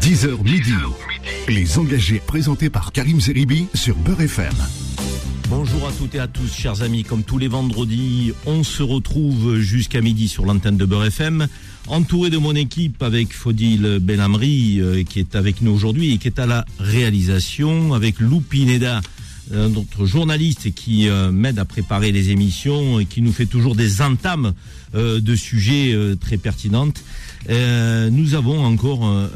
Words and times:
10h 0.00 0.42
midi. 0.42 0.72
Les 1.48 1.78
engagés 1.78 2.22
présentés 2.26 2.70
par 2.70 2.92
Karim 2.92 3.20
Zeribi 3.20 3.66
sur 3.74 3.94
Beurre 3.96 4.22
FM. 4.22 4.54
Bonjour 5.48 5.86
à 5.86 5.92
toutes 5.92 6.14
et 6.14 6.18
à 6.18 6.28
tous, 6.28 6.52
chers 6.52 6.82
amis. 6.82 7.02
Comme 7.02 7.22
tous 7.22 7.36
les 7.36 7.48
vendredis, 7.48 8.32
on 8.46 8.64
se 8.64 8.82
retrouve 8.82 9.58
jusqu'à 9.58 10.00
midi 10.00 10.28
sur 10.28 10.46
l'antenne 10.46 10.76
de 10.76 10.86
Beurre 10.86 11.06
FM, 11.06 11.46
entouré 11.88 12.30
de 12.30 12.38
mon 12.38 12.54
équipe 12.54 13.02
avec 13.02 13.34
Fodil 13.34 13.98
Benamri, 14.00 14.80
euh, 14.80 15.02
qui 15.04 15.18
est 15.18 15.36
avec 15.36 15.60
nous 15.60 15.72
aujourd'hui 15.72 16.14
et 16.14 16.18
qui 16.18 16.28
est 16.28 16.38
à 16.38 16.46
la 16.46 16.64
réalisation, 16.78 17.92
avec 17.92 18.18
Lou 18.18 18.40
Pineda, 18.40 19.00
euh, 19.52 19.68
notre 19.68 20.06
journaliste 20.06 20.72
qui 20.74 21.08
euh, 21.08 21.30
m'aide 21.30 21.58
à 21.58 21.64
préparer 21.64 22.12
les 22.12 22.30
émissions 22.30 22.98
et 22.98 23.04
qui 23.04 23.20
nous 23.20 23.32
fait 23.32 23.46
toujours 23.46 23.74
des 23.74 24.00
entames 24.00 24.54
de 24.94 25.34
sujets 25.34 25.96
très 26.20 26.36
pertinentes. 26.36 27.02
Euh, 27.50 28.10
nous 28.10 28.34
avons 28.34 28.64
encore 28.64 29.04
un, 29.04 29.28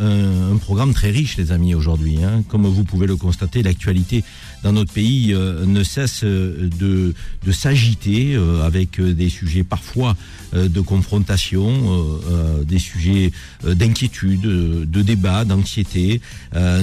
un, 0.53 0.57
programme 0.57 0.95
très 0.95 1.11
riche, 1.11 1.37
les 1.37 1.53
amis, 1.53 1.75
aujourd'hui. 1.75 2.19
Hein. 2.23 2.43
Comme 2.49 2.67
vous 2.67 2.85
pouvez 2.85 3.07
le 3.07 3.17
constater, 3.17 3.63
l'actualité 3.63 4.25
dans 4.67 4.73
notre 4.73 4.93
pays 4.93 5.33
euh, 5.33 5.65
ne 5.65 5.85
cesse 5.85 6.23
euh, 6.25 6.69
de, 6.79 7.15
s'agiter 7.53 8.35
euh, 8.35 8.67
avec 8.67 9.01
des 9.01 9.29
sujets 9.29 9.63
parfois 9.63 10.17
de 10.53 10.81
confrontation, 10.81 12.19
des 12.67 12.79
sujets 12.79 13.33
d'inquiétude, 13.65 14.41
de 14.41 15.03
débat, 15.03 15.45
d'anxiété. 15.45 16.21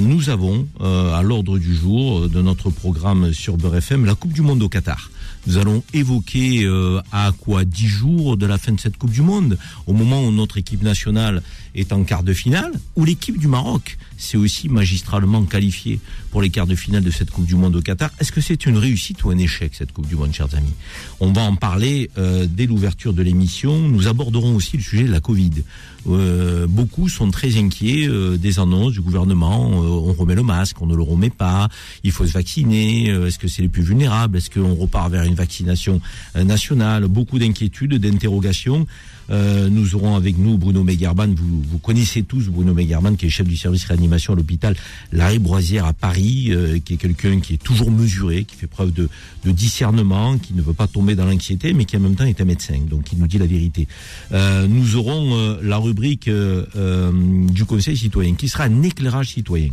nous 0.01 0.29
avons 0.29 0.67
à 0.79 1.21
l'ordre 1.23 1.57
du 1.57 1.73
jour 1.73 2.29
de 2.29 2.41
notre 2.41 2.69
programme 2.69 3.33
sur 3.33 3.57
Beurre 3.57 3.77
FM 3.77 4.05
la 4.05 4.15
Coupe 4.15 4.33
du 4.33 4.41
Monde 4.41 4.61
au 4.61 4.69
Qatar. 4.69 5.09
Nous 5.45 5.57
allons 5.57 5.83
évoquer 5.93 6.63
euh, 6.63 7.01
à 7.11 7.31
quoi 7.37 7.65
dix 7.65 7.87
jours 7.87 8.37
de 8.37 8.45
la 8.45 8.57
fin 8.57 8.71
de 8.71 8.79
cette 8.79 8.97
Coupe 8.97 9.11
du 9.11 9.21
Monde, 9.21 9.57
au 9.87 9.93
moment 9.93 10.23
où 10.23 10.31
notre 10.31 10.57
équipe 10.57 10.81
nationale 10.81 11.43
est 11.75 11.91
en 11.91 12.03
quart 12.03 12.23
de 12.23 12.33
finale, 12.33 12.71
où 12.95 13.03
l'équipe 13.03 13.37
du 13.37 13.47
Maroc 13.47 13.97
s'est 14.17 14.37
aussi 14.37 14.69
magistralement 14.69 15.43
qualifiée 15.43 15.99
pour 16.31 16.41
les 16.41 16.49
quarts 16.49 16.67
de 16.67 16.75
finale 16.75 17.03
de 17.03 17.11
cette 17.11 17.29
Coupe 17.29 17.45
du 17.45 17.55
Monde 17.55 17.75
au 17.75 17.81
Qatar. 17.81 18.09
Est-ce 18.19 18.31
que 18.31 18.39
c'est 18.41 18.65
une 18.65 18.77
réussite 18.77 19.23
ou 19.25 19.31
un 19.31 19.37
échec 19.37 19.73
cette 19.75 19.91
Coupe 19.91 20.07
du 20.07 20.15
Monde, 20.15 20.33
chers 20.33 20.55
amis? 20.55 20.73
On 21.19 21.33
va 21.33 21.41
en 21.41 21.55
parler 21.55 22.09
euh, 22.17 22.47
dès 22.49 22.65
l'ouverture 22.65 23.13
de 23.13 23.21
l'émission. 23.21 23.77
Nous 23.77 24.07
aborderons 24.07 24.55
aussi 24.55 24.77
le 24.77 24.83
sujet 24.83 25.03
de 25.03 25.11
la 25.11 25.19
Covid. 25.19 25.63
Euh, 26.09 26.67
beaucoup 26.67 27.07
sont 27.09 27.31
très 27.31 27.57
inquiets 27.57 28.07
euh, 28.07 28.37
des 28.37 28.59
annonces 28.59 28.93
du 28.93 29.01
gouvernement. 29.01 29.69
on 29.69 30.13
remet 30.13 30.35
le 30.35 30.43
masque, 30.43 30.81
on 30.81 30.85
ne 30.85 30.95
le 30.95 31.03
remet 31.03 31.29
pas. 31.29 31.69
Il 32.03 32.11
faut 32.11 32.25
se 32.25 32.33
vacciner. 32.33 33.05
Est-ce 33.05 33.39
que 33.39 33.47
c'est 33.47 33.61
les 33.61 33.69
plus 33.69 33.83
vulnérables 33.83 34.37
Est-ce 34.37 34.49
qu'on 34.49 34.75
repart 34.75 35.11
vers 35.11 35.23
une 35.23 35.35
vaccination 35.35 36.01
nationale 36.35 37.07
Beaucoup 37.07 37.39
d'inquiétudes, 37.39 37.95
d'interrogations. 37.95 38.85
Euh, 39.29 39.69
nous 39.69 39.95
aurons 39.95 40.15
avec 40.15 40.37
nous 40.37 40.57
Bruno 40.57 40.83
Megarban. 40.83 41.27
Vous, 41.27 41.61
vous 41.61 41.77
connaissez 41.77 42.23
tous 42.23 42.49
Bruno 42.49 42.73
Megarban, 42.73 43.15
qui 43.15 43.25
est 43.25 43.29
chef 43.29 43.47
du 43.47 43.57
service 43.57 43.85
réanimation 43.85 44.33
à 44.33 44.35
l'hôpital 44.35 44.75
Larry 45.11 45.39
Broisière 45.39 45.85
à 45.85 45.93
Paris, 45.93 46.47
euh, 46.49 46.79
qui 46.79 46.95
est 46.95 46.97
quelqu'un 46.97 47.39
qui 47.39 47.55
est 47.55 47.63
toujours 47.63 47.91
mesuré, 47.91 48.43
qui 48.43 48.55
fait 48.55 48.67
preuve 48.67 48.91
de, 48.91 49.09
de, 49.45 49.51
discernement, 49.51 50.37
qui 50.37 50.53
ne 50.53 50.61
veut 50.61 50.73
pas 50.73 50.87
tomber 50.87 51.15
dans 51.15 51.25
l'anxiété, 51.25 51.73
mais 51.73 51.85
qui 51.85 51.97
en 51.97 52.01
même 52.01 52.15
temps 52.15 52.25
est 52.25 52.41
un 52.41 52.45
médecin, 52.45 52.79
donc 52.89 53.11
il 53.13 53.19
nous 53.19 53.27
dit 53.27 53.37
la 53.37 53.45
vérité. 53.45 53.87
Euh, 54.31 54.67
nous 54.67 54.95
aurons 54.95 55.37
euh, 55.37 55.57
la 55.61 55.77
rubrique 55.77 56.29
du 56.29 57.65
Conseil 57.65 57.97
citoyen, 57.97 58.35
qui 58.35 58.47
sera 58.49 58.65
un 58.65 58.83
éclairage 58.83 59.29
citoyen 59.29 59.69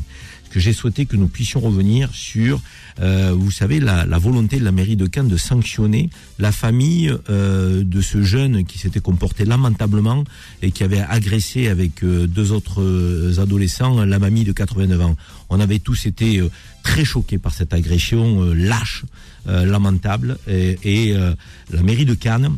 que 0.50 0.60
j'ai 0.60 0.72
souhaité 0.72 1.06
que 1.06 1.16
nous 1.16 1.28
puissions 1.28 1.60
revenir 1.60 2.10
sur, 2.12 2.60
euh, 3.00 3.32
vous 3.32 3.50
savez, 3.50 3.80
la, 3.80 4.04
la, 4.04 4.18
volonté 4.18 4.58
de 4.58 4.64
la 4.64 4.72
mairie 4.72 4.96
de 4.96 5.06
Cannes 5.06 5.28
de 5.28 5.36
sanctionner 5.36 6.10
la 6.38 6.52
famille 6.52 7.14
euh, 7.30 7.82
de 7.84 8.00
ce 8.00 8.22
jeune 8.22 8.64
qui 8.64 8.78
s'était 8.78 9.00
comporté 9.00 9.44
lamentablement 9.44 10.24
et 10.62 10.72
qui 10.72 10.82
avait 10.82 11.00
agressé 11.00 11.68
avec 11.68 12.02
euh, 12.02 12.26
deux 12.26 12.52
autres 12.52 12.82
euh, 12.82 13.40
adolescents 13.40 14.04
la 14.04 14.18
mamie 14.18 14.44
de 14.44 14.52
89 14.52 15.00
ans. 15.00 15.16
On 15.48 15.60
avait 15.60 15.78
tous 15.78 16.06
été 16.06 16.38
euh, 16.38 16.50
très 16.82 17.04
choqués 17.04 17.38
par 17.38 17.54
cette 17.54 17.72
agression 17.72 18.52
lâche, 18.54 19.04
lamentable, 19.46 20.38
et, 20.48 20.78
et 20.82 21.14
la 21.14 21.82
mairie 21.82 22.04
de 22.06 22.14
Cannes 22.14 22.56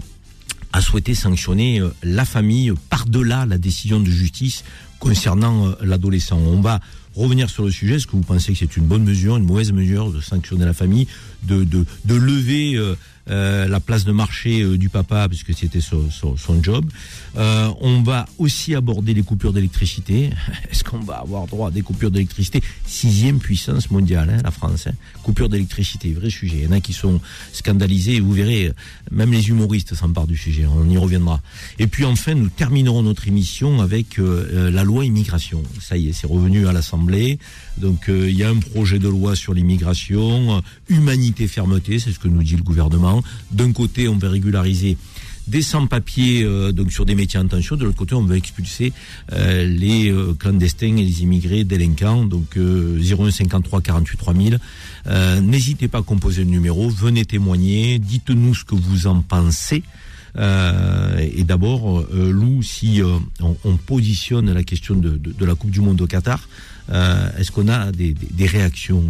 a 0.73 0.81
souhaité 0.81 1.15
sanctionner 1.15 1.83
la 2.03 2.25
famille 2.25 2.73
par-delà 2.89 3.47
la 3.47 3.59
décision 3.59 3.99
de 3.99 4.07
justice 4.11 4.63
concernant 5.01 5.75
l'adolescent. 5.83 6.39
On 6.39 6.61
va 6.61 6.81
revenir 7.15 7.51
sur 7.51 7.65
le 7.65 7.71
sujet. 7.71 7.97
Est-ce 7.97 8.07
que 8.07 8.13
vous 8.13 8.23
pensez 8.23 8.53
que 8.53 8.59
c'est 8.59 8.77
une 8.77 8.87
bonne 8.87 9.05
mesure, 9.05 9.37
une 9.37 9.45
mauvaise 9.45 9.73
mesure 9.73 10.11
de 10.11 10.21
sanctionner 10.21 10.65
la 10.65 10.73
famille, 10.73 11.07
de, 11.45 11.65
de, 11.65 11.85
de 12.05 12.15
lever 12.15 12.75
euh, 12.75 12.95
euh, 13.31 13.69
la 13.69 13.79
place 13.79 14.05
de 14.05 14.11
marché 14.11 14.63
euh, 14.63 14.77
du 14.77 14.89
papa, 14.89 15.29
puisque 15.29 15.55
c'était 15.55 15.81
son, 15.81 16.09
job. 16.61 16.85
Euh, 17.37 17.71
on 17.81 18.03
va 18.03 18.27
aussi 18.39 18.75
aborder 18.75 19.15
les 19.15 19.23
coupures 19.23 19.53
d'électricité. 19.53 20.31
Est-ce 20.71 20.83
qu'on 20.83 20.99
va 20.99 21.19
avoir 21.19 21.47
droit 21.47 21.69
à 21.69 21.71
des 21.71 21.83
coupures 21.83 22.11
d'électricité? 22.11 22.61
Sixième 22.85 23.39
puissance 23.39 23.93
mondiale, 23.93 24.29
hein, 24.29 24.41
la 24.43 24.51
France. 24.51 24.89
Hein. 24.89 24.95
Coupure 25.23 25.49
d'électricité, 25.49 26.13
vrai 26.13 26.31
sujet. 26.31 26.57
Il 26.59 26.65
y 26.65 26.67
en 26.67 26.73
a 26.73 26.81
qui 26.81 26.93
sont 26.93 27.21
scandalisés, 27.53 28.19
vous 28.19 28.33
verrez, 28.33 28.73
même 29.13 29.33
les 29.33 29.49
humoristes 29.49 29.95
s'emparent 29.95 30.27
du 30.27 30.37
sujet, 30.37 30.67
on 30.67 30.91
y 30.91 30.99
reviendra. 30.99 31.41
Et 31.79 31.87
puis 31.87 32.05
enfin, 32.05 32.35
nous 32.35 32.49
terminerons 32.49 33.03
notre 33.03 33.29
émission 33.29 33.81
avec 33.81 34.19
la 34.19 34.83
loi 34.83 35.05
immigration. 35.05 35.63
Ça 35.81 35.97
y 35.97 36.09
est, 36.09 36.13
c'est 36.13 36.27
revenu 36.27 36.67
à 36.67 36.73
l'Assemblée. 36.73 37.39
Donc 37.79 38.05
il 38.09 38.37
y 38.37 38.43
a 38.43 38.49
un 38.49 38.59
projet 38.59 38.99
de 38.99 39.09
loi 39.09 39.37
sur 39.37 39.55
l'immigration, 39.55 40.63
humanité, 40.89 41.47
fermeté, 41.47 41.99
c'est 41.99 42.13
ce 42.13 42.19
que 42.19 42.29
nous 42.29 42.43
dit 42.43 42.57
le 42.57 42.63
gouvernement. 42.63 43.12
D'un 43.51 43.73
côté, 43.73 44.09
on 44.09 44.17
veut 44.17 44.29
régulariser 44.29 44.97
des 45.49 45.63
sans-papiers 45.63 46.45
euh, 46.45 46.73
sur 46.89 47.05
des 47.05 47.15
métiers 47.15 47.41
en 47.41 47.47
tension. 47.47 47.77
De 47.77 47.85
l'autre 47.85 47.97
côté, 47.97 48.15
on 48.15 48.23
veut 48.23 48.37
expulser 48.37 48.93
euh, 49.33 49.65
les 49.65 50.11
euh, 50.11 50.35
clandestins 50.35 50.97
et 50.97 51.05
les 51.05 51.23
immigrés 51.23 51.65
délinquants. 51.65 52.25
Donc 52.25 52.57
01 52.57 53.31
53 53.31 53.81
48 53.81 54.17
3000. 54.17 54.59
N'hésitez 55.43 55.89
pas 55.89 55.99
à 55.99 56.03
composer 56.03 56.45
le 56.45 56.51
numéro. 56.51 56.89
Venez 56.89 57.25
témoigner. 57.25 57.99
Dites-nous 57.99 58.55
ce 58.55 58.65
que 58.65 58.75
vous 58.75 59.07
en 59.07 59.21
pensez. 59.21 59.83
et 60.37 61.45
d'abord, 61.45 62.05
Lou, 62.13 62.63
si 62.63 63.03
on, 63.41 63.57
on, 63.65 63.77
positionne 63.77 64.53
la 64.53 64.63
question 64.63 64.95
de, 64.95 65.45
la 65.45 65.55
Coupe 65.55 65.71
du 65.71 65.81
Monde 65.81 66.01
au 66.01 66.07
Qatar, 66.07 66.49
est-ce 66.89 67.51
qu'on 67.51 67.69
a 67.69 67.91
des, 67.91 68.15
des, 68.15 68.29
des 68.31 68.47
réactions, 68.47 69.03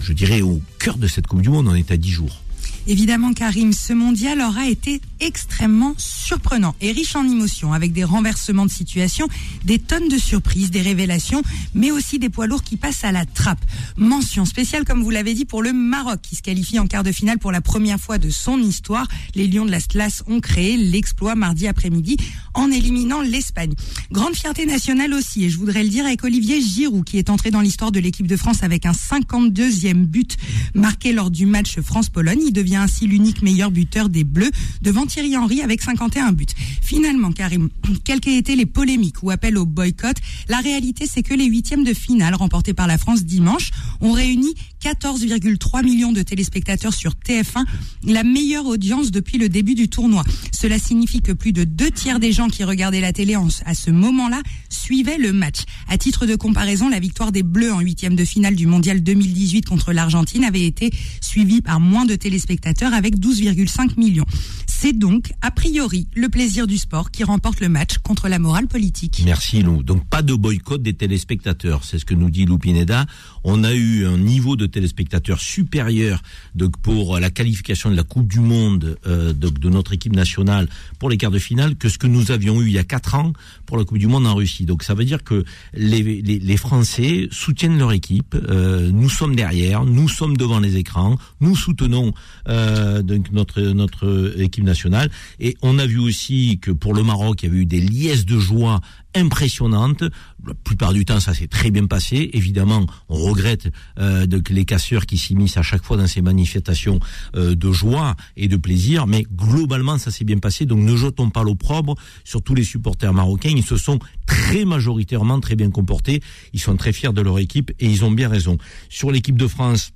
je 0.00 0.12
dirais, 0.12 0.40
au 0.40 0.62
cœur 0.78 0.96
de 0.96 1.08
cette 1.08 1.26
Coupe 1.26 1.42
du 1.42 1.50
Monde 1.50 1.68
On 1.68 1.74
est 1.74 1.90
à 1.90 1.96
10 1.96 2.10
jours? 2.10 2.40
Évidemment, 2.86 3.32
Karim, 3.32 3.72
ce 3.72 3.92
mondial 3.92 4.40
aura 4.40 4.66
été 4.66 5.00
extrêmement 5.20 5.94
surprenant 5.96 6.74
et 6.80 6.92
riche 6.92 7.16
en 7.16 7.24
émotions, 7.24 7.72
avec 7.72 7.92
des 7.92 8.04
renversements 8.04 8.66
de 8.66 8.70
situation, 8.70 9.28
des 9.64 9.78
tonnes 9.78 10.08
de 10.08 10.18
surprises, 10.18 10.70
des 10.70 10.82
révélations, 10.82 11.42
mais 11.74 11.90
aussi 11.90 12.18
des 12.18 12.28
poids 12.28 12.46
lourds 12.46 12.62
qui 12.62 12.76
passent 12.76 13.04
à 13.04 13.12
la 13.12 13.24
trappe. 13.26 13.64
Mention 13.96 14.44
spéciale, 14.44 14.84
comme 14.84 15.02
vous 15.02 15.10
l'avez 15.10 15.34
dit, 15.34 15.44
pour 15.44 15.62
le 15.62 15.72
Maroc, 15.72 16.20
qui 16.22 16.36
se 16.36 16.42
qualifie 16.42 16.78
en 16.78 16.86
quart 16.86 17.02
de 17.02 17.12
finale 17.12 17.38
pour 17.38 17.52
la 17.52 17.60
première 17.60 17.98
fois 17.98 18.18
de 18.18 18.30
son 18.30 18.58
histoire. 18.58 19.06
Les 19.34 19.46
Lions 19.46 19.64
de 19.64 19.70
la 19.70 19.80
Stlas 19.80 20.22
ont 20.26 20.40
créé 20.40 20.76
l'exploit 20.76 21.34
mardi 21.34 21.66
après-midi 21.66 22.16
en 22.54 22.70
éliminant 22.70 23.22
l'Espagne. 23.22 23.74
Grande 24.12 24.34
fierté 24.34 24.66
nationale 24.66 25.14
aussi, 25.14 25.44
et 25.44 25.50
je 25.50 25.58
voudrais 25.58 25.82
le 25.82 25.88
dire 25.88 26.06
avec 26.06 26.24
Olivier 26.24 26.60
Giroud, 26.60 27.04
qui 27.04 27.18
est 27.18 27.30
entré 27.30 27.50
dans 27.50 27.60
l'histoire 27.60 27.92
de 27.92 28.00
l'équipe 28.00 28.26
de 28.26 28.36
France 28.36 28.62
avec 28.62 28.86
un 28.86 28.92
52e 28.92 29.94
but 29.94 30.36
marqué 30.74 31.12
lors 31.12 31.30
du 31.30 31.46
match 31.46 31.80
France-Pologne. 31.80 32.40
Il 32.46 32.52
devient 32.52 32.76
ainsi 32.76 33.06
l'unique 33.06 33.42
meilleur 33.42 33.70
buteur 33.70 34.08
des 34.08 34.24
Bleus 34.24 34.50
devant 34.82 35.06
Thierry 35.08 35.36
Henry 35.36 35.62
avec 35.62 35.82
51 35.82 36.32
buts. 36.32 36.46
Finalement, 36.82 37.32
Karim, 37.32 37.68
quelles 38.04 38.20
qu'aient 38.20 38.38
été 38.38 38.56
les 38.56 38.66
polémiques 38.66 39.22
ou 39.22 39.30
appels 39.30 39.58
au 39.58 39.66
boycott, 39.66 40.16
la 40.48 40.58
réalité 40.58 41.06
c'est 41.06 41.22
que 41.22 41.34
les 41.34 41.46
huitièmes 41.46 41.84
de 41.84 41.94
finale 41.94 42.34
remportés 42.34 42.74
par 42.74 42.86
la 42.86 42.98
France 42.98 43.24
dimanche 43.24 43.70
ont 44.00 44.12
réuni 44.12 44.54
14,3 44.82 45.84
millions 45.84 46.12
de 46.12 46.22
téléspectateurs 46.22 46.94
sur 46.94 47.12
TF1, 47.12 47.64
la 48.04 48.24
meilleure 48.24 48.66
audience 48.66 49.10
depuis 49.10 49.38
le 49.38 49.48
début 49.48 49.74
du 49.74 49.88
tournoi. 49.88 50.24
Cela 50.52 50.78
signifie 50.78 51.20
que 51.20 51.32
plus 51.32 51.52
de 51.52 51.64
deux 51.64 51.90
tiers 51.90 52.20
des 52.20 52.32
gens 52.32 52.48
qui 52.48 52.64
regardaient 52.64 53.00
la 53.00 53.12
télé 53.12 53.28
à 53.66 53.74
ce 53.74 53.90
moment-là 53.90 54.42
suivaient 54.70 55.18
le 55.18 55.32
match. 55.32 55.58
À 55.88 55.98
titre 55.98 56.26
de 56.26 56.34
comparaison, 56.34 56.88
la 56.88 56.98
victoire 56.98 57.30
des 57.30 57.42
Bleus 57.42 57.72
en 57.72 57.80
huitième 57.80 58.16
de 58.16 58.24
finale 58.24 58.54
du 58.54 58.66
Mondial 58.66 59.02
2018 59.02 59.66
contre 59.66 59.92
l'Argentine 59.92 60.44
avait 60.44 60.64
été 60.64 60.90
suivie 61.20 61.60
par 61.60 61.78
moins 61.78 62.06
de 62.06 62.14
téléspectateurs 62.14 62.94
avec 62.94 63.18
12,5 63.18 63.98
millions. 63.98 64.24
C'est 64.66 64.96
donc, 64.96 65.32
a 65.42 65.50
priori, 65.50 66.06
le 66.14 66.28
plaisir 66.28 66.66
du 66.66 66.78
sport 66.78 67.10
qui 67.10 67.24
remporte 67.24 67.60
le 67.60 67.68
match 67.68 67.98
contre 67.98 68.28
la 68.28 68.38
morale 68.38 68.68
politique. 68.68 69.22
Merci 69.24 69.62
Lou. 69.62 69.82
Donc 69.82 70.08
pas 70.08 70.22
de 70.22 70.34
boycott 70.34 70.82
des 70.82 70.94
téléspectateurs, 70.94 71.84
c'est 71.84 71.98
ce 71.98 72.04
que 72.04 72.14
nous 72.14 72.30
dit 72.30 72.44
Lou 72.46 72.58
Pineda. 72.58 73.06
On 73.42 73.64
a 73.64 73.74
eu 73.74 74.06
un 74.06 74.18
niveau 74.18 74.54
de 74.56 74.66
téléspectateurs 74.68 75.40
supérieur 75.40 76.22
donc 76.54 76.76
pour 76.78 77.18
la 77.18 77.30
qualification 77.30 77.90
de 77.90 77.96
la 77.96 78.02
Coupe 78.02 78.28
du 78.28 78.40
Monde 78.40 78.98
euh, 79.06 79.32
de, 79.32 79.68
notre 79.68 79.92
équipe 79.92 80.14
nationale 80.14 80.68
pour 80.98 81.10
les 81.10 81.16
quarts 81.16 81.30
de 81.30 81.38
finale 81.38 81.76
que 81.76 81.88
ce 81.88 81.98
que 81.98 82.06
nous 82.06 82.30
avions 82.30 82.60
eu 82.62 82.66
il 82.66 82.72
y 82.72 82.78
a 82.78 82.84
quatre 82.84 83.14
ans 83.14 83.32
pour 83.66 83.76
la 83.76 83.84
Coupe 83.84 83.98
du 83.98 84.06
Monde 84.06 84.26
en 84.26 84.34
Russie. 84.34 84.64
Donc 84.64 84.82
ça 84.82 84.94
veut 84.94 85.04
dire 85.04 85.22
que 85.24 85.44
les, 85.74 86.02
les, 86.02 86.38
les 86.38 86.56
Français 86.56 87.28
soutiennent 87.30 87.78
leur 87.78 87.92
équipe, 87.92 88.34
euh, 88.34 88.90
nous 88.92 89.10
sommes 89.10 89.36
derrière, 89.36 89.84
nous 89.84 90.08
sommes 90.08 90.36
devant 90.36 90.60
les 90.60 90.76
écrans, 90.76 91.18
nous 91.40 91.56
soutenons 91.56 92.12
euh, 92.48 93.02
donc 93.02 93.30
notre 93.32 93.60
notre 93.60 94.34
équipe 94.38 94.64
nationale. 94.64 95.10
Et 95.40 95.56
on 95.62 95.78
a 95.78 95.86
vu 95.86 95.98
aussi 95.98 96.58
que 96.60 96.70
pour 96.70 96.94
le 96.94 97.02
Maroc, 97.02 97.42
il 97.42 97.46
y 97.46 97.48
avait 97.48 97.60
eu 97.60 97.66
des 97.66 97.80
liesses 97.80 98.26
de 98.26 98.38
joie 98.38 98.80
impressionnantes. 99.14 100.04
La 100.46 100.54
plupart 100.54 100.92
du 100.92 101.04
temps, 101.04 101.20
ça 101.20 101.34
s'est 101.34 101.46
très 101.46 101.70
bien 101.70 101.86
passé. 101.86 102.30
Évidemment, 102.32 102.86
on 103.08 103.16
regrette 103.16 103.68
euh, 103.98 104.26
les 104.50 104.64
casseurs 104.64 105.06
qui 105.06 105.18
s'immiscent 105.18 105.56
à 105.56 105.62
chaque 105.62 105.82
fois 105.82 105.96
dans 105.96 106.06
ces 106.06 106.22
manifestations 106.22 107.00
euh, 107.36 107.54
de 107.54 107.72
joie 107.72 108.14
et 108.36 108.48
de 108.48 108.56
plaisir, 108.56 109.06
mais 109.06 109.24
globalement, 109.34 109.98
ça 109.98 110.10
s'est 110.10 110.24
bien 110.24 110.38
passé. 110.38 110.66
Donc, 110.66 110.80
ne 110.80 110.96
jetons 110.96 111.30
pas 111.30 111.42
l'opprobre 111.42 111.94
sur 112.24 112.42
tous 112.42 112.54
les 112.54 112.64
supporters 112.64 113.12
marocains. 113.12 113.52
Ils 113.54 113.64
se 113.64 113.76
sont 113.76 113.98
très 114.26 114.64
majoritairement 114.64 115.40
très 115.40 115.56
bien 115.56 115.70
comportés. 115.70 116.22
Ils 116.52 116.60
sont 116.60 116.76
très 116.76 116.92
fiers 116.92 117.12
de 117.12 117.20
leur 117.20 117.38
équipe 117.38 117.72
et 117.78 117.86
ils 117.86 118.04
ont 118.04 118.10
bien 118.10 118.28
raison. 118.28 118.58
Sur 118.88 119.10
l'équipe 119.10 119.36
de 119.36 119.46
France, 119.46 119.92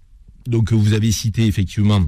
donc 0.47 0.73
vous 0.73 0.93
avez 0.93 1.12
cité 1.12 1.47
effectivement 1.47 2.03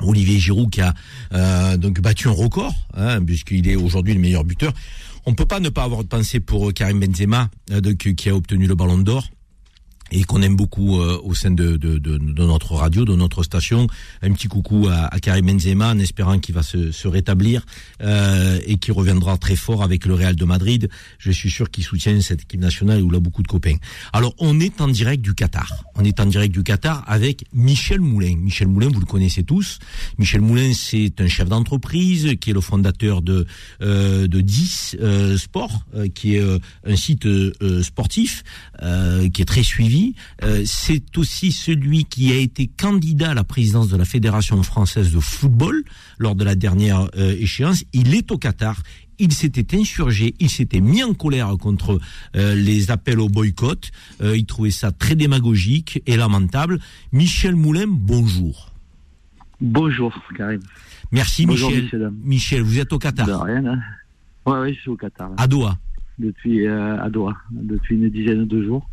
Olivier 0.00 0.38
Giroud 0.38 0.70
qui 0.70 0.80
a 0.80 0.94
euh, 1.32 1.76
donc 1.76 2.00
battu 2.00 2.28
un 2.28 2.32
record, 2.32 2.74
hein, 2.94 3.22
puisqu'il 3.24 3.68
est 3.68 3.76
aujourd'hui 3.76 4.14
le 4.14 4.20
meilleur 4.20 4.44
buteur. 4.44 4.72
On 5.24 5.34
peut 5.34 5.46
pas 5.46 5.60
ne 5.60 5.68
pas 5.68 5.84
avoir 5.84 6.02
de 6.02 6.08
pensée 6.08 6.40
pour 6.40 6.72
Karim 6.72 7.00
Benzema, 7.00 7.48
euh, 7.70 7.94
qui 7.94 8.28
a 8.28 8.34
obtenu 8.34 8.66
le 8.66 8.74
Ballon 8.74 8.98
d'Or 8.98 9.28
et 10.12 10.24
qu'on 10.24 10.42
aime 10.42 10.56
beaucoup 10.56 11.00
euh, 11.00 11.20
au 11.24 11.34
sein 11.34 11.50
de, 11.50 11.76
de, 11.76 11.98
de, 11.98 12.18
de, 12.18 12.44
notre 12.44 12.74
radio, 12.74 13.04
de 13.04 13.14
notre 13.14 13.42
station. 13.42 13.86
Un 14.22 14.32
petit 14.32 14.48
coucou 14.48 14.88
à, 14.88 15.06
à 15.12 15.18
Karim 15.18 15.46
Benzema, 15.46 15.90
en 15.90 15.98
espérant 15.98 16.38
qu'il 16.38 16.54
va 16.54 16.62
se, 16.62 16.92
se 16.92 17.08
rétablir 17.08 17.64
euh, 18.02 18.58
et 18.66 18.76
qu'il 18.76 18.92
reviendra 18.92 19.38
très 19.38 19.56
fort 19.56 19.82
avec 19.82 20.06
le 20.06 20.14
Real 20.14 20.36
de 20.36 20.44
Madrid. 20.44 20.88
Je 21.18 21.30
suis 21.30 21.50
sûr 21.50 21.70
qu'il 21.70 21.84
soutient 21.84 22.20
cette 22.20 22.42
équipe 22.42 22.60
nationale 22.60 23.02
où 23.02 23.10
il 23.10 23.16
a 23.16 23.20
beaucoup 23.20 23.42
de 23.42 23.48
copains. 23.48 23.76
Alors, 24.12 24.34
on 24.38 24.60
est 24.60 24.80
en 24.80 24.88
direct 24.88 25.22
du 25.22 25.34
Qatar. 25.34 25.84
On 25.94 26.04
est 26.04 26.20
en 26.20 26.26
direct 26.26 26.52
du 26.52 26.62
Qatar 26.62 27.04
avec 27.06 27.44
Michel 27.52 28.00
Moulin. 28.00 28.36
Michel 28.36 28.68
Moulin, 28.68 28.88
vous 28.92 29.00
le 29.00 29.06
connaissez 29.06 29.42
tous. 29.42 29.78
Michel 30.18 30.40
Moulin, 30.40 30.72
c'est 30.74 31.20
un 31.20 31.28
chef 31.28 31.48
d'entreprise 31.48 32.34
qui 32.40 32.50
est 32.50 32.54
le 32.54 32.60
fondateur 32.60 33.22
de 33.22 33.46
euh, 33.80 34.26
de 34.26 34.40
10 34.40 34.96
euh, 35.00 35.36
Sport, 35.36 35.84
euh, 35.94 36.08
qui 36.08 36.36
est 36.36 36.40
euh, 36.40 36.58
un 36.86 36.96
site 36.96 37.26
sportif 37.82 38.42
qui 39.32 39.42
est 39.42 39.46
très 39.46 39.62
suivi 39.62 40.01
euh, 40.42 40.62
c'est 40.64 41.16
aussi 41.18 41.52
celui 41.52 42.04
qui 42.04 42.32
a 42.32 42.36
été 42.36 42.66
candidat 42.66 43.30
à 43.30 43.34
la 43.34 43.44
présidence 43.44 43.88
de 43.88 43.96
la 43.96 44.04
Fédération 44.04 44.62
française 44.62 45.12
de 45.12 45.20
football 45.20 45.84
lors 46.18 46.34
de 46.34 46.44
la 46.44 46.54
dernière 46.54 47.08
euh, 47.16 47.34
échéance. 47.38 47.84
Il 47.92 48.14
est 48.14 48.30
au 48.30 48.38
Qatar. 48.38 48.82
Il 49.18 49.32
s'était 49.32 49.76
insurgé, 49.76 50.34
il 50.40 50.50
s'était 50.50 50.80
mis 50.80 51.04
en 51.04 51.14
colère 51.14 51.56
contre 51.60 52.00
euh, 52.34 52.54
les 52.54 52.90
appels 52.90 53.20
au 53.20 53.28
boycott. 53.28 53.90
il 54.20 54.46
trouvait 54.46 54.72
ça 54.72 54.90
très 54.90 55.14
démagogique 55.14 56.02
et 56.06 56.16
lamentable. 56.16 56.80
Michel 57.12 57.54
Moulin, 57.54 57.86
bonjour. 57.86 58.72
Bonjour, 59.60 60.12
Karim. 60.36 60.60
Merci, 61.12 61.46
Michel. 61.46 62.10
Michel, 62.24 62.62
vous 62.62 62.80
êtes 62.80 62.92
au 62.92 62.98
Qatar. 62.98 63.26
De 63.26 63.32
rien, 63.32 63.64
hein. 63.66 63.80
Oui, 64.46 64.74
je 64.74 64.80
suis 64.80 64.90
au 64.90 64.96
Qatar. 64.96 65.30
À 65.36 65.46
Doha. 65.46 65.78
Depuis, 66.18 66.66
à 66.66 67.08
Doha, 67.08 67.36
depuis 67.52 67.94
une 67.94 68.08
dizaine 68.08 68.46
de 68.46 68.62
jours 68.64 68.88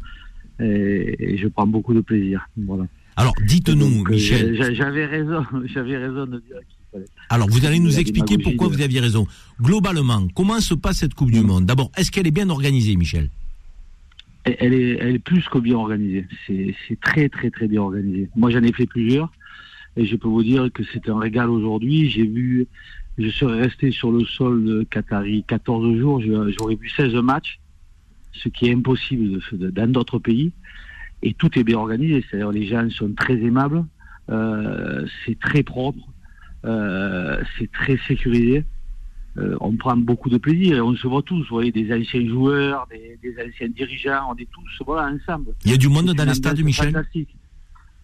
et, 0.59 1.38
je 1.38 1.47
prends 1.47 1.67
beaucoup 1.67 1.94
de 1.94 2.01
plaisir. 2.01 2.47
Voilà. 2.57 2.85
Alors, 3.15 3.33
dites-nous, 3.45 4.03
euh, 4.06 4.11
Michel. 4.11 4.75
J'avais 4.75 5.06
raison, 5.06 5.45
j'avais 5.65 5.97
raison 5.97 6.25
de 6.25 6.39
dire 6.39 6.57
qu'il 6.67 6.77
fallait. 6.91 7.06
Alors, 7.29 7.50
vous 7.50 7.65
allez 7.65 7.79
nous 7.79 8.00
expliquer 8.00 8.38
pourquoi 8.38 8.67
vous 8.67 8.81
aviez 8.81 9.00
raison. 9.00 9.27
Globalement, 9.61 10.27
comment 10.35 10.59
se 10.59 10.73
passe 10.73 10.97
cette 10.97 11.13
Coupe 11.13 11.31
du 11.31 11.41
mm. 11.41 11.47
Monde? 11.47 11.65
D'abord, 11.65 11.91
est-ce 11.97 12.11
qu'elle 12.11 12.27
est 12.27 12.31
bien 12.31 12.50
organisée, 12.50 12.95
Michel? 12.95 13.29
Elle 14.45 14.73
est, 14.73 14.97
elle 15.00 15.15
est 15.15 15.19
plus 15.19 15.47
que 15.50 15.59
bien 15.59 15.75
organisée. 15.75 16.25
C'est 16.47 17.00
très, 17.01 17.29
très, 17.29 17.50
très 17.50 17.67
bien 17.67 17.81
organisé. 17.81 18.29
Moi, 18.35 18.51
j'en 18.51 18.63
ai 18.63 18.71
fait 18.71 18.85
plusieurs. 18.85 19.31
Et 19.97 20.05
je 20.05 20.15
peux 20.15 20.29
vous 20.29 20.44
dire 20.44 20.69
que 20.73 20.83
c'est 20.94 21.09
un 21.09 21.19
régal 21.19 21.50
aujourd'hui. 21.50 22.09
J'ai 22.09 22.25
vu, 22.25 22.67
je 23.17 23.29
serais 23.29 23.62
resté 23.62 23.91
sur 23.91 24.12
le 24.12 24.23
sol 24.23 24.63
de 24.63 24.83
Qatari 24.83 25.44
14 25.45 25.97
jours. 25.97 26.21
J'aurais 26.21 26.75
vu 26.75 26.89
16 26.89 27.13
matchs 27.15 27.59
ce 28.33 28.49
qui 28.49 28.67
est 28.67 28.73
impossible 28.73 29.39
dans 29.51 29.91
d'autres 29.91 30.19
pays. 30.19 30.51
Et 31.21 31.33
tout 31.33 31.57
est 31.59 31.63
bien 31.63 31.77
organisé, 31.77 32.23
c'est-à-dire 32.29 32.51
les 32.51 32.67
gens 32.67 32.89
sont 32.89 33.13
très 33.13 33.35
aimables, 33.35 33.83
euh, 34.29 35.05
c'est 35.25 35.37
très 35.37 35.63
propre, 35.63 35.99
euh, 36.65 37.41
c'est 37.57 37.71
très 37.71 37.97
sécurisé. 38.07 38.63
Euh, 39.37 39.55
on 39.59 39.75
prend 39.75 39.97
beaucoup 39.97 40.29
de 40.29 40.37
plaisir 40.37 40.77
et 40.77 40.81
on 40.81 40.95
se 40.95 41.07
voit 41.07 41.21
tous, 41.21 41.39
vous 41.41 41.55
voyez, 41.55 41.71
des 41.71 41.93
anciens 41.93 42.27
joueurs, 42.27 42.87
des, 42.89 43.35
anciens 43.45 43.67
dirigeants, 43.67 44.31
on 44.31 44.35
est 44.35 44.49
tous 44.51 44.83
voilà, 44.85 45.13
ensemble. 45.13 45.53
Il 45.65 45.71
y 45.71 45.73
a 45.73 45.77
du 45.77 45.89
monde 45.89 46.13
dans 46.13 46.25
les 46.25 46.33
stades, 46.33 46.61
Michel 46.61 46.93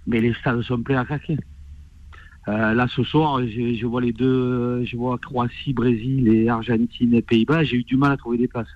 Mais 0.08 0.20
les 0.20 0.34
stades 0.34 0.62
sont 0.64 0.82
pleins 0.82 1.00
à 1.00 1.06
craquer. 1.06 1.38
là, 2.48 2.86
ce 2.90 3.04
soir, 3.04 3.42
je, 3.42 3.76
je, 3.76 3.86
vois 3.86 4.02
les 4.02 4.14
deux, 4.14 4.84
je 4.86 4.98
vois 4.98 5.18
Croatie, 5.18 5.74
Brésil 5.74 6.28
et 6.28 6.50
Argentine 6.50 7.14
et 7.14 7.22
Pays-Bas, 7.22 7.64
j'ai 7.64 7.78
eu 7.78 7.84
du 7.84 7.96
mal 7.96 8.12
à 8.12 8.18
trouver 8.18 8.38
des 8.38 8.50
places. 8.50 8.68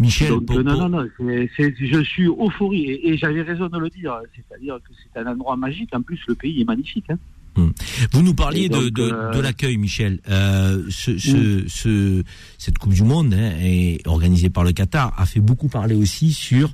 Michel, 0.00 0.32
non, 0.48 0.62
non, 0.62 0.88
non, 0.88 1.06
je 1.18 2.02
suis 2.04 2.26
euphorie 2.26 3.00
et, 3.04 3.18
j'avais 3.18 3.42
raison 3.42 3.68
de 3.68 3.78
le 3.78 3.90
dire. 3.90 4.18
C'est-à-dire 4.34 4.76
que 4.76 4.94
c'est 4.94 5.20
un 5.20 5.26
endroit 5.26 5.56
magique. 5.56 5.90
En 5.94 6.00
plus, 6.00 6.18
le 6.26 6.34
pays 6.34 6.62
est 6.62 6.64
magnifique. 6.64 7.04
Hein. 7.10 7.18
Hmm. 7.56 7.70
Vous 8.12 8.22
nous 8.22 8.32
parliez 8.32 8.70
de, 8.70 8.88
de, 8.88 9.02
euh, 9.02 9.42
l'accueil, 9.42 9.76
Michel. 9.76 10.20
Euh, 10.30 10.84
ce, 10.88 11.18
ce, 11.18 11.64
ce, 11.68 12.22
cette 12.56 12.78
Coupe 12.78 12.94
du 12.94 13.02
Monde 13.02 13.34
hein, 13.34 13.52
est 13.60 14.06
organisée 14.06 14.48
par 14.48 14.64
le 14.64 14.72
Qatar 14.72 15.12
a 15.20 15.26
fait 15.26 15.40
beaucoup 15.40 15.68
parler 15.68 15.96
aussi 15.96 16.32
sur 16.32 16.72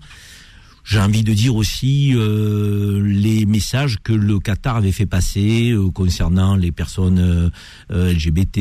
j'ai 0.87 1.00
envie 1.00 1.25
de 1.25 1.33
dire 1.33 1.56
aussi 1.56 2.12
euh, 2.15 3.03
les 3.05 3.44
messages 3.44 3.97
que 4.05 4.12
le 4.12 4.38
Qatar 4.38 4.77
avait 4.77 4.93
fait 4.93 5.05
passer 5.05 5.73
euh, 5.73 5.91
concernant 5.91 6.55
les 6.55 6.71
personnes 6.71 7.50
euh, 7.91 8.12
LGBT, 8.12 8.59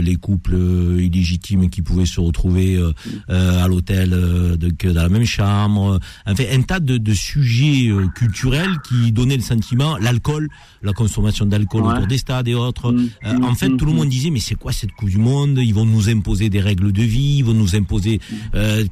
les 0.00 0.16
couples 0.16 0.56
illégitimes 0.98 1.68
qui 1.68 1.82
pouvaient 1.82 2.06
se 2.06 2.18
retrouver 2.20 2.80
à 3.28 3.68
l'hôtel 3.68 4.10
dans 4.10 4.92
la 4.94 5.08
même 5.08 5.26
chambre. 5.26 6.00
Enfin, 6.26 6.44
un 6.50 6.62
tas 6.62 6.80
de, 6.80 6.96
de 6.96 7.12
sujets 7.12 7.90
culturels 8.14 8.76
qui 8.88 9.12
donnaient 9.12 9.36
le 9.36 9.42
sentiment, 9.42 9.98
l'alcool, 9.98 10.48
la 10.82 10.92
consommation 10.92 11.44
d'alcool 11.44 11.82
autour 11.84 12.06
des 12.06 12.18
stades 12.18 12.48
et 12.48 12.54
autres. 12.54 12.92
Mm. 12.92 13.44
en 13.44 13.54
fait, 13.54 13.68
tout 13.76 13.84
le 13.84 13.92
monde 13.92 14.08
disait 14.08 14.30
mais 14.30 14.40
c'est 14.40 14.54
quoi 14.54 14.72
cette 14.72 14.92
Coupe 14.92 15.10
du 15.10 15.18
Monde? 15.18 15.58
Ils 15.58 15.74
vont 15.74 15.84
nous 15.84 16.08
imposer 16.08 16.48
des 16.48 16.60
règles 16.60 16.92
de 16.92 17.02
vie, 17.02 17.38
ils 17.38 17.44
vont 17.44 17.54
nous 17.54 17.76
imposer 17.76 18.20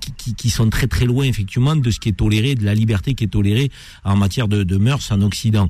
qui, 0.01 0.13
qui, 0.17 0.35
qui 0.35 0.51
sont 0.51 0.69
très 0.69 0.87
très 0.87 1.07
loin 1.07 1.25
effectivement 1.25 1.77
de 1.77 1.91
ce 1.91 1.99
qui 2.01 2.11
est 2.11 2.19
toléré 2.19 2.55
de 2.59 2.65
la 2.65 2.75
liberté 2.75 3.15
qui 3.15 3.25
est 3.25 3.29
tolérée 3.29 3.71
en 4.05 4.17
matière 4.17 4.49
de, 4.49 4.63
de 4.63 4.77
mœurs 4.77 5.11
en 5.11 5.23
Occident. 5.23 5.69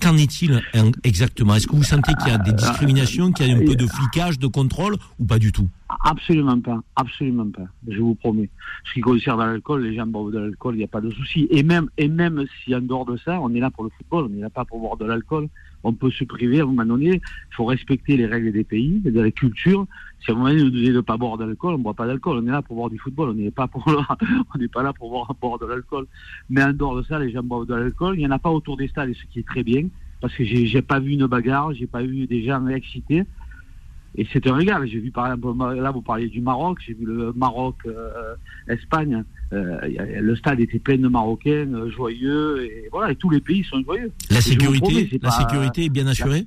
Qu'en 0.00 0.16
est-il 0.16 0.62
exactement? 1.02 1.54
Est-ce 1.54 1.66
que 1.66 1.76
vous 1.76 1.82
sentez 1.82 2.12
qu'il 2.14 2.28
y 2.28 2.34
a 2.34 2.38
des 2.38 2.52
discriminations, 2.52 3.32
qu'il 3.32 3.48
y 3.48 3.52
a 3.52 3.56
un 3.56 3.64
peu 3.64 3.74
de 3.74 3.86
flicage, 3.86 4.38
de 4.38 4.46
contrôle 4.46 4.96
ou 5.18 5.24
pas 5.24 5.38
du 5.38 5.52
tout? 5.52 5.68
Absolument 6.04 6.60
pas, 6.60 6.80
absolument 6.96 7.48
pas. 7.50 7.66
Je 7.88 7.98
vous 7.98 8.14
promets. 8.16 8.50
Ce 8.88 8.94
qui 8.94 9.00
concerne 9.00 9.40
l'alcool, 9.40 9.84
les 9.84 9.94
gens 9.94 10.06
boivent 10.06 10.32
de 10.32 10.38
l'alcool, 10.38 10.74
il 10.74 10.78
n'y 10.78 10.84
a 10.84 10.88
pas 10.88 11.00
de 11.00 11.10
souci. 11.10 11.46
Et 11.50 11.62
même, 11.62 11.88
et 11.96 12.08
même 12.08 12.44
si 12.64 12.74
en 12.74 12.80
dehors 12.80 13.06
de 13.06 13.16
ça, 13.24 13.40
on 13.40 13.54
est 13.54 13.60
là 13.60 13.70
pour 13.70 13.84
le 13.84 13.90
football, 13.96 14.24
on 14.24 14.28
n'est 14.28 14.40
là 14.40 14.50
pas 14.50 14.64
pour 14.64 14.80
boire 14.80 14.96
de 14.96 15.04
l'alcool. 15.04 15.48
On 15.86 15.92
peut 15.92 16.10
se 16.10 16.24
priver 16.24 16.58
à 16.58 16.64
un 16.64 16.66
moment 16.66 16.84
donné. 16.84 17.20
Il 17.22 17.54
faut 17.54 17.64
respecter 17.64 18.16
les 18.16 18.26
règles 18.26 18.50
des 18.50 18.64
pays, 18.64 19.00
de 19.04 19.20
la 19.20 19.30
culture. 19.30 19.86
Si 20.18 20.32
à 20.32 20.34
un 20.34 20.36
moment 20.36 20.48
donné, 20.48 20.64
nous 20.64 20.70
disait 20.70 20.90
de 20.90 20.96
ne 20.96 21.00
pas 21.00 21.16
boire 21.16 21.38
d'alcool, 21.38 21.74
on 21.74 21.78
ne 21.78 21.82
boit 21.84 21.94
pas 21.94 22.08
d'alcool. 22.08 22.38
On 22.42 22.46
est 22.48 22.50
là 22.50 22.60
pour 22.60 22.74
boire 22.74 22.90
du 22.90 22.98
football. 22.98 23.30
On 23.30 23.34
n'est 23.34 23.52
pas 23.52 23.68
pour 23.68 23.86
on 23.86 24.68
pas 24.68 24.82
là 24.82 24.92
pour 24.92 25.10
boire, 25.10 25.32
boire 25.40 25.60
de 25.60 25.66
l'alcool. 25.66 26.06
Mais 26.50 26.64
en 26.64 26.72
dehors 26.72 26.96
de 26.96 27.04
ça, 27.04 27.20
les 27.20 27.30
gens 27.30 27.44
boivent 27.44 27.66
de 27.66 27.74
l'alcool. 27.74 28.16
Il 28.16 28.18
n'y 28.18 28.26
en 28.26 28.32
a 28.32 28.40
pas 28.40 28.50
autour 28.50 28.76
des 28.76 28.88
stades, 28.88 29.12
ce 29.14 29.26
qui 29.32 29.38
est 29.38 29.46
très 29.46 29.62
bien, 29.62 29.88
parce 30.20 30.34
que 30.34 30.42
j'ai 30.44 30.82
pas 30.82 30.98
vu 30.98 31.12
une 31.12 31.26
bagarre, 31.26 31.72
j'ai 31.72 31.86
pas 31.86 32.02
vu 32.02 32.26
des 32.26 32.42
gens 32.42 32.66
excités. 32.66 33.22
Et 34.16 34.26
c'est 34.32 34.46
un 34.46 34.54
régal. 34.54 34.86
J'ai 34.86 34.98
vu 34.98 35.10
par 35.10 35.26
exemple, 35.26 35.74
là 35.74 35.90
vous 35.90 36.02
parliez 36.02 36.28
du 36.28 36.40
Maroc, 36.40 36.78
j'ai 36.86 36.94
vu 36.94 37.04
le 37.04 37.32
Maroc 37.34 37.76
euh, 37.86 38.34
Espagne. 38.68 39.24
Euh, 39.52 39.78
le 40.20 40.36
stade 40.36 40.60
était 40.60 40.78
plein 40.78 40.96
de 40.96 41.08
Marocains, 41.08 41.72
euh, 41.72 41.90
joyeux, 41.90 42.64
et 42.64 42.88
voilà, 42.90 43.12
et 43.12 43.16
tous 43.16 43.30
les 43.30 43.40
pays 43.40 43.62
sont 43.64 43.82
joyeux. 43.82 44.10
La 44.30 44.40
sécurité, 44.40 45.18
la 45.20 45.30
sécurité 45.30 45.84
est 45.84 45.90
bien 45.90 46.06
assurée? 46.06 46.46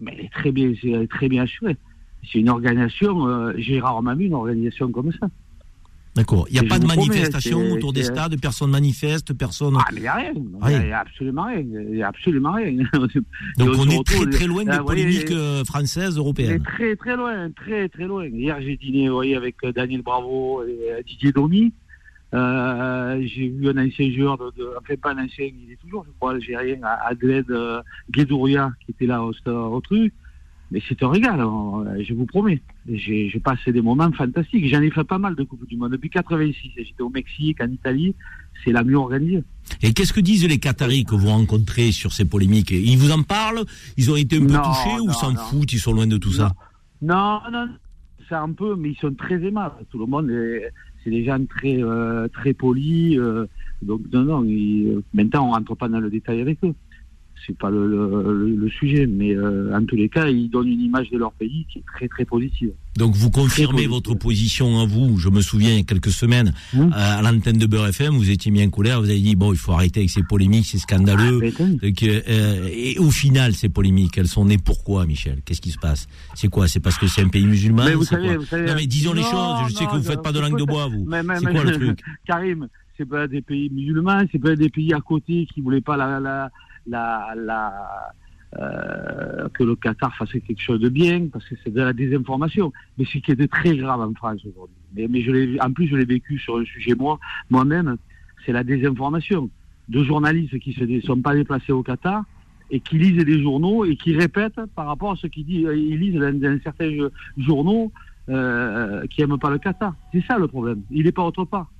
Mais 0.00 0.14
elle 0.18 0.24
est 0.26 0.32
très 0.32 0.50
bien, 0.50 0.72
très 1.08 1.28
bien 1.28 1.44
assurée. 1.44 1.76
C'est 2.24 2.40
une 2.40 2.48
organisation. 2.48 3.52
j'ai 3.56 3.80
rarement 3.80 4.16
vu 4.16 4.26
une 4.26 4.34
organisation 4.34 4.90
comme 4.90 5.12
ça. 5.12 5.28
D'accord. 6.14 6.46
Il 6.48 6.52
n'y 6.60 6.64
a 6.64 6.68
pas 6.68 6.78
de 6.78 6.86
manifestation 6.86 7.72
autour 7.72 7.92
des 7.92 8.04
stades, 8.04 8.40
personne 8.40 8.70
manifeste, 8.70 9.32
personne. 9.32 9.76
Ah, 9.78 9.84
mais 9.92 9.98
il 9.98 10.02
n'y 10.02 10.08
a 10.08 10.14
rien. 10.14 10.32
Il 10.34 10.86
n'y 10.86 10.92
a 10.92 11.00
absolument 11.00 11.44
rien. 11.44 11.60
Il 11.60 11.94
n'y 11.96 12.02
a 12.02 12.08
absolument 12.08 12.52
rien. 12.52 12.84
Donc 13.58 13.70
on, 13.76 13.88
est 13.88 14.06
très 14.06 14.26
très 14.26 14.46
loin 14.46 14.64
des 14.64 14.70
ah, 14.70 14.84
polémiques 14.84 15.32
euh, 15.32 15.64
françaises, 15.64 16.16
européennes. 16.16 16.62
Très 16.62 16.94
très 16.94 17.16
loin, 17.16 17.50
très 17.50 17.88
très 17.88 18.04
loin. 18.04 18.26
Hier 18.26 18.60
j'ai 18.60 18.76
dîné 18.76 19.08
voyez, 19.08 19.34
avec 19.34 19.56
euh, 19.64 19.72
Daniel 19.72 20.02
Bravo 20.02 20.62
et 20.62 20.92
euh, 20.92 21.02
Didier 21.02 21.32
Domi. 21.32 21.72
Euh, 22.32 23.22
j'ai 23.26 23.48
vu 23.48 23.68
un 23.68 23.76
ancien 23.76 24.10
joueur, 24.12 24.38
de, 24.38 24.52
de, 24.56 24.70
enfin 24.80 24.94
pas 25.00 25.12
un 25.12 25.24
ancien, 25.24 25.46
il 25.46 25.72
est 25.72 25.80
toujours, 25.80 26.04
je 26.04 26.10
crois, 26.18 26.32
algérien, 26.32 26.78
Adled 27.06 27.46
Guédouria, 28.10 28.72
qui 28.84 28.92
était 28.92 29.06
là 29.06 29.22
au, 29.22 29.32
au 29.48 29.80
truc. 29.80 30.12
Mais 30.74 30.82
c'est 30.88 31.00
un 31.04 31.08
régal, 31.08 31.40
hein, 31.40 31.84
je 32.02 32.12
vous 32.14 32.26
promets. 32.26 32.60
J'ai 32.92 33.40
passé 33.42 33.70
des 33.72 33.80
moments 33.80 34.10
fantastiques. 34.10 34.66
J'en 34.68 34.82
ai 34.82 34.90
fait 34.90 35.04
pas 35.04 35.18
mal 35.18 35.36
de 35.36 35.44
Coupes 35.44 35.66
du 35.68 35.76
Monde. 35.76 35.92
Depuis 35.92 36.10
86, 36.10 36.72
j'étais 36.76 37.00
au 37.00 37.10
Mexique, 37.10 37.60
en 37.62 37.70
Italie. 37.70 38.14
C'est 38.64 38.72
la 38.72 38.82
mieux 38.82 38.96
organisée. 38.96 39.44
Et 39.82 39.92
qu'est-ce 39.92 40.12
que 40.12 40.20
disent 40.20 40.46
les 40.48 40.58
Qataris 40.58 41.04
que 41.04 41.14
vous 41.14 41.28
rencontrez 41.28 41.92
sur 41.92 42.12
ces 42.12 42.24
polémiques? 42.24 42.72
Ils 42.72 42.98
vous 42.98 43.12
en 43.12 43.22
parlent? 43.22 43.64
Ils 43.96 44.10
ont 44.10 44.16
été 44.16 44.36
un 44.36 44.40
peu 44.46 44.52
Non, 44.52 44.62
touchés 44.62 44.98
ou 45.00 45.06
non, 45.06 45.12
s'en 45.12 45.30
non. 45.32 45.38
foutent 45.38 45.72
Ils 45.72 45.78
sont 45.78 45.92
loin 45.92 46.08
de 46.08 46.16
tout 46.16 46.32
ça? 46.32 46.52
Non, 47.00 47.38
non, 47.52 47.68
c'est 48.28 48.34
un 48.34 48.50
peu, 48.52 48.74
mais 48.74 48.90
ils 48.90 48.96
sont 48.96 49.14
très 49.14 49.36
aimables. 49.44 49.76
Tout 49.92 49.98
le 50.00 50.06
monde, 50.06 50.28
est- 50.30 50.72
c'est 51.04 51.10
des 51.10 51.24
gens 51.24 51.38
très, 51.46 51.80
euh, 51.82 52.26
très 52.28 52.52
polis. 52.52 53.16
euh, 53.18 53.46
donc, 53.82 54.00
non, 54.12 54.24
non, 54.24 54.44
ils- 54.44 54.88
euh, 54.88 55.02
maintenant, 55.12 55.48
on 55.48 55.52
rentre 55.52 55.76
pas 55.76 55.88
dans 55.88 56.00
le 56.00 56.10
détail 56.10 56.40
avec 56.40 56.58
eux. 56.64 56.74
C'est 57.46 57.56
pas 57.58 57.70
le, 57.70 57.86
le, 57.86 58.32
le- 58.32 58.56
le 58.56 58.68
sujet, 58.70 59.06
mais 59.06 59.34
euh, 59.36 59.76
en 59.76 59.84
tous 59.84 59.96
les 59.96 60.08
cas, 60.08 60.28
ils 60.28 60.48
donnent 60.48 60.68
une 60.68 60.80
image 60.80 61.10
de 61.10 61.18
leur 61.18 61.32
pays 61.32 61.66
qui 61.70 61.78
est 61.80 61.84
très, 61.94 62.08
très 62.08 62.24
positive. 62.24 62.70
Donc 62.96 63.14
vous 63.14 63.30
confirmez 63.30 63.86
votre 63.86 64.14
position 64.14 64.80
à 64.80 64.86
vous. 64.86 65.18
Je 65.18 65.28
me 65.28 65.40
souviens 65.40 65.70
il 65.72 65.76
y 65.76 65.80
a 65.80 65.82
quelques 65.82 66.10
semaines 66.10 66.52
Mmh. 66.72 66.80
euh, 66.80 66.90
à 66.92 67.20
l'antenne 67.22 67.58
de 67.58 67.66
Beurre 67.66 67.88
FM, 67.88 68.14
vous 68.14 68.30
étiez 68.30 68.50
mis 68.50 68.64
en 68.64 68.70
colère. 68.70 69.00
Vous 69.00 69.10
avez 69.10 69.20
dit 69.20 69.34
bon, 69.36 69.52
il 69.52 69.58
faut 69.58 69.72
arrêter 69.72 70.00
avec 70.00 70.10
ces 70.10 70.22
polémiques, 70.22 70.66
c'est 70.66 70.78
scandaleux. 70.78 71.40
Ah, 71.44 71.48
ben, 71.58 71.78
Donc, 71.82 72.02
euh, 72.02 72.68
et 72.72 72.98
au 72.98 73.10
final, 73.10 73.54
ces 73.54 73.68
polémiques, 73.68 74.16
elles 74.16 74.28
sont 74.28 74.44
nées 74.46 74.58
pourquoi, 74.58 75.04
Michel? 75.06 75.40
Qu'est-ce 75.44 75.60
qui 75.60 75.70
se 75.70 75.78
passe? 75.78 76.06
C'est 76.34 76.48
quoi? 76.48 76.68
C'est 76.68 76.80
parce 76.80 76.96
que 76.98 77.06
c'est 77.06 77.22
un 77.22 77.28
pays 77.28 77.44
musulman 77.46 77.84
Mais 77.84 77.94
vous 77.94 78.04
savez, 78.04 78.36
vous 78.36 78.44
savez- 78.46 78.66
Non 78.66 78.74
mais 78.76 78.86
disons 78.86 79.12
les 79.12 79.22
choses. 79.22 79.68
Je 79.68 79.74
sais 79.74 79.84
que 79.86 79.90
vous 79.96 80.02
je- 80.02 80.08
faites 80.08 80.22
pas 80.22 80.32
de 80.32 80.40
langue 80.40 80.58
de 80.58 80.64
bois, 80.64 80.86
vous. 80.88 81.06
C'est 81.10 81.52
quoi 81.52 81.64
le 81.64 81.72
truc? 81.72 82.00
Karim, 82.26 82.68
c'est 82.96 83.08
pas 83.08 83.26
des 83.26 83.42
pays 83.42 83.68
musulmans, 83.70 84.22
c'est 84.30 84.38
pas 84.38 84.54
des 84.54 84.68
pays 84.68 84.92
à 84.94 85.00
côté 85.00 85.46
qui 85.52 85.60
voulaient 85.60 85.80
pas 85.80 85.96
la, 85.96 86.20
la, 86.20 86.50
la, 86.86 87.34
la- 87.36 88.12
euh, 88.58 89.48
que 89.52 89.64
le 89.64 89.74
Qatar 89.74 90.14
fasse 90.16 90.30
quelque 90.30 90.60
chose 90.60 90.80
de 90.80 90.88
bien, 90.88 91.26
parce 91.32 91.44
que 91.48 91.56
c'est 91.64 91.72
de 91.72 91.80
la 91.80 91.92
désinformation. 91.92 92.72
Mais 92.96 93.04
ce 93.04 93.18
qui 93.18 93.34
de 93.34 93.46
très 93.46 93.76
grave 93.76 94.00
en 94.00 94.14
France 94.14 94.40
aujourd'hui. 94.44 94.76
Mais, 94.94 95.60
en 95.60 95.72
plus, 95.72 95.88
je 95.88 95.96
l'ai 95.96 96.04
vécu 96.04 96.38
sur 96.38 96.58
un 96.58 96.64
sujet 96.64 96.94
moi, 96.94 97.18
moi-même, 97.50 97.96
c'est 98.46 98.52
la 98.52 98.62
désinformation. 98.62 99.50
De 99.88 100.02
journalistes 100.04 100.58
qui 100.60 100.74
ne 100.80 101.00
sont 101.00 101.20
pas 101.20 101.34
déplacés 101.34 101.72
au 101.72 101.82
Qatar 101.82 102.22
et 102.70 102.80
qui 102.80 102.96
lisent 102.98 103.24
des 103.24 103.42
journaux 103.42 103.84
et 103.84 103.96
qui 103.96 104.16
répètent 104.16 104.60
par 104.74 104.86
rapport 104.86 105.10
à 105.12 105.16
ce 105.16 105.26
qu'ils 105.26 105.44
disent, 105.44 105.68
ils 105.74 105.98
lisent 105.98 106.20
dans, 106.20 106.58
certains 106.62 106.90
jo- 106.94 107.10
journaux 107.36 107.92
euh, 108.30 109.04
qui 109.08 109.20
n'aiment 109.20 109.38
pas 109.38 109.50
le 109.50 109.58
Qatar. 109.58 109.94
C'est 110.12 110.24
ça 110.26 110.38
le 110.38 110.46
problème. 110.48 110.80
Il 110.90 111.04
n'est 111.04 111.12
pas 111.12 111.22
autre 111.22 111.44
part. 111.44 111.70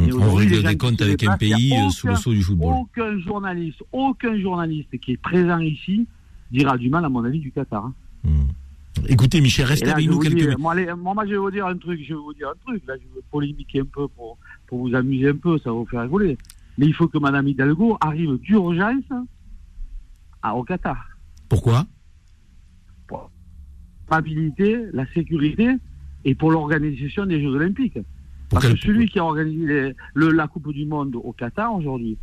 Et 0.00 0.12
On 0.12 0.34
règle 0.34 0.62
des 0.62 0.76
comptes 0.78 1.00
avec 1.02 1.22
un 1.24 1.36
pays 1.36 1.72
euh, 1.74 1.76
aucun- 1.80 1.90
sous 1.90 2.06
le 2.08 2.16
sceau 2.16 2.32
du 2.32 2.42
football. 2.42 2.74
Aucun 2.74 3.18
journaliste, 3.20 3.82
aucun 3.92 4.38
journaliste 4.40 4.98
qui 5.00 5.12
est 5.12 5.16
présent 5.18 5.58
ici 5.58 6.06
dira 6.50 6.78
du 6.78 6.88
mal, 6.88 7.04
à 7.04 7.08
mon 7.08 7.24
avis, 7.24 7.40
du 7.40 7.50
Qatar. 7.52 7.84
hein. 7.86 7.94
Hmm. 8.24 8.46
Écoutez, 9.08 9.40
Michel, 9.40 9.64
restez 9.66 9.86
là, 9.86 9.94
avec 9.94 10.06
nous 10.08 10.18
quelques 10.18 10.34
minutes. 10.34 10.58
moi, 10.58 10.72
allez, 10.72 10.86
moi, 10.94 11.14
moi, 11.14 11.24
je 11.26 11.30
vais 11.32 11.36
vous 11.38 11.50
dire 11.50 11.66
un 11.66 11.76
truc, 11.76 12.00
je 12.02 12.14
vais 12.14 12.20
vous 12.20 12.32
dire 12.34 12.48
un 12.48 12.58
truc. 12.64 12.82
Là, 12.86 12.94
je 12.96 13.02
vais 13.14 13.22
polémiquer 13.30 13.80
un 13.80 13.84
peu 13.86 14.06
pour, 14.08 14.38
pour 14.66 14.78
vous 14.86 14.94
amuser 14.94 15.28
un 15.30 15.36
peu, 15.36 15.58
ça 15.58 15.70
va 15.70 15.76
vous 15.76 15.86
faire 15.86 16.02
rigoler. 16.02 16.36
Mais 16.78 16.86
il 16.86 16.94
faut 16.94 17.08
que 17.08 17.18
Madame 17.18 17.48
Hidalgo 17.48 17.96
arrive 18.00 18.38
d'urgence 18.38 19.02
à- 20.42 20.54
au 20.54 20.62
Qatar. 20.62 21.04
Pourquoi? 21.48 21.86
Pour 23.06 23.30
la 24.10 24.16
stabilité, 24.18 24.78
la 24.92 25.06
sécurité 25.12 25.68
et 26.24 26.34
pour 26.34 26.50
l'organisation 26.50 27.26
des 27.26 27.40
Jeux 27.42 27.54
Olympiques. 27.54 27.98
Parce 28.52 28.68
que 28.68 28.78
celui 28.78 29.08
qui 29.08 29.18
a 29.18 29.24
organisé 29.24 29.66
les- 29.66 29.94
le- 30.14 30.30
la 30.30 30.46
Coupe 30.48 30.72
du 30.72 30.84
Monde 30.86 31.16
au 31.16 31.32
Qatar 31.32 31.74
aujourd'hui, 31.74 32.16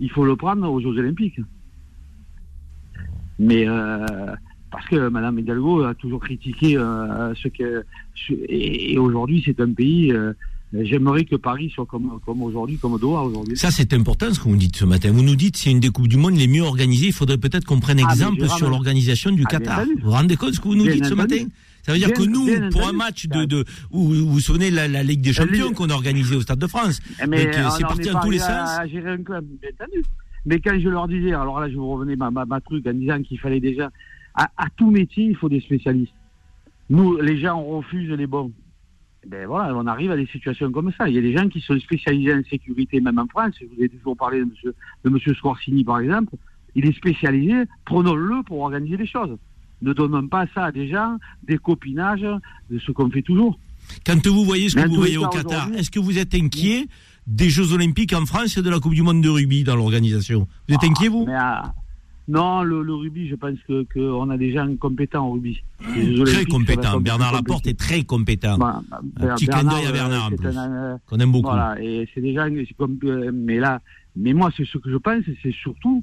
il 0.00 0.10
faut 0.10 0.24
le 0.24 0.34
prendre 0.36 0.68
aux 0.70 0.80
Jeux 0.80 0.98
Olympiques. 0.98 1.40
Mais 3.38 3.66
euh, 3.68 4.06
parce 4.70 4.86
que 4.86 5.08
Madame 5.08 5.38
Hidalgo 5.38 5.82
a 5.82 5.94
toujours 5.94 6.20
critiqué 6.20 6.76
euh, 6.76 7.34
ce 7.34 7.48
que 7.48 7.84
ce- 8.14 8.32
et, 8.32 8.92
et 8.92 8.98
aujourd'hui 8.98 9.42
c'est 9.44 9.60
un 9.60 9.72
pays. 9.72 10.12
euh, 10.12 10.32
J'aimerais 10.76 11.24
que 11.24 11.36
Paris 11.36 11.70
soit 11.72 11.86
comme, 11.86 12.18
comme 12.26 12.42
aujourd'hui, 12.42 12.78
comme 12.78 12.98
Doha 12.98 13.22
aujourd'hui. 13.22 13.56
Ça, 13.56 13.70
c'est 13.70 13.92
important 13.92 14.34
ce 14.34 14.40
que 14.40 14.48
vous 14.48 14.56
dites 14.56 14.74
ce 14.74 14.84
matin. 14.84 15.12
Vous 15.12 15.22
nous 15.22 15.36
dites 15.36 15.56
c'est 15.56 15.70
une 15.70 15.78
des 15.78 15.90
Coupes 15.90 16.08
du 16.08 16.16
Monde 16.16 16.34
les 16.34 16.48
mieux 16.48 16.62
organisées. 16.64 17.06
Il 17.06 17.12
faudrait 17.12 17.38
peut-être 17.38 17.64
qu'on 17.64 17.78
prenne 17.78 18.00
Ah, 18.04 18.10
exemple 18.12 18.48
sur 18.48 18.68
l'organisation 18.68 19.30
du 19.30 19.44
Ah, 19.46 19.50
Qatar. 19.50 19.84
Vous 19.84 19.92
vous 20.02 20.10
rendez 20.10 20.34
compte 20.36 20.54
ce 20.54 20.58
que 20.60 20.66
vous 20.66 20.74
nous 20.74 20.82
Bien 20.82 20.94
dites 20.94 21.04
ce 21.06 21.14
matin? 21.14 21.36
Ça 21.84 21.92
veut 21.92 21.98
dire 21.98 22.08
Bien- 22.08 22.16
que 22.16 22.30
nous, 22.30 22.70
pour 22.70 22.88
un 22.88 22.92
match 22.92 23.26
de, 23.26 23.44
de 23.44 23.64
où, 23.90 24.04
vous 24.14 24.26
vous 24.32 24.40
souvenez 24.40 24.70
la, 24.70 24.88
la 24.88 25.02
Ligue 25.02 25.20
des 25.20 25.30
Ligue- 25.30 25.36
Champions 25.36 25.72
qu'on 25.72 25.90
a 25.90 25.94
organisé 25.94 26.34
au 26.34 26.40
Stade 26.40 26.58
de 26.58 26.66
France, 26.66 27.00
Mais 27.28 27.44
Donc, 27.44 27.54
euh, 27.56 27.68
c'est 27.76 27.82
parti 27.82 28.08
dans 28.10 28.20
tous 28.20 28.30
les 28.30 28.38
sens. 28.38 28.78
à 28.78 28.86
gérer 28.86 29.10
un 29.12 29.22
club, 29.22 29.44
bien 29.60 29.70
entendu. 29.80 30.02
Mais 30.46 30.60
quand 30.60 30.78
je 30.78 30.88
leur 30.88 31.08
disais, 31.08 31.32
alors 31.32 31.60
là, 31.60 31.68
je 31.70 31.76
vous 31.76 31.88
revenais 31.90 32.16
ma, 32.16 32.30
ma, 32.30 32.44
ma 32.44 32.60
truc 32.60 32.86
en 32.86 32.92
disant 32.94 33.22
qu'il 33.22 33.38
fallait 33.38 33.60
déjà, 33.60 33.90
à, 34.34 34.50
à 34.56 34.66
tout 34.76 34.90
métier, 34.90 35.24
il 35.26 35.36
faut 35.36 35.48
des 35.48 35.60
spécialistes. 35.60 36.12
Nous, 36.90 37.16
les 37.18 37.38
gens, 37.38 37.58
on 37.58 37.78
refuse 37.78 38.10
les 38.10 38.26
bons. 38.26 38.52
Eh 39.24 39.28
Ben 39.28 39.46
voilà, 39.46 39.74
on 39.74 39.86
arrive 39.86 40.10
à 40.10 40.16
des 40.16 40.26
situations 40.26 40.70
comme 40.70 40.92
ça. 40.98 41.08
Il 41.08 41.14
y 41.14 41.18
a 41.18 41.22
des 41.22 41.34
gens 41.36 41.48
qui 41.48 41.60
sont 41.60 41.78
spécialisés 41.80 42.34
en 42.34 42.42
sécurité, 42.44 43.00
même 43.00 43.18
en 43.18 43.26
France. 43.26 43.54
Je 43.60 43.64
vous 43.66 43.82
ai 43.82 43.88
toujours 43.88 44.16
parlé 44.16 44.40
de 44.40 44.44
monsieur, 44.44 44.74
de 45.04 45.08
monsieur 45.10 45.34
Scorsini, 45.34 45.82
par 45.84 46.00
exemple. 46.00 46.34
Il 46.74 46.86
est 46.86 46.92
spécialisé. 46.96 47.62
Prenons-le 47.86 48.42
pour 48.42 48.60
organiser 48.60 48.98
les 48.98 49.06
choses. 49.06 49.36
Ne 49.84 49.92
donnons 49.92 50.26
pas 50.28 50.46
ça 50.54 50.64
à 50.66 50.72
des 50.72 50.88
gens, 50.88 51.18
des 51.46 51.58
copinages, 51.58 52.26
de 52.70 52.78
ce 52.78 52.90
qu'on 52.90 53.10
fait 53.10 53.22
toujours. 53.22 53.58
Quand 54.06 54.26
vous 54.26 54.44
voyez 54.44 54.68
ce 54.70 54.76
que 54.76 54.80
Mais 54.80 54.86
vous 54.86 54.96
voyez 54.96 55.18
au 55.18 55.28
Qatar, 55.28 55.68
est-ce 55.76 55.90
que 55.90 56.00
vous 56.00 56.16
êtes 56.18 56.34
inquiet 56.34 56.86
des 57.26 57.50
Jeux 57.50 57.72
Olympiques 57.72 58.14
en 58.14 58.24
France 58.24 58.56
et 58.56 58.62
de 58.62 58.70
la 58.70 58.80
Coupe 58.80 58.94
du 58.94 59.02
Monde 59.02 59.20
de 59.20 59.28
rugby 59.28 59.62
dans 59.62 59.76
l'organisation? 59.76 60.48
Vous 60.68 60.74
êtes 60.74 60.84
inquiet, 60.84 61.08
vous? 61.08 61.26
euh, 61.28 61.68
non, 62.26 62.62
le, 62.62 62.82
le 62.82 62.94
rugby, 62.94 63.28
je 63.28 63.34
pense 63.34 63.58
que 63.68 63.84
qu'on 63.92 64.30
a 64.30 64.38
des 64.38 64.50
gens 64.54 64.66
compétents 64.76 65.28
au 65.28 65.32
rugby. 65.32 65.62
Très 65.78 66.00
Olympiques, 66.00 66.28
ça 66.28 66.38
va 66.38 66.44
compétent. 66.46 66.80
être 66.80 66.88
un 66.94 66.96
peu 66.96 67.00
Bernard 67.04 67.32
Laporte 67.34 67.66
est 67.66 67.78
très 67.78 68.02
compétent. 68.04 68.56
Voilà, 68.56 68.80
Un 69.20 69.34
petit 69.34 69.46
clin 69.46 69.64
d'œil 69.64 69.84
à 69.86 69.92
Bernard, 69.92 70.28
en 70.28 70.32
euh, 70.32 70.36
plus. 70.36 70.56
un, 70.56 70.72
euh, 70.72 70.96
Qu'on 71.06 71.18
aime 71.20 71.32
beaucoup. 71.32 71.50
Voilà, 71.50 71.76
et 71.82 72.08
c'est 72.14 72.22
des 72.22 72.32
gens, 72.34 72.48
comme, 72.78 72.98
euh, 73.04 73.30
mais 73.34 73.58
là, 73.58 73.82
mais 74.16 74.32
moi, 74.32 74.50
c'est 74.56 74.64
ce 74.64 74.78
que 74.78 74.90
je 74.90 74.96
pense, 74.96 75.22
c'est 75.42 75.52
surtout 75.52 76.02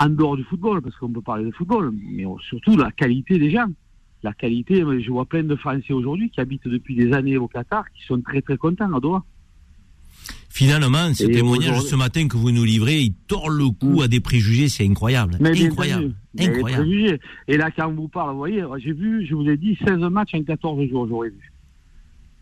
en 0.00 0.08
dehors 0.08 0.36
du 0.36 0.44
football, 0.44 0.80
parce 0.80 0.96
qu'on 0.96 1.12
peut 1.12 1.20
parler 1.20 1.44
de 1.44 1.50
football, 1.50 1.92
mais 1.92 2.24
surtout 2.48 2.76
la 2.76 2.90
qualité 2.90 3.38
des 3.38 3.50
gens. 3.50 3.68
La 4.22 4.32
qualité, 4.32 4.82
je 5.00 5.10
vois 5.10 5.26
plein 5.26 5.42
de 5.42 5.56
Français 5.56 5.92
aujourd'hui 5.92 6.30
qui 6.30 6.40
habitent 6.40 6.68
depuis 6.68 6.94
des 6.94 7.12
années 7.12 7.36
au 7.36 7.48
Qatar, 7.48 7.84
qui 7.92 8.04
sont 8.04 8.20
très 8.20 8.42
très 8.42 8.56
contents 8.56 8.92
à 8.92 9.00
Doha. 9.00 9.24
Finalement, 10.48 11.14
ce 11.14 11.24
Et 11.24 11.30
témoignage 11.30 11.80
ce 11.82 11.96
matin 11.96 12.28
que 12.28 12.36
vous 12.36 12.50
nous 12.50 12.64
livrez, 12.64 13.00
il 13.00 13.14
tord 13.28 13.48
le 13.48 13.70
cou 13.70 14.00
Mm. 14.00 14.02
à 14.02 14.08
des 14.08 14.20
préjugés, 14.20 14.68
c'est 14.68 14.86
incroyable. 14.86 15.36
Mais 15.40 15.50
incroyable. 15.64 16.12
Incroyable. 16.38 16.84
préjugés. 16.84 17.20
Et 17.48 17.56
là, 17.56 17.70
quand 17.70 17.88
on 17.88 17.94
vous 17.94 18.08
parle, 18.08 18.32
vous 18.32 18.38
voyez, 18.38 18.64
j'ai 18.78 18.92
vu, 18.92 19.24
je 19.26 19.34
vous 19.34 19.48
ai 19.48 19.56
dit, 19.56 19.78
16 19.86 19.98
matchs 20.10 20.34
en 20.34 20.42
14 20.42 20.86
jours, 20.88 21.06
j'aurais 21.08 21.30
vu. 21.30 21.52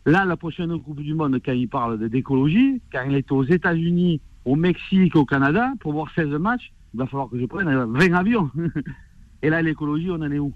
Là, 0.07 0.25
la 0.25 0.37
prochaine 0.37 0.77
Coupe 0.81 1.00
du 1.03 1.15
Monde, 1.15 1.38
quand 1.45 1.53
il 1.53 1.69
parle 1.69 2.09
d'écologie, 2.09 2.81
quand 2.91 3.05
il 3.09 3.15
est 3.15 3.31
aux 3.31 3.45
États-Unis, 3.45 4.21
au 4.47 4.57
Mexique, 4.57 5.15
au 5.15 5.27
Canada, 5.27 5.71
pour 5.81 5.93
voir 5.93 6.11
16 6.15 6.29
matchs, 6.29 6.73
il 6.95 6.99
va 6.99 7.07
falloir 7.07 7.28
que 7.28 7.38
je 7.38 7.47
prenne 7.47 7.68
euh, 7.68 7.87
20 7.87 8.12
avions. 8.14 8.50
Et 9.42 9.50
là, 9.50 9.62
l'écologie, 9.62 10.11
on 10.11 10.14
en 10.14 10.30
est 10.30 10.38
où? 10.38 10.52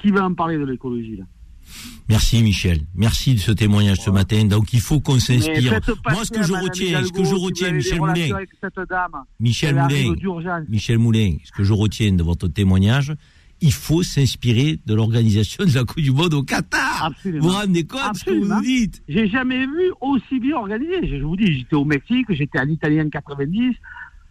Qui 0.00 0.10
va 0.10 0.24
en 0.24 0.34
parler 0.34 0.58
de 0.58 0.64
l'écologie, 0.64 1.16
là? 1.16 1.24
Merci 2.08 2.40
Michel, 2.44 2.82
merci 2.94 3.34
de 3.34 3.40
ce 3.40 3.50
témoignage 3.50 3.98
ce 3.98 4.10
matin. 4.10 4.44
Donc 4.44 4.72
il 4.72 4.80
faut 4.80 5.00
qu'on 5.00 5.18
s'inspire. 5.18 5.80
Moi 6.08 6.24
ce 6.24 6.30
que 6.30 6.44
je 6.44 6.52
retiens, 6.52 7.02
ce 7.02 7.10
que 7.10 7.24
je 7.24 7.34
retiens, 7.34 7.72
Michel 7.72 7.98
Moulin, 7.98 8.38
Michel 9.40 9.74
Moulin. 9.74 10.64
Michel 10.68 10.98
Moulin, 10.98 11.36
ce 11.42 11.50
que 11.50 11.64
je 11.64 11.72
retiens 11.72 12.12
de 12.12 12.22
votre 12.22 12.46
témoignage, 12.46 13.12
il 13.60 13.72
faut 13.72 14.02
s'inspirer 14.02 14.78
de 14.86 14.94
l'organisation 14.94 15.64
de 15.64 15.74
la 15.74 15.84
Coupe 15.84 16.02
du 16.02 16.12
Monde 16.12 16.34
au 16.34 16.42
Qatar. 16.42 17.06
Absolument. 17.06 17.42
Vous 17.42 17.50
vous 17.50 17.56
rendez 17.56 17.84
compte 17.84 18.12
de 18.12 18.18
ce 18.18 18.24
que 18.24 18.30
vous 18.30 18.36
Absolument. 18.36 18.56
nous 18.56 18.62
dites? 18.62 19.02
J'ai 19.08 19.28
jamais 19.28 19.66
vu 19.66 19.92
aussi 20.00 20.38
bien 20.38 20.56
organisé. 20.56 21.08
Je 21.08 21.24
vous 21.24 21.36
dis, 21.36 21.58
j'étais 21.58 21.74
au 21.74 21.84
Mexique, 21.84 22.26
j'étais 22.30 22.60
en 22.60 22.68
Italie 22.68 23.00
en 23.00 23.08
90, 23.08 23.74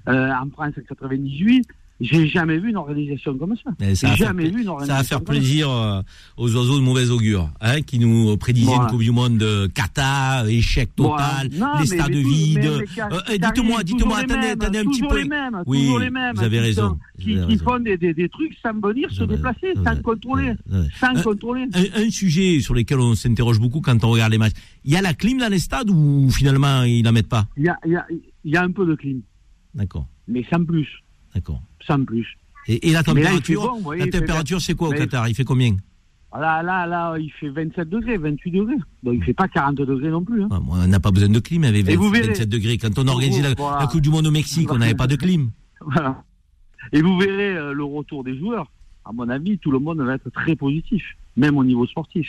euh, 0.10 0.32
en 0.32 0.50
France 0.50 0.74
en 0.78 0.82
98. 0.88 1.66
J'ai 2.02 2.28
jamais 2.28 2.58
vu 2.58 2.72
une 2.72 2.76
organisation 2.76 3.38
comme 3.38 3.56
ça. 3.56 3.72
Ça 3.96 4.14
jamais 4.16 4.50
vu 4.50 4.58
une 4.60 4.66
Ça 4.66 4.72
organisation 4.72 4.98
va 4.98 5.04
faire 5.06 5.18
ça. 5.20 5.24
plaisir 5.24 5.72
euh, 5.72 6.02
aux 6.36 6.54
oiseaux 6.54 6.76
de 6.78 6.84
mauvais 6.84 7.10
augure, 7.10 7.50
hein, 7.62 7.80
qui 7.84 8.00
nous 8.00 8.36
prédisaient 8.36 8.66
Voilà. 8.68 8.84
une 8.84 8.90
Coupe 8.90 9.02
du 9.02 9.12
Monde 9.12 9.38
de 9.38 9.68
Qatar, 9.68 10.46
échec 10.50 10.94
total, 10.94 11.48
Voilà. 11.54 11.74
Non, 11.74 11.80
les 11.80 11.86
stades 11.86 12.12
vides. 12.12 12.66
Euh, 12.66 12.82
Karim, 12.94 13.22
dites-moi, 13.54 13.84
dites-moi, 13.86 14.18
attendez, 14.18 14.48
attendez 14.48 14.80
un 14.80 14.84
petit 14.84 15.00
toujours 15.00 15.08
peu. 15.14 15.22
les 15.22 15.30
mêmes, 15.30 15.64
Oui, 15.68 15.80
toujours 15.84 16.00
les 16.00 16.10
mêmes. 16.10 16.36
vous 16.36 16.44
avez 16.44 16.60
raison, 16.60 16.98
Qui, 17.18 17.58
font 17.60 17.80
des, 17.80 17.96
des, 17.96 18.14
des 18.14 18.28
trucs 18.28 18.56
sans 18.62 18.74
venir 18.74 19.10
se 19.10 19.24
déplacer, 19.24 19.68
sans 19.86 19.96
contrôler. 20.02 20.52
Sans 21.00 21.16
Un- 21.16 21.22
contrôler. 21.22 21.64
Un, 21.74 22.02
un 22.08 22.10
sujet 22.10 22.60
sur 22.60 22.74
lequel 22.74 23.00
on 23.00 23.16
s'interroge 23.16 23.58
beaucoup 23.62 23.80
quand 23.80 24.04
on 24.04 24.10
regarde 24.10 24.34
les 24.34 24.38
matchs. 24.38 24.52
Il 24.84 24.92
y 24.92 24.98
a 24.98 25.02
la 25.02 25.14
clim 25.14 25.38
dans 25.38 25.48
les 25.50 25.60
stades 25.60 25.90
ou 25.90 26.30
finalement 26.30 26.84
ils 26.84 27.04
la 27.04 27.14
mettent 27.14 27.30
pas? 27.30 27.46
Il 27.56 27.64
y 27.64 27.70
a, 27.70 27.78
y 28.44 28.58
a 28.58 28.62
un 28.64 28.72
peu 28.72 28.86
de 28.86 28.96
clim, 28.96 29.22
D'accord, 29.76 30.08
mais 30.28 30.44
sans 30.50 30.64
plus. 30.66 30.88
d'accord. 31.34 31.62
Sans 31.86 32.04
plus. 32.04 32.26
Et, 32.68 32.90
et 32.90 32.94
la 32.94 33.04
température, 33.04 33.62
bon, 33.62 33.76
vous 33.78 33.84
voyez, 33.84 34.06
la 34.10 34.20
température 34.20 34.60
c'est 34.62 34.74
quoi 34.74 34.90
au 34.90 34.92
Qatar? 34.92 35.28
Il 35.28 35.36
fait 35.36 35.44
combien? 35.44 35.76
Là, 36.34 36.62
là, 36.64 36.86
là, 36.86 37.16
il 37.18 37.32
fait 37.32 37.48
27 37.50 37.88
degrés, 37.90 38.18
28 38.18 38.52
degrés. 38.52 38.76
Donc 39.04 39.14
il 39.16 39.24
fait 39.24 39.34
pas 39.34 39.48
40 39.48 39.76
degrés 39.76 40.10
non 40.10 40.22
plus. 40.24 40.44
Hein. 40.44 40.48
Ah, 40.52 40.60
On 40.68 40.88
n'a 40.88 41.00
pas 41.00 41.12
besoin 41.12 41.30
de 41.30 41.40
clim 41.40 41.64
avec 41.64 41.88
Et 41.88 41.96
vous 41.96 42.10
20 42.10 42.12
verrez. 42.12 42.28
27 42.30 42.50
degrés. 42.50 42.78
Quand 42.78 42.98
on 43.00 43.08
a 43.08 43.12
organisé 43.12 43.42
la, 43.42 43.54
Voilà. 43.54 43.80
la 43.82 43.88
Coupe 43.88 44.02
du 44.02 44.10
Monde 44.10 44.28
au 44.28 44.32
Mexique, 44.32 44.70
on 44.72 44.78
n'avait 44.78 44.96
pas 44.96 45.08
de 45.08 45.16
clim. 45.16 45.52
Voilà. 45.80 46.24
Et 46.92 47.02
vous 47.02 47.18
verrez 47.18 47.56
euh, 47.56 47.74
le 47.74 47.84
retour 47.86 48.24
des 48.26 48.38
joueurs. 48.38 48.70
à 49.06 49.14
mon 49.14 49.30
avis, 49.30 49.58
tout 49.60 49.72
le 49.72 49.80
monde 49.80 50.02
va 50.02 50.16
être 50.16 50.30
très 50.30 50.56
positif, 50.58 51.04
même 51.38 51.58
au 51.58 51.64
niveau 51.64 51.86
sportif. 51.88 52.28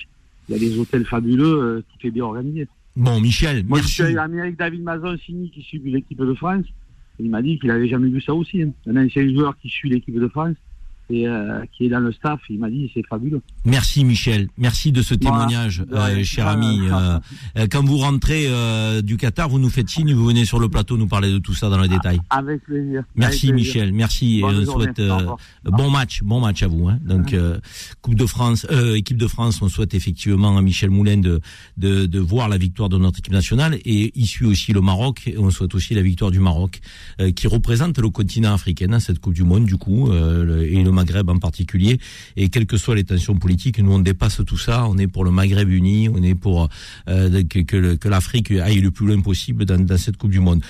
Il 0.49 0.53
y 0.53 0.57
a 0.57 0.61
des 0.61 0.79
hôtels 0.79 1.05
fabuleux, 1.07 1.45
euh, 1.63 1.85
tout 1.99 2.07
est 2.07 2.11
bien 2.11 2.25
organisé. 2.25 2.69
Bon, 2.95 3.21
Michel, 3.21 3.65
Moi, 3.67 3.79
merci. 3.79 3.97
je 3.97 4.05
suis 4.05 4.19
ami 4.19 4.41
avec 4.41 4.57
David 4.57 4.83
Mazon-Signy 4.83 5.51
qui 5.51 5.63
suit 5.63 5.81
l'équipe 5.85 6.19
de 6.19 6.35
France. 6.35 6.65
Il 7.19 7.31
m'a 7.31 7.43
dit 7.43 7.59
qu'il 7.59 7.71
avait 7.71 7.89
jamais 7.89 8.09
vu 8.09 8.21
ça 8.21 8.35
aussi. 8.35 8.63
hein. 8.63 8.73
Un 8.87 8.97
ancien 9.05 9.27
joueur 9.29 9.57
qui 9.57 9.69
suit 9.69 9.89
l'équipe 9.89 10.19
de 10.19 10.29
France 10.29 10.57
et 11.11 11.27
euh, 11.29 11.63
qui 11.77 11.87
est 11.87 11.89
dans 11.89 12.01
le 12.01 12.13
staff, 12.13 12.41
il 12.51 12.59
m'a 12.59 12.69
dit 12.71 12.91
c'est 12.95 13.05
fabuleux. 13.09 13.41
Merci 13.65 14.05
Michel, 14.05 14.49
merci 14.59 14.93
de 14.93 15.03
ce 15.03 15.15
témoignage, 15.15 15.85
euh, 15.93 16.23
cher 16.25 16.47
ami. 16.49 16.81
Euh, 16.97 17.19
euh, 17.59 17.67
quand 17.71 17.85
vous 17.85 17.99
rentrez 17.99 18.45
euh, 18.49 19.03
du 19.03 19.17
Qatar, 19.17 19.49
vous 19.49 19.59
nous 19.59 19.69
faites 19.71 19.89
signe, 19.89 20.13
vous 20.15 20.27
venez 20.27 20.45
sur 20.45 20.59
le 20.61 20.69
plateau 20.69 20.97
nous 20.97 21.07
parler 21.09 21.31
de 21.31 21.39
tout 21.39 21.53
ça 21.55 21.69
dans 21.69 21.79
le 21.79 21.89
détail. 21.89 22.21
Avec 22.31 22.63
plaisir. 22.65 23.03
Merci 23.15 23.49
Avec 23.49 23.57
plaisir. 23.65 23.81
Michel, 23.83 23.93
merci 23.93 24.39
et 24.41 24.45
on 24.45 24.65
souhaite 24.65 24.99
euh, 24.99 25.27
bon 25.65 25.91
match, 25.91 26.23
bon 26.23 26.41
match 26.41 26.63
à 26.63 26.69
vous. 26.69 26.89
Hein. 26.89 26.99
Donc 27.05 27.33
euh, 27.35 27.59
Coupe 28.03 28.15
de 28.15 28.27
France, 28.27 28.67
euh, 28.71 28.95
équipe 28.97 29.17
de 29.17 29.27
France, 29.27 29.61
on 29.63 29.69
souhaite 29.69 29.95
effectivement 29.95 30.57
à 30.57 30.63
Michel 30.63 30.91
Moulin 30.91 31.19
de, 31.19 31.41
de 31.77 32.07
de 32.07 32.19
voir 32.21 32.49
la 32.49 32.57
victoire 32.59 32.89
de 32.89 32.99
notre 32.99 33.19
équipe 33.19 33.33
nationale 33.33 33.79
et 33.85 34.13
il 34.15 34.27
suit 34.27 34.47
aussi 34.47 34.73
le 34.73 34.81
Maroc 34.81 35.23
et 35.27 35.39
on 35.39 35.51
souhaite 35.51 35.75
aussi 35.75 35.95
la 35.95 36.03
victoire 36.03 36.31
du 36.31 36.41
Maroc 36.41 36.81
euh, 37.21 37.33
qui 37.33 37.47
représente 37.47 37.99
le 37.99 38.09
continent 38.11 38.55
africain 38.55 38.87
dans 38.89 39.01
cette 39.01 39.19
Coupe 39.19 39.35
du 39.35 39.45
Monde 39.45 39.65
du 39.67 39.77
coup 39.77 40.11
euh, 40.11 40.45
le- 40.45 40.65
et 40.73 40.83
le 40.83 40.93
Maghreb 40.97 41.29
en 41.31 41.39
particulier 41.39 41.99
et 42.37 42.49
quelles 42.49 42.67
que 42.67 42.77
soient 42.79 42.97
les 42.97 43.05
tensions 43.05 43.37
politiques, 43.37 43.79
nous 43.79 43.93
on 43.93 43.99
dépasse 44.01 44.41
tout 44.47 44.59
ça, 44.59 44.87
on 44.89 44.97
est 44.99 45.07
pour 45.15 45.25
le 45.25 45.31
Maghreb 45.31 45.69
uni, 45.71 46.09
on 46.09 46.23
est 46.23 46.35
pour 46.35 46.69
euh, 47.09 47.43
que, 47.45 48.09
l'Afrique 48.09 48.51
aille 48.51 48.81
le 48.81 48.91
plus 48.91 49.07
loin 49.07 49.21
possible 49.21 49.65
dans, 49.65 49.79
dans 49.85 49.99
cette 49.99 50.17
Coupe 50.17 50.31
du 50.33 50.41
Monde. 50.41 50.63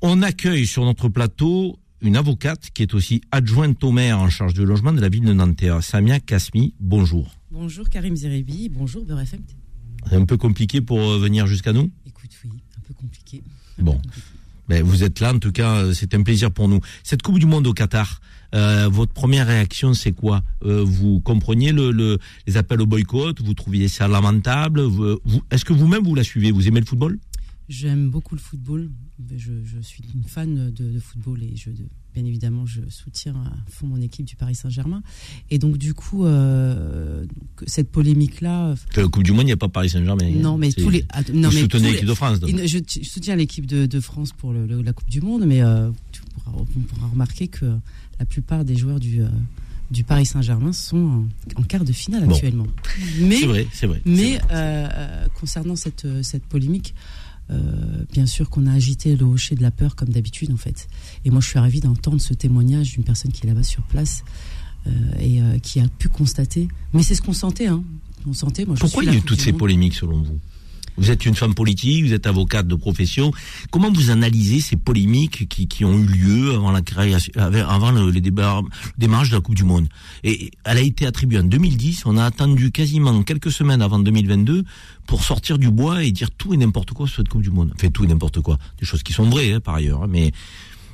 On 0.00 0.22
accueille 0.22 0.66
sur 0.66 0.84
notre 0.84 1.08
plateau 1.08 1.78
une 2.00 2.16
avocate 2.16 2.70
qui 2.74 2.82
est 2.82 2.94
aussi 2.94 3.20
adjointe 3.30 3.82
au 3.84 3.92
maire 3.92 4.18
en 4.18 4.28
charge 4.28 4.54
du 4.54 4.64
logement 4.64 4.92
de 4.92 5.00
la 5.00 5.08
ville 5.08 5.24
de 5.24 5.32
Nanterre, 5.32 5.82
Samia 5.82 6.18
Kasmi. 6.20 6.74
Bonjour. 6.80 7.30
Bonjour 7.52 7.88
Karim 7.88 8.16
Zerebi, 8.16 8.68
bonjour 8.68 9.04
Beurre 9.04 9.20
FM. 9.20 9.40
C'est 10.10 10.16
un 10.16 10.24
peu 10.24 10.36
compliqué 10.36 10.80
pour 10.80 10.98
euh, 10.98 11.18
venir 11.20 11.46
jusqu'à 11.46 11.72
nous? 11.72 11.88
Écoute, 12.06 12.30
oui, 12.44 12.50
un 12.76 12.80
peu 12.86 12.94
compliqué. 12.94 13.42
Un 13.78 13.84
Bon. 13.84 13.92
peu 13.92 13.98
compliqué. 14.08 14.26
ben, 14.68 14.82
Vous 14.82 15.04
êtes 15.04 15.20
là, 15.20 15.32
en 15.32 15.38
tout 15.38 15.52
cas, 15.52 15.76
euh, 15.76 15.92
c'est 15.94 16.12
un 16.14 16.22
plaisir 16.24 16.50
pour 16.50 16.66
nous. 16.68 16.80
Cette 17.04 17.22
Coupe 17.22 17.38
du 17.38 17.46
Monde 17.46 17.68
au 17.68 17.72
Qatar, 17.72 18.20
euh, 18.54 18.88
votre 18.88 19.12
première 19.12 19.46
réaction, 19.46 19.94
c'est 19.94 20.12
quoi? 20.12 20.42
Euh, 20.64 20.82
Vous 20.84 21.20
compreniez 21.20 21.72
le, 21.72 21.90
le, 21.90 22.18
les 22.46 22.56
appels 22.56 22.80
au 22.80 22.86
boycott? 22.86 23.40
Vous 23.42 23.54
trouviez 23.54 23.88
ça 23.88 24.08
lamentable? 24.08 24.80
Vous, 24.82 25.18
vous- 25.24 25.42
Est-ce 25.50 25.64
que 25.64 25.72
vous-même, 25.72 26.02
vous 26.04 26.14
la 26.14 26.24
suivez? 26.24 26.50
Vous 26.50 26.68
aimez 26.68 26.80
le 26.80 26.86
football? 26.86 27.18
J'aime 27.68 28.10
beaucoup 28.10 28.34
le 28.34 28.40
football. 28.40 28.90
Je, 29.36 29.52
je 29.64 29.80
suis 29.80 30.02
une 30.14 30.24
fan 30.24 30.70
de, 30.70 30.90
de 30.90 30.98
football 30.98 31.42
et 31.44 31.54
je, 31.56 31.70
de- 31.70 31.86
bien 32.12 32.24
évidemment, 32.24 32.66
je 32.66 32.80
soutiens 32.90 33.34
à 33.46 33.52
fond 33.70 33.86
mon 33.86 34.00
équipe 34.00 34.26
du 34.26 34.34
Paris 34.36 34.56
Saint-Germain. 34.56 35.02
Et 35.48 35.58
donc, 35.58 35.78
du 35.78 35.94
coup, 35.94 36.26
euh, 36.26 37.24
cette 37.66 37.90
polémique-là. 37.90 38.74
La 38.96 39.06
Coupe 39.08 39.22
du 39.22 39.30
Monde, 39.32 39.42
il 39.42 39.46
n'y 39.46 39.52
a 39.52 39.56
pas 39.56 39.68
Paris 39.68 39.88
Saint-Germain. 39.90 40.28
Non, 40.34 40.58
mais 40.58 40.72
tous 40.72 40.90
les. 40.90 41.04
ah, 41.10 41.20
non, 41.32 41.48
Vous 41.48 41.54
mais 41.54 41.60
soutenez 41.62 41.92
l'équipe 41.92 42.08
de 42.08 42.14
France, 42.14 42.40
donc. 42.40 42.50
Je, 42.50 42.66
je 42.66 43.04
soutiens 43.08 43.36
l'équipe 43.36 43.64
de, 43.64 43.86
de 43.86 44.00
France 44.00 44.32
pour 44.32 44.52
le- 44.52 44.66
le- 44.66 44.82
la 44.82 44.92
Coupe 44.92 45.08
du 45.08 45.20
Monde, 45.20 45.44
mais 45.46 45.62
euh, 45.62 45.88
on 46.48 46.64
pourra 46.64 47.06
remarquer 47.08 47.46
que 47.48 47.66
la 48.22 48.26
plupart 48.26 48.64
des 48.64 48.76
joueurs 48.76 49.00
du, 49.00 49.20
euh, 49.20 49.26
du 49.90 50.04
Paris 50.04 50.26
Saint-Germain 50.26 50.72
sont 50.72 51.26
en, 51.56 51.60
en 51.60 51.64
quart 51.64 51.84
de 51.84 51.92
finale 51.92 52.24
Bon. 52.26 52.32
actuellement. 52.34 52.66
Mais, 53.20 53.36
C'est 53.40 53.46
vrai, 53.46 53.66
c'est 53.72 53.86
vrai. 53.88 54.00
mais 54.04 54.36
vrai. 54.36 54.40
euh, 54.52 54.88
euh, 54.94 55.26
concernant 55.40 55.74
cette, 55.74 56.06
cette 56.22 56.44
polémique, 56.44 56.94
euh, 57.50 57.58
bien 58.12 58.26
sûr 58.26 58.48
qu'on 58.48 58.66
a 58.68 58.72
agité 58.72 59.16
le 59.16 59.24
hocher 59.24 59.56
de 59.56 59.62
la 59.62 59.72
peur 59.72 59.96
comme 59.96 60.10
d'habitude 60.10 60.52
en 60.52 60.56
fait. 60.56 60.88
Et 61.24 61.30
moi 61.30 61.40
je 61.40 61.48
suis 61.48 61.58
ravie 61.58 61.80
d'entendre 61.80 62.20
ce 62.20 62.32
témoignage 62.32 62.92
d'une 62.92 63.02
personne 63.02 63.32
qui 63.32 63.44
est 63.44 63.48
là-bas 63.48 63.64
sur 63.64 63.82
place 63.82 64.22
euh, 64.86 64.90
et 65.20 65.40
qui 65.60 65.80
a 65.80 65.88
pu 65.98 66.08
constater. 66.08 66.68
Mais 66.94 67.02
c'est 67.02 67.16
ce 67.16 67.22
qu'on 67.22 67.32
sentait, 67.32 67.66
hein. 67.66 67.82
On 68.24 68.32
sentait. 68.34 68.64
Moi, 68.64 68.76
je 68.76 68.80
Pourquoi 68.82 69.02
il 69.02 69.10
y 69.10 69.12
a 69.12 69.16
eu 69.18 69.22
toutes 69.22 69.40
ces 69.40 69.52
polémiques 69.52 69.94
selon 69.94 70.22
vous? 70.22 70.38
Vous 70.96 71.10
êtes 71.10 71.24
une 71.24 71.34
femme 71.34 71.54
politique, 71.54 72.04
vous 72.04 72.12
êtes 72.12 72.26
avocate 72.26 72.66
de 72.66 72.74
profession. 72.74 73.32
Comment 73.70 73.90
vous 73.90 74.10
analysez 74.10 74.60
ces 74.60 74.76
polémiques 74.76 75.48
qui, 75.48 75.66
qui 75.66 75.84
ont 75.84 75.98
eu 75.98 76.04
lieu 76.04 76.54
avant 76.54 76.70
la 76.70 76.82
création, 76.82 77.32
avant 77.36 77.90
le, 77.90 78.10
les 78.10 78.20
démarrage 78.20 79.30
de 79.30 79.36
la 79.36 79.40
Coupe 79.40 79.54
du 79.54 79.64
Monde? 79.64 79.88
Et 80.24 80.50
elle 80.64 80.78
a 80.78 80.82
été 80.82 81.06
attribuée 81.06 81.38
en 81.38 81.44
2010. 81.44 82.02
On 82.06 82.16
a 82.16 82.24
attendu 82.24 82.70
quasiment 82.70 83.22
quelques 83.22 83.52
semaines 83.52 83.82
avant 83.82 83.98
2022 83.98 84.64
pour 85.06 85.24
sortir 85.24 85.58
du 85.58 85.70
bois 85.70 86.04
et 86.04 86.12
dire 86.12 86.30
tout 86.30 86.54
et 86.54 86.56
n'importe 86.56 86.92
quoi 86.92 87.06
sur 87.06 87.16
cette 87.16 87.28
Coupe 87.28 87.42
du 87.42 87.50
Monde. 87.50 87.72
Enfin 87.74 87.88
tout 87.88 88.04
et 88.04 88.06
n'importe 88.06 88.40
quoi, 88.40 88.58
des 88.78 88.86
choses 88.86 89.02
qui 89.02 89.12
sont 89.12 89.28
vraies 89.28 89.52
hein, 89.52 89.60
par 89.60 89.74
ailleurs, 89.76 90.04
hein, 90.04 90.08
mais 90.08 90.32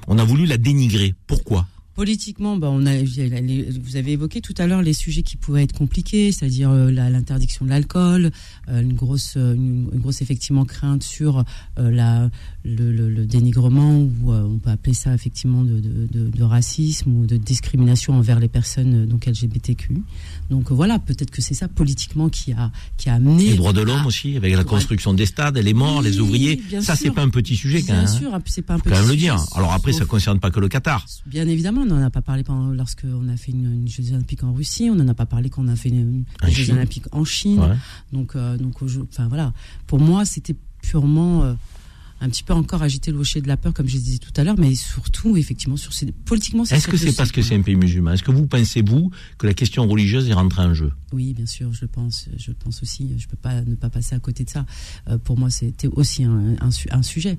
on 0.06 0.18
a 0.18 0.24
voulu 0.24 0.46
la 0.46 0.56
dénigrer. 0.56 1.14
Pourquoi? 1.26 1.66
Politiquement, 1.98 2.56
bah, 2.56 2.70
vous 2.70 3.96
avez 3.96 4.12
évoqué 4.12 4.40
tout 4.40 4.54
à 4.56 4.68
l'heure 4.68 4.82
les 4.82 4.92
sujets 4.92 5.22
qui 5.22 5.36
pouvaient 5.36 5.64
être 5.64 5.76
compliqués, 5.76 6.30
c'est-à-dire 6.30 6.70
euh, 6.70 6.92
l'interdiction 6.92 7.64
de 7.64 7.70
l'alcool, 7.70 8.30
euh, 8.68 8.82
une 8.82 8.92
grosse, 8.92 9.34
euh, 9.36 9.56
une, 9.56 9.88
grosse 9.94 10.22
effectivement 10.22 10.64
crainte 10.64 11.02
sur 11.02 11.44
la, 11.76 12.30
le, 12.76 12.92
le- 12.92 13.08
le 13.08 13.26
dénigrement 13.26 13.98
ou 14.00 14.32
euh, 14.32 14.42
on 14.42 14.58
peut 14.58 14.70
appeler 14.70 14.94
ça 14.94 15.14
effectivement 15.14 15.62
de, 15.64 15.80
de, 15.80 16.06
de- 16.12 16.28
de 16.30 16.42
racisme 16.42 17.10
ou 17.16 17.26
de 17.26 17.36
discrimination 17.36 18.14
envers 18.14 18.38
les 18.40 18.48
personnes 18.48 19.02
euh, 19.02 19.06
donc 19.06 19.26
LGBTQ. 19.26 20.02
Donc 20.50 20.70
euh, 20.70 20.74
voilà, 20.74 20.98
peut-être 20.98 21.30
que 21.30 21.40
c'est 21.42 21.54
ça 21.54 21.68
politiquement 21.68 22.28
qui 22.28 22.52
a 22.52 22.70
qui 22.96 23.08
a 23.10 23.14
amené 23.14 23.50
Les 23.50 23.56
droits 23.56 23.72
de 23.72 23.80
l'homme 23.82 24.06
aussi, 24.06 24.36
avec 24.36 24.54
la 24.54 24.64
construction 24.64 25.14
des 25.14 25.26
stades, 25.26 25.56
les 25.58 25.74
morts, 25.74 26.02
les 26.02 26.20
ouvriers. 26.20 26.56
bien 26.56 26.80
Ça, 26.80 26.96
c'est 26.96 27.10
pas 27.10 27.22
un 27.22 27.28
petit 27.30 27.56
sujet 27.56 27.80
quand 27.80 27.86
Bien 27.92 27.96
même. 27.96 28.04
hein. 28.04 28.18
sûr, 28.18 28.38
c'est 28.46 28.62
pas 28.62 28.74
un 28.74 28.78
Faut 28.78 28.84
petit 28.84 28.94
quand 28.94 29.00
même 29.00 29.08
le 29.10 29.16
dire. 29.16 29.36
Alors 29.54 29.72
après, 29.72 29.92
ça 29.92 30.00
sauf- 30.00 30.08
concerne 30.08 30.38
pas 30.40 30.50
que 30.50 30.60
le 30.60 30.68
Qatar. 30.68 31.04
Bien 31.26 31.46
évidemment, 31.48 31.82
on 31.82 31.86
n'en 31.86 32.02
a 32.02 32.10
pas 32.10 32.22
parlé 32.22 32.44
pendant, 32.44 32.68
lorsqu'on 32.72 33.28
a 33.28 33.36
fait 33.36 33.52
une, 33.52 33.72
une 33.82 33.88
Jeux 33.88 34.12
Olympiques 34.12 34.44
en 34.44 34.52
Russie, 34.52 34.88
on 34.90 34.94
n'en 34.94 35.08
a 35.08 35.14
pas 35.14 35.26
parlé 35.26 35.48
quand 35.50 35.62
on 35.64 35.68
a 35.68 35.76
fait 35.76 35.88
une, 35.90 36.24
Jeux. 36.48 36.72
Olympiques 36.72 37.06
en 37.12 37.24
Chine. 37.24 37.60
Ouais. 37.60 37.76
Donc, 38.12 38.36
euh, 38.36 38.56
donc, 38.56 38.76
enfin 38.82 39.28
voilà. 39.28 39.52
Pour 39.86 39.98
moi, 40.00 40.24
c'était 40.24 40.54
purement 40.82 41.42
un 42.20 42.28
petit 42.28 42.42
peu 42.42 42.52
encore 42.52 42.82
agiter 42.82 43.12
le 43.12 43.18
hocher 43.18 43.40
de 43.40 43.48
la 43.48 43.56
peur, 43.56 43.72
comme 43.72 43.86
je 43.88 43.96
disais 43.96 44.18
tout 44.18 44.32
à 44.36 44.44
l'heure, 44.44 44.56
mais 44.58 44.74
surtout, 44.74 45.36
effectivement, 45.36 45.76
sur 45.76 45.92
ces, 45.92 46.10
politiquement. 46.10 46.64
Est-ce 46.64 46.88
que 46.88 46.96
c'est 46.96 47.14
parce 47.14 47.30
que 47.30 47.42
c'est 47.42 47.54
un 47.54 47.62
pays 47.62 47.76
musulman? 47.76 48.12
Est-ce 48.12 48.22
que 48.24 48.32
vous 48.32 48.46
pensez, 48.46 48.82
vous, 48.82 49.10
que 49.38 49.46
la 49.46 49.54
question 49.54 49.86
religieuse 49.86 50.28
est 50.28 50.32
rentrée 50.32 50.62
en 50.62 50.74
jeu? 50.74 50.92
Oui, 51.12 51.32
bien 51.34 51.46
sûr, 51.46 51.72
je 51.72 51.82
le 51.82 51.88
pense. 51.88 52.26
Je 52.36 52.50
pense 52.52 52.82
aussi. 52.82 53.10
Je 53.18 53.26
peux 53.28 53.36
pas 53.36 53.62
ne 53.62 53.74
pas 53.76 53.88
passer 53.90 54.14
à 54.14 54.18
côté 54.18 54.44
de 54.44 54.50
ça. 54.50 54.66
Euh, 55.08 55.18
pour 55.18 55.38
moi, 55.38 55.50
c'était 55.50 55.88
aussi 55.88 56.24
un, 56.24 56.56
un, 56.60 56.70
su- 56.70 56.88
un 56.90 57.02
sujet. 57.02 57.38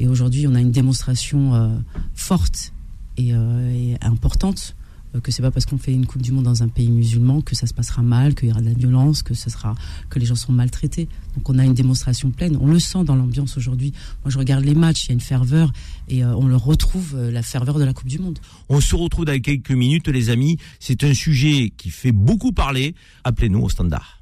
Et 0.00 0.06
aujourd'hui, 0.06 0.46
on 0.46 0.54
a 0.54 0.60
une 0.60 0.72
démonstration 0.72 1.54
euh, 1.54 1.68
forte 2.14 2.72
et, 3.16 3.34
euh, 3.34 3.70
et 3.72 3.96
importante 4.04 4.74
que 5.22 5.30
c'est 5.30 5.42
pas 5.42 5.50
parce 5.50 5.66
qu'on 5.66 5.78
fait 5.78 5.92
une 5.92 6.06
Coupe 6.06 6.22
du 6.22 6.32
Monde 6.32 6.44
dans 6.44 6.62
un 6.62 6.68
pays 6.68 6.90
musulman 6.90 7.40
que 7.40 7.54
ça 7.54 7.66
se 7.66 7.74
passera 7.74 8.02
mal, 8.02 8.34
qu'il 8.34 8.48
y 8.48 8.52
aura 8.52 8.60
de 8.60 8.66
la 8.66 8.74
violence, 8.74 9.22
que 9.22 9.34
ce 9.34 9.50
sera 9.50 9.74
que 10.10 10.18
les 10.18 10.26
gens 10.26 10.34
seront 10.34 10.52
maltraités. 10.52 11.08
Donc 11.36 11.48
on 11.48 11.58
a 11.58 11.64
une 11.64 11.74
démonstration 11.74 12.30
pleine. 12.30 12.56
On 12.60 12.66
le 12.66 12.78
sent 12.78 13.04
dans 13.04 13.14
l'ambiance 13.14 13.56
aujourd'hui. 13.56 13.92
Moi, 14.24 14.30
je 14.30 14.38
regarde 14.38 14.64
les 14.64 14.74
matchs, 14.74 15.04
il 15.04 15.08
y 15.08 15.12
a 15.12 15.14
une 15.14 15.20
ferveur 15.20 15.72
et 16.08 16.24
euh, 16.24 16.34
on 16.36 16.46
le 16.46 16.56
retrouve 16.56 17.14
euh, 17.16 17.30
la 17.30 17.42
ferveur 17.42 17.78
de 17.78 17.84
la 17.84 17.92
Coupe 17.92 18.08
du 18.08 18.18
Monde. 18.18 18.38
On 18.68 18.80
se 18.80 18.94
retrouve 18.94 19.24
dans 19.24 19.40
quelques 19.40 19.70
minutes, 19.70 20.08
les 20.08 20.30
amis. 20.30 20.58
C'est 20.80 21.04
un 21.04 21.14
sujet 21.14 21.72
qui 21.76 21.90
fait 21.90 22.12
beaucoup 22.12 22.52
parler. 22.52 22.94
Appelez-nous 23.24 23.60
au 23.62 23.68
standard. 23.68 24.20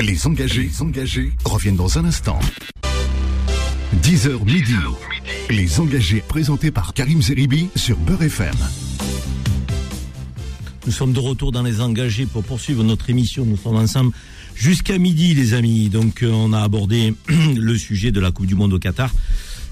Les 0.00 0.26
engagés, 0.26 0.62
les 0.62 0.82
engagés 0.82 1.32
reviennent 1.44 1.76
dans 1.76 1.98
un 1.98 2.04
instant. 2.04 2.38
10h 4.02 4.44
midi. 4.44 4.74
Les 5.50 5.80
engagés 5.80 6.22
présentés 6.26 6.70
par 6.70 6.94
Karim 6.94 7.20
Zeribi 7.20 7.68
sur 7.74 7.96
Beurre 7.98 8.22
FM. 8.22 8.54
Nous 10.86 10.92
sommes 10.92 11.12
de 11.12 11.20
retour 11.20 11.52
dans 11.52 11.62
les 11.62 11.80
engagés 11.80 12.26
pour 12.26 12.44
poursuivre 12.44 12.82
notre 12.84 13.10
émission. 13.10 13.44
Nous 13.44 13.56
sommes 13.56 13.76
ensemble 13.76 14.12
jusqu'à 14.54 14.98
midi, 14.98 15.34
les 15.34 15.54
amis. 15.54 15.88
Donc, 15.88 16.22
euh, 16.22 16.30
on 16.30 16.52
a 16.52 16.60
abordé 16.60 17.14
le 17.56 17.76
sujet 17.76 18.10
de 18.10 18.20
la 18.20 18.30
Coupe 18.30 18.46
du 18.46 18.54
Monde 18.54 18.72
au 18.72 18.78
Qatar. 18.78 19.12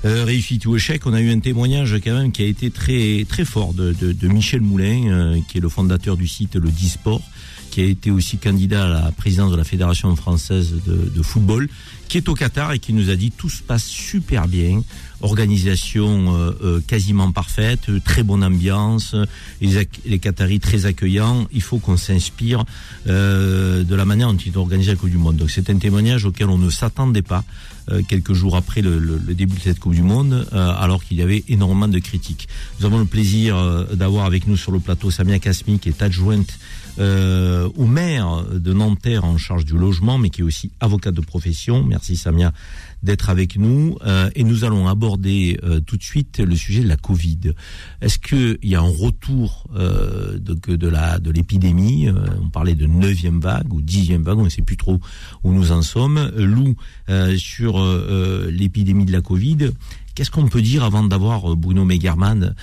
Euh, 0.05 0.25
réussite 0.25 0.67
ou 0.67 0.77
échec, 0.77 1.07
on 1.07 1.15
a 1.15 1.21
eu 1.21 1.31
un 1.31 1.41
témoignage 1.41 1.97
quand 2.05 2.13
même 2.13 2.31
qui 2.31 2.43
a 2.43 2.47
été 2.47 2.71
très 2.71 3.25
très 3.27 3.45
fort 3.45 3.73
de, 3.73 3.95
Michel 4.29 4.61
Moulin, 4.61 5.09
euh, 5.09 5.41
qui 5.49 5.59
est 5.59 5.61
le 5.61 5.71
fondateur 5.71 6.17
du 6.17 6.29
site 6.29 6.55
Le 6.57 6.71
Disport, 6.71 7.23
qui 7.71 7.81
a 7.81 7.85
été 7.85 8.11
aussi 8.11 8.37
candidat 8.37 8.85
à 8.85 8.89
la 8.89 9.13
présidence 9.13 9.51
de 9.51 9.57
la 9.57 9.65
Fédération 9.65 10.15
française 10.15 10.75
de 10.87 11.23
football, 11.23 11.69
qui 12.09 12.19
est 12.19 12.29
au 12.29 12.35
Qatar 12.35 12.73
et 12.73 12.79
qui 12.79 12.93
nous 12.93 13.11
a 13.11 13.17
dit 13.17 13.31
tout 13.31 13.49
se 13.49 13.63
passe 13.63 13.85
super 13.85 14.49
bien, 14.49 14.83
organisation 15.21 16.35
euh, 16.35 16.53
euh, 16.63 16.81
quasiment 16.87 17.33
parfaite, 17.33 17.91
très 18.05 18.23
bonne 18.23 18.45
ambiance, 18.45 19.15
les, 19.61 19.89
les 20.05 20.19
Qataris 20.19 20.61
très 20.61 20.87
accueillants. 20.87 21.47
Il 21.53 21.63
faut 21.63 21.79
qu'on 21.79 21.97
s'inspire 21.97 22.65
euh, 23.07 23.85
de 23.85 23.95
la 23.95 24.05
manière 24.05 24.33
dont 24.33 24.39
ils 24.39 24.57
ont 24.59 24.63
organisé 24.63 24.93
la 24.93 24.97
Coupe 24.97 25.11
du 25.11 25.19
Monde. 25.19 25.37
Donc 25.37 25.51
c'est 25.51 25.71
un 25.71 25.77
témoignage 25.79 26.25
auquel 26.25 26.49
on 26.49 26.59
ne 26.59 26.71
s'attendait 26.71 27.23
pas 27.23 27.45
euh, 27.91 28.03
quelques 28.09 28.33
jours 28.33 28.57
après 28.57 28.83
le, 28.83 28.99
le- 28.99 29.21
le 29.25 29.35
début 29.35 29.57
de 29.57 29.61
cette 29.61 29.79
Coupe 29.81 29.95
du 29.95 30.03
Monde, 30.03 30.47
euh, 30.53 30.73
alors 30.79 31.05
qu'il 31.05 31.17
y 31.19 31.23
avait 31.23 31.45
énormément 31.49 31.89
de 31.89 31.99
critiques. 31.99 32.49
Nous 32.81 32.87
avons 32.87 32.99
le 32.99 33.05
plaisir 33.05 33.57
euh, 33.57 33.85
d'avoir 33.95 34.25
avec 34.27 34.47
nous 34.47 34.57
sur 34.57 34.73
le 34.73 34.79
plateau 34.81 35.11
Samia 35.11 35.39
Kasmi, 35.39 35.79
qui 35.79 35.89
est 35.89 36.03
adjointe 36.03 36.59
euh, 36.99 37.69
au 37.77 37.87
maire 37.87 38.45
de 38.53 38.73
Nanterre 38.73 39.25
en 39.25 39.37
charge 39.37 39.65
du 39.67 39.77
logement, 39.77 40.17
mais 40.19 40.31
qui 40.31 40.41
est 40.41 40.45
aussi 40.45 40.71
avocate 40.81 41.15
de 41.15 41.21
profession. 41.21 41.83
Merci 41.85 42.17
Samia 42.17 42.53
d'être 43.03 43.29
avec 43.29 43.57
nous 43.59 43.99
euh, 44.07 44.31
et 44.35 44.43
nous 44.43 44.65
allons 44.65 44.89
aborder 44.89 45.59
euh, 45.63 45.81
tout 45.81 45.99
de 45.99 46.03
suite 46.03 46.39
le 46.41 46.57
sujet 46.57 46.83
de 46.83 46.89
la 46.89 46.97
Covid. 46.97 47.53
Est-ce 48.01 48.19
qu'il 48.19 48.59
y 48.63 48.75
a 48.75 48.81
un 48.81 48.89
retour 48.89 49.67
euh, 49.77 50.39
de, 50.39 50.55
de 50.77 50.89
la 50.89 51.19
de 51.19 51.31
l'épidémie 51.31 52.09
On 52.43 52.49
parlait 52.49 52.75
de 52.75 52.87
neuvième 52.87 53.39
vague 53.41 53.73
ou 53.73 53.83
dixième 53.83 54.23
vague, 54.23 54.39
on 54.39 54.45
ne 54.45 54.49
sait 54.49 54.63
plus 54.63 54.79
trop 54.79 54.99
où 55.45 55.53
nous 55.53 55.73
en 55.73 55.83
sommes. 55.83 56.33
Lou, 56.37 56.75
sur 57.37 57.76
l'épidémie 58.51 59.05
de 59.05 59.13
la 59.13 59.21
Covid, 59.21 59.71
Qu'est-ce 60.15 60.31
qu'on 60.31 60.49
peut 60.49 60.63
dire 60.63 60.83
avant 60.83 61.05
d'avoir 61.05 61.55
Bruno 61.57 61.85
Megerman 61.85 62.55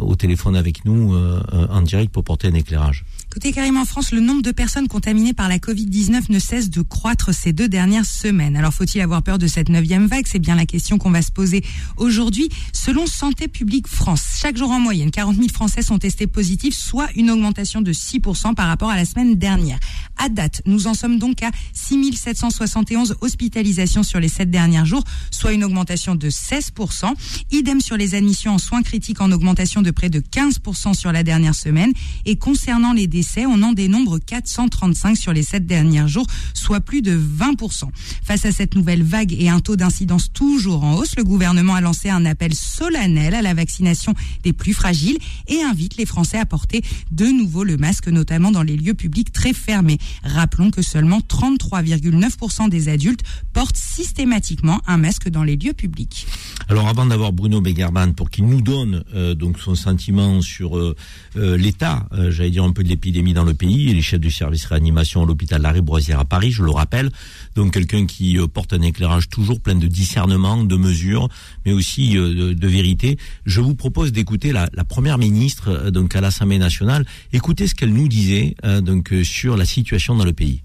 au 0.00 0.16
téléphone 0.16 0.56
avec 0.56 0.86
nous 0.86 1.14
en 1.52 1.82
direct 1.82 2.10
pour 2.10 2.24
porter 2.24 2.48
un 2.48 2.54
éclairage? 2.54 3.04
Écoutez, 3.28 3.52
Karim, 3.52 3.76
en 3.76 3.84
France, 3.84 4.12
le 4.12 4.20
nombre 4.20 4.40
de 4.40 4.50
personnes 4.50 4.88
contaminées 4.88 5.34
par 5.34 5.48
la 5.48 5.58
Covid-19 5.58 6.30
ne 6.30 6.38
cesse 6.38 6.70
de 6.70 6.80
croître 6.80 7.34
ces 7.34 7.52
deux 7.52 7.68
dernières 7.68 8.06
semaines. 8.06 8.56
Alors, 8.56 8.72
faut-il 8.72 9.00
avoir 9.02 9.22
peur 9.22 9.36
de 9.36 9.46
cette 9.46 9.68
neuvième 9.68 10.06
vague? 10.06 10.26
C'est 10.26 10.38
bien 10.38 10.54
la 10.54 10.64
question 10.64 10.96
qu'on 10.96 11.10
va 11.10 11.20
se 11.20 11.32
poser 11.32 11.62
aujourd'hui. 11.98 12.48
Selon 12.72 13.06
Santé 13.06 13.48
publique 13.48 13.88
France, 13.88 14.38
chaque 14.40 14.56
jour 14.56 14.70
en 14.70 14.80
moyenne, 14.80 15.10
40 15.10 15.36
000 15.36 15.48
Français 15.52 15.82
sont 15.82 15.98
testés 15.98 16.26
positifs, 16.26 16.74
soit 16.74 17.08
une 17.14 17.30
augmentation 17.30 17.82
de 17.82 17.92
6% 17.92 18.54
par 18.54 18.68
rapport 18.68 18.88
à 18.88 18.96
la 18.96 19.04
semaine 19.04 19.34
dernière. 19.34 19.80
À 20.16 20.30
date, 20.30 20.62
nous 20.64 20.86
en 20.86 20.94
sommes 20.94 21.18
donc 21.18 21.42
à 21.42 21.50
6 21.74 22.14
771 22.16 23.16
hospitalisations 23.20 24.02
sur 24.02 24.18
les 24.18 24.28
sept 24.28 24.50
derniers 24.50 24.86
jours, 24.86 25.04
soit 25.30 25.52
une 25.52 25.64
augmentation 25.64 26.14
de 26.14 26.30
16%. 26.30 27.12
Idem 27.50 27.80
sur 27.80 27.98
les 27.98 28.14
admissions 28.14 28.54
en 28.54 28.58
soins 28.58 28.82
critiques 28.82 29.20
en 29.20 29.30
augmentation 29.30 29.82
de 29.82 29.90
près 29.90 30.08
de 30.08 30.20
15% 30.20 30.94
sur 30.94 31.12
la 31.12 31.22
dernière 31.22 31.54
semaine. 31.54 31.92
Et 32.24 32.36
concernant 32.36 32.94
les 32.94 33.06
on 33.46 33.62
en 33.62 33.72
dénombre 33.72 34.18
435 34.18 35.16
sur 35.16 35.32
les 35.32 35.42
sept 35.42 35.66
derniers 35.66 36.08
jours, 36.08 36.26
soit 36.54 36.80
plus 36.80 37.02
de 37.02 37.16
20%. 37.16 37.84
Face 38.22 38.44
à 38.44 38.52
cette 38.52 38.74
nouvelle 38.74 39.02
vague 39.02 39.34
et 39.38 39.48
un 39.48 39.60
taux 39.60 39.76
d'incidence 39.76 40.32
toujours 40.32 40.84
en 40.84 40.94
hausse, 40.96 41.16
le 41.16 41.24
gouvernement 41.24 41.74
a 41.74 41.80
lancé 41.80 42.10
un 42.10 42.24
appel 42.24 42.54
solennel 42.54 43.34
à 43.34 43.42
la 43.42 43.54
vaccination 43.54 44.14
des 44.42 44.52
plus 44.52 44.74
fragiles 44.74 45.18
et 45.46 45.62
invite 45.62 45.96
les 45.96 46.06
Français 46.06 46.38
à 46.38 46.46
porter 46.46 46.82
de 47.10 47.26
nouveau 47.26 47.64
le 47.64 47.76
masque, 47.76 48.08
notamment 48.08 48.50
dans 48.50 48.62
les 48.62 48.76
lieux 48.76 48.94
publics 48.94 49.32
très 49.32 49.52
fermés. 49.52 49.98
Rappelons 50.22 50.70
que 50.70 50.82
seulement 50.82 51.20
33,9% 51.20 52.68
des 52.68 52.88
adultes 52.88 53.22
portent 53.52 53.76
systématiquement 53.76 54.80
un 54.86 54.96
masque 54.96 55.28
dans 55.28 55.44
les 55.44 55.56
lieux 55.56 55.72
publics. 55.72 56.26
Alors 56.68 56.88
avant 56.88 57.06
d'avoir 57.06 57.32
Bruno 57.32 57.60
Begerban 57.60 58.12
pour 58.12 58.30
qu'il 58.30 58.46
nous 58.46 58.60
donne 58.60 59.04
euh, 59.14 59.34
donc 59.34 59.58
son 59.58 59.74
sentiment 59.74 60.40
sur 60.40 60.76
euh, 60.76 60.96
euh, 61.36 61.56
l'état, 61.56 62.08
j'allais 62.28 62.50
dire 62.50 62.64
un 62.64 62.72
peu 62.72 62.82
de 62.82 62.88
l'épidémie, 62.88 63.05
mis 63.12 63.32
dans 63.32 63.44
le 63.44 63.54
pays. 63.54 63.90
Il 63.90 63.98
est 63.98 64.02
chef 64.02 64.20
du 64.20 64.30
service 64.30 64.64
réanimation 64.66 65.22
à 65.22 65.26
l'hôpital 65.26 65.62
Larry 65.62 65.80
Broisière 65.80 66.20
à 66.20 66.24
Paris, 66.24 66.50
je 66.50 66.62
le 66.62 66.70
rappelle. 66.70 67.10
Donc 67.54 67.72
quelqu'un 67.72 68.06
qui 68.06 68.38
euh, 68.38 68.46
porte 68.46 68.72
un 68.72 68.82
éclairage 68.82 69.28
toujours 69.28 69.60
plein 69.60 69.74
de 69.74 69.86
discernement, 69.86 70.64
de 70.64 70.76
mesures, 70.76 71.28
mais 71.64 71.72
aussi 71.72 72.16
euh, 72.16 72.54
de, 72.54 72.68
vérité. 72.68 73.18
Je 73.44 73.60
vous 73.60 73.74
propose 73.74 74.12
d'écouter 74.12 74.52
la, 74.52 74.68
première 74.88 75.18
ministre 75.18 75.70
euh, 75.70 75.90
donc 75.90 76.14
à 76.16 76.20
l'Assemblée 76.20 76.58
nationale. 76.58 77.06
Écoutez 77.32 77.66
ce 77.66 77.74
qu'elle 77.74 77.92
nous 77.92 78.08
disait 78.08 78.54
donc 78.82 79.12
sur 79.22 79.56
la 79.56 79.64
situation 79.64 80.14
dans 80.14 80.24
le 80.24 80.32
pays. 80.32 80.62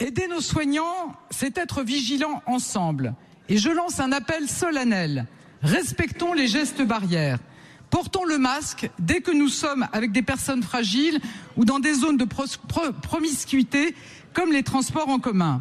Aider 0.00 0.26
nos 0.28 0.40
soignants, 0.40 1.14
c'est 1.30 1.58
être 1.58 1.82
vigilants 1.82 2.42
ensemble. 2.46 3.14
Et 3.48 3.58
je 3.58 3.68
lance 3.68 4.00
un 4.00 4.12
appel 4.12 4.48
solennel. 4.48 5.26
Respectons 5.62 6.32
les 6.32 6.48
gestes 6.48 6.82
barrières. 6.82 7.38
Portons 7.90 8.24
le 8.24 8.38
masque 8.38 8.88
dès 8.98 9.20
que 9.20 9.36
nous 9.36 9.48
sommes 9.48 9.86
avec 9.92 10.12
des 10.12 10.22
personnes 10.22 10.62
fragiles 10.62 11.20
ou 11.56 11.64
dans 11.64 11.80
des 11.80 11.94
zones 11.94 12.16
de 12.16 12.26
promiscuité 13.02 13.94
comme 14.32 14.52
les 14.52 14.62
transports 14.62 15.08
en 15.08 15.18
commun. 15.18 15.60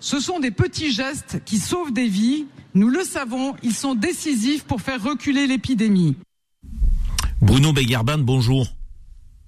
Ce 0.00 0.20
sont 0.20 0.38
des 0.38 0.50
petits 0.50 0.92
gestes 0.92 1.40
qui 1.46 1.56
sauvent 1.58 1.92
des 1.92 2.08
vies. 2.08 2.46
Nous 2.74 2.88
le 2.88 3.02
savons, 3.02 3.54
ils 3.62 3.72
sont 3.72 3.94
décisifs 3.94 4.64
pour 4.64 4.82
faire 4.82 5.02
reculer 5.02 5.46
l'épidémie. 5.46 6.16
Bruno 7.40 7.72
Begerban, 7.72 8.18
bonjour. 8.18 8.66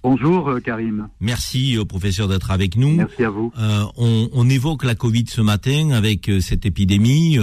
Bonjour 0.03 0.49
euh, 0.49 0.59
Karim. 0.59 1.09
Merci 1.19 1.77
euh, 1.77 1.83
professeur 1.83 2.27
d'être 2.27 2.49
avec 2.49 2.77
nous. 2.77 2.95
Merci 2.95 3.23
à 3.23 3.29
vous. 3.29 3.51
Euh, 3.57 3.83
on, 3.97 4.49
évoque 4.49 4.83
la 4.83 4.95
Covid 4.95 5.25
ce 5.27 5.41
matin 5.41 5.91
avec 5.91 6.31
cette 6.39 6.65
épidémie. 6.65 7.37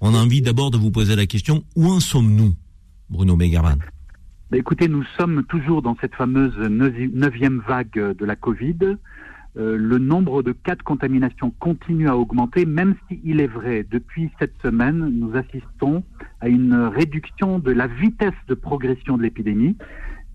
on 0.00 0.14
a 0.14 0.18
envie 0.18 0.42
d'abord 0.42 0.70
de 0.70 0.78
vous 0.78 0.90
poser 0.90 1.14
la 1.16 1.26
question, 1.26 1.64
où 1.76 1.86
en 1.86 2.00
sommes-nous 2.00 2.54
Bruno 3.08 3.36
bah, 3.36 3.76
écoutez, 4.56 4.88
nous 4.88 5.04
sommes 5.18 5.44
toujours 5.44 5.82
dans 5.82 5.96
cette 6.00 6.14
fameuse 6.14 6.56
neuvième 6.58 7.62
vague 7.66 8.16
de 8.16 8.24
la 8.24 8.36
Covid. 8.36 8.96
Euh, 9.58 9.76
le 9.76 9.98
nombre 9.98 10.42
de 10.42 10.52
cas 10.52 10.76
de 10.76 10.82
contamination 10.82 11.52
continue 11.58 12.08
à 12.08 12.16
augmenter, 12.16 12.64
même 12.64 12.94
s'il 13.08 13.40
est 13.40 13.48
vrai, 13.48 13.84
depuis 13.90 14.30
cette 14.38 14.54
semaine, 14.62 15.08
nous 15.12 15.36
assistons 15.36 16.04
à 16.40 16.48
une 16.48 16.74
réduction 16.74 17.58
de 17.58 17.72
la 17.72 17.88
vitesse 17.88 18.34
de 18.46 18.54
progression 18.54 19.16
de 19.16 19.22
l'épidémie, 19.22 19.76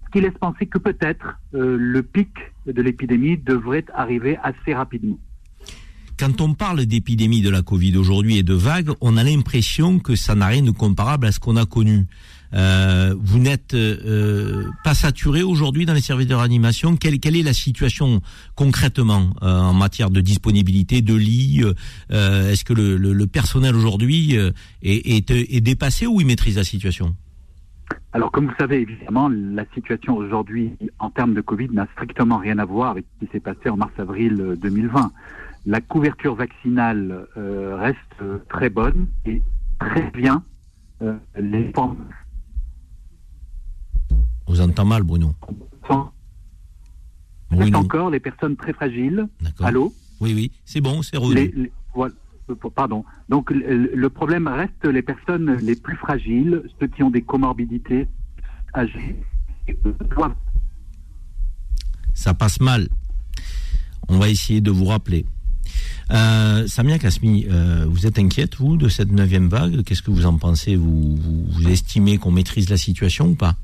ce 0.05 0.11
qui 0.11 0.21
laisse 0.21 0.37
penser 0.39 0.65
que 0.65 0.77
peut-être 0.77 1.39
euh, 1.53 1.77
le 1.79 2.03
pic 2.03 2.29
de 2.65 2.81
l'épidémie 2.81 3.37
devrait 3.37 3.85
arriver 3.93 4.37
assez 4.43 4.73
rapidement. 4.73 5.19
Quand 6.19 6.41
on 6.41 6.53
parle 6.53 6.85
d'épidémie 6.85 7.41
de 7.41 7.49
la 7.49 7.61
Covid 7.61 7.97
aujourd'hui 7.97 8.37
et 8.37 8.43
de 8.43 8.53
vague, 8.53 8.89
on 9.01 9.17
a 9.17 9.23
l'impression 9.23 9.99
que 9.99 10.15
ça 10.15 10.35
n'a 10.35 10.47
rien 10.47 10.61
de 10.61 10.71
comparable 10.71 11.25
à 11.27 11.31
ce 11.31 11.39
qu'on 11.39 11.55
a 11.55 11.65
connu. 11.65 12.05
Euh, 12.53 13.15
vous 13.19 13.39
n'êtes 13.39 13.73
euh, 13.73 14.65
pas 14.83 14.93
saturé 14.93 15.41
aujourd'hui 15.43 15.85
dans 15.85 15.93
les 15.93 16.01
services 16.01 16.27
de 16.27 16.35
réanimation. 16.35 16.95
Quelle, 16.95 17.19
quelle 17.19 17.35
est 17.35 17.43
la 17.43 17.53
situation 17.53 18.21
concrètement 18.55 19.31
euh, 19.41 19.59
en 19.59 19.73
matière 19.73 20.09
de 20.09 20.21
disponibilité 20.21 21.01
de 21.01 21.15
lits 21.15 21.63
Est-ce 22.09 22.63
que 22.63 22.73
le, 22.73 22.97
le, 22.97 23.27
personnel 23.27 23.75
aujourd'hui 23.75 24.35
est, 24.35 24.51
est, 24.83 25.31
est 25.31 25.61
dépassé 25.61 26.05
ou 26.05 26.21
il 26.21 26.27
maîtrise 26.27 26.57
la 26.57 26.63
situation? 26.63 27.15
Alors, 28.11 28.31
comme 28.31 28.45
vous 28.45 28.55
savez, 28.59 28.81
évidemment, 28.81 29.29
la 29.29 29.65
situation 29.73 30.15
aujourd'hui 30.15 30.73
en 30.99 31.09
termes 31.09 31.33
de 31.33 31.41
Covid 31.41 31.69
n'a 31.71 31.87
strictement 31.93 32.37
rien 32.37 32.59
à 32.59 32.65
voir 32.65 32.91
avec 32.91 33.05
ce 33.13 33.25
qui 33.25 33.31
s'est 33.31 33.39
passé 33.39 33.69
en 33.69 33.77
mars-avril 33.77 34.55
2020. 34.61 35.11
La 35.65 35.81
couverture 35.81 36.35
vaccinale 36.35 37.27
reste 37.35 38.47
très 38.49 38.69
bonne 38.69 39.07
et 39.25 39.41
très 39.79 40.11
bien. 40.11 40.43
les 41.39 41.71
vous 44.47 44.61
entend 44.61 44.85
mal, 44.85 45.03
Bruno. 45.03 45.33
Bruno. 47.51 47.77
encore 47.77 48.09
les 48.09 48.19
personnes 48.19 48.55
très 48.55 48.73
fragiles. 48.73 49.27
Allô 49.59 49.93
Oui, 50.19 50.33
oui, 50.33 50.51
c'est 50.65 50.81
bon, 50.81 51.01
c'est 51.01 51.17
revenu. 51.17 51.71
Euh, 51.97 52.09
pardon. 52.75 53.05
Donc 53.29 53.51
le 53.51 54.07
problème 54.09 54.47
reste 54.47 54.85
les 54.85 55.01
personnes 55.01 55.57
les 55.61 55.75
plus 55.75 55.95
fragiles, 55.95 56.63
ceux 56.79 56.87
qui 56.87 57.03
ont 57.03 57.11
des 57.11 57.21
comorbidités 57.21 58.07
âgées. 58.75 59.15
Ça 62.13 62.33
passe 62.33 62.59
mal. 62.59 62.87
On 64.09 64.17
va 64.17 64.29
essayer 64.29 64.61
de 64.61 64.71
vous 64.71 64.85
rappeler. 64.85 65.25
Euh, 66.11 66.67
Samia 66.67 66.99
Kasmi, 66.99 67.45
euh, 67.49 67.85
vous 67.87 68.05
êtes 68.05 68.19
inquiète, 68.19 68.57
vous, 68.57 68.75
de 68.77 68.89
cette 68.89 69.11
neuvième 69.11 69.47
vague? 69.47 69.83
Qu'est-ce 69.83 70.01
que 70.01 70.11
vous 70.11 70.25
en 70.25 70.37
pensez? 70.37 70.75
Vous, 70.75 71.15
vous 71.15 71.67
estimez 71.69 72.17
qu'on 72.17 72.31
maîtrise 72.31 72.69
la 72.69 72.77
situation 72.77 73.29
ou 73.29 73.35
pas? 73.35 73.55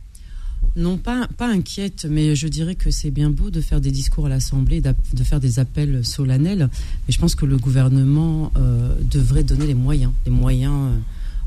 Non, 0.75 0.97
pas, 0.97 1.27
inquiète, 1.39 2.05
mais 2.10 2.36
je 2.36 2.47
dirais 2.47 2.75
que 2.75 2.91
c'est 2.91 3.12
bien 3.12 3.29
beau 3.29 3.49
de 3.49 3.62
faire 3.62 3.82
des 3.82 3.91
discours 3.91 4.27
à 4.27 4.29
l'Assemblée, 4.29 4.82
de 4.82 5.23
faire 5.23 5.39
des 5.39 5.60
appels 5.60 6.05
solennels. 6.05 6.69
Mais 7.08 7.13
je 7.13 7.19
pense 7.19 7.36
que 7.36 7.45
le 7.45 7.58
gouvernement 7.58 8.51
euh, 8.58 8.95
devrait 9.10 9.43
donner 9.43 9.67
les 9.67 9.73
moyens, 9.73 10.12
les 10.25 10.32
moyens 10.32 10.73
euh, 10.73 10.97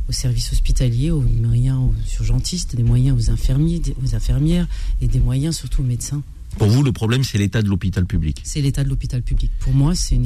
aux 0.08 0.12
services 0.12 0.52
hospitaliers, 0.52 1.10
aux 1.10 1.22
moyens 1.22 1.78
aux 1.78 2.22
urgentistes, 2.22 2.74
des 2.76 2.82
moyens 2.82 3.16
aux 3.16 3.30
infirmiers, 3.30 3.80
aux 4.04 4.14
infirmières 4.14 4.66
et 5.00 5.08
des 5.08 5.20
moyens 5.20 5.56
surtout 5.56 5.82
aux 5.82 5.86
médecins. 5.86 6.22
Pour 6.58 6.68
vous, 6.68 6.82
le 6.82 6.92
problème, 6.92 7.24
c'est 7.24 7.38
l'état 7.38 7.62
de 7.62 7.68
l'hôpital 7.68 8.06
public 8.06 8.40
C'est 8.44 8.60
l'état 8.60 8.84
de 8.84 8.88
l'hôpital 8.88 9.22
public. 9.22 9.50
Pour 9.60 9.72
moi, 9.72 9.94
c'est 9.94 10.18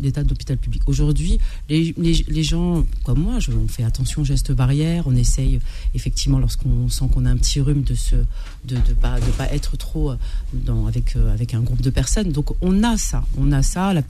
l'état 0.00 0.22
de 0.22 0.28
l'hôpital 0.28 0.56
public. 0.56 0.82
Aujourd'hui, 0.86 1.38
les, 1.68 1.94
les, 1.96 2.42
gens 2.42 2.84
comme 3.04 3.20
moi, 3.20 3.38
on 3.48 3.68
fait 3.68 3.84
attention 3.84 4.22
aux 4.22 4.24
gestes 4.24 4.52
barrières, 4.52 5.04
on 5.06 5.14
essaye 5.16 5.60
effectivement, 5.94 6.38
lorsqu'on 6.38 6.88
sent 6.88 7.06
qu'on 7.12 7.26
a 7.26 7.30
un 7.30 7.36
petit 7.36 7.60
rhume, 7.60 7.82
de 7.82 7.94
se, 7.94 8.16
de, 8.64 8.76
de 8.76 8.94
pas, 9.00 9.18
de 9.20 9.30
pas 9.32 9.52
être 9.52 9.76
trop 9.76 10.12
dans, 10.52 10.86
avec, 10.86 11.16
euh, 11.16 11.32
avec 11.32 11.54
un 11.54 11.60
groupe 11.60 11.82
de 11.82 11.90
personnes. 11.90 12.32
Donc 12.32 12.52
on 12.60 12.82
a 12.82 12.96
ça, 12.96 13.24
on 13.36 13.52
a 13.52 13.62
ça. 13.62 13.92
La, 13.92 14.02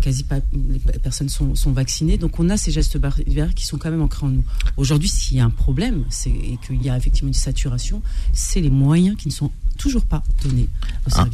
quasi 0.00 0.24
pas, 0.24 0.40
les 0.52 0.78
personnes 0.98 1.28
sont, 1.28 1.54
sont, 1.54 1.72
vaccinées, 1.72 2.18
donc 2.18 2.38
on 2.38 2.50
a 2.50 2.56
ces 2.56 2.70
gestes 2.70 2.98
barrières 2.98 3.54
qui 3.54 3.66
sont 3.66 3.78
quand 3.78 3.90
même 3.90 4.02
ancrés 4.02 4.26
en 4.26 4.30
nous. 4.30 4.44
Aujourd'hui, 4.76 5.08
s'il 5.08 5.36
y 5.36 5.40
a 5.40 5.44
un 5.44 5.50
problème, 5.50 6.04
et 6.26 6.58
qu'il 6.66 6.82
y 6.82 6.90
a 6.90 6.96
effectivement 6.96 7.28
une 7.28 7.34
saturation, 7.34 8.02
c'est 8.32 8.60
les 8.60 8.70
moyens 8.70 9.16
qui 9.16 9.28
ne 9.28 9.32
sont 9.32 9.50
toujours 9.76 10.04
pas 10.04 10.22
donné 10.42 10.68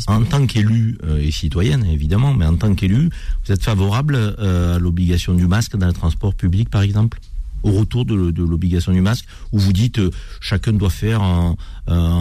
En, 0.07 0.23
tant 0.23 0.47
qu'élu 0.47 0.99
euh, 1.05 1.21
et 1.21 1.31
citoyenne, 1.31 1.85
évidemment, 1.87 2.35
mais 2.35 2.47
en 2.47 2.57
tant 2.57 2.75
qu'élu, 2.75 3.11
vous 3.45 3.53
êtes 3.53 3.63
favorable 3.63 4.15
euh, 4.17 4.77
à 4.77 4.79
l'obligation 4.79 5.35
du 5.35 5.47
masque 5.47 5.77
dans 5.77 5.87
le 5.87 5.93
transport 5.93 6.35
public, 6.35 6.69
par 6.69 6.83
exemple? 6.83 7.21
Au 7.63 7.71
retour 7.71 8.05
de, 8.05 8.15
l'obligation 8.15 8.93
du 8.93 9.01
masque, 9.01 9.25
où 9.53 9.59
vous 9.59 9.73
dites 9.73 10.01
euh, 10.01 10.11
chacun 10.41 10.73
doit 10.73 10.91
faire 10.91 11.23
en, 11.23 11.57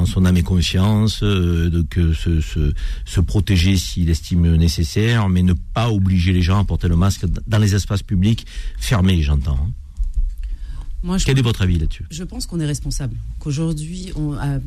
son 0.06 0.26
âme 0.26 0.38
et 0.38 0.44
conscience, 0.44 1.20
que 1.20 2.14
se, 2.14 2.42
se, 2.42 3.20
protéger 3.22 3.78
s'il 3.78 4.10
estime 4.10 4.56
nécessaire, 4.56 5.30
mais 5.30 5.44
ne 5.44 5.54
pas 5.54 5.90
obliger 5.90 6.34
les 6.34 6.42
gens 6.42 6.60
à 6.60 6.64
porter 6.64 6.88
le 6.88 6.96
masque 6.96 7.26
dans 7.48 7.58
les 7.60 7.76
espaces 7.76 8.04
publics 8.04 8.46
fermés, 8.78 9.22
j'entends. 9.22 9.60
Hein. 9.62 9.81
Quel 11.26 11.40
est 11.40 11.42
votre 11.42 11.62
avis 11.62 11.80
là-dessus? 11.80 12.06
Je 12.12 12.24
pense 12.24 12.46
qu'on 12.46 12.60
est 12.60 12.66
responsable. 12.66 13.16
Qu'aujourd'hui, 13.40 14.12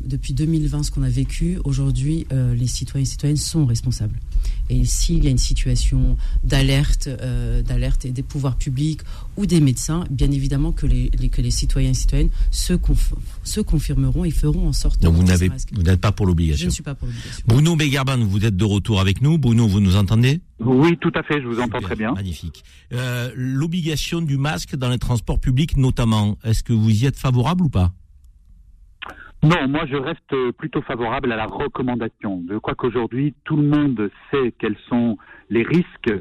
depuis 0.03 0.33
2020, 0.33 0.83
ce 0.83 0.91
qu'on 0.91 1.03
a 1.03 1.09
vécu, 1.09 1.59
aujourd'hui, 1.63 2.27
euh, 2.31 2.53
les 2.53 2.67
citoyens 2.67 3.03
et 3.03 3.05
citoyennes 3.05 3.37
sont 3.37 3.65
responsables. 3.65 4.19
Et 4.69 4.85
s'il 4.85 5.23
y 5.23 5.27
a 5.27 5.29
une 5.29 5.37
situation 5.37 6.17
d'alerte, 6.43 7.07
euh, 7.07 7.61
d'alerte 7.61 8.05
et 8.05 8.11
des 8.11 8.23
pouvoirs 8.23 8.57
publics 8.57 9.01
ou 9.37 9.45
des 9.45 9.59
médecins, 9.59 10.05
bien 10.09 10.31
évidemment 10.31 10.71
que 10.71 10.85
les, 10.85 11.09
que 11.09 11.41
les 11.41 11.51
citoyens 11.51 11.91
et 11.91 11.93
citoyennes 11.93 12.29
se, 12.51 12.73
se 13.43 13.61
confirmeront 13.61 14.25
et 14.25 14.31
feront 14.31 14.67
en 14.67 14.73
sorte. 14.73 15.01
Donc 15.01 15.15
vous 15.15 15.23
n'avez, 15.23 15.49
vous 15.73 15.83
n'êtes 15.83 16.01
pas 16.01 16.11
pour 16.11 16.25
l'obligation. 16.25 16.63
Je 16.63 16.65
ne 16.67 16.71
suis 16.71 16.83
pas 16.83 16.95
pour 16.95 17.07
l'obligation. 17.07 17.43
Bruno 17.47 17.75
Begarban, 17.75 18.17
vous 18.17 18.45
êtes 18.45 18.57
de 18.57 18.65
retour 18.65 18.99
avec 18.99 19.21
nous. 19.21 19.37
Bruno, 19.37 19.67
vous 19.67 19.79
nous 19.79 19.95
entendez? 19.95 20.41
Oui, 20.59 20.97
tout 20.99 21.11
à 21.15 21.23
fait. 21.23 21.41
Je 21.41 21.47
vous 21.47 21.59
entends 21.59 21.81
très 21.81 21.95
bien. 21.95 22.13
Magnifique. 22.13 22.63
Euh, 22.93 23.31
l'obligation 23.35 24.21
du 24.21 24.37
masque 24.37 24.75
dans 24.75 24.89
les 24.89 24.99
transports 24.99 25.39
publics, 25.39 25.77
notamment, 25.77 26.37
est-ce 26.43 26.63
que 26.63 26.73
vous 26.73 26.89
y 26.89 27.05
êtes 27.05 27.17
favorable 27.17 27.65
ou 27.65 27.69
pas? 27.69 27.93
Non, 29.45 29.67
moi 29.67 29.85
je 29.85 29.95
reste 29.95 30.51
plutôt 30.57 30.81
favorable 30.81 31.31
à 31.31 31.35
la 31.35 31.45
recommandation. 31.45 32.43
Je 32.49 32.57
crois 32.57 32.73
qu'aujourd'hui 32.73 33.35
tout 33.43 33.55
le 33.55 33.67
monde 33.67 34.09
sait 34.31 34.53
quels 34.57 34.77
sont 34.89 35.17
les 35.51 35.61
risques 35.61 36.13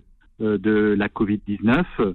euh, 0.43 0.59
de 0.59 0.95
la 0.99 1.09
Covid-19, 1.09 1.85
euh, 2.01 2.15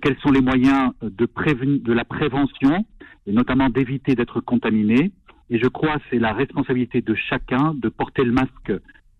quels 0.00 0.16
sont 0.20 0.30
les 0.30 0.40
moyens 0.40 0.92
de, 1.02 1.92
la 1.92 2.04
prévention, 2.04 2.86
et 3.26 3.32
notamment 3.32 3.68
d'éviter 3.68 4.14
d'être 4.14 4.40
contaminé. 4.40 5.12
Et 5.50 5.58
je 5.58 5.68
crois 5.68 5.96
que 5.96 6.04
c'est 6.10 6.18
la 6.18 6.32
responsabilité 6.32 7.02
de 7.02 7.14
chacun 7.14 7.74
de 7.74 7.90
porter 7.90 8.24
le 8.24 8.32
masque 8.32 8.72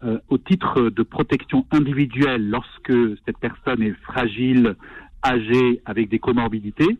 euh, 0.04 0.18
au 0.28 0.38
titre 0.38 0.90
de 0.90 1.02
protection 1.02 1.66
individuelle 1.70 2.48
lorsque 2.48 2.94
cette 3.26 3.38
personne 3.38 3.82
est 3.82 3.94
fragile, 4.04 4.74
âgée, 5.22 5.82
avec 5.84 6.08
des 6.08 6.18
comorbidités, 6.18 6.96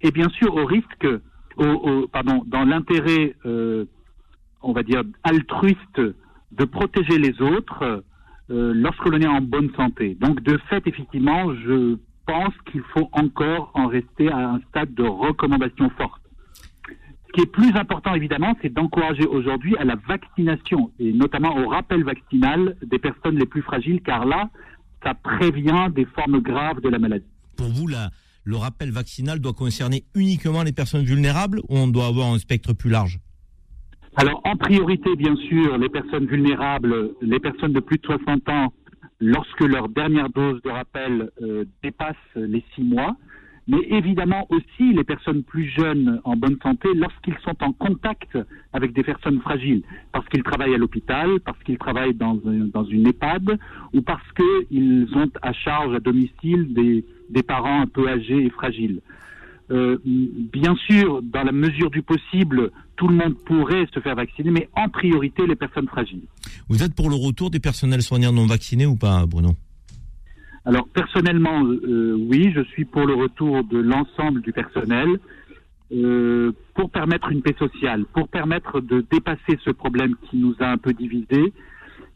et 0.00 0.12
bien 0.12 0.28
sûr 0.28 0.54
au 0.54 0.64
risque 0.64 1.08
dans 1.56 2.64
l'intérêt, 2.64 3.34
euh, 3.46 3.84
on 4.62 4.72
va 4.72 4.82
dire, 4.82 5.02
altruiste 5.22 6.00
de 6.52 6.64
protéger 6.64 7.18
les 7.18 7.40
autres 7.40 8.04
euh, 8.50 8.72
lorsque 8.74 9.06
l'on 9.06 9.20
est 9.20 9.26
en 9.26 9.40
bonne 9.40 9.70
santé. 9.74 10.16
Donc, 10.20 10.42
de 10.42 10.58
fait, 10.68 10.86
effectivement, 10.86 11.54
je 11.54 11.96
pense 12.26 12.54
qu'il 12.66 12.82
faut 12.94 13.08
encore 13.12 13.70
en 13.74 13.86
rester 13.86 14.30
à 14.30 14.50
un 14.50 14.60
stade 14.68 14.94
de 14.94 15.02
recommandation 15.02 15.90
forte. 15.90 16.22
Ce 17.26 17.32
qui 17.32 17.40
est 17.40 17.50
plus 17.50 17.74
important, 17.74 18.14
évidemment, 18.14 18.54
c'est 18.62 18.72
d'encourager 18.72 19.26
aujourd'hui 19.26 19.76
à 19.76 19.84
la 19.84 19.96
vaccination, 19.96 20.92
et 21.00 21.12
notamment 21.12 21.56
au 21.56 21.68
rappel 21.68 22.04
vaccinal 22.04 22.76
des 22.82 22.98
personnes 22.98 23.38
les 23.38 23.46
plus 23.46 23.62
fragiles, 23.62 24.00
car 24.02 24.24
là, 24.24 24.50
ça 25.02 25.14
prévient 25.14 25.88
des 25.90 26.04
formes 26.04 26.40
graves 26.40 26.80
de 26.80 26.88
la 26.88 26.98
maladie. 26.98 27.26
Pour 27.56 27.68
vous, 27.68 27.88
la, 27.88 28.10
le 28.44 28.56
rappel 28.56 28.90
vaccinal 28.90 29.40
doit 29.40 29.54
concerner 29.54 30.04
uniquement 30.14 30.62
les 30.62 30.72
personnes 30.72 31.04
vulnérables 31.04 31.60
ou 31.68 31.76
on 31.76 31.88
doit 31.88 32.06
avoir 32.06 32.32
un 32.32 32.38
spectre 32.38 32.74
plus 32.74 32.90
large? 32.90 33.18
Alors, 34.16 34.40
en 34.44 34.56
priorité, 34.56 35.16
bien 35.16 35.34
sûr, 35.34 35.76
les 35.76 35.88
personnes 35.88 36.26
vulnérables, 36.26 37.14
les 37.20 37.40
personnes 37.40 37.72
de 37.72 37.80
plus 37.80 37.98
de 37.98 38.06
60 38.06 38.48
ans, 38.48 38.72
lorsque 39.20 39.62
leur 39.62 39.88
dernière 39.88 40.28
dose 40.28 40.60
de 40.62 40.70
rappel 40.70 41.30
euh, 41.42 41.64
dépasse 41.82 42.16
les 42.36 42.62
six 42.74 42.84
mois, 42.84 43.16
mais 43.66 43.80
évidemment 43.88 44.46
aussi 44.50 44.92
les 44.92 45.04
personnes 45.04 45.42
plus 45.42 45.68
jeunes 45.70 46.20
en 46.24 46.36
bonne 46.36 46.58
santé 46.62 46.88
lorsqu'ils 46.94 47.38
sont 47.42 47.56
en 47.62 47.72
contact 47.72 48.38
avec 48.72 48.92
des 48.92 49.02
personnes 49.02 49.40
fragiles, 49.40 49.82
parce 50.12 50.28
qu'ils 50.28 50.42
travaillent 50.42 50.74
à 50.74 50.78
l'hôpital, 50.78 51.40
parce 51.40 51.60
qu'ils 51.64 51.78
travaillent 51.78 52.14
dans, 52.14 52.38
dans 52.44 52.84
une 52.84 53.08
EHPAD, 53.08 53.58
ou 53.94 54.02
parce 54.02 54.30
qu'ils 54.36 55.08
ont 55.14 55.30
à 55.42 55.52
charge 55.54 55.94
à 55.94 56.00
domicile 56.00 56.74
des, 56.74 57.04
des 57.30 57.42
parents 57.42 57.80
un 57.82 57.86
peu 57.86 58.08
âgés 58.08 58.44
et 58.44 58.50
fragiles. 58.50 59.00
Euh, 59.70 59.96
bien 60.04 60.74
sûr, 60.86 61.22
dans 61.22 61.42
la 61.42 61.52
mesure 61.52 61.90
du 61.90 62.02
possible, 62.02 62.70
tout 62.96 63.08
le 63.08 63.16
monde 63.16 63.34
pourrait 63.46 63.86
se 63.94 64.00
faire 64.00 64.14
vacciner, 64.14 64.50
mais 64.50 64.68
en 64.76 64.88
priorité 64.88 65.46
les 65.46 65.56
personnes 65.56 65.88
fragiles. 65.88 66.24
Vous 66.68 66.82
êtes 66.82 66.94
pour 66.94 67.08
le 67.08 67.16
retour 67.16 67.50
des 67.50 67.60
personnels 67.60 68.02
soignants 68.02 68.32
non 68.32 68.46
vaccinés 68.46 68.86
ou 68.86 68.96
pas, 68.96 69.24
Bruno? 69.26 69.54
Alors 70.66 70.86
personnellement, 70.88 71.64
euh, 71.64 72.16
oui, 72.28 72.52
je 72.54 72.62
suis 72.62 72.84
pour 72.84 73.06
le 73.06 73.14
retour 73.14 73.64
de 73.64 73.78
l'ensemble 73.78 74.40
du 74.40 74.52
personnel 74.52 75.18
euh, 75.92 76.52
pour 76.74 76.90
permettre 76.90 77.30
une 77.30 77.42
paix 77.42 77.54
sociale, 77.58 78.04
pour 78.12 78.28
permettre 78.28 78.80
de 78.80 79.04
dépasser 79.10 79.58
ce 79.62 79.70
problème 79.70 80.14
qui 80.28 80.38
nous 80.38 80.54
a 80.60 80.66
un 80.66 80.78
peu 80.78 80.92
divisés 80.92 81.52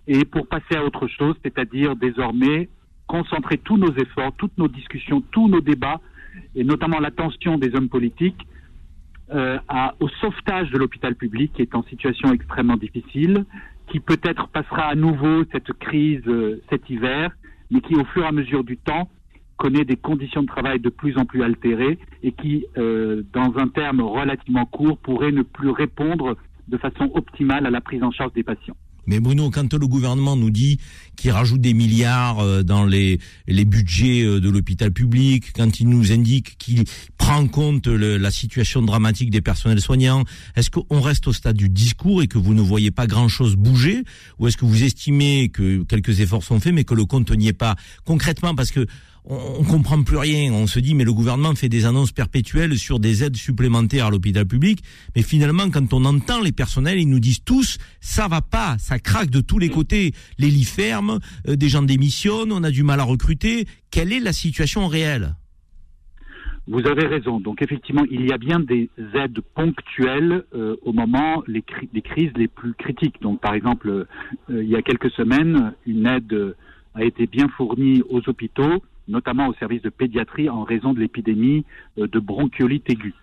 et 0.07 0.25
pour 0.25 0.47
passer 0.47 0.77
à 0.77 0.85
autre 0.85 1.07
chose, 1.07 1.35
c'est-à-dire 1.43 1.95
désormais 1.95 2.69
concentrer 3.09 3.59
tous 3.59 3.77
nos 3.77 3.93
efforts, 3.97 4.33
toutes 4.37 4.57
nos 4.57 4.69
discussions, 4.69 5.21
tous 5.33 5.49
nos 5.49 5.61
débats, 5.61 6.01
et 6.55 6.63
notamment 6.63 7.01
l'attention 7.01 7.59
des 7.59 7.75
hommes 7.75 7.89
politiques, 7.89 8.47
euh, 9.35 9.59
au 10.01 10.09
sauvetage 10.09 10.71
de 10.71 10.79
l'hôpital 10.79 11.15
public 11.15 11.53
qui 11.55 11.63
est 11.63 11.75
en 11.75 11.83
situation 11.83 12.33
extrêmement 12.33 12.77
difficile, 12.77 13.45
qui 13.89 14.01
peut-être 14.01 14.49
passera 14.49 14.85
à 14.85 14.95
nouveau 14.95 15.45
cette 15.53 15.73
crise 15.75 16.23
euh, 16.29 16.63
cet 16.71 16.89
hiver, 16.89 17.31
mais 17.71 17.81
qui 17.81 17.95
au 17.95 18.05
fur 18.05 18.23
et 18.23 18.27
à 18.27 18.33
mesure 18.33 18.65
du 18.65 18.77
temps 18.77 19.11
connaît 19.57 19.85
des 19.85 19.97
conditions 19.97 20.43
de 20.43 20.47
travail 20.47 20.79
de 20.79 20.89
plus 20.89 21.19
en 21.19 21.25
plus 21.25 21.43
altérées 21.43 21.99
et 22.23 22.33
qui, 22.33 22.65
euh, 22.77 23.23
dans 23.33 23.59
un 23.59 23.69
terme 23.69 24.01
relativement 24.01 24.65
court, 24.67 24.99
pourrait 24.99 25.33
ne 25.33 25.43
plus 25.43 25.71
répondre 25.71 26.37
de 26.69 26.77
façon 26.79 27.11
optimale 27.15 27.67
à 27.67 27.71
la 27.71 27.81
prise 27.81 28.03
en 28.03 28.11
charge 28.11 28.33
des 28.35 28.45
patients. 28.45 28.77
Mais 29.09 29.21
Bruno, 29.21 29.51
quand 29.51 29.73
le 29.73 29.87
gouvernement 29.87 30.37
nous 30.37 30.51
dit 30.51 30.79
qu'il 31.17 31.31
rajoute 31.31 31.63
des 31.63 31.73
milliards 31.73 32.41
euh, 32.41 32.63
dans 32.63 32.85
les, 32.85 33.19
budgets 33.49 34.23
euh, 34.23 34.39
de 34.39 34.51
l'hôpital 34.51 34.93
public, 34.93 35.47
quand 35.55 35.81
il 35.81 35.89
nous 35.89 36.13
indique 36.13 36.59
qu'il 36.59 36.85
prend 37.17 37.37
en 37.37 37.49
compte 37.49 37.87
la 37.87 38.31
situation 38.31 38.83
dramatique 38.83 39.31
des 39.31 39.41
personnels 39.41 39.81
soignants, 39.81 40.25
est-ce 40.57 40.71
qu'on 40.71 41.01
reste 41.01 41.27
au 41.27 41.33
stade 41.33 41.57
du 41.57 41.71
discours 41.71 42.23
et 42.23 42.29
que 42.29 42.37
vous 42.37 42.53
ne 42.53 42.61
voyez 42.61 42.91
pas 42.91 43.07
grand-chose 43.07 43.57
bouger? 43.57 44.05
Ou 44.39 44.47
est-ce 44.47 44.59
que 44.59 44.67
vous 44.67 44.83
estimez 44.83 45.49
que 45.49 45.85
quelques 45.85 46.21
efforts 46.21 46.45
sont 46.45 46.61
faits 46.61 46.75
mais 46.75 46.85
que 46.85 46.95
le 46.95 47.07
compte 47.07 47.31
n'y 47.31 47.49
est 47.49 47.55
pas? 47.55 47.77
Concrètement 48.05 48.55
Parce 48.55 48.71
que 48.71 48.87
on, 49.29 49.65
comprend 49.65 50.03
plus 50.03 50.17
rien. 50.17 50.53
On 50.53 50.67
se 50.67 50.81
dit, 50.81 50.95
mais 50.95 51.05
le 51.05 51.13
gouvernement 51.13 51.55
fait 51.55 51.69
des 51.69 51.85
annonces 51.85 52.13
perpétuelles 52.13 52.79
sur 52.79 52.99
des 52.99 53.25
aides 53.25 53.37
supplémentaires 53.37 54.07
à 54.07 54.11
l'hôpital 54.11 54.47
public. 54.47 54.83
Mais 55.15 55.23
finalement, 55.23 55.71
quand 55.71 55.93
on 55.93 56.05
entend 56.05 56.41
les 56.41 56.53
personnels, 56.53 56.99
ils 56.99 57.09
nous 57.09 57.21
disent 57.21 57.45
tous, 57.45 57.79
ça 58.01 58.27
va 58.29 58.41
pas, 58.41 58.77
ça 58.79 58.99
craque 58.99 59.31
de 59.31 59.41
tous 59.41 59.59
les 59.59 59.69
côtés. 59.69 60.13
Les 60.39 60.49
lits 60.49 60.65
ferment, 60.65 61.19
euh, 61.47 61.57
des 61.57 61.69
gens 61.69 61.83
démissionnent, 61.83 62.53
on 62.53 62.65
a 62.65 62.71
du 62.71 62.83
mal 62.83 63.01
à 63.01 63.05
recruter. 63.05 63.67
Quelle 63.91 64.13
est 64.13 64.21
la 64.21 64.33
situation 64.33 64.87
réelle? 64.89 65.35
Vous 66.67 66.87
avez 66.87 67.07
raison. 67.07 67.41
Donc 67.41 67.63
effectivement, 67.63 68.05
il 68.11 68.27
y 68.27 68.33
a 68.33 68.39
bien 68.39 68.61
des 68.61 68.91
aides 69.15 69.41
ponctuelles 69.55 70.45
euh, 70.55 70.77
au 70.83 70.93
moment 70.93 71.43
des 71.47 72.03
crises 72.03 72.31
les 72.37 72.49
plus 72.49 72.75
critiques. 72.75 73.21
Donc 73.23 73.41
par 73.41 73.55
exemple, 73.55 73.89
euh, 73.89 74.07
il 74.51 74.69
y 74.69 74.77
a 74.77 74.83
quelques 74.83 75.11
semaines, 75.13 75.75
une 75.87 76.07
aide 76.07 76.55
a 76.95 77.05
été 77.05 77.27
bien 77.27 77.49
fournie 77.49 78.03
aux 78.09 78.21
hôpitaux 78.29 78.83
notamment 79.09 79.49
au 79.49 79.55
service 79.55 79.83
de 79.83 79.89
pédiatrie 79.89 80.49
en 80.49 80.63
raison 80.63 80.93
de 80.93 81.01
l'épidémie 81.01 81.65
euh, 81.99 82.07
de 82.07 82.19
bronchiolite 82.19 82.89
aiguë. 82.91 83.15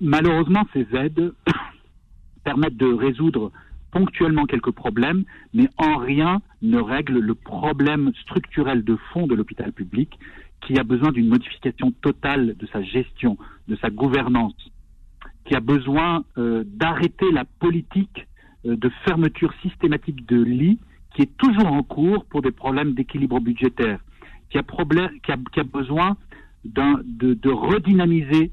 Malheureusement, 0.00 0.64
ces 0.72 0.86
aides 0.92 1.32
permettent 2.44 2.76
de 2.76 2.92
résoudre 2.92 3.50
ponctuellement 3.90 4.44
quelques 4.44 4.72
problèmes, 4.72 5.24
mais 5.54 5.68
en 5.78 5.96
rien 5.96 6.42
ne 6.62 6.78
règlent 6.78 7.20
le 7.20 7.34
problème 7.34 8.12
structurel 8.22 8.82
de 8.82 8.96
fond 9.12 9.26
de 9.26 9.34
l'hôpital 9.34 9.72
public 9.72 10.18
qui 10.66 10.78
a 10.78 10.82
besoin 10.82 11.12
d'une 11.12 11.28
modification 11.28 11.92
totale 11.92 12.56
de 12.56 12.66
sa 12.66 12.82
gestion, 12.82 13.36
de 13.68 13.76
sa 13.76 13.90
gouvernance, 13.90 14.56
qui 15.44 15.54
a 15.54 15.60
besoin 15.60 16.24
euh, 16.38 16.64
d'arrêter 16.66 17.30
la 17.30 17.44
politique 17.44 18.26
euh, 18.66 18.76
de 18.76 18.90
fermeture 19.04 19.52
systématique 19.62 20.26
de 20.26 20.42
lits 20.42 20.80
qui 21.14 21.22
est 21.22 21.36
toujours 21.36 21.72
en 21.72 21.82
cours 21.82 22.24
pour 22.24 22.42
des 22.42 22.50
problèmes 22.50 22.94
d'équilibre 22.94 23.40
budgétaire 23.40 24.00
qui 24.62 25.60
a, 25.60 25.64
besoin 25.64 26.16
de, 26.64 27.34
de, 27.34 27.50
redynamiser 27.50 28.52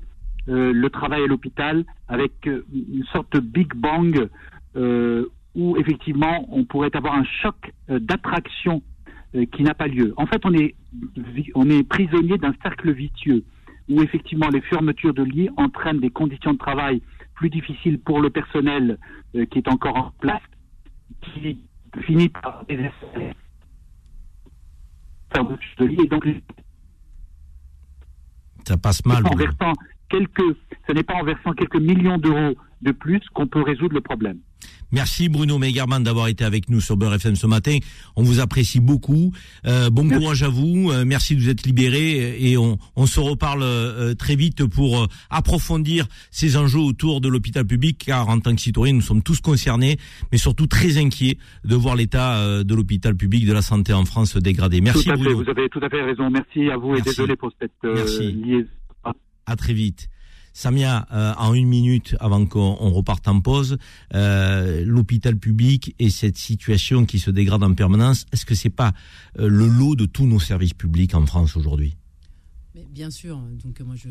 euh, 0.49 0.73
le 0.73 0.89
travail 0.89 1.23
à 1.23 1.27
l'hôpital 1.27 1.85
avec 2.07 2.31
euh, 2.47 2.65
une 2.73 3.05
sorte 3.13 3.31
de 3.33 3.39
Big 3.39 3.73
Bang 3.75 4.27
euh, 4.75 5.27
où 5.53 5.77
effectivement 5.77 6.47
on 6.51 6.63
pourrait 6.63 6.95
avoir 6.95 7.13
un 7.13 7.25
choc 7.41 7.55
d'attraction 7.87 8.81
qui 9.53 9.63
n'a 9.63 9.73
pas 9.73 9.87
lieu. 9.87 10.13
En 10.17 10.25
fait, 10.25 10.41
on 10.45 10.53
est, 10.53 10.75
on 11.55 11.69
est 11.69 11.83
prisonnier 11.87 12.37
d'un 12.37 12.53
cercle 12.61 12.91
vicieux 12.91 13.45
où 13.89 14.01
effectivement 14.01 14.49
les 14.49 14.59
fermetures 14.61 15.13
de 15.13 15.23
lits 15.23 15.49
entraînent 15.55 16.01
des 16.01 16.09
conditions 16.09 16.51
de 16.53 16.57
travail 16.57 17.01
plus 17.35 17.49
difficiles 17.49 17.97
pour 17.99 18.21
le 18.21 18.29
personnel 18.29 18.97
qui 19.33 19.57
est 19.57 19.69
encore 19.69 19.95
en 19.95 20.11
place, 20.19 20.41
qui 21.21 21.59
finit 22.01 22.29
par 22.29 22.65
ça 28.67 28.77
passe 28.77 29.05
mal. 29.05 29.25
En 29.25 29.35
versant 29.35 29.73
quelques, 30.09 30.55
ce 30.87 30.93
n'est 30.93 31.03
pas 31.03 31.15
en 31.15 31.23
versant 31.23 31.53
quelques 31.53 31.79
millions 31.79 32.17
d'euros 32.17 32.55
de 32.81 32.91
plus 32.91 33.21
qu'on 33.33 33.47
peut 33.47 33.61
résoudre 33.61 33.95
le 33.95 34.01
problème. 34.01 34.37
Merci 34.91 35.29
Bruno 35.29 35.57
Megerman 35.57 36.03
d'avoir 36.03 36.27
été 36.27 36.43
avec 36.43 36.69
nous 36.69 36.81
sur 36.81 36.97
Beurre 36.97 37.13
FM 37.13 37.35
ce 37.35 37.47
matin. 37.47 37.77
On 38.17 38.23
vous 38.23 38.41
apprécie 38.41 38.81
beaucoup. 38.81 39.31
Euh, 39.65 39.89
bon 39.89 40.07
courage 40.09 40.43
à 40.43 40.49
vous. 40.49 40.91
Euh, 40.91 41.05
merci 41.05 41.35
de 41.35 41.41
vous 41.41 41.49
être 41.49 41.65
libéré 41.65 42.37
et 42.39 42.57
on, 42.57 42.77
se 43.05 43.19
reparle 43.19 43.63
euh, 43.63 44.13
très 44.13 44.35
vite 44.35 44.65
pour 44.65 45.07
approfondir 45.29 46.07
ces 46.29 46.57
enjeux 46.57 46.79
autour 46.79 47.21
de 47.21 47.29
l'hôpital 47.29 47.65
public 47.65 48.03
car 48.05 48.27
en 48.27 48.39
tant 48.39 48.53
que 48.53 48.61
citoyen 48.61 48.93
nous 48.93 49.01
sommes 49.01 49.23
tous 49.23 49.39
concernés 49.39 49.97
mais 50.31 50.37
surtout 50.37 50.67
très 50.67 50.97
inquiets 50.97 51.37
de 51.63 51.75
voir 51.75 51.95
l'état 51.95 52.63
de 52.63 52.75
l'hôpital 52.75 53.15
public 53.15 53.45
de 53.45 53.53
la 53.53 53.61
santé 53.61 53.93
en 53.93 54.05
France 54.05 54.35
dégradé. 54.35 54.81
Merci 54.81 55.05
tout 55.05 55.11
à 55.11 55.15
Bruno. 55.15 55.29
Fait, 55.29 55.43
vous 55.43 55.49
avez 55.49 55.69
tout 55.69 55.79
à 55.81 55.89
fait 55.89 56.01
raison. 56.01 56.29
Merci 56.29 56.69
à 56.69 56.77
vous 56.77 56.95
et 56.95 57.01
désolé 57.01 57.35
pour 57.37 57.51
cette 57.59 57.71
liaison. 57.83 58.67
À 59.45 59.55
très 59.55 59.73
vite. 59.73 60.09
Samia, 60.53 61.07
euh, 61.11 61.33
en 61.37 61.53
une 61.53 61.67
minute 61.67 62.15
avant 62.19 62.45
qu'on 62.45 62.89
reparte 62.91 63.27
en 63.27 63.39
pause, 63.39 63.77
euh, 64.13 64.83
l'hôpital 64.85 65.37
public 65.37 65.95
et 65.99 66.09
cette 66.09 66.37
situation 66.37 67.05
qui 67.05 67.19
se 67.19 67.31
dégrade 67.31 67.63
en 67.63 67.73
permanence, 67.73 68.25
est-ce 68.31 68.45
que 68.45 68.55
c'est 68.55 68.69
pas 68.69 68.93
euh, 69.39 69.47
le 69.47 69.67
lot 69.67 69.95
de 69.95 70.05
tous 70.05 70.25
nos 70.25 70.39
services 70.39 70.73
publics 70.73 71.15
en 71.15 71.25
France 71.25 71.55
aujourd'hui? 71.55 71.95
Bien 72.89 73.09
sûr. 73.09 73.39
Donc 73.63 73.79
moi, 73.81 73.95
je, 73.95 74.09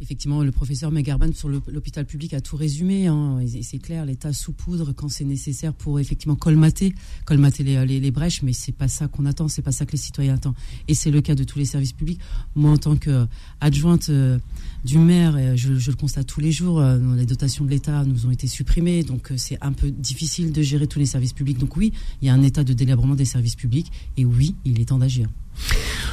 Effectivement, 0.00 0.42
le 0.42 0.50
professeur 0.50 0.90
Megarban 0.90 1.32
sur 1.32 1.48
l'hôpital 1.48 2.04
public 2.04 2.34
a 2.34 2.40
tout 2.40 2.56
résumé. 2.56 3.06
Hein. 3.06 3.38
C'est 3.62 3.78
clair, 3.78 4.04
l'État 4.04 4.32
sous 4.32 4.52
poudre 4.52 4.92
quand 4.92 5.08
c'est 5.08 5.24
nécessaire 5.24 5.72
pour 5.72 6.00
effectivement 6.00 6.34
colmater, 6.34 6.94
colmater 7.24 7.62
les, 7.62 8.10
brèches, 8.10 8.42
mais 8.42 8.52
c'est 8.52 8.72
pas 8.72 8.88
ça 8.88 9.06
qu'on 9.06 9.24
attend, 9.24 9.46
c'est 9.46 9.62
pas 9.62 9.70
ça 9.70 9.86
que 9.86 9.92
les 9.92 9.98
citoyens 9.98 10.34
attendent. 10.34 10.56
Et 10.88 10.94
c'est 10.94 11.12
le 11.12 11.20
cas 11.20 11.36
de 11.36 11.44
tous 11.44 11.60
les 11.60 11.64
services 11.64 11.92
publics. 11.92 12.20
Moi, 12.56 12.72
en 12.72 12.76
tant 12.76 12.96
qu'adjointe 12.96 14.08
euh, 14.08 14.38
du 14.84 14.98
maire, 14.98 15.56
je, 15.56 15.74
je, 15.78 15.90
le 15.92 15.96
constate 15.96 16.26
tous 16.26 16.40
les 16.40 16.50
jours, 16.50 16.80
euh, 16.80 16.98
les 17.14 17.26
dotations 17.26 17.64
de 17.64 17.70
l'État 17.70 18.04
nous 18.04 18.26
ont 18.26 18.32
été 18.32 18.48
supprimées, 18.48 19.04
donc 19.04 19.30
euh, 19.30 19.36
c'est 19.36 19.58
un 19.62 19.72
peu 19.72 19.92
difficile 19.92 20.50
de 20.50 20.60
gérer 20.62 20.88
tous 20.88 20.98
les 20.98 21.06
services 21.06 21.32
publics. 21.32 21.58
Donc 21.58 21.76
oui, 21.76 21.92
il 22.20 22.26
y 22.26 22.30
a 22.30 22.34
un 22.34 22.42
état 22.42 22.64
de 22.64 22.72
délabrement 22.72 23.14
des 23.14 23.24
services 23.24 23.54
publics, 23.56 23.92
et 24.16 24.24
oui, 24.24 24.56
il 24.64 24.80
est 24.80 24.86
temps 24.86 24.98
d'agir. 24.98 25.28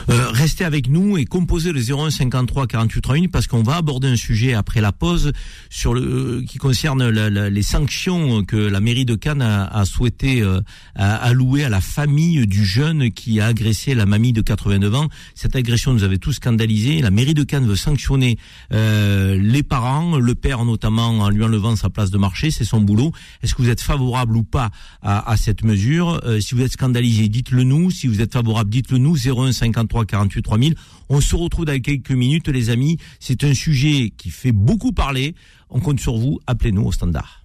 Euh, 0.10 0.30
restez 0.32 0.66
avec 0.66 0.90
nous 0.90 1.18
et 1.18 1.26
composez 1.26 1.72
le 1.72 1.80
01 1.80 2.10
53 2.10 2.68
48 2.68 3.02
31 3.02 3.28
parce 3.28 3.48
qu'on 3.48 3.62
va 3.62 3.76
aborder 3.76 4.08
un 4.08 4.16
sujet 4.16 4.54
après 4.54 4.82
la 4.82 4.92
pause 4.92 5.32
sur 5.70 5.94
le 5.94 6.02
euh, 6.02 6.44
qui 6.48 6.58
concerne 6.58 7.08
les 7.10 7.62
sanctions 7.62 8.44
que 8.44 8.56
la 8.56 8.80
mairie 8.80 9.06
de 9.06 9.16
Cannes 9.16 9.42
a, 9.42 9.86
souhaité 9.86 10.42
euh, 10.42 10.62
allouer 10.96 11.64
à 11.64 11.70
la 11.70 11.82
famille 11.82 12.48
du 12.48 12.66
jeune 12.66 13.12
qui 13.12 13.40
a 13.40 13.48
agressé 13.48 13.94
la 13.94 14.06
mamie 14.06 14.34
de 14.34 14.42
89 14.42 14.96
ans. 14.96 15.08
Cette 15.36 15.56
agression 15.56 15.94
nous 15.94 16.04
avait 16.04 16.18
tous 16.18 16.34
scandalisés. 16.34 17.02
La 17.02 17.12
mairie 17.12 17.34
de 17.34 17.44
Cannes 17.44 17.68
veut 17.68 17.76
sanctionner 17.76 18.38
les 18.72 19.64
parents, 19.64 20.18
le 20.18 20.36
père 20.36 20.66
notamment 20.66 21.10
en 21.10 21.30
lui 21.30 21.44
enlevant 21.44 21.76
sa 21.76 21.90
place 21.90 22.12
de 22.12 22.18
marché, 22.18 22.52
c'est 22.52 22.66
son 22.66 22.82
boulot. 22.82 23.12
Est-ce 23.42 23.56
que 23.56 23.62
vous 23.62 23.70
êtes 23.70 23.82
favorable 23.82 24.36
ou 24.38 24.44
pas 24.44 24.72
à, 25.02 25.30
à 25.30 25.38
cette 25.38 25.64
mesure? 25.64 26.22
Si 26.40 26.56
vous 26.56 26.62
êtes 26.62 26.74
scandalisé, 26.74 27.28
dites-le 27.28 27.64
nous. 27.64 27.92
Si 27.92 28.08
vous 28.08 28.22
êtes 28.22 28.34
favorable, 28.34 28.70
dites-le 28.70 28.98
nous. 28.98 29.16
01 29.16 29.52
53 29.52 29.91
48 30.06 30.42
3000. 30.42 30.76
On 31.10 31.22
se 31.22 31.36
retrouve 31.36 31.66
dans 31.66 31.80
quelques 31.80 32.12
minutes, 32.12 32.48
les 32.48 32.70
amis. 32.70 32.98
C'est 33.20 33.44
un 33.44 33.54
sujet 33.54 34.12
qui 34.16 34.30
fait 34.30 34.52
beaucoup 34.52 34.92
parler. 34.92 35.36
On 35.70 35.80
compte 35.80 36.00
sur 36.00 36.18
vous. 36.18 36.40
Appelez-nous 36.48 36.84
au 36.84 36.92
standard. 36.92 37.44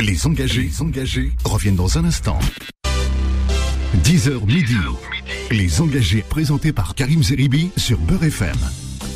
Les 0.00 0.26
engagés, 0.26 0.62
les 0.62 0.82
engagés 0.82 1.32
reviennent 1.44 1.76
dans 1.76 1.98
un 1.98 2.04
instant. 2.04 2.38
10h 4.04 4.46
midi. 4.46 4.76
Les 5.50 5.80
engagés 5.80 6.24
présentés 6.28 6.72
par 6.72 6.94
Karim 6.94 7.22
Zeribi 7.22 7.70
sur 7.76 7.98
Beurre 7.98 8.24
FM. 8.24 8.56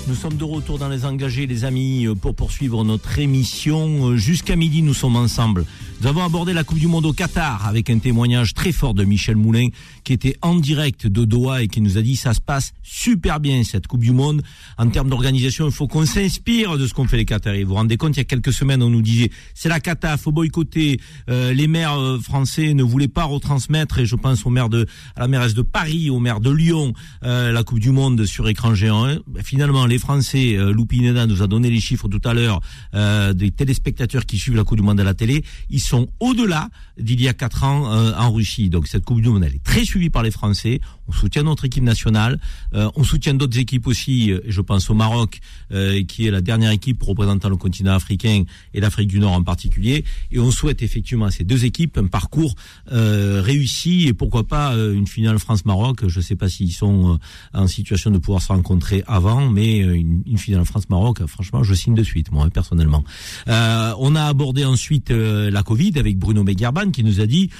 Nous 0.08 0.14
sommes 0.14 0.36
de 0.36 0.44
retour 0.44 0.78
dans 0.78 0.88
les 0.88 1.04
engagés, 1.04 1.48
les 1.48 1.64
amis, 1.64 2.06
pour 2.20 2.36
poursuivre 2.36 2.84
notre 2.84 3.18
émission. 3.18 4.16
Jusqu'à 4.16 4.54
midi, 4.54 4.82
nous 4.82 4.94
sommes 4.94 5.16
ensemble. 5.16 5.64
Nous 6.00 6.06
avons 6.06 6.22
abordé 6.22 6.52
la 6.52 6.62
Coupe 6.62 6.78
du 6.78 6.86
Monde 6.86 7.06
au 7.06 7.12
Qatar 7.12 7.66
avec 7.66 7.90
un 7.90 7.98
témoignage 7.98 8.54
très 8.54 8.70
fort 8.70 8.94
de 8.94 9.02
Michel 9.02 9.34
Moulin 9.34 9.68
qui 10.04 10.12
était 10.12 10.36
en 10.42 10.54
direct 10.54 11.08
de 11.08 11.24
Doha 11.24 11.62
et 11.62 11.68
qui 11.68 11.80
nous 11.80 11.98
a 11.98 12.02
dit 12.02 12.14
ça 12.14 12.34
se 12.34 12.40
passe 12.40 12.72
super 12.84 13.40
bien 13.40 13.64
cette 13.64 13.88
Coupe 13.88 14.02
du 14.02 14.12
Monde. 14.12 14.42
En 14.78 14.88
termes 14.88 15.08
d'organisation, 15.08 15.66
il 15.66 15.72
faut 15.72 15.88
qu'on 15.88 16.06
s'inspire 16.06 16.78
de 16.78 16.86
ce 16.86 16.94
qu'ont 16.94 17.08
fait 17.08 17.16
les 17.16 17.24
Qataris. 17.24 17.64
Vous 17.64 17.70
vous 17.70 17.74
rendez 17.74 17.96
compte, 17.96 18.14
il 18.14 18.18
y 18.18 18.20
a 18.20 18.24
quelques 18.24 18.52
semaines, 18.52 18.82
on 18.82 18.90
nous 18.90 19.02
disait 19.02 19.30
c'est 19.54 19.68
la 19.68 19.80
Qatar, 19.80 20.20
faut 20.20 20.30
boycotter. 20.30 21.00
Euh, 21.28 21.52
les 21.52 21.66
maires 21.66 21.98
euh, 21.98 22.20
français 22.20 22.74
ne 22.74 22.84
voulaient 22.84 23.08
pas 23.08 23.24
retransmettre, 23.24 23.98
et 23.98 24.06
je 24.06 24.14
pense 24.14 24.46
au 24.46 24.50
maire 24.50 24.68
de, 24.68 24.86
à 25.16 25.20
la 25.20 25.28
mairesse 25.28 25.54
de 25.54 25.62
Paris, 25.62 26.10
au 26.10 26.20
maire 26.20 26.40
de 26.40 26.50
Lyon, 26.50 26.92
euh, 27.24 27.50
la 27.50 27.64
Coupe 27.64 27.80
du 27.80 27.90
Monde 27.90 28.24
sur 28.26 28.48
écran 28.48 28.74
géant. 28.74 29.16
Ben, 29.26 29.42
finalement, 29.42 29.86
les 29.86 29.95
Français, 29.98 30.56
euh, 30.56 30.72
Loupineda 30.72 31.26
nous 31.26 31.42
a 31.42 31.46
donné 31.46 31.70
les 31.70 31.80
chiffres 31.80 32.08
tout 32.08 32.20
à 32.24 32.34
l'heure 32.34 32.60
des 33.34 33.50
téléspectateurs 33.50 34.26
qui 34.26 34.38
suivent 34.38 34.56
la 34.56 34.64
Coupe 34.64 34.78
du 34.78 34.82
Monde 34.82 35.00
à 35.00 35.04
la 35.04 35.14
télé. 35.14 35.44
Ils 35.70 35.80
sont 35.80 36.08
au-delà 36.20 36.68
d'il 36.98 37.20
y 37.20 37.28
a 37.28 37.34
quatre 37.34 37.64
ans 37.64 37.86
en 38.16 38.32
Russie. 38.32 38.70
Donc 38.70 38.86
cette 38.86 39.04
Coupe 39.04 39.20
du 39.20 39.28
Monde, 39.28 39.44
elle 39.44 39.54
est 39.54 39.62
très 39.62 39.84
suivi 39.84 40.10
par 40.10 40.22
les 40.22 40.30
Français. 40.30 40.80
On 41.08 41.12
soutient 41.12 41.42
notre 41.42 41.64
équipe 41.64 41.84
nationale. 41.84 42.40
Euh, 42.74 42.90
on 42.96 43.04
soutient 43.04 43.34
d'autres 43.34 43.58
équipes 43.58 43.86
aussi. 43.86 44.32
Euh, 44.32 44.40
je 44.46 44.60
pense 44.60 44.90
au 44.90 44.94
Maroc, 44.94 45.40
euh, 45.72 46.02
qui 46.04 46.26
est 46.26 46.30
la 46.30 46.40
dernière 46.40 46.70
équipe 46.70 47.02
représentant 47.02 47.48
le 47.48 47.56
continent 47.56 47.94
africain 47.94 48.42
et 48.74 48.80
l'Afrique 48.80 49.08
du 49.08 49.20
Nord 49.20 49.32
en 49.32 49.42
particulier. 49.42 50.04
Et 50.32 50.38
on 50.38 50.50
souhaite 50.50 50.82
effectivement 50.82 51.26
à 51.26 51.30
ces 51.30 51.44
deux 51.44 51.64
équipes 51.64 51.98
un 51.98 52.06
parcours 52.06 52.54
réussi 52.88 54.06
et 54.08 54.12
pourquoi 54.12 54.46
pas 54.46 54.74
une 54.74 55.06
finale 55.06 55.38
France-Maroc. 55.38 56.08
Je 56.08 56.18
ne 56.18 56.22
sais 56.22 56.36
pas 56.36 56.48
s'ils 56.48 56.72
sont 56.72 57.18
en 57.52 57.66
situation 57.66 58.10
de 58.10 58.18
pouvoir 58.18 58.42
se 58.42 58.48
rencontrer 58.48 59.02
avant, 59.06 59.48
mais 59.48 59.84
une, 59.94 60.22
une 60.26 60.38
finale 60.38 60.64
France-Maroc, 60.64 61.24
franchement, 61.26 61.62
je 61.62 61.74
signe 61.74 61.94
de 61.94 62.02
suite, 62.02 62.32
moi, 62.32 62.48
personnellement. 62.50 63.04
on 63.46 64.14
a 64.14 64.24
abordé 64.24 64.64
ensuite 64.64 65.10
la 65.10 65.62
Covid 65.62 65.92
avec 65.96 66.18
Bruno 66.18 66.44
Megarban 66.44 66.90
qui 66.90 67.04
nous 67.04 67.20
a 67.20 67.26
dit 67.26 67.50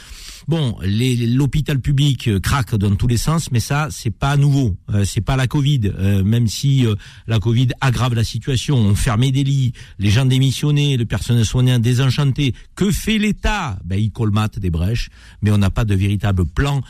Bon, 0.49 0.77
l'hôpital 0.81 1.81
public 1.81 2.29
euh, 2.29 2.39
craque 2.39 2.77
dans 2.77 2.95
tous 2.95 3.09
les 3.09 3.17
sens, 3.17 3.51
mais 3.51 3.59
ça, 3.59 3.89
c'est 3.91 4.13
pas 4.13 4.37
nouveau. 4.37 4.77
Euh, 4.95 5.05
c'est 5.05 5.21
pas 5.21 5.35
la 5.35 5.49
Covid. 5.49 5.81
Euh, 5.99 6.23
même 6.23 6.47
si 6.47 6.87
la 7.27 7.41
Covid 7.41 7.69
aggrave 7.81 8.15
la 8.15 8.23
situation, 8.23 8.77
on 8.77 8.95
fermait 8.95 9.33
des 9.33 9.43
lits, 9.43 9.73
les 9.99 10.11
gens 10.11 10.25
démissionnés, 10.25 10.97
le 10.97 11.05
personnel 11.05 11.45
soignant 11.45 11.81
désenchanté. 11.81 12.55
Que 12.77 12.93
fait 12.93 13.19
l'État? 13.19 13.77
Ben, 13.85 13.99
il 13.99 14.13
colmate 14.13 14.61
des 14.61 14.71
brèches, 14.71 15.09
mais 15.43 15.51
on 15.51 15.59
n'a 15.59 15.71
pas 15.71 15.85
de 15.85 15.95
véritable 15.95 16.45
plan 16.47 16.81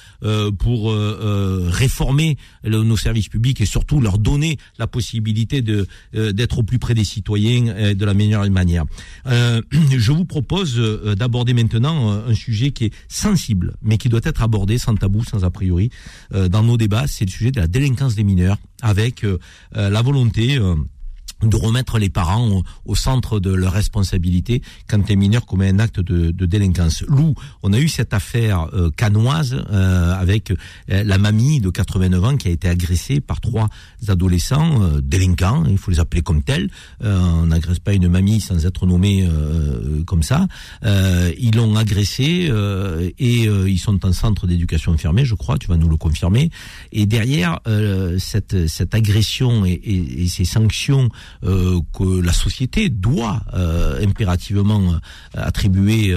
pour 0.59 0.93
réformer 0.93 2.37
nos 2.65 2.97
services 2.97 3.29
publics 3.29 3.61
et 3.61 3.67
surtout 3.67 4.01
leur 4.01 4.19
donner 4.19 4.59
la 4.79 4.87
possibilité 4.87 5.63
de 5.63 5.87
d'être 6.13 6.59
au 6.59 6.63
plus 6.63 6.79
près 6.79 6.95
des 6.95 7.05
citoyens 7.05 7.95
de 7.95 8.05
la 8.05 8.15
meilleure 8.15 8.49
manière. 8.51 8.85
je 9.27 10.13
vous 10.13 10.25
propose 10.25 10.77
d'aborder 11.17 11.55
maintenant 11.55 12.11
un 12.11 12.35
sujet 12.35 12.71
qui 12.71 12.87
est 12.87 12.93
sensible 13.09 13.46
mais 13.83 13.99
qui 13.99 14.09
doit 14.09 14.21
être 14.25 14.43
abordé 14.43 14.79
sans 14.79 14.95
tabou, 14.95 15.25
sans 15.25 15.45
a 15.45 15.51
priori, 15.51 15.91
euh, 16.35 16.49
dans 16.49 16.63
nos 16.63 16.77
débats, 16.77 17.07
c'est 17.07 17.25
le 17.25 17.31
sujet 17.31 17.51
de 17.51 17.61
la 17.61 17.67
délinquance 17.67 18.15
des 18.15 18.25
mineurs, 18.25 18.59
avec 18.83 19.25
euh, 19.25 19.39
euh, 19.77 19.91
la 19.91 20.03
volonté 20.03 20.59
de 21.43 21.57
remettre 21.57 21.99
les 21.99 22.09
parents 22.09 22.63
au, 22.85 22.95
centre 22.95 23.41
de 23.41 23.53
leur 23.53 23.73
responsabilité 23.73 24.63
quand 24.89 25.11
un 25.11 25.17
mineur 25.17 25.45
commet 25.45 25.69
un 25.69 25.79
acte 25.79 26.01
de, 26.01 26.31
délinquance. 26.47 27.03
Lou, 27.09 27.35
on 27.63 27.73
a 27.73 27.79
eu 27.79 27.89
cette 27.89 28.15
affaire 28.15 28.69
euh, 28.73 28.91
canoise 28.97 29.63
euh, 29.71 30.15
avec 30.15 30.51
euh, 30.51 30.57
la 30.89 31.19
mamie 31.19 31.61
de 31.61 31.69
89 31.69 32.25
ans 32.25 32.37
qui 32.37 32.49
a 32.49 32.51
été 32.51 32.69
agressée 32.69 33.21
par 33.21 33.41
trois 33.41 33.69
adolescents 34.09 34.83
euh, 34.83 35.01
délinquants, 35.03 35.65
il 35.69 35.77
faut 35.77 35.91
les 35.91 36.01
appeler 36.01 36.23
comme 36.23 36.43
tels. 36.43 36.71
on 37.01 37.47
n'agresse 37.47 37.81
pas 37.81 37.93
une 37.93 38.09
mamie 38.09 38.41
sans 38.41 38.65
être 38.65 38.87
nommé 38.87 39.29
comme 40.07 40.23
ça. 40.23 40.47
ils 40.85 41.55
l'ont 41.55 41.77
agressée 41.77 42.51
et 43.19 43.43
ils 43.45 43.79
sont 43.79 44.05
en 44.05 44.13
centre 44.13 44.47
d'éducation 44.47 44.97
fermé, 44.97 45.25
je 45.25 45.35
crois, 45.35 45.59
tu 45.59 45.69
vas 45.69 45.77
nous 45.77 45.89
le 45.89 45.97
confirmer. 45.97 46.51
Et 46.93 47.07
derrière 47.07 47.61
cette, 48.19 48.69
cette 48.69 48.95
agression 48.95 49.65
et, 49.65 49.73
et, 49.73 50.25
et 50.25 50.29
ces 50.29 50.45
sanctions 50.45 51.09
euh, 51.45 51.81
que 51.93 52.21
la 52.21 52.33
société 52.33 52.89
doit 52.89 53.43
euh, 53.55 54.03
impérativement 54.03 54.93
euh, 54.93 54.99
attribuer 55.35 56.15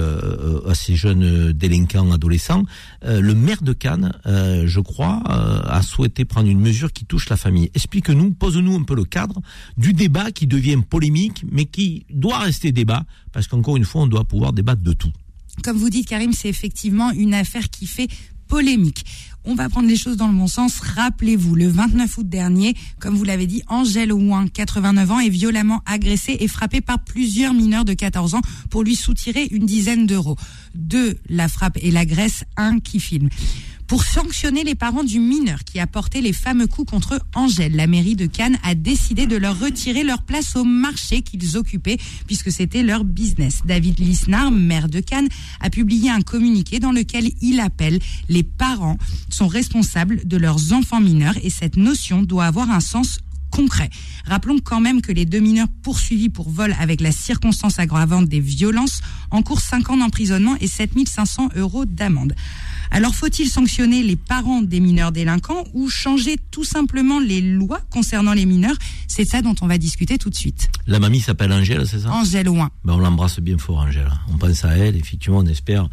à 0.66 0.74
ces 0.74 0.96
jeunes 0.96 1.52
délinquants 1.52 2.10
adolescents, 2.12 2.64
le 3.02 3.34
maire 3.34 3.62
de 3.62 3.72
Cannes, 3.72 4.12
je 4.24 4.80
crois, 4.80 5.22
a 5.26 5.82
souhaité 5.82 6.24
prendre 6.24 6.48
une 6.48 6.60
mesure 6.60 6.92
qui 6.92 7.04
touche 7.04 7.28
la 7.28 7.36
famille. 7.36 7.70
Explique-nous, 7.74 8.32
pose-nous 8.32 8.76
un 8.76 8.82
peu 8.82 8.94
le 8.94 9.04
cadre 9.04 9.40
du 9.76 9.92
débat 9.92 10.30
qui 10.32 10.46
devient 10.46 10.78
polémique, 10.88 11.44
mais 11.50 11.64
qui 11.64 12.06
doit 12.10 12.38
rester 12.38 12.72
débat, 12.72 13.04
parce 13.32 13.46
qu'encore 13.46 13.76
une 13.76 13.84
fois, 13.84 14.02
on 14.02 14.06
doit 14.06 14.24
pouvoir 14.24 14.52
débattre 14.52 14.82
de 14.82 14.92
tout. 14.92 15.12
Comme 15.62 15.76
vous 15.76 15.90
dites, 15.90 16.08
Karim, 16.08 16.32
c'est 16.32 16.48
effectivement 16.48 17.10
une 17.10 17.34
affaire 17.34 17.68
qui 17.68 17.86
fait 17.86 18.08
polémique. 18.48 19.04
On 19.46 19.54
va 19.54 19.70
prendre 19.70 19.88
les 19.88 19.96
choses 19.96 20.18
dans 20.18 20.28
le 20.28 20.34
bon 20.34 20.46
sens. 20.46 20.80
Rappelez-vous, 20.80 21.54
le 21.54 21.66
29 21.66 22.18
août 22.18 22.28
dernier, 22.28 22.74
comme 22.98 23.16
vous 23.16 23.24
l'avez 23.24 23.46
dit, 23.46 23.62
Angèle 23.68 24.12
Ouin, 24.12 24.46
89 24.48 25.10
ans, 25.10 25.20
est 25.20 25.30
violemment 25.30 25.80
agressée 25.86 26.36
et 26.40 26.48
frappée 26.48 26.82
par 26.82 27.02
plusieurs 27.02 27.54
mineurs 27.54 27.86
de 27.86 27.94
14 27.94 28.34
ans 28.34 28.42
pour 28.68 28.82
lui 28.82 28.96
soutirer 28.96 29.48
une 29.50 29.64
dizaine 29.64 30.06
d'euros. 30.06 30.36
Deux 30.74 31.18
la 31.28 31.48
frappe 31.48 31.78
et 31.80 31.90
l'agresse, 31.90 32.44
un 32.58 32.80
qui 32.80 33.00
filme. 33.00 33.30
Pour 33.90 34.04
sanctionner 34.04 34.62
les 34.62 34.76
parents 34.76 35.02
du 35.02 35.18
mineur 35.18 35.64
qui 35.64 35.80
a 35.80 35.86
porté 35.88 36.20
les 36.20 36.32
fameux 36.32 36.68
coups 36.68 36.88
contre 36.88 37.20
Angèle, 37.34 37.74
la 37.74 37.88
mairie 37.88 38.14
de 38.14 38.26
Cannes 38.26 38.56
a 38.62 38.76
décidé 38.76 39.26
de 39.26 39.36
leur 39.36 39.58
retirer 39.58 40.04
leur 40.04 40.22
place 40.22 40.54
au 40.54 40.62
marché 40.62 41.22
qu'ils 41.22 41.56
occupaient 41.56 41.98
puisque 42.28 42.52
c'était 42.52 42.84
leur 42.84 43.02
business. 43.02 43.62
David 43.64 43.98
Lisnard, 43.98 44.52
maire 44.52 44.88
de 44.88 45.00
Cannes, 45.00 45.26
a 45.58 45.70
publié 45.70 46.08
un 46.08 46.20
communiqué 46.20 46.78
dans 46.78 46.92
lequel 46.92 47.32
il 47.40 47.58
appelle 47.58 47.98
les 48.28 48.44
parents 48.44 48.96
sont 49.28 49.48
responsables 49.48 50.24
de 50.24 50.36
leurs 50.36 50.72
enfants 50.72 51.00
mineurs 51.00 51.34
et 51.42 51.50
cette 51.50 51.76
notion 51.76 52.22
doit 52.22 52.44
avoir 52.44 52.70
un 52.70 52.78
sens 52.78 53.18
concret. 53.50 53.90
Rappelons 54.24 54.60
quand 54.60 54.80
même 54.80 55.02
que 55.02 55.10
les 55.10 55.24
deux 55.24 55.40
mineurs 55.40 55.66
poursuivis 55.82 56.28
pour 56.28 56.48
vol 56.48 56.76
avec 56.78 57.00
la 57.00 57.10
circonstance 57.10 57.80
aggravante 57.80 58.28
des 58.28 58.38
violences 58.38 59.00
encourent 59.32 59.60
5 59.60 59.90
ans 59.90 59.96
d'emprisonnement 59.96 60.54
et 60.60 60.68
7500 60.68 61.48
euros 61.56 61.84
d'amende. 61.84 62.34
Alors 62.92 63.14
faut-il 63.14 63.48
sanctionner 63.48 64.02
les 64.02 64.16
parents 64.16 64.62
des 64.62 64.80
mineurs 64.80 65.12
délinquants 65.12 65.64
ou 65.74 65.88
changer 65.88 66.36
tout 66.50 66.64
simplement 66.64 67.20
les 67.20 67.40
lois 67.40 67.80
concernant 67.90 68.32
les 68.32 68.46
mineurs? 68.46 68.76
C'est 69.06 69.24
ça 69.24 69.42
dont 69.42 69.54
on 69.60 69.66
va 69.66 69.78
discuter 69.78 70.18
tout 70.18 70.30
de 70.30 70.34
suite. 70.34 70.70
La 70.86 70.98
mamie 70.98 71.20
s'appelle 71.20 71.52
Angèle, 71.52 71.86
c'est 71.86 72.00
ça? 72.00 72.10
Angèle 72.10 72.48
Ouin. 72.48 72.70
Ben, 72.84 72.94
on 72.94 72.98
l'embrasse 72.98 73.38
bien 73.40 73.58
fort, 73.58 73.78
Angèle. 73.78 74.10
On 74.32 74.38
pense 74.38 74.64
à 74.64 74.76
elle, 74.76 74.96
effectivement, 74.96 75.38
on 75.38 75.46
espère 75.46 75.88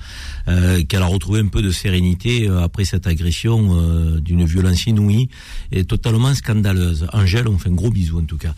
euh, 0.48 0.84
qu'elle 0.84 1.02
a 1.02 1.08
retrouvé 1.08 1.40
un 1.40 1.48
peu 1.48 1.62
de 1.62 1.72
sérénité 1.72 2.48
euh, 2.48 2.64
après 2.64 2.86
cette 2.86 3.06
agression 3.06 3.70
euh, 3.72 4.20
d'une 4.20 4.46
violence 4.46 4.86
inouïe 4.88 5.30
et 5.72 5.84
totalement 5.84 6.34
scandaleuse. 6.34 7.08
Angèle, 7.14 7.48
on 7.48 7.58
fait 7.58 7.70
un 7.70 7.74
gros 7.74 7.92
bisou 7.92 8.20
en 8.20 8.26
tout 8.26 8.38
cas. 8.38 8.54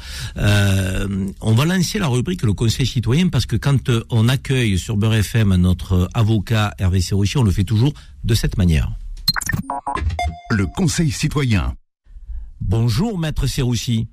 on 1.41 1.53
va 1.53 1.65
lancer 1.65 1.99
la 1.99 2.07
rubrique 2.07 2.43
le 2.43 2.53
Conseil 2.53 2.85
citoyen 2.85 3.27
parce 3.29 3.45
que 3.45 3.55
quand 3.55 3.89
on 4.09 4.27
accueille 4.27 4.77
sur 4.77 4.97
Beurre 4.97 5.15
FM 5.15 5.55
notre 5.55 6.09
avocat 6.13 6.73
Hervé 6.79 7.01
Serrouchi, 7.01 7.37
on 7.37 7.43
le 7.43 7.51
fait 7.51 7.63
toujours 7.63 7.93
de 8.23 8.33
cette 8.33 8.57
manière. 8.57 8.91
Le 10.51 10.65
Conseil 10.65 11.11
citoyen. 11.11 11.75
Bonjour, 12.61 13.17
maître 13.17 13.47
Serroussi. 13.47 14.07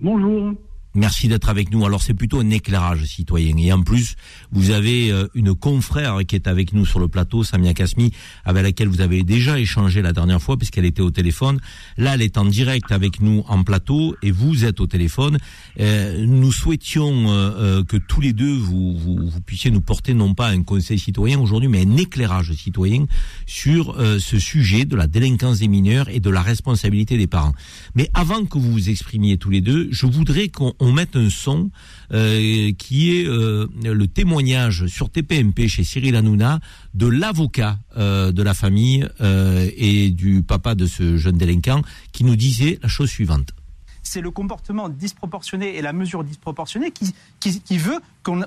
Bonjour. 0.00 0.52
Merci 0.96 1.28
d'être 1.28 1.50
avec 1.50 1.70
nous. 1.70 1.84
Alors 1.84 2.02
c'est 2.02 2.14
plutôt 2.14 2.40
un 2.40 2.48
éclairage 2.48 3.04
citoyen. 3.04 3.54
Et 3.58 3.70
en 3.70 3.82
plus, 3.82 4.16
vous 4.50 4.70
avez 4.70 5.12
euh, 5.12 5.26
une 5.34 5.54
confrère 5.54 6.16
qui 6.26 6.36
est 6.36 6.48
avec 6.48 6.72
nous 6.72 6.86
sur 6.86 6.98
le 6.98 7.06
plateau, 7.06 7.44
Samia 7.44 7.74
Kasmi, 7.74 8.12
avec 8.46 8.62
laquelle 8.62 8.88
vous 8.88 9.02
avez 9.02 9.22
déjà 9.22 9.60
échangé 9.60 10.00
la 10.00 10.14
dernière 10.14 10.40
fois 10.40 10.56
puisqu'elle 10.56 10.86
était 10.86 11.02
au 11.02 11.10
téléphone. 11.10 11.60
Là, 11.98 12.14
elle 12.14 12.22
est 12.22 12.38
en 12.38 12.46
direct 12.46 12.92
avec 12.92 13.20
nous 13.20 13.44
en 13.46 13.62
plateau 13.62 14.16
et 14.22 14.30
vous 14.30 14.64
êtes 14.64 14.80
au 14.80 14.86
téléphone. 14.86 15.36
Euh, 15.80 16.24
nous 16.24 16.50
souhaitions 16.50 17.26
euh, 17.28 17.84
que 17.84 17.98
tous 17.98 18.22
les 18.22 18.32
deux, 18.32 18.56
vous, 18.56 18.96
vous, 18.96 19.18
vous, 19.28 19.40
puissiez 19.42 19.70
nous 19.70 19.82
porter 19.82 20.14
non 20.14 20.32
pas 20.32 20.48
un 20.48 20.62
conseil 20.62 20.98
citoyen 20.98 21.38
aujourd'hui, 21.38 21.68
mais 21.68 21.84
un 21.84 21.96
éclairage 21.98 22.54
citoyen 22.54 23.04
sur 23.44 23.96
ce 24.18 24.38
sujet 24.38 24.86
de 24.86 24.96
la 24.96 25.06
délinquance 25.06 25.58
des 25.58 25.68
mineurs 25.68 26.08
et 26.08 26.20
de 26.20 26.30
la 26.30 26.40
responsabilité 26.40 27.18
des 27.18 27.26
parents. 27.26 27.52
Mais 27.94 28.10
avant 28.14 28.46
que 28.46 28.56
vous 28.56 28.72
vous 28.72 28.88
exprimiez 28.88 29.36
tous 29.36 29.50
les 29.50 29.60
deux, 29.60 29.88
je 29.90 30.06
voudrais 30.06 30.48
qu'on 30.48 30.72
on 30.86 30.92
met 30.92 31.16
un 31.16 31.28
son 31.30 31.70
euh, 32.12 32.70
qui 32.78 33.16
est 33.16 33.26
euh, 33.26 33.66
le 33.82 34.06
témoignage 34.06 34.86
sur 34.86 35.10
TPMP 35.10 35.66
chez 35.66 35.82
Cyril 35.82 36.14
Hanouna 36.14 36.60
de 36.94 37.08
l'avocat 37.08 37.78
euh, 37.96 38.30
de 38.30 38.42
la 38.42 38.54
famille 38.54 39.06
et 39.76 40.10
du 40.10 40.42
papa 40.42 40.74
de 40.74 40.86
ce 40.86 41.16
jeune 41.16 41.36
délinquant 41.36 41.82
qui 42.12 42.22
nous 42.24 42.36
disait 42.36 42.78
la 42.82 42.88
chose 42.88 43.10
suivante 43.10 43.52
c'est 44.06 44.20
le 44.20 44.30
comportement 44.30 44.88
disproportionné 44.88 45.76
et 45.76 45.82
la 45.82 45.92
mesure 45.92 46.24
disproportionnée 46.24 46.90
qui, 46.90 47.14
qui, 47.40 47.78
veut 47.78 47.98
qu'on 48.22 48.40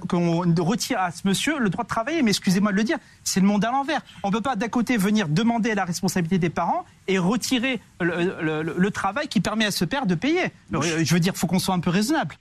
retire 0.62 1.00
à 1.00 1.12
ce 1.12 1.28
monsieur 1.28 1.60
le 1.60 1.70
droit 1.70 1.84
de 1.84 1.90
travailler. 1.90 2.22
Mais 2.22 2.32
excusez-moi 2.32 2.72
de 2.72 2.78
le 2.78 2.84
dire, 2.84 2.98
c'est 3.24 3.40
le 3.40 3.46
monde 3.46 3.64
à 3.66 3.72
l'envers. 3.72 4.02
On 4.24 4.30
ne 4.30 4.34
peut 4.34 4.42
pas 4.42 4.56
d'un 4.56 4.68
côté 4.68 4.98
venir 4.98 5.28
demander 5.28 5.76
la 5.76 5.86
responsabilité 5.86 6.38
des 6.40 6.50
parents 6.50 6.86
et 7.08 7.18
retirer 7.18 7.80
le, 8.00 8.90
travail 8.90 9.28
qui 9.28 9.40
permet 9.40 9.66
à 9.66 9.72
ce 9.72 9.86
père 9.86 10.06
de 10.06 10.16
payer. 10.16 10.52
Je 10.72 11.14
veux 11.14 11.20
dire, 11.20 11.34
il 11.36 11.40
faut 11.40 11.48
qu'on 11.48 11.60
soit 11.60 11.76
un 11.76 11.80
peu 11.80 11.90
raisonnable. 11.90 12.36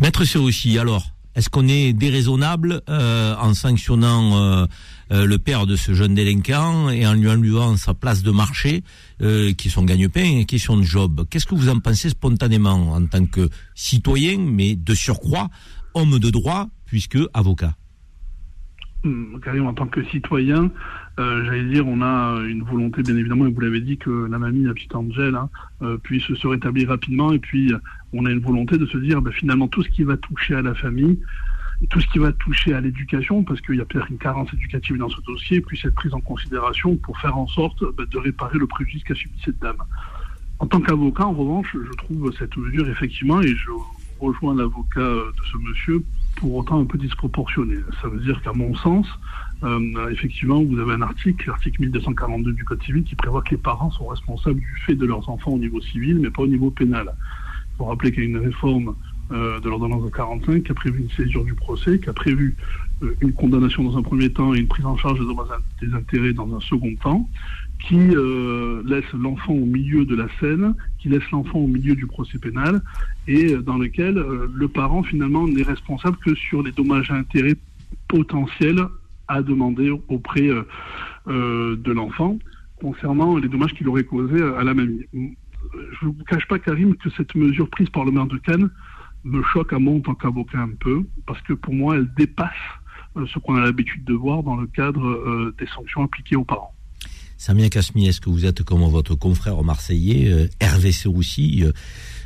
Maître 0.00 0.24
Serroussi, 0.24 0.78
alors, 0.78 1.06
est-ce 1.34 1.48
qu'on 1.48 1.68
est 1.68 1.92
déraisonnable 1.92 2.82
euh, 2.88 3.34
en 3.36 3.54
sanctionnant 3.54 4.36
euh, 4.36 4.66
le 5.10 5.36
père 5.36 5.66
de 5.66 5.76
ce 5.76 5.94
jeune 5.94 6.14
délinquant 6.14 6.90
et 6.90 7.06
en 7.06 7.14
lui 7.14 7.28
enlevant 7.28 7.76
sa 7.76 7.94
place 7.94 8.22
de 8.22 8.30
marché, 8.30 8.82
qui 9.18 9.68
est 9.68 9.70
son 9.70 9.84
gagne-pain, 9.84 10.44
question 10.44 10.76
de 10.76 10.82
job 10.82 11.24
Qu'est-ce 11.30 11.46
que 11.46 11.54
vous 11.54 11.68
en 11.68 11.78
pensez 11.78 12.10
spontanément 12.10 12.92
en 12.92 13.06
tant 13.06 13.26
que 13.26 13.48
citoyen, 13.74 14.38
mais 14.38 14.74
de 14.74 14.94
surcroît, 14.94 15.48
homme 15.94 16.18
de 16.18 16.30
droit, 16.30 16.68
puisque 16.86 17.18
avocat? 17.34 17.74
Hum, 19.04 19.38
Karim, 19.42 19.66
en 19.66 19.74
tant 19.74 19.86
que 19.86 20.04
citoyen, 20.06 20.70
j'allais 21.18 21.68
dire, 21.68 21.86
on 21.86 22.02
a 22.02 22.40
une 22.46 22.62
volonté, 22.62 23.02
bien 23.02 23.16
évidemment, 23.16 23.46
et 23.46 23.52
vous 23.52 23.60
l'avez 23.60 23.80
dit, 23.80 23.98
que 23.98 24.28
la 24.28 24.38
mamie, 24.38 24.64
la 24.64 24.74
petite 24.74 24.94
Angèle, 24.94 25.36
hein, 25.36 25.48
puisse 26.02 26.26
se 26.34 26.46
rétablir 26.46 26.88
rapidement. 26.88 27.32
Et 27.32 27.38
puis, 27.38 27.72
on 28.12 28.24
a 28.26 28.30
une 28.30 28.40
volonté 28.40 28.78
de 28.78 28.86
se 28.86 28.98
dire 28.98 29.20
ben, 29.22 29.32
finalement 29.32 29.68
tout 29.68 29.82
ce 29.82 29.88
qui 29.88 30.02
va 30.02 30.16
toucher 30.16 30.54
à 30.54 30.62
la 30.62 30.74
famille, 30.74 31.18
tout 31.90 32.00
ce 32.00 32.06
qui 32.08 32.18
va 32.18 32.32
toucher 32.32 32.74
à 32.74 32.80
l'éducation, 32.80 33.42
parce 33.44 33.60
qu'il 33.60 33.76
y 33.76 33.80
a 33.80 33.84
peut-être 33.84 34.10
une 34.10 34.18
carence 34.18 34.52
éducative 34.52 34.96
dans 34.96 35.10
ce 35.10 35.20
dossier, 35.22 35.60
puisse 35.60 35.84
être 35.84 35.94
prise 35.94 36.14
en 36.14 36.20
considération 36.20 36.96
pour 36.96 37.18
faire 37.18 37.36
en 37.36 37.46
sorte 37.46 37.84
ben, 37.96 38.06
de 38.06 38.18
réparer 38.18 38.58
le 38.58 38.66
préjudice 38.66 39.04
qu'a 39.04 39.14
subi 39.14 39.38
cette 39.44 39.58
dame. 39.58 39.76
En 40.58 40.66
tant 40.66 40.80
qu'avocat, 40.80 41.26
en 41.26 41.34
revanche, 41.34 41.68
je 41.74 41.92
trouve 41.96 42.32
cette 42.38 42.56
mesure 42.56 42.88
effectivement, 42.88 43.42
et 43.42 43.54
je 43.54 43.70
rejoins 44.20 44.54
l'avocat 44.54 45.00
de 45.00 45.44
ce 45.52 45.58
monsieur, 45.58 46.02
pour 46.36 46.54
autant 46.54 46.80
un 46.80 46.86
peu 46.86 46.96
disproportionnée. 46.96 47.78
Ça 48.00 48.08
veut 48.08 48.20
dire 48.20 48.40
qu'à 48.42 48.52
mon 48.52 48.74
sens, 48.74 49.06
euh, 49.64 50.08
effectivement, 50.10 50.62
vous 50.62 50.78
avez 50.78 50.94
un 50.94 51.02
article, 51.02 51.48
l'article 51.48 51.82
1242 51.82 52.52
du 52.52 52.64
Code 52.64 52.82
civil, 52.82 53.04
qui 53.04 53.14
prévoit 53.14 53.42
que 53.42 53.50
les 53.50 53.56
parents 53.56 53.90
sont 53.90 54.06
responsables 54.06 54.60
du 54.60 54.82
fait 54.86 54.94
de 54.94 55.06
leurs 55.06 55.28
enfants 55.28 55.52
au 55.52 55.58
niveau 55.58 55.80
civil, 55.80 56.18
mais 56.20 56.30
pas 56.30 56.42
au 56.42 56.46
niveau 56.46 56.70
pénal. 56.70 57.14
Il 57.74 57.76
faut 57.78 57.84
rappeler 57.84 58.12
qu'il 58.12 58.22
y 58.22 58.26
a 58.26 58.28
une 58.28 58.38
réforme 58.38 58.94
euh, 59.32 59.58
de 59.58 59.68
l'ordonnance 59.68 60.04
de 60.04 60.10
45 60.10 60.62
qui 60.62 60.70
a 60.70 60.74
prévu 60.74 61.00
une 61.00 61.10
césure 61.10 61.44
du 61.44 61.54
procès, 61.54 61.98
qui 61.98 62.08
a 62.08 62.12
prévu 62.12 62.54
euh, 63.02 63.12
une 63.20 63.32
condamnation 63.32 63.82
dans 63.82 63.98
un 63.98 64.02
premier 64.02 64.30
temps 64.30 64.54
et 64.54 64.58
une 64.58 64.68
prise 64.68 64.86
en 64.86 64.96
charge 64.96 65.18
des 65.18 65.26
dommages 65.26 65.48
des 65.82 65.92
intérêts 65.94 66.32
dans 66.32 66.54
un 66.54 66.60
second 66.60 66.94
temps, 67.02 67.28
qui 67.88 67.98
euh, 67.98 68.84
laisse 68.86 69.10
l'enfant 69.12 69.52
au 69.52 69.64
milieu 69.64 70.04
de 70.04 70.14
la 70.14 70.28
scène, 70.38 70.76
qui 70.98 71.08
laisse 71.08 71.28
l'enfant 71.32 71.58
au 71.58 71.66
milieu 71.66 71.96
du 71.96 72.06
procès 72.06 72.38
pénal, 72.38 72.80
et 73.26 73.56
dans 73.56 73.78
lequel 73.78 74.14
le 74.14 74.68
parent 74.68 75.02
finalement 75.02 75.48
n'est 75.48 75.64
responsable 75.64 76.18
que 76.18 76.36
sur 76.36 76.62
les 76.62 76.70
dommages 76.70 77.10
à 77.10 77.14
intérêts 77.14 77.56
potentiels 78.06 78.80
à 79.26 79.42
demander 79.42 79.90
auprès 80.08 80.48
de 81.26 81.92
l'enfant 81.92 82.38
concernant 82.80 83.36
les 83.38 83.48
dommages 83.48 83.74
qu'il 83.74 83.88
aurait 83.88 84.04
causés 84.04 84.40
à 84.40 84.62
la 84.62 84.72
mamie. 84.72 85.04
Je 86.00 86.06
ne 86.06 86.12
vous 86.12 86.24
cache 86.28 86.46
pas, 86.46 86.60
Karim, 86.60 86.94
que 86.94 87.10
cette 87.10 87.34
mesure 87.34 87.68
prise 87.68 87.90
par 87.90 88.04
le 88.04 88.12
maire 88.12 88.26
de 88.26 88.36
Cannes 88.38 88.70
me 89.26 89.42
choque 89.42 89.72
à 89.72 89.78
moi 89.78 89.94
en 89.94 90.00
tant 90.00 90.14
qu'avocat 90.14 90.60
un 90.60 90.70
peu, 90.78 91.04
parce 91.26 91.40
que 91.42 91.52
pour 91.52 91.74
moi, 91.74 91.96
elle 91.96 92.08
dépasse 92.16 92.52
euh, 93.16 93.26
ce 93.32 93.38
qu'on 93.38 93.56
a 93.56 93.60
l'habitude 93.60 94.04
de 94.04 94.14
voir 94.14 94.42
dans 94.42 94.56
le 94.56 94.66
cadre 94.66 95.04
euh, 95.04 95.54
des 95.58 95.66
sanctions 95.66 96.02
appliquées 96.02 96.36
aux 96.36 96.44
parents. 96.44 96.72
Samia 97.36 97.68
Kasmi, 97.68 98.06
est-ce 98.06 98.20
que 98.20 98.30
vous 98.30 98.46
êtes 98.46 98.62
comme 98.62 98.80
votre 98.88 99.14
confrère 99.14 99.62
marseillais, 99.62 100.30
euh, 100.30 100.48
Hervé 100.60 100.92
Serroussi 100.92 101.64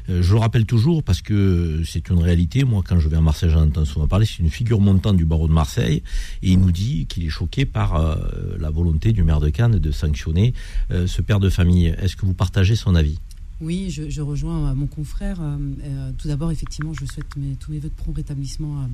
je 0.09 0.33
le 0.33 0.41
rappelle 0.41 0.67
toujours 0.67 1.05
parce 1.05 1.23
que 1.23 1.83
c'est 1.85 2.09
une 2.09 2.19
réalité. 2.19 2.65
Moi, 2.65 2.83
quand 2.85 2.99
je 2.99 3.09
vais 3.09 3.19
à 3.19 3.21
Marseille, 3.21 3.51
j'en 3.51 3.67
entends 3.69 3.85
souvent 3.85 4.09
parler. 4.09 4.27
C'est 4.27 4.43
une 4.43 4.51
figure 4.51 4.81
montante 4.81 5.17
du 5.17 5.25
barreau 5.25 5.47
de 5.47 5.53
Marseille. 5.53 6.03
Et 6.43 6.51
il 6.51 6.59
nous 6.59 6.73
dit 6.73 7.07
qu'il 7.07 7.25
est 7.25 7.29
choqué 7.29 7.65
par 7.65 8.19
la 8.59 8.71
volonté 8.71 9.13
du 9.13 9.23
maire 9.23 9.39
de 9.39 9.51
Cannes 9.51 9.79
de 9.79 9.91
sanctionner 9.93 10.53
ce 10.89 11.23
père 11.23 11.39
de 11.39 11.49
famille. 11.49 11.95
Est-ce 12.01 12.17
que 12.17 12.27
vous 12.27 12.35
partagez 12.35 12.75
son 12.75 12.97
avis? 12.97 13.21
Oui, 13.61 13.91
je, 13.91 14.21
rejoins 14.23 14.71
euh, 14.71 14.75
mon 14.75 14.87
confrère. 14.87 15.41
Euh, 15.41 15.59
euh, 15.85 16.13
tout 16.17 16.29
d'abord, 16.29 16.51
effectivement, 16.51 16.95
je 16.95 17.05
souhaite 17.05 17.27
tous 17.29 17.71
mes 17.71 17.79
voeux 17.79 17.89
de 17.89 17.95
prompt 17.95 18.13
rétablissement 18.13 18.81
à, 18.81 18.89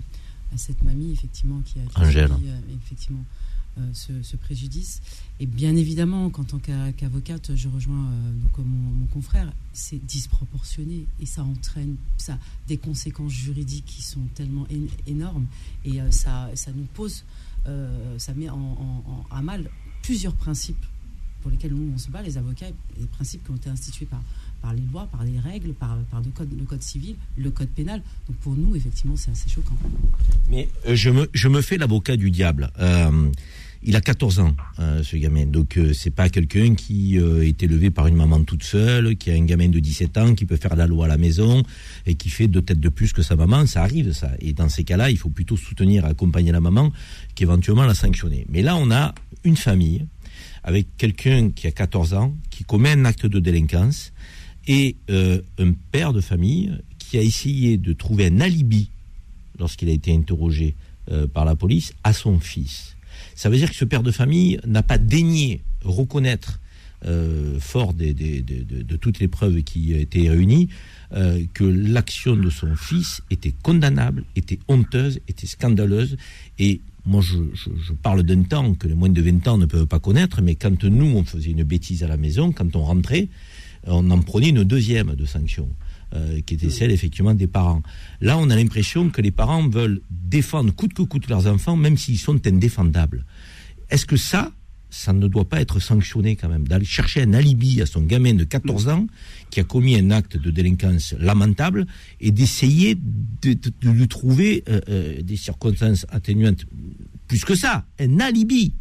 cette 0.57 0.83
mamie, 0.83 1.13
effectivement, 1.13 1.61
qui 1.65 1.79
a, 1.81 2.13
subi, 2.13 2.49
effectivement 2.85 3.25
ce, 3.93 4.37
préjudice. 4.37 5.03
Et 5.39 5.47
bien 5.47 5.77
évidemment, 5.77 6.31
qu'en 6.31 6.45
tant 6.45 6.59
qu'avocate, 6.59 7.55
je 7.55 7.69
rejoins 7.69 8.11
donc, 8.43 8.65
mon, 8.65 9.07
confrère, 9.07 9.53
c'est 9.73 10.05
disproportionné 10.07 11.07
et 11.21 11.27
ça 11.27 11.43
entraîne 11.43 11.97
ça, 12.17 12.39
des 12.69 12.79
conséquences 12.79 13.33
juridiques 13.33 13.85
qui 13.87 14.03
sont 14.03 14.23
tellement 14.35 14.67
énormes 15.07 15.47
et 15.85 15.99
ça, 16.11 16.49
ça 16.55 16.71
nous 16.73 16.87
pose, 16.95 17.25
ça 18.17 18.33
met 18.35 18.49
à 19.31 19.43
mal 19.43 19.69
plusieurs 20.03 20.35
principes 20.35 20.87
pour 21.43 21.51
lesquels 21.51 21.75
nous 21.75 21.93
on 21.95 21.99
se 21.99 22.11
bat, 22.11 22.23
les 22.23 22.39
avocats, 22.39 22.67
les 22.99 23.07
principes 23.07 23.45
qui 23.45 23.51
ont 23.53 23.57
été 23.57 23.69
institués 23.71 24.07
par, 24.07 24.21
par 24.67 24.75
les 24.75 24.83
lois, 24.93 25.09
par 25.13 25.23
les 25.23 25.39
règles, 25.39 25.75
par, 25.75 25.97
le, 25.97 26.65
code, 26.65 26.83
civil, 26.83 27.15
le 27.37 27.51
code 27.51 27.69
pénal. 27.69 28.03
Donc 28.27 28.37
pour 28.39 28.57
nous, 28.57 28.75
effectivement, 28.75 29.15
c'est 29.15 29.31
assez 29.31 29.49
choquant. 29.49 29.77
Mais 30.51 30.69
euh, 30.89 30.97
je, 30.97 31.11
me, 31.11 31.31
je 31.33 31.47
me 31.47 31.63
fais 31.63 31.79
l'avocat 31.79 32.17
du 32.17 32.33
diable. 32.33 32.73
Euh, 32.81 33.31
il 33.85 33.95
a 33.95 34.01
14 34.01 34.41
ans, 34.41 34.57
euh, 34.81 35.05
ce 35.05 35.17
gamin. 35.17 35.47
Donc 35.47 35.79
c'est 35.95 36.11
pas 36.11 36.29
quelqu'un 36.31 36.75
qui 36.75 37.17
est 37.17 37.63
élevé 37.63 37.93
par 37.93 38.09
une 38.09 38.17
maman 38.17 38.43
toute 38.43 38.65
seule, 38.65 39.15
qui 39.15 39.31
a 39.31 39.35
un 39.35 39.45
gamin 39.45 39.69
de 39.69 39.79
17 39.79 40.19
ans, 40.19 40.35
qui 40.35 40.47
peut 40.47 40.57
faire 40.57 40.75
la 40.75 40.89
loi 40.89 41.05
à 41.05 41.09
la 41.09 41.19
maison 41.19 41.63
et 42.05 42.17
qui 42.17 42.29
fait 42.29 42.49
deux 42.49 42.63
têtes 42.63 42.81
de 42.81 42.89
plus 42.89 43.13
que 43.13 43.23
sa 43.23 43.37
maman. 43.37 43.67
Ça 43.67 43.85
arrive, 43.85 44.13
ça. 44.13 44.33
Et 44.41 44.53
dans 44.53 44.69
ces 44.69 44.83
cas-là, 44.83 45.13
il 45.13 45.19
faut 45.19 45.31
plutôt 45.31 45.57
soutenir, 45.57 46.05
accompagner 46.05 46.51
la 46.51 46.61
maman 46.61 46.91
qu'éventuellement 47.37 47.85
la 47.85 47.95
sanctionner. 47.95 48.45
Mais 48.49 48.63
là, 48.63 48.75
on 48.75 48.91
a 48.91 49.15
une 49.45 49.57
famille 49.57 50.05
avec 50.65 50.89
quelqu'un 50.97 51.51
qui 51.51 51.69
a 51.69 51.71
14 51.71 52.15
ans, 52.15 52.35
qui 52.51 52.65
commet 52.65 52.91
un 52.91 53.05
acte 53.05 53.27
de 53.27 53.39
délinquance, 53.39 54.13
et 54.67 54.97
euh, 55.11 55.41
un 55.59 55.73
père 55.93 56.13
de 56.13 56.21
famille 56.21 56.73
qui 56.99 57.19
a 57.19 57.23
essayé 57.23 57.77
de 57.77 57.93
trouver 57.93 58.27
un 58.27 58.41
alibi 58.41 58.91
lorsqu'il 59.59 59.89
a 59.89 59.93
été 59.93 60.13
interrogé 60.13 60.75
euh, 61.11 61.27
par 61.27 61.45
la 61.45 61.55
police 61.57 61.93
à 62.05 62.13
son 62.13 62.39
fils. 62.41 62.97
Ça 63.35 63.49
veut 63.49 63.57
dire 63.57 63.71
que 63.71 63.77
ce 63.77 63.85
père 63.85 64.03
de 64.03 64.11
famille 64.11 64.59
n'a 64.67 64.83
pas 64.83 64.99
daigné 64.99 65.61
reconnaître, 65.85 66.61
euh, 67.05 67.61
fort 67.61 67.95
de, 67.95 68.97
toutes 68.97 69.21
les 69.21 69.29
preuves 69.29 69.63
qui 69.63 69.93
étaient 69.95 70.29
réunies, 70.29 70.69
euh, 71.13 71.45
que 71.55 71.65
l'action 71.65 72.35
de 72.37 72.51
son 72.51 72.75
fils 72.75 73.23
était 73.31 73.55
condamnable, 73.63 74.25
était 74.35 74.59
honteuse, 74.69 75.21
était 75.29 75.47
scandaleuse. 75.47 76.17
Et 76.59 76.81
moi, 77.05 77.21
je, 77.23 77.37
je- 77.55 77.71
je 77.81 77.93
parle 77.93 78.25
d'un 78.25 78.43
temps 78.43 78.75
que 78.75 78.89
les 78.89 78.95
moins 78.95 79.09
de 79.11 79.23
20 79.23 79.47
ans 79.47 79.59
ne 79.59 79.67
peuvent 79.67 79.87
pas 79.87 80.01
connaître, 80.01 80.43
mais 80.43 80.57
quand 80.57 80.83
nous, 80.85 81.07
on 81.17 81.23
faisait 81.25 81.51
une 81.53 81.63
bêtise 81.63 82.03
à 82.03 82.09
la 82.09 82.17
maison, 82.17 82.51
quand 82.53 82.75
on 82.75 82.83
rentrait, 82.83 83.29
on 83.87 84.11
en 84.11 84.21
prenait 84.21 84.49
une 84.51 84.65
deuxième 84.65 85.15
de 85.15 85.25
sanction, 85.25 85.69
euh, 86.15 86.41
qui 86.45 86.55
était 86.55 86.71
celle 86.71 86.91
effectivement 86.91 87.35
des 87.35 87.47
parents. 87.47 87.83
Là, 88.21 88.39
on 88.39 88.51
a 88.51 88.57
l'impression 88.57 89.11
que 89.11 89.21
les 89.23 89.31
parents 89.31 89.69
veulent 89.69 90.01
défendre 90.11 90.73
coûte 90.75 90.93
que 90.95 91.03
coûte 91.03 91.29
leurs 91.29 91.47
enfants, 91.47 91.77
même 91.77 91.97
s'ils 91.97 92.19
sont 92.19 92.45
indéfendables. 92.47 93.25
Est-ce 93.91 94.07
que 94.07 94.17
ça, 94.17 94.53
ça 94.91 95.13
ne 95.13 95.27
doit 95.29 95.45
pas 95.49 95.61
être 95.61 95.79
sanctionné 95.81 96.37
quand 96.37 96.49
même 96.49 96.67
D'aller 96.67 96.85
chercher 96.85 97.23
un 97.23 97.33
alibi 97.35 97.83
à 97.83 97.87
son 97.87 98.03
gamin 98.03 98.35
de 98.35 98.45
14 98.45 98.89
ans 98.89 99.07
qui 99.51 99.61
a 99.61 99.65
commis 99.65 99.97
un 99.97 100.11
acte 100.11 100.37
de 100.37 100.51
délinquance 100.51 101.15
lamentable 101.19 101.87
et 102.21 102.31
d'essayer 102.31 102.95
de, 102.97 103.53
de- 103.53 103.73
de 103.83 103.91
lui 103.91 104.09
trouver 104.09 104.65
euh, 104.69 104.81
euh, 104.89 105.23
des 105.23 105.37
circonstances 105.37 106.07
atténuantes. 106.09 106.65
Plus 107.29 107.45
que 107.45 107.55
ça, 107.55 107.85
un 108.01 108.21
alibi? 108.21 108.73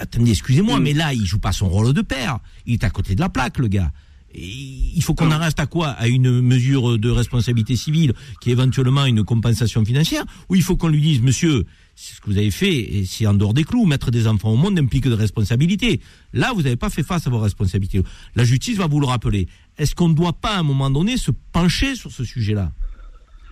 Attendez, 0.00 0.30
excusez-moi, 0.32 0.80
mais 0.80 0.92
là, 0.92 1.12
il 1.14 1.24
joue 1.24 1.38
pas 1.38 1.52
son 1.52 1.68
rôle 1.68 1.92
de 1.92 2.02
père. 2.02 2.40
Il 2.66 2.74
est 2.74 2.84
à 2.84 2.90
côté 2.90 3.14
de 3.14 3.20
la 3.20 3.28
plaque, 3.28 3.58
le 3.58 3.68
gars. 3.68 3.92
Il 4.34 5.02
faut 5.02 5.14
qu'on 5.14 5.30
en 5.32 5.38
reste 5.38 5.58
à 5.58 5.66
quoi? 5.66 5.88
À 5.88 6.06
une 6.06 6.40
mesure 6.40 6.98
de 6.98 7.10
responsabilité 7.10 7.76
civile 7.76 8.12
qui 8.40 8.50
est 8.50 8.52
éventuellement 8.52 9.06
une 9.06 9.24
compensation 9.24 9.84
financière 9.84 10.24
Ou 10.48 10.54
il 10.54 10.62
faut 10.62 10.76
qu'on 10.76 10.88
lui 10.88 11.00
dise, 11.00 11.22
monsieur, 11.22 11.64
c'est 11.94 12.14
ce 12.14 12.20
que 12.20 12.26
vous 12.26 12.36
avez 12.36 12.50
fait, 12.50 12.76
et 12.76 13.04
c'est 13.06 13.26
en 13.26 13.34
dehors 13.34 13.54
des 13.54 13.64
clous. 13.64 13.86
Mettre 13.86 14.10
des 14.10 14.26
enfants 14.26 14.50
au 14.50 14.56
monde 14.56 14.78
implique 14.78 15.08
de 15.08 15.14
responsabilités. 15.14 16.00
Là, 16.32 16.52
vous 16.54 16.62
n'avez 16.62 16.76
pas 16.76 16.90
fait 16.90 17.02
face 17.02 17.26
à 17.26 17.30
vos 17.30 17.38
responsabilités. 17.38 18.02
La 18.34 18.44
justice 18.44 18.76
va 18.76 18.86
vous 18.86 19.00
le 19.00 19.06
rappeler. 19.06 19.48
Est-ce 19.78 19.94
qu'on 19.94 20.08
ne 20.08 20.14
doit 20.14 20.34
pas, 20.34 20.56
à 20.56 20.58
un 20.58 20.62
moment 20.62 20.90
donné, 20.90 21.16
se 21.16 21.30
pencher 21.30 21.94
sur 21.94 22.12
ce 22.12 22.24
sujet-là? 22.24 22.72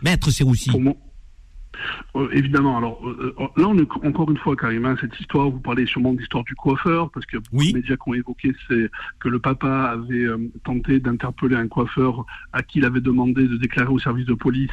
Maître 0.03 0.31
Serroussi. 0.31 0.71
Pour 0.71 0.81
euh, 2.17 2.29
évidemment. 2.33 2.77
Alors 2.79 3.07
euh, 3.07 3.35
euh, 3.39 3.47
là, 3.57 3.69
on 3.69 3.79
est 3.79 4.07
encore 4.07 4.31
une 4.31 4.37
fois, 4.39 4.57
Karim, 4.57 4.85
hein, 4.85 4.97
cette 5.01 5.19
histoire. 5.21 5.51
Vous 5.51 5.61
parlez 5.61 5.87
sûrement 5.87 6.13
de 6.13 6.19
l'histoire 6.19 6.45
du 6.45 6.55
coiffeur, 6.55 7.11
parce 7.11 7.27
que 7.27 7.39
Oui. 7.53 7.69
les 7.69 7.75
médias 7.75 7.97
qui 7.97 8.09
ont 8.09 8.15
évoqué, 8.15 8.55
c'est 8.69 8.91
que 9.21 9.29
le 9.29 9.39
papa 9.39 9.69
avait 9.69 10.25
euh, 10.25 10.39
tenté 10.65 11.01
d'interpeller 11.01 11.57
un 11.57 11.69
coiffeur 11.69 12.25
à 12.53 12.63
qui 12.63 12.79
il 12.79 12.85
avait 12.85 13.01
demandé 13.01 13.49
de 13.49 13.57
déclarer 13.57 13.89
au 13.89 13.99
service 13.99 14.27
de 14.27 14.35
police 14.35 14.71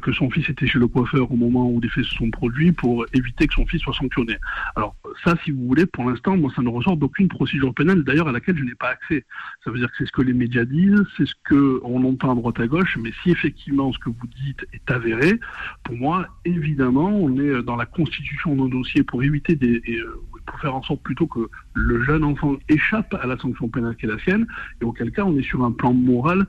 que 0.00 0.12
son 0.12 0.30
fils 0.30 0.48
était 0.48 0.66
chez 0.66 0.78
le 0.78 0.88
coiffeur 0.88 1.30
au 1.30 1.36
moment 1.36 1.68
où 1.68 1.80
les 1.80 1.88
faits 1.90 2.04
se 2.04 2.14
sont 2.14 2.30
produits 2.30 2.72
pour 2.72 3.04
éviter 3.12 3.46
que 3.46 3.52
son 3.54 3.66
fils 3.66 3.82
soit 3.82 3.92
sanctionné. 3.92 4.36
Alors 4.74 4.96
ça, 5.24 5.34
si 5.44 5.50
vous 5.50 5.66
voulez, 5.66 5.84
pour 5.86 6.08
l'instant, 6.08 6.36
moi, 6.36 6.50
ça 6.56 6.62
ne 6.62 6.68
ressort 6.68 6.96
d'aucune 6.96 7.28
procédure 7.28 7.74
pénale, 7.74 8.02
d'ailleurs 8.04 8.28
à 8.28 8.32
laquelle 8.32 8.56
je 8.56 8.64
n'ai 8.64 8.74
pas 8.74 8.88
accès. 8.88 9.24
Ça 9.64 9.70
veut 9.70 9.78
dire 9.78 9.88
que 9.90 9.96
c'est 9.98 10.06
ce 10.06 10.12
que 10.12 10.22
les 10.22 10.32
médias 10.32 10.64
disent, 10.64 11.04
c'est 11.16 11.26
ce 11.26 11.34
que 11.44 11.80
on 11.84 12.04
entend 12.04 12.32
à 12.32 12.34
droite 12.34 12.60
à 12.60 12.66
gauche, 12.66 12.96
mais 13.00 13.12
si 13.22 13.30
effectivement 13.30 13.92
ce 13.92 13.98
que 13.98 14.08
vous 14.08 14.26
dites 14.44 14.66
est 14.72 14.90
avéré, 14.90 15.38
pour 15.84 15.96
moi, 15.96 16.26
évidemment, 16.44 17.08
on 17.08 17.38
est 17.38 17.62
dans 17.62 17.76
la 17.76 17.86
constitution 17.86 18.54
d'un 18.56 18.68
dossier 18.68 19.02
pour 19.02 19.22
éviter 19.22 19.56
des, 19.56 19.82
et, 19.84 19.96
euh, 19.98 20.20
pour 20.46 20.58
faire 20.60 20.74
en 20.74 20.82
sorte 20.82 21.02
plutôt 21.02 21.26
que 21.26 21.48
le 21.74 22.02
jeune 22.04 22.24
enfant 22.24 22.56
échappe 22.68 23.14
à 23.14 23.26
la 23.26 23.36
sanction 23.38 23.68
pénale 23.68 23.96
qui 23.96 24.06
est 24.06 24.08
la 24.08 24.18
sienne, 24.18 24.46
et 24.80 24.84
auquel 24.84 25.12
cas 25.12 25.24
on 25.24 25.36
est 25.36 25.42
sur 25.42 25.64
un 25.64 25.72
plan 25.72 25.92
moral, 25.92 26.46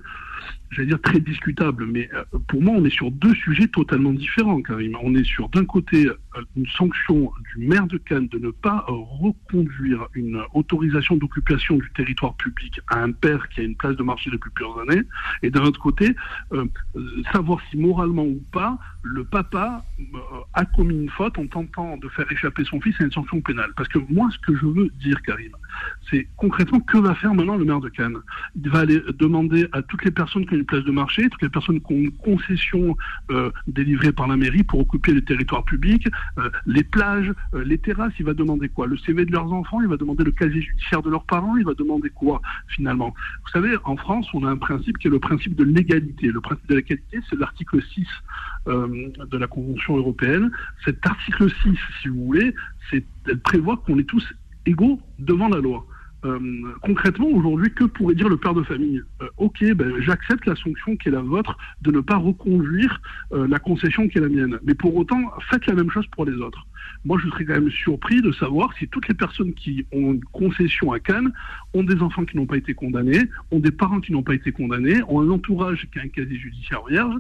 j'allais 0.74 0.88
dire 0.88 1.02
très 1.02 1.20
discutable, 1.20 1.86
mais 1.86 2.10
euh, 2.14 2.24
pour 2.48 2.62
moi 2.62 2.74
on 2.76 2.86
est 2.86 2.90
sur 2.90 3.12
deux 3.12 3.34
sujets 3.36 3.68
totalement 3.68 4.12
différents, 4.12 4.62
Karim. 4.62 4.98
On 5.02 5.16
est 5.16 5.24
sur 5.24 5.50
d'un 5.50 5.66
côté 5.66 6.08
euh, 6.08 6.14
une 6.56 6.68
sanction 6.68 7.32
du 7.56 7.66
maire 7.66 7.88
de 7.88 7.98
Cannes 7.98 8.28
de 8.28 8.40
ne 8.40 8.52
pas 8.52 8.86
reconduire 8.88 10.08
une 10.14 10.42
autorisation 10.54 11.16
d'occupation 11.16 11.78
du 11.78 11.90
territoire 11.96 12.36
public 12.36 12.80
à 12.88 13.02
un 13.02 13.12
père 13.12 13.48
qui 13.50 13.62
a 13.62 13.64
une 13.64 13.76
place 13.76 13.96
de 13.96 14.04
marché 14.04 14.30
depuis 14.32 14.50
plusieurs 14.52 14.80
années, 14.80 15.04
et 15.42 15.50
d'un 15.50 15.64
autre 15.64 15.80
côté 15.80 16.16
euh, 16.52 16.66
savoir 17.32 17.60
si 17.70 17.78
moralement 17.78 18.26
ou 18.26 18.42
pas 18.52 18.78
le 19.04 19.24
papa 19.26 19.84
a 20.54 20.66
commis 20.66 20.96
une 20.96 21.10
faute 21.10 21.38
en 21.38 21.46
tentant 21.48 21.98
de 21.98 22.08
faire 22.10 22.30
échapper 22.32 22.64
son 22.64 22.80
fils 22.80 22.96
à 23.02 23.04
une 23.04 23.12
sanction 23.12 23.42
pénale. 23.42 23.72
Parce 23.76 23.90
que 23.90 24.00
moi, 24.10 24.30
ce 24.32 24.40
que 24.40 24.56
je 24.56 24.66
veux 24.66 24.90
dire, 25.02 25.22
Karim, 25.24 25.52
c'est 26.10 26.28
concrètement 26.38 26.80
que 26.80 26.98
va 26.98 27.14
faire 27.16 27.34
maintenant 27.34 27.58
le 27.58 27.66
maire 27.66 27.82
de 27.82 27.90
Cannes? 27.90 28.18
Il 28.56 28.70
va 28.70 28.80
aller 28.80 29.02
demander 29.20 29.68
à 29.74 29.82
toutes 29.82 30.06
les 30.06 30.12
personnes 30.12 30.46
qui 30.46 30.56
ont 30.64 30.66
une 30.66 30.66
place 30.66 30.84
de 30.84 30.92
marché, 30.92 31.30
toutes 31.30 31.42
les 31.42 31.50
personnes 31.50 31.82
qui 31.82 31.94
ont 31.94 31.98
une 31.98 32.12
concession 32.12 32.96
euh, 33.32 33.52
délivrée 33.68 34.12
par 34.12 34.28
la 34.28 34.38
mairie 34.38 34.64
pour 34.64 34.80
occuper 34.80 35.14
le 35.14 35.22
territoire 35.22 35.64
public, 35.66 36.08
euh, 36.38 36.50
les 36.66 36.84
plages, 36.84 37.34
euh, 37.54 37.64
les 37.64 37.78
terrasses, 37.78 38.14
il 38.20 38.26
va 38.26 38.34
demander 38.34 38.70
quoi? 38.70 38.88
Le 38.88 38.98
CV 38.98 39.26
de 39.26 39.32
leurs 39.32 39.52
enfants, 39.52 39.82
il 39.82 39.88
va 39.88 39.98
demander 39.98 40.24
le 40.24 40.32
casier 40.32 40.62
judiciaire 40.62 41.02
de 41.02 41.10
leurs 41.10 41.26
parents, 41.26 41.58
il 41.58 41.66
va 41.66 41.74
demander 41.74 42.10
quoi 42.10 42.42
finalement? 42.68 43.14
Vous 43.44 43.52
savez, 43.52 43.76
en 43.84 43.98
France, 43.98 44.28
on 44.34 44.46
a 44.46 44.50
un 44.50 44.58
principe 44.58 44.98
qui 44.98 45.08
est 45.08 45.12
le 45.12 45.20
principe 45.20 45.56
de 45.56 45.64
l'égalité. 45.64 46.28
Le 46.28 46.42
principe 46.42 46.68
de 46.70 46.76
l'égalité, 46.76 47.20
c'est 47.30 47.38
l'article 47.38 47.82
6 47.82 48.08
euh, 48.68 49.10
de 49.30 49.38
la 49.38 49.48
Convention 49.48 49.98
européenne. 49.98 50.52
Cet 50.86 51.06
article 51.06 51.50
6, 51.50 51.78
si 52.02 52.08
vous 52.08 52.26
voulez, 52.26 52.54
elle 52.92 53.40
prévoit 53.42 53.78
qu'on 53.78 53.98
est 53.98 54.04
tous 54.04 54.26
égaux 54.66 55.00
devant 55.20 55.50
la 55.50 55.60
loi. 55.60 55.86
Euh, 56.26 56.40
concrètement, 56.82 57.28
aujourd'hui, 57.28 57.74
que 57.74 57.84
pourrait 57.84 58.16
dire 58.16 58.30
le 58.30 58.38
père 58.38 58.54
de 58.54 58.64
famille 58.64 59.02
Euh, 59.22 59.28
Ok, 59.38 59.64
ben, 59.74 60.02
j'accepte 60.02 60.46
la 60.46 60.56
sanction 60.56 60.96
qui 60.96 61.10
est 61.10 61.12
la 61.12 61.22
vôtre 61.22 61.58
de 61.82 61.92
ne 61.92 62.00
pas 62.00 62.18
reconduire 62.18 63.02
euh, 63.34 63.48
la 63.48 63.60
concession 63.60 64.08
qui 64.08 64.18
est 64.18 64.22
la 64.22 64.30
mienne. 64.30 64.60
Mais 64.64 64.74
pour 64.74 64.96
autant, 64.96 65.22
faites 65.50 65.66
la 65.66 65.74
même 65.74 65.90
chose 65.90 66.06
pour 66.08 66.26
les 66.26 66.36
autres. 66.36 66.66
Moi, 67.06 67.20
je 67.22 67.30
serais 67.30 67.46
quand 67.46 67.54
même 67.54 67.70
surpris 67.70 68.22
de 68.22 68.32
savoir 68.32 68.74
si 68.78 68.88
toutes 68.88 69.08
les 69.08 69.14
personnes 69.14 69.54
qui 69.54 69.86
ont 69.92 70.14
une 70.14 70.24
concession 70.26 70.92
à 70.92 71.00
Cannes 71.00 71.34
ont 71.74 71.84
des 71.84 72.02
enfants 72.02 72.26
qui 72.26 72.38
n'ont 72.38 72.46
pas 72.46 72.58
été 72.58 72.74
condamnés, 72.74 73.20
ont 73.52 73.60
des 73.60 73.72
parents 73.72 74.00
qui 74.00 74.12
n'ont 74.12 74.24
pas 74.24 74.36
été 74.36 74.52
condamnés, 74.52 75.02
ont 75.08 75.22
un 75.22 75.30
entourage 75.30 75.88
qui 75.92 76.00
a 76.00 76.04
un 76.04 76.08
casier 76.08 76.38
judiciaire 76.38 76.84
vierge. 76.90 77.16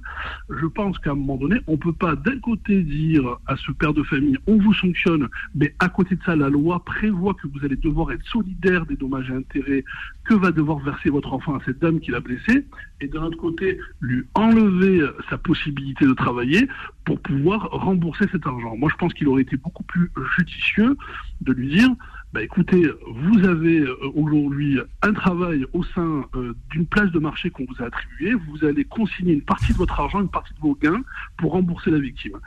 Je 0.49 0.66
pense 0.66 0.97
qu'à 0.99 1.11
un 1.11 1.16
moment 1.16 1.38
donné, 1.38 1.57
on 1.68 1.74
ne 1.74 1.78
peut 1.78 1.93
pas 1.93 2.16
d'un 2.16 2.39
côté 2.39 2.84
dire 2.84 3.38
à 3.47 3.55
ce 3.57 3.72
père 3.72 3.93
de 3.93 4.03
famille, 4.03 4.38
on 4.47 4.57
vous 4.57 4.74
sanctionne, 4.74 5.28
mais 5.55 5.76
à 5.80 5.89
côté 5.89 6.16
de 6.16 6.24
ça, 6.24 6.36
la 6.36 6.49
loi 6.49 6.84
prévoit 6.84 7.34
que 7.34 7.47
vous 7.47 7.66
allez 7.66 7.76
devoir 7.76 8.11
être 8.11 8.26
solidaire 8.26 8.86
des 8.86 8.95
dommages 8.95 9.30
et 9.30 9.34
intérêts 9.34 9.84
que 10.24 10.34
va 10.34 10.51
devoir 10.51 10.80
verser 10.80 11.09
votre 11.09 11.34
enfant 11.34 11.55
à 11.55 11.59
cette 11.66 11.80
dame 11.80 11.99
qui 11.99 12.11
l'a 12.11 12.22
blessé, 12.22 12.66
et 13.01 13.07
d'un 13.07 13.24
autre 13.24 13.38
côté, 13.38 13.78
lui 13.99 14.24
enlever 14.36 15.01
sa 15.30 15.38
possibilité 15.38 16.05
de 16.05 16.14
travailler 16.14 16.68
pour 17.05 17.20
pouvoir 17.20 17.70
rembourser 17.72 18.26
cet 18.32 18.47
argent. 18.47 18.78
Moi, 18.78 18.89
je 18.89 18.95
pense 18.97 19.14
qu'il 19.14 19.28
aurait 19.28 19.41
été 19.41 19.53
beaucoup 19.58 19.84
plus 19.84 20.12
judicieux 20.38 20.97
de 21.41 21.54
lui 21.54 21.70
dire, 21.70 21.89
bah, 22.34 22.41
écoutez, 22.41 22.84
vous 23.08 23.45
avez 23.45 23.82
euh, 23.82 23.95
aujourd'hui 24.16 24.80
un 25.04 25.14
travail 25.14 25.66
au 25.74 25.84
sein 25.84 26.26
euh, 26.36 26.56
d'une 26.72 26.88
place 26.88 27.12
de 27.12 27.20
marché 27.20 27.51
qu'on 27.51 27.66
vous 27.66 27.84
a 27.84 27.86
attribuée, 27.86 28.34
vous 28.34 28.66
allez 28.66 28.86
consigner 28.86 29.34
une 29.34 29.43
partie 29.43 29.72
de 29.72 29.78
votre 29.78 29.99
argent, 29.99 30.20
une 30.20 30.30
partie 30.30 30.54
de 30.56 30.60
vos 30.60 30.74
gains 30.74 31.04
pour 31.38 31.51
rembourser 31.51 31.91
la 31.91 31.99
victime. 31.99 32.39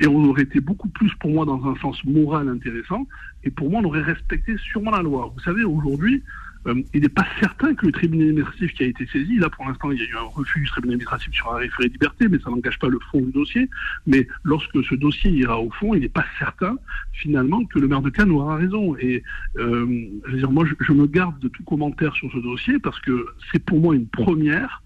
Et 0.00 0.06
on 0.06 0.24
aurait 0.26 0.42
été 0.42 0.60
beaucoup 0.60 0.88
plus 0.88 1.12
pour 1.16 1.30
moi 1.30 1.44
dans 1.44 1.64
un 1.66 1.74
sens 1.76 2.04
moral 2.04 2.48
intéressant, 2.48 3.06
et 3.42 3.50
pour 3.50 3.68
moi 3.68 3.80
on 3.82 3.86
aurait 3.86 4.02
respecté 4.02 4.56
sûrement 4.58 4.92
la 4.92 5.02
loi. 5.02 5.32
Vous 5.34 5.42
savez, 5.42 5.64
aujourd'hui, 5.64 6.22
euh, 6.66 6.82
il 6.94 7.02
n'est 7.02 7.08
pas 7.08 7.26
certain 7.40 7.74
que 7.74 7.86
le 7.86 7.92
tribunal 7.92 8.28
administratif 8.28 8.72
qui 8.74 8.84
a 8.84 8.86
été 8.86 9.06
saisi, 9.06 9.36
là 9.38 9.50
pour 9.50 9.66
l'instant 9.66 9.90
il 9.90 9.98
y 9.98 10.02
a 10.02 10.08
eu 10.08 10.16
un 10.16 10.28
refus 10.28 10.60
du 10.60 10.66
tribunal 10.66 10.94
administratif 10.94 11.32
sur 11.34 11.52
un 11.52 11.56
référé 11.56 11.88
liberté, 11.88 12.28
mais 12.28 12.38
ça 12.38 12.50
n'engage 12.50 12.78
pas 12.78 12.88
le 12.88 12.98
fond 13.10 13.20
du 13.20 13.32
dossier. 13.32 13.68
Mais 14.06 14.26
lorsque 14.44 14.84
ce 14.84 14.94
dossier 14.94 15.30
ira 15.30 15.60
au 15.60 15.70
fond, 15.70 15.94
il 15.94 16.00
n'est 16.00 16.08
pas 16.08 16.24
certain 16.38 16.76
finalement 17.12 17.64
que 17.64 17.78
le 17.78 17.88
maire 17.88 18.02
de 18.02 18.10
Cannes 18.10 18.30
aura 18.30 18.56
raison. 18.56 18.96
Et 18.98 19.22
euh, 19.58 20.08
je 20.26 20.30
veux 20.32 20.38
dire, 20.38 20.50
moi 20.50 20.64
je, 20.80 20.92
me 20.92 21.06
garde 21.06 21.38
de 21.40 21.48
tout 21.48 21.62
commentaire 21.64 22.14
sur 22.14 22.30
ce 22.32 22.38
dossier 22.38 22.78
parce 22.78 23.00
que 23.00 23.26
c'est 23.50 23.64
pour 23.64 23.80
moi 23.80 23.94
une 23.94 24.06
première 24.06 24.81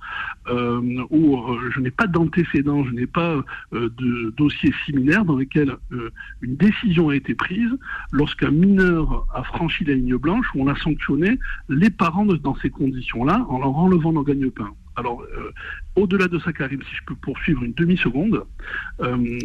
où 0.48 1.36
euh, 1.36 1.70
je 1.74 1.80
n'ai 1.80 1.90
pas 1.90 2.06
d'antécédent, 2.06 2.84
je 2.84 2.92
n'ai 2.92 3.06
pas 3.06 3.42
euh, 3.72 3.90
de 3.98 4.30
dossier 4.36 4.72
similaire 4.84 5.24
dans 5.24 5.36
lequel 5.36 5.76
euh, 5.92 6.10
une 6.42 6.56
décision 6.56 7.08
a 7.08 7.16
été 7.16 7.34
prise 7.34 7.70
lorsqu'un 8.12 8.50
mineur 8.50 9.26
a 9.34 9.42
franchi 9.42 9.84
la 9.84 9.94
ligne 9.94 10.16
blanche 10.16 10.46
où 10.54 10.62
on 10.62 10.68
a 10.68 10.76
sanctionné 10.76 11.38
les 11.68 11.90
parents 11.90 12.24
dans 12.24 12.56
ces 12.56 12.70
conditions-là 12.70 13.46
en 13.48 13.58
leur 13.58 13.76
enlevant 13.76 14.12
leur 14.12 14.24
gagne-pain. 14.24 14.72
Alors, 14.96 15.22
euh, 15.22 15.52
au-delà 15.94 16.26
de 16.26 16.38
ça, 16.38 16.52
Karim, 16.52 16.82
si 16.82 16.94
je 16.94 17.04
peux 17.06 17.14
poursuivre 17.14 17.62
une 17.62 17.74
demi-seconde, 17.74 18.44
euh, 19.00 19.38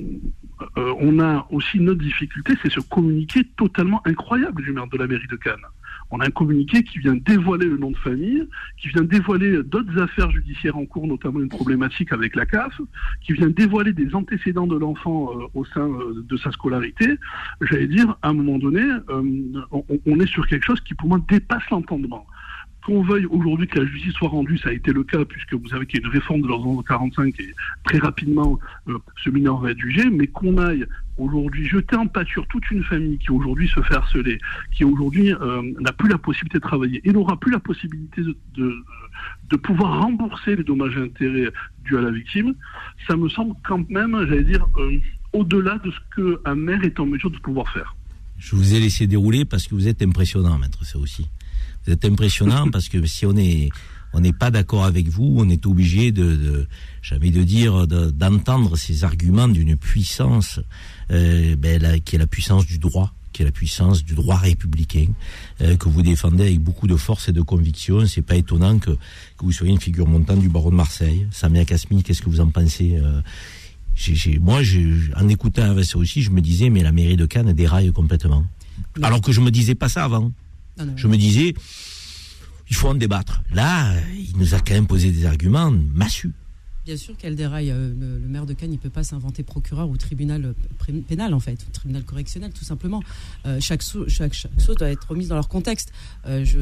euh, 0.78 0.94
on 1.00 1.20
a 1.20 1.46
aussi 1.52 1.78
une 1.78 1.90
autre 1.90 2.02
difficulté, 2.02 2.54
c'est 2.62 2.72
ce 2.72 2.80
communiqué 2.80 3.44
totalement 3.58 4.02
incroyable 4.06 4.64
du 4.64 4.72
maire 4.72 4.88
de 4.88 4.98
la 4.98 5.08
mairie 5.08 5.28
de 5.28 5.36
Cannes. 5.36 5.66
On 6.12 6.20
a 6.20 6.28
un 6.28 6.32
communiqué 6.32 6.84
qui 6.84 7.00
vient 7.00 7.16
dévoiler 7.16 7.66
le 7.66 7.78
nom 7.78 7.92
de 7.92 7.98
famille, 7.98 8.44
qui 8.78 8.90
vient 8.90 9.04
dévoiler 9.04 9.64
d'autres 9.64 9.98
affaires 9.98 10.30
judiciaires 10.32 10.78
en 10.78 10.86
cours, 10.86 11.08
notamment 11.08 11.40
une 11.40 11.50
problématique 11.50 12.12
avec 12.12 12.36
la 12.36 12.46
CAF, 12.46 12.80
qui 13.22 13.34
vient 13.34 13.50
dévoiler 13.50 13.94
des 13.94 14.14
antécédents 14.14 14.68
de 14.68 14.78
l'enfant 14.78 15.32
euh, 15.32 15.46
au 15.54 15.64
sein 15.66 15.88
euh, 15.88 16.24
de 16.28 16.38
sa 16.38 16.52
scolarité. 16.52 17.16
J'allais 17.62 17.88
dire, 17.88 18.18
à 18.22 18.30
un 18.30 18.34
moment 18.34 18.58
donné, 18.58 18.82
euh, 18.82 19.64
on, 19.72 20.20
est 20.20 20.28
sur 20.28 20.46
quelque 20.48 20.66
chose 20.66 20.82
qui 20.82 20.94
pour 20.96 21.08
moi 21.08 21.20
dépasse 21.30 21.64
l'entendement 21.72 22.26
qu'on 22.86 23.04
veuille 23.04 23.28
aujourd'hui 23.28 23.68
que 23.68 23.80
la 23.80 23.86
justice 23.86 24.14
soit 24.14 24.30
rendue, 24.30 24.58
ça 24.58 24.70
a 24.70 24.72
été 24.72 24.92
le 24.92 25.04
cas, 25.04 25.24
puisque 25.24 25.54
vous 25.54 25.68
savez 25.68 25.86
qu'il 25.86 26.02
y 26.02 26.04
a 26.04 26.08
une 26.08 26.14
réforme 26.14 26.42
de 26.42 26.48
l'ordonnance 26.48 26.84
45 26.88 27.40
et 27.40 27.54
très 27.84 28.00
rapidement 28.00 28.58
ce 29.24 29.30
mineur 29.30 29.60
va 29.60 29.70
être 29.70 29.80
jugé, 29.80 30.10
mais 30.10 30.26
qu'on 30.26 30.58
aille 30.58 30.88
aujourd'hui 31.22 31.68
jeter 31.68 31.96
en 31.96 32.08
pâture 32.08 32.46
toute 32.48 32.70
une 32.72 32.84
famille 32.84 33.18
qui 33.18 33.32
aujourd'hui 33.32 33.68
se 33.68 33.82
fait 33.82 33.96
harceler, 33.96 34.40
qui 34.72 34.84
aujourd'hui 34.84 35.34
euh, 35.34 35.62
n'a 35.80 35.92
plus 35.92 36.10
la 36.10 36.18
possibilité 36.18 36.58
de 36.58 36.64
travailler 36.64 37.02
et 37.04 37.12
n'aura 37.12 37.40
plus 37.40 37.52
la 37.52 37.60
possibilité 37.60 38.22
de, 38.22 38.36
de, 38.56 38.76
de, 39.50 39.56
pouvoir 39.58 40.02
rembourser 40.02 40.56
les 40.56 40.64
dommages 40.64 40.98
et 40.98 41.02
intérêts 41.02 41.52
dus 41.84 41.98
à 41.98 42.02
la 42.02 42.12
victime, 42.12 42.54
ça 43.08 43.16
me 43.16 43.30
semble 43.30 43.56
quand 43.64 43.90
même, 43.90 44.26
j'allais 44.28 44.44
dire, 44.44 44.66
euh, 44.78 44.98
au-delà 45.34 45.78
de 45.80 45.92
ce 45.92 46.38
qu'un 46.44 46.56
maire 46.56 46.84
est 46.84 47.00
en 47.00 47.06
mesure 47.06 47.32
de 47.32 47.38
pouvoir 47.38 47.72
faire. 47.72 47.96
Je 48.38 48.56
vous 48.56 48.74
ai 48.74 48.80
laissé 48.80 49.08
dérouler 49.08 49.46
parce 49.46 49.68
que 49.68 49.76
vous 49.76 49.88
êtes 49.88 50.02
impressionnant, 50.02 50.58
maître, 50.58 50.84
ça 50.84 50.98
aussi. 50.98 51.28
Vous 51.86 51.94
êtes 51.94 52.06
impressionnant 52.06 52.70
parce 52.72 52.90
que 52.90 53.06
si 53.06 53.26
on 53.26 53.38
est 53.38 53.70
on 54.14 54.20
n'est 54.20 54.34
pas 54.34 54.52
d'accord 54.52 54.84
avec 54.84 55.08
vous, 55.08 55.36
on 55.38 55.50
est 55.50 55.66
obligé 55.66 56.12
de, 56.12 56.36
de 56.36 56.68
jamais 57.02 57.32
de 57.32 57.44
dire 57.44 57.88
d'entendre 57.88 58.76
ces 58.78 59.04
arguments 59.04 59.48
d'une 59.48 59.76
puissance 59.76 60.60
euh, 61.12 61.56
ben, 61.56 62.00
qui 62.02 62.16
est 62.16 62.20
la 62.20 62.28
puissance 62.28 62.66
du 62.66 62.78
droit, 62.78 63.14
qui 63.34 63.42
est 63.42 63.46
la 63.46 63.52
puissance 63.52 64.04
du 64.04 64.14
droit 64.16 64.38
républicain 64.38 65.08
euh, 65.62 65.78
que 65.78 65.90
vous 65.90 66.02
défendez 66.02 66.44
avec 66.44 66.60
beaucoup 66.60 66.88
de 66.88 66.96
force 66.96 67.30
et 67.30 67.32
de 67.32 67.42
conviction. 67.42 68.06
C'est 68.06 68.22
pas 68.22 68.36
étonnant 68.36 68.80
que, 68.80 68.92
que 68.92 69.44
vous 69.44 69.52
soyez 69.52 69.72
une 69.72 69.80
figure 69.80 70.08
montante 70.08 70.40
du 70.40 70.50
barreau 70.50 70.72
de 70.72 70.76
Marseille. 70.76 71.28
Samia 71.32 71.66
Kasmi, 71.66 72.04
qu'est-ce 72.04 72.22
que 72.22 72.30
vous 72.30 72.42
en 72.42 72.50
pensez 72.50 72.98
euh, 72.98 73.22
moi, 74.40 74.62
en 75.16 75.28
écoutant 75.28 75.70
avec 75.70 75.86
ça 75.86 75.98
aussi, 75.98 76.22
je 76.22 76.32
me 76.32 76.42
disais, 76.42 76.70
mais 76.70 76.82
la 76.82 76.92
mairie 76.92 77.18
de 77.18 77.26
Cannes 77.26 77.54
déraille 77.54 77.92
complètement. 77.92 78.46
Alors 79.02 79.22
que 79.22 79.32
je 79.32 79.42
me 79.42 79.52
disais 79.52 79.76
pas 79.76 79.90
ça 79.90 80.04
avant. 80.06 80.32
Je 80.96 81.08
me 81.08 81.18
disais, 81.18 81.54
il 82.72 82.76
faut 82.76 82.88
en 82.88 82.96
débattre. 82.96 83.44
Là, 83.54 83.94
il 84.16 84.38
nous 84.38 84.56
a 84.56 84.60
quand 84.60 84.74
même 84.74 84.88
posé 84.88 85.12
des 85.12 85.26
arguments 85.26 85.72
massus. 85.94 86.32
Bien 86.86 86.96
sûr 86.96 87.16
qu'elle 87.18 87.36
déraille. 87.36 87.70
Euh, 87.70 87.94
le, 88.00 88.28
maire 88.30 88.46
de 88.46 88.54
Cannes, 88.54 88.72
il 88.72 88.78
ne 88.78 88.82
peut 88.82 88.90
pas 88.90 89.04
s'inventer 89.04 89.44
procureur 89.44 89.90
ou 89.90 89.98
tribunal 89.98 90.46
euh, 90.46 91.02
pénal, 91.08 91.34
en 91.34 91.40
fait, 91.42 91.60
ou 91.68 91.72
tribunal 91.72 92.04
correctionnel, 92.04 92.54
tout 92.54 92.64
simplement. 92.64 93.04
Euh, 93.46 93.60
chaque, 93.60 93.84
chose 93.84 94.76
doit 94.80 94.90
être 94.90 95.06
remise 95.10 95.28
dans 95.28 95.36
leur 95.36 95.50
contexte. 95.50 95.92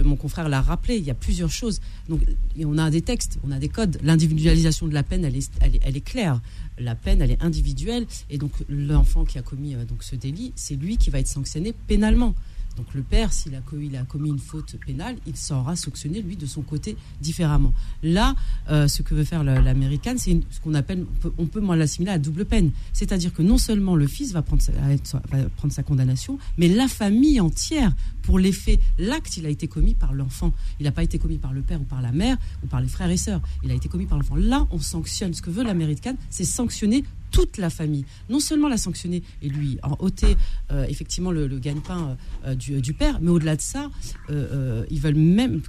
mon 0.04 0.16
confrère 0.16 0.50
l'a 0.50 0.62
rappelé, 0.62 0.98
il 0.98 1.04
y 1.06 1.12
a 1.12 1.14
plusieurs 1.14 1.52
choses. 1.52 1.80
Donc, 2.10 2.22
on 2.60 2.78
a 2.80 2.90
des 2.90 3.04
textes, 3.04 3.38
on 3.44 3.52
a 3.52 3.60
des 3.60 3.70
codes. 3.70 4.00
L'individualisation 4.02 4.88
de 4.88 4.96
la 4.96 5.04
peine, 5.04 5.24
elle 5.24 5.38
est, 5.38 5.52
elle 5.62 5.96
est, 5.96 6.02
claire. 6.02 6.42
La 6.80 6.96
peine, 6.96 7.22
elle 7.22 7.32
est 7.32 7.42
individuelle. 7.44 8.08
Et 8.32 8.40
donc, 8.40 8.52
l'enfant 8.68 9.26
qui 9.26 9.38
a 9.38 9.44
commis 9.44 9.76
donc, 9.88 10.02
ce 10.02 10.16
délit, 10.16 10.54
c'est 10.56 10.76
lui 10.76 10.98
qui 10.98 11.12
va 11.12 11.20
être 11.20 11.28
sanctionné 11.28 11.72
pénalement. 11.88 12.34
Donc 12.80 12.94
le 12.94 13.02
père, 13.02 13.34
s'il 13.34 13.54
a, 13.56 13.60
commis, 13.60 13.94
a 13.98 14.06
commis 14.06 14.30
une 14.30 14.40
faute 14.40 14.78
pénale, 14.86 15.18
il 15.28 15.36
saura 15.36 15.76
sanctionner 15.76 16.22
lui 16.22 16.38
de 16.38 16.46
son 16.46 16.62
côté 16.62 16.96
différemment. 17.20 17.74
Là, 18.04 18.36
euh, 18.70 18.88
ce 18.88 19.02
que 19.02 19.14
veut 19.14 19.26
faire 19.26 19.44
l'américaine, 19.44 20.18
c'est 20.18 20.40
ce 20.50 20.62
qu'on 20.62 20.74
appelle, 20.76 21.06
on 21.38 21.46
peut, 21.46 21.60
l'assimiler 21.76 22.14
à 22.14 22.18
double 22.18 22.46
peine. 22.46 22.72
C'est-à-dire 22.94 23.34
que 23.34 23.42
non 23.42 23.58
seulement 23.58 23.98
le 23.98 24.08
fils 24.08 24.32
va 24.32 24.42
prendre, 24.42 24.62
sa, 24.62 24.72
va 24.72 25.50
prendre 25.58 25.74
sa 25.74 25.84
condamnation, 25.84 26.40
mais 26.58 26.70
la 26.70 26.88
famille 26.88 27.42
entière 27.42 27.94
pour 28.22 28.40
les 28.40 28.54
faits. 28.54 28.80
L'acte, 28.98 29.36
il 29.36 29.46
a 29.46 29.50
été 29.50 29.68
commis 29.68 29.94
par 29.94 30.14
l'enfant. 30.14 30.54
Il 30.80 30.86
n'a 30.86 30.94
pas 30.94 31.04
été 31.04 31.20
commis 31.20 31.38
par 31.38 31.52
le 31.52 31.62
père 31.62 31.82
ou 31.82 31.86
par 31.86 32.02
la 32.02 32.14
mère 32.14 32.38
ou 32.64 32.68
par 32.68 32.80
les 32.80 32.88
frères 32.88 33.10
et 33.10 33.18
sœurs. 33.18 33.42
Il 33.62 33.72
a 33.72 33.74
été 33.74 33.90
commis 33.90 34.06
par 34.06 34.18
l'enfant. 34.18 34.38
Là, 34.38 34.66
on 34.72 34.80
sanctionne. 34.80 35.34
Ce 35.34 35.42
que 35.42 35.50
veut 35.50 35.66
l'américaine, 35.66 36.16
c'est 36.30 36.46
sanctionner 36.46 37.04
toute 37.32 37.58
la 37.58 37.70
famille. 37.70 38.06
Non 38.30 38.40
seulement 38.40 38.68
la 38.68 38.78
sanctionner 38.78 39.24
et 39.42 39.50
lui 39.50 39.78
en 39.84 39.96
ôter 40.00 40.36
euh, 40.72 40.86
effectivement 40.88 41.32
le, 41.32 41.48
gagne-pain 41.60 42.18
euh, 42.46 42.56
du, 42.56 42.94
père, 42.94 43.20
mais 43.22 43.30
au-delà 43.30 43.56
de 43.56 43.62
ça, 43.62 43.90
euh, 44.30 44.86
ils 44.90 45.00
veulent 45.00 45.16
même, 45.16 45.62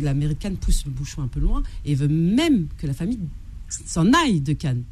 l'américaine 0.00 0.56
pousse 0.56 0.84
le 0.84 0.90
bouchon 0.90 1.22
un 1.22 1.28
peu 1.28 1.40
loin 1.40 1.62
et 1.84 1.94
veut 1.94 2.08
même 2.08 2.68
que 2.78 2.86
la 2.86 2.94
famille 2.94 3.20
s'en 3.68 4.12
aille 4.12 4.40
de 4.40 4.52
Cannes 4.52 4.84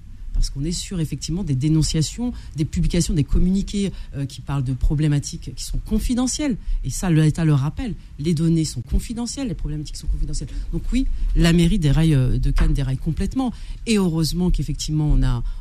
parce 0.42 0.50
qu'on 0.50 0.64
est 0.64 0.72
sur 0.72 0.98
effectivement 0.98 1.44
des 1.44 1.54
dénonciations, 1.54 2.32
des 2.56 2.64
publications, 2.64 3.14
des 3.14 3.22
communiqués 3.22 3.92
euh, 4.16 4.26
qui 4.26 4.40
parlent 4.40 4.64
de 4.64 4.72
problématiques 4.72 5.52
qui 5.54 5.62
sont 5.62 5.78
confidentielles. 5.78 6.56
Et 6.82 6.90
ça, 6.90 7.12
l'État 7.12 7.44
le 7.44 7.54
rappelle. 7.54 7.94
Les 8.18 8.34
données 8.34 8.64
sont 8.64 8.80
confidentielles, 8.80 9.46
les 9.46 9.54
problématiques 9.54 9.96
sont 9.96 10.08
confidentielles. 10.08 10.48
Donc 10.72 10.82
oui, 10.92 11.06
la 11.36 11.52
mairie 11.52 11.78
des 11.78 11.92
rails 11.92 12.16
euh, 12.16 12.40
de 12.40 12.50
Cannes 12.50 12.72
déraille 12.72 12.96
complètement. 12.96 13.52
Et 13.86 13.98
heureusement 13.98 14.50
qu'effectivement 14.50 15.16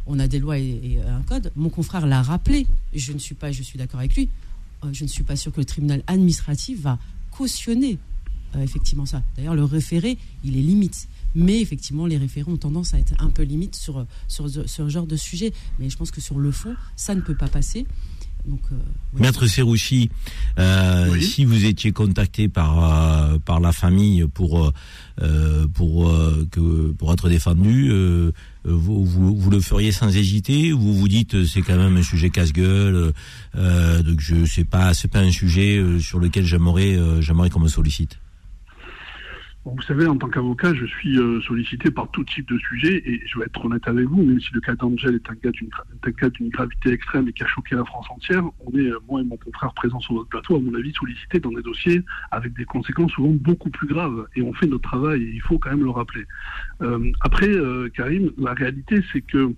on 0.08 0.20
a, 0.20 0.28
des 0.28 0.40
lois 0.40 0.58
et, 0.58 0.98
un 1.08 1.22
code. 1.22 1.52
Mon 1.56 1.70
confrère 1.70 2.08
l'a 2.08 2.24
rappelé. 2.24 2.66
Je 2.96 3.14
ne 3.14 3.20
suis 3.20 3.36
pas, 3.36 3.52
je 3.52 3.62
suis 3.62 3.78
d'accord 3.78 4.00
avec 4.00 4.16
lui. 4.16 4.30
Euh, 4.84 4.90
je 4.94 5.04
ne 5.04 5.10
suis 5.10 5.22
pas 5.22 5.36
sûr 5.36 5.52
que 5.52 5.60
le 5.60 5.66
tribunal 5.66 6.02
administratif 6.08 6.82
va 6.82 6.98
cautionner 7.30 8.00
effectivement 8.60 9.06
ça. 9.06 9.22
D'ailleurs, 9.38 9.56
le 9.56 9.64
référé, 9.64 10.18
il 10.44 10.58
est 10.58 10.62
limite. 10.62 11.08
Mais 11.36 11.62
effectivement, 11.62 12.06
les 12.06 12.18
référents 12.18 12.54
ont 12.54 12.58
tendance 12.58 12.94
à 12.94 13.00
être 13.00 13.14
un 13.20 13.30
peu 13.30 13.44
limite 13.44 13.76
sur, 13.76 14.06
sur, 14.28 14.50
ce 14.50 14.90
genre 14.90 15.08
de 15.08 15.16
sujet. 15.16 15.54
Mais 15.80 15.90
je 15.90 15.98
pense 15.98 16.12
que 16.12 16.22
sur 16.22 16.40
le 16.40 16.52
fond, 16.52 16.76
ça 16.96 17.16
ne 17.16 17.22
peut 17.22 17.36
pas 17.36 17.48
passer. 17.48 17.86
Donc, 18.46 18.62
euh, 18.72 18.76
Maître 19.14 19.46
Serrouchi, 19.46 20.10
euh, 20.58 21.20
si 21.20 21.46
vous 21.46 21.66
étiez 21.66 21.92
contacté 21.92 22.48
par 22.48 22.84
euh, 22.84 23.38
par 23.38 23.60
la 23.60 23.72
famille 23.72 24.26
pour 24.34 24.72
pour 25.74 26.12
que 26.52 26.92
pour 26.94 27.14
être 27.14 27.30
défendu, 27.30 27.92
vous, 28.64 29.06
vous, 29.06 29.50
le 29.52 29.60
feriez 29.60 29.92
sans 29.92 30.16
hésiter 30.16 30.72
Vous 30.72 30.96
vous 30.96 31.08
dites 31.08 31.46
c'est 31.46 31.62
quand 31.62 31.78
même 31.78 31.98
un 31.98 32.04
sujet 32.04 32.32
casse-gueule, 32.32 33.14
donc 33.54 34.20
je 34.20 34.46
sais 34.46 34.64
pas, 34.64 34.96
c'est 34.96 35.08
pas 35.08 35.20
un 35.20 35.32
sujet 35.32 35.80
sur 36.00 36.18
lequel 36.18 36.46
j'aimerais 36.46 36.98
j'aimerais 37.22 37.52
qu'on 37.52 37.60
me 37.60 37.68
sollicite? 37.68 38.18
Vous 39.64 39.82
savez, 39.84 40.08
en 40.08 40.18
tant 40.18 40.28
qu'avocat, 40.28 40.74
je 40.74 40.86
suis 40.86 41.20
euh, 41.20 41.40
sollicité 41.42 41.92
par 41.92 42.10
tout 42.10 42.24
type 42.24 42.48
de 42.50 42.58
sujet 42.58 43.04
et 43.06 43.22
je 43.28 43.38
vais 43.38 43.46
être 43.46 43.64
honnête 43.64 43.88
avec 43.88 44.06
vous, 44.06 44.24
même 44.24 44.40
si 44.40 44.52
le 44.54 44.60
cas 44.60 44.74
d'Angèle 44.74 45.16
est 45.16 45.30
un 45.30 45.36
cas 45.36 46.30
d'une 46.30 46.50
gravité 46.50 46.92
extrême 46.92 47.28
et 47.28 47.34
qui 47.34 47.44
a 47.44 47.48
choqué 47.48 47.76
la 47.76 47.86
France 47.86 48.08
entière, 48.10 48.44
on 48.66 48.72
est, 48.76 48.88
euh, 48.88 48.98
moi 49.08 49.22
et 49.22 49.24
mon 49.24 49.38
confrère 49.38 49.72
présents 49.74 50.00
sur 50.00 50.16
notre 50.16 50.30
plateau, 50.30 50.56
à 50.56 50.60
mon 50.60 50.74
avis, 50.74 50.92
sollicités 50.94 51.40
dans 51.40 51.52
des 51.52 51.62
dossiers 51.62 52.04
avec 52.32 52.54
des 52.54 52.66
conséquences 52.66 53.12
souvent 53.12 53.34
beaucoup 53.34 53.70
plus 53.70 53.88
graves 53.88 54.28
et 54.36 54.42
on 54.42 54.52
fait 54.54 54.66
notre 54.66 54.90
travail 54.90 55.22
et 55.22 55.30
il 55.30 55.42
faut 55.42 55.60
quand 55.60 55.70
même 55.70 55.84
le 55.84 55.92
rappeler. 55.92 56.26
Euh, 56.82 57.12
après, 57.22 57.50
euh, 57.50 57.88
Karim, 57.90 58.32
la 58.40 58.54
réalité, 58.54 59.04
c'est 59.14 59.22
que 59.22 59.54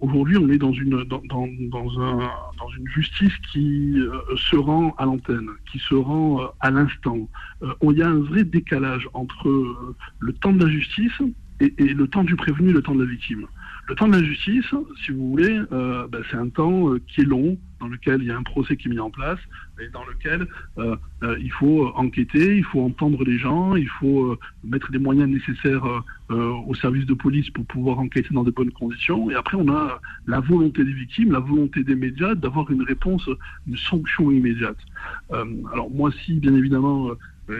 aujourd'hui, 0.00 0.36
on 0.36 0.48
est 0.48 0.58
dans 0.58 0.72
une 0.72 1.04
dans, 1.04 1.22
dans, 1.24 2.00
un, 2.00 2.18
dans 2.58 2.68
une 2.76 2.88
justice 2.88 3.32
qui 3.52 3.94
euh, 3.98 4.20
se 4.36 4.56
rend 4.56 4.94
à 4.98 5.04
l'antenne, 5.04 5.48
qui 5.70 5.78
se 5.78 5.94
rend 5.94 6.42
euh, 6.42 6.46
à 6.60 6.70
l'instant. 6.70 7.28
il 7.82 7.98
y 7.98 8.02
a 8.02 8.08
un 8.08 8.20
vrai 8.20 8.44
décalage 8.44 9.08
entre 9.14 9.48
le 10.18 10.32
temps 10.32 10.52
de 10.52 10.64
la 10.64 10.70
justice 10.70 11.20
et, 11.60 11.72
et, 11.78 11.94
le 11.94 12.06
temps 12.06 12.24
du 12.24 12.36
prévenu, 12.36 12.72
le 12.72 12.82
temps 12.82 12.94
de 12.94 13.04
la 13.04 13.10
victime. 13.10 13.46
Le 13.88 13.94
temps 13.94 14.08
de 14.08 14.16
la 14.16 14.22
justice, 14.24 14.66
si 15.04 15.12
vous 15.12 15.30
voulez, 15.30 15.60
euh, 15.70 16.08
ben, 16.08 16.20
c'est 16.28 16.36
un 16.36 16.48
temps 16.48 16.92
euh, 16.92 17.00
qui 17.06 17.20
est 17.20 17.24
long, 17.24 17.56
dans 17.78 17.86
lequel 17.86 18.20
il 18.20 18.26
y 18.26 18.32
a 18.32 18.36
un 18.36 18.42
procès 18.42 18.76
qui 18.76 18.88
est 18.88 18.90
mis 18.90 18.98
en 18.98 19.10
place, 19.10 19.38
et 19.80 19.88
dans 19.90 20.04
lequel 20.04 20.48
euh, 20.78 20.96
il 21.38 21.52
faut 21.52 21.92
enquêter, 21.94 22.56
il 22.56 22.64
faut 22.64 22.80
entendre 22.80 23.22
les 23.22 23.38
gens, 23.38 23.76
il 23.76 23.88
faut 23.88 24.36
mettre 24.64 24.90
des 24.90 24.98
moyens 24.98 25.30
nécessaires 25.30 25.84
au 26.30 26.74
service 26.74 27.06
de 27.06 27.14
police 27.14 27.48
pour 27.50 27.64
pouvoir 27.66 28.00
enquêter 28.00 28.30
dans 28.32 28.42
de 28.42 28.50
bonnes 28.50 28.72
conditions. 28.72 29.30
Et 29.30 29.34
après, 29.34 29.56
on 29.56 29.68
a 29.68 30.00
la 30.26 30.40
volonté 30.40 30.82
des 30.82 30.92
victimes, 30.92 31.30
la 31.30 31.38
volonté 31.38 31.84
des 31.84 31.94
médias 31.94 32.34
d'avoir 32.34 32.68
une 32.70 32.82
réponse, 32.82 33.28
une 33.68 33.76
sanction 33.76 34.32
immédiate. 34.32 34.78
alors 35.30 35.90
moi, 35.90 36.10
si 36.24 36.40
bien 36.40 36.54
évidemment 36.54 37.10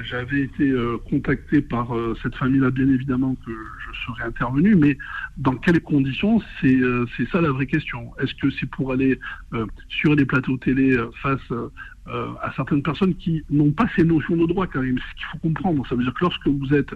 j'avais 0.05 0.41
été 0.41 0.68
euh, 0.68 0.99
contacté 1.09 1.61
par 1.62 1.95
euh, 1.95 2.16
cette 2.22 2.34
famille-là, 2.34 2.70
bien 2.70 2.89
évidemment 2.89 3.37
que 3.47 3.53
je 3.53 4.07
serais 4.07 4.24
intervenu, 4.24 4.74
mais 4.74 4.99
dans 5.37 5.55
quelles 5.55 5.80
conditions 5.80 6.41
C'est 6.61 6.78
c'est 7.16 7.28
ça 7.30 7.41
la 7.41 7.51
vraie 7.51 7.66
question. 7.66 8.12
Est-ce 8.20 8.34
que 8.34 8.51
c'est 8.51 8.66
pour 8.66 8.93
aller 8.93 9.18
sur 9.89 10.14
les 10.14 10.24
plateaux 10.24 10.57
télé 10.57 10.97
face 11.22 11.53
à 12.07 12.53
certaines 12.55 12.82
personnes 12.82 13.14
qui 13.14 13.45
n'ont 13.51 13.72
pas 13.72 13.87
ces 13.97 14.05
notions 14.05 14.37
de 14.37 14.47
droit 14.47 14.66
quand 14.66 14.82
même 14.82 14.99
Ce 14.99 15.14
qu'il 15.16 15.26
faut 15.32 15.39
comprendre, 15.39 15.87
ça 15.89 15.95
veut 15.95 16.03
dire 16.03 16.14
que 16.14 16.24
lorsque 16.24 16.47
vous 16.49 16.74
êtes 16.74 16.95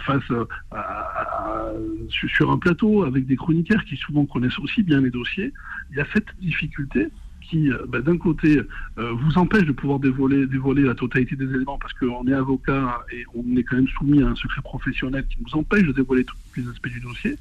face 0.00 0.24
à, 0.70 1.72
sur 2.08 2.50
un 2.50 2.58
plateau 2.58 3.04
avec 3.04 3.26
des 3.26 3.36
chroniqueurs 3.36 3.84
qui 3.84 3.96
souvent 3.96 4.26
connaissent 4.26 4.58
aussi 4.58 4.82
bien 4.82 5.00
les 5.00 5.10
dossiers, 5.10 5.52
il 5.90 5.98
y 5.98 6.00
a 6.00 6.06
cette 6.12 6.28
difficulté 6.40 7.08
qui, 7.52 7.70
euh, 7.70 7.84
bah, 7.86 8.00
d'un 8.00 8.16
côté, 8.16 8.60
euh, 8.98 9.12
vous 9.12 9.36
empêche 9.36 9.66
de 9.66 9.72
pouvoir 9.72 9.98
dévoiler, 9.98 10.46
dévoiler 10.46 10.82
la 10.82 10.94
totalité 10.94 11.36
des 11.36 11.44
éléments 11.44 11.78
parce 11.78 11.92
qu'on 11.92 12.26
est 12.26 12.32
avocat 12.32 13.04
et 13.12 13.24
on 13.34 13.44
est 13.56 13.62
quand 13.62 13.76
même 13.76 13.88
soumis 13.88 14.22
à 14.22 14.28
un 14.28 14.34
secret 14.34 14.62
professionnel 14.62 15.26
qui 15.28 15.36
nous 15.44 15.58
empêche 15.58 15.82
de 15.82 15.92
dévoiler 15.92 16.24
tous 16.24 16.36
les 16.56 16.66
aspects 16.68 16.88
du 16.88 17.00
dossier. 17.00 17.36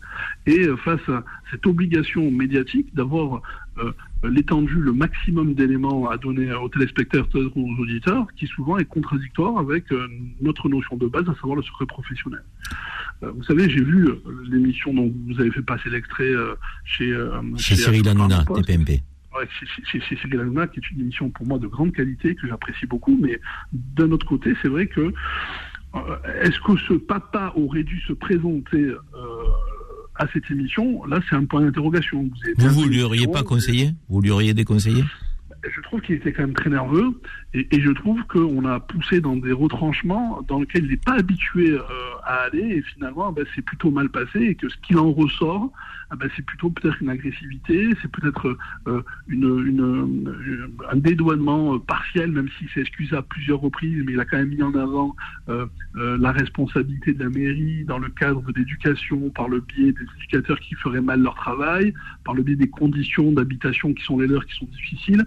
Et 0.46 0.66
euh, 0.66 0.76
face 0.76 1.08
à 1.08 1.24
cette 1.50 1.66
obligation 1.66 2.30
médiatique 2.30 2.94
d'avoir 2.94 3.42
l'étendue, 4.24 4.76
le 4.76 4.92
maximum 4.92 5.54
d'éléments 5.56 6.10
à 6.10 6.18
donner 6.18 6.54
aux 6.54 6.68
téléspectateurs 6.68 7.50
ou 7.56 7.72
aux 7.72 7.82
auditeurs, 7.82 8.28
qui 8.38 8.46
souvent 8.46 8.78
est 8.78 8.86
contradictoire 8.86 9.58
avec 9.58 9.86
notre 10.42 10.70
notion 10.70 10.98
de 10.98 11.08
base, 11.08 11.28
à 11.30 11.34
savoir 11.36 11.56
le 11.56 11.64
secret 11.64 11.86
professionnel. 11.88 12.44
vous 13.22 13.44
savez, 13.44 13.70
j'ai 13.70 13.82
vu 13.82 14.10
l'émission 14.52 14.94
dont 14.94 15.12
vous 15.28 15.40
avez 15.40 15.50
fait 15.52 15.64
passer 15.64 15.90
l'extrait 15.90 16.34
chez, 16.84 17.18
chez, 17.58 17.76
Cyril 17.76 18.08
Hanouna, 18.10 18.44
TPMP 18.44 19.02
c'est 19.92 20.34
Hanouna 20.34 20.68
qui 20.68 20.80
est 20.80 20.92
une 20.92 21.02
émission 21.02 21.30
pour 21.30 21.48
moi 21.48 21.60
de 21.60 21.68
grande 21.68 21.94
qualité, 21.94 22.36
que 22.36 22.48
j'apprécie 22.48 22.86
beaucoup, 22.86 23.18
mais 23.22 23.40
d'un 23.72 24.12
autre 24.12 24.26
côté, 24.26 24.54
c'est 24.62 24.68
vrai 24.68 24.88
que 24.88 25.14
euh, 25.96 26.00
est-ce 26.42 26.60
que 26.62 26.78
ce 26.88 26.94
papa 26.94 27.54
aurait 27.56 27.84
dû 27.84 28.00
se 28.02 28.14
présenter 28.14 28.82
euh, 28.82 28.98
à 30.16 30.28
cette 30.34 30.50
émission? 30.50 31.06
Là, 31.06 31.20
c'est 31.30 31.36
un 31.36 31.46
point 31.46 31.62
d'interrogation. 31.62 32.30
Vous, 32.58 32.70
vous, 32.70 32.86
lui 32.86 33.02
auriez 33.02 33.28
pas 33.28 33.44
conseillé? 33.44 33.92
Vous 34.10 34.22
lui 34.22 34.32
auriez 34.32 34.54
déconseillé? 34.54 35.04
Je 35.64 35.82
trouve 35.82 36.02
qu'il 36.02 36.16
était 36.16 36.34
quand 36.34 36.42
même 36.42 36.56
très 36.56 36.72
nerveux 36.72 37.22
et, 37.54 37.68
et 37.72 37.82
je 37.82 37.92
trouve 37.92 38.20
qu'on 38.24 38.66
a 38.66 38.80
poussé 38.80 39.22
dans 39.22 39.36
des 39.36 39.52
retranchements 39.52 40.42
dans 40.48 40.60
lesquels 40.60 40.86
il 40.86 40.92
n'est 40.92 40.98
pas 40.98 41.20
habitué 41.20 41.74
euh, 41.74 41.82
à 42.24 42.46
aller 42.46 42.78
et 42.78 42.82
finalement 42.82 43.32
ben, 43.32 43.46
c'est 43.54 43.62
plutôt 43.62 43.92
mal 43.92 44.10
passé 44.10 44.40
et 44.40 44.56
que 44.56 44.68
ce 44.70 44.76
qu'il 44.78 44.98
en 44.98 45.12
ressort, 45.12 45.72
ah 46.14 46.18
ben, 46.18 46.30
c'est 46.36 46.46
plutôt 46.46 46.70
peut-être 46.70 47.02
une 47.02 47.10
agressivité, 47.10 47.90
c'est 48.02 48.12
peut-être 48.12 48.58
euh, 48.88 49.02
une, 49.30 49.66
une, 49.66 50.70
un 50.92 50.98
dédouanement 50.98 51.76
euh, 51.76 51.80
partiel, 51.80 52.34
même 52.34 52.50
s'il 52.58 52.68
s'est 52.72 52.82
excusé 52.82 53.16
à 53.16 53.22
plusieurs 53.22 53.62
reprises, 53.62 54.04
mais 54.06 54.12
il 54.12 54.20
a 54.20 54.26
quand 54.26 54.36
même 54.36 54.50
mis 54.50 54.62
en 54.62 54.76
avant 54.76 55.16
euh, 55.48 55.66
euh, 55.96 56.18
la 56.20 56.34
responsabilité 56.34 57.14
de 57.14 57.24
la 57.24 57.30
mairie 57.30 57.86
dans 57.86 57.98
le 57.98 58.10
cadre 58.10 58.52
d'éducation 58.52 59.30
par 59.30 59.48
le 59.48 59.62
biais 59.62 59.94
des 59.94 60.06
éducateurs 60.18 60.60
qui 60.60 60.76
feraient 60.76 61.00
mal 61.00 61.22
leur 61.22 61.36
travail, 61.36 61.94
par 62.26 62.34
le 62.34 62.44
biais 62.44 62.58
des 62.58 62.70
conditions 62.70 63.32
d'habitation 63.32 63.94
qui 63.94 64.04
sont 64.04 64.20
les 64.20 64.28
leurs 64.28 64.46
qui 64.46 64.56
sont 64.56 64.66
difficiles 64.66 65.26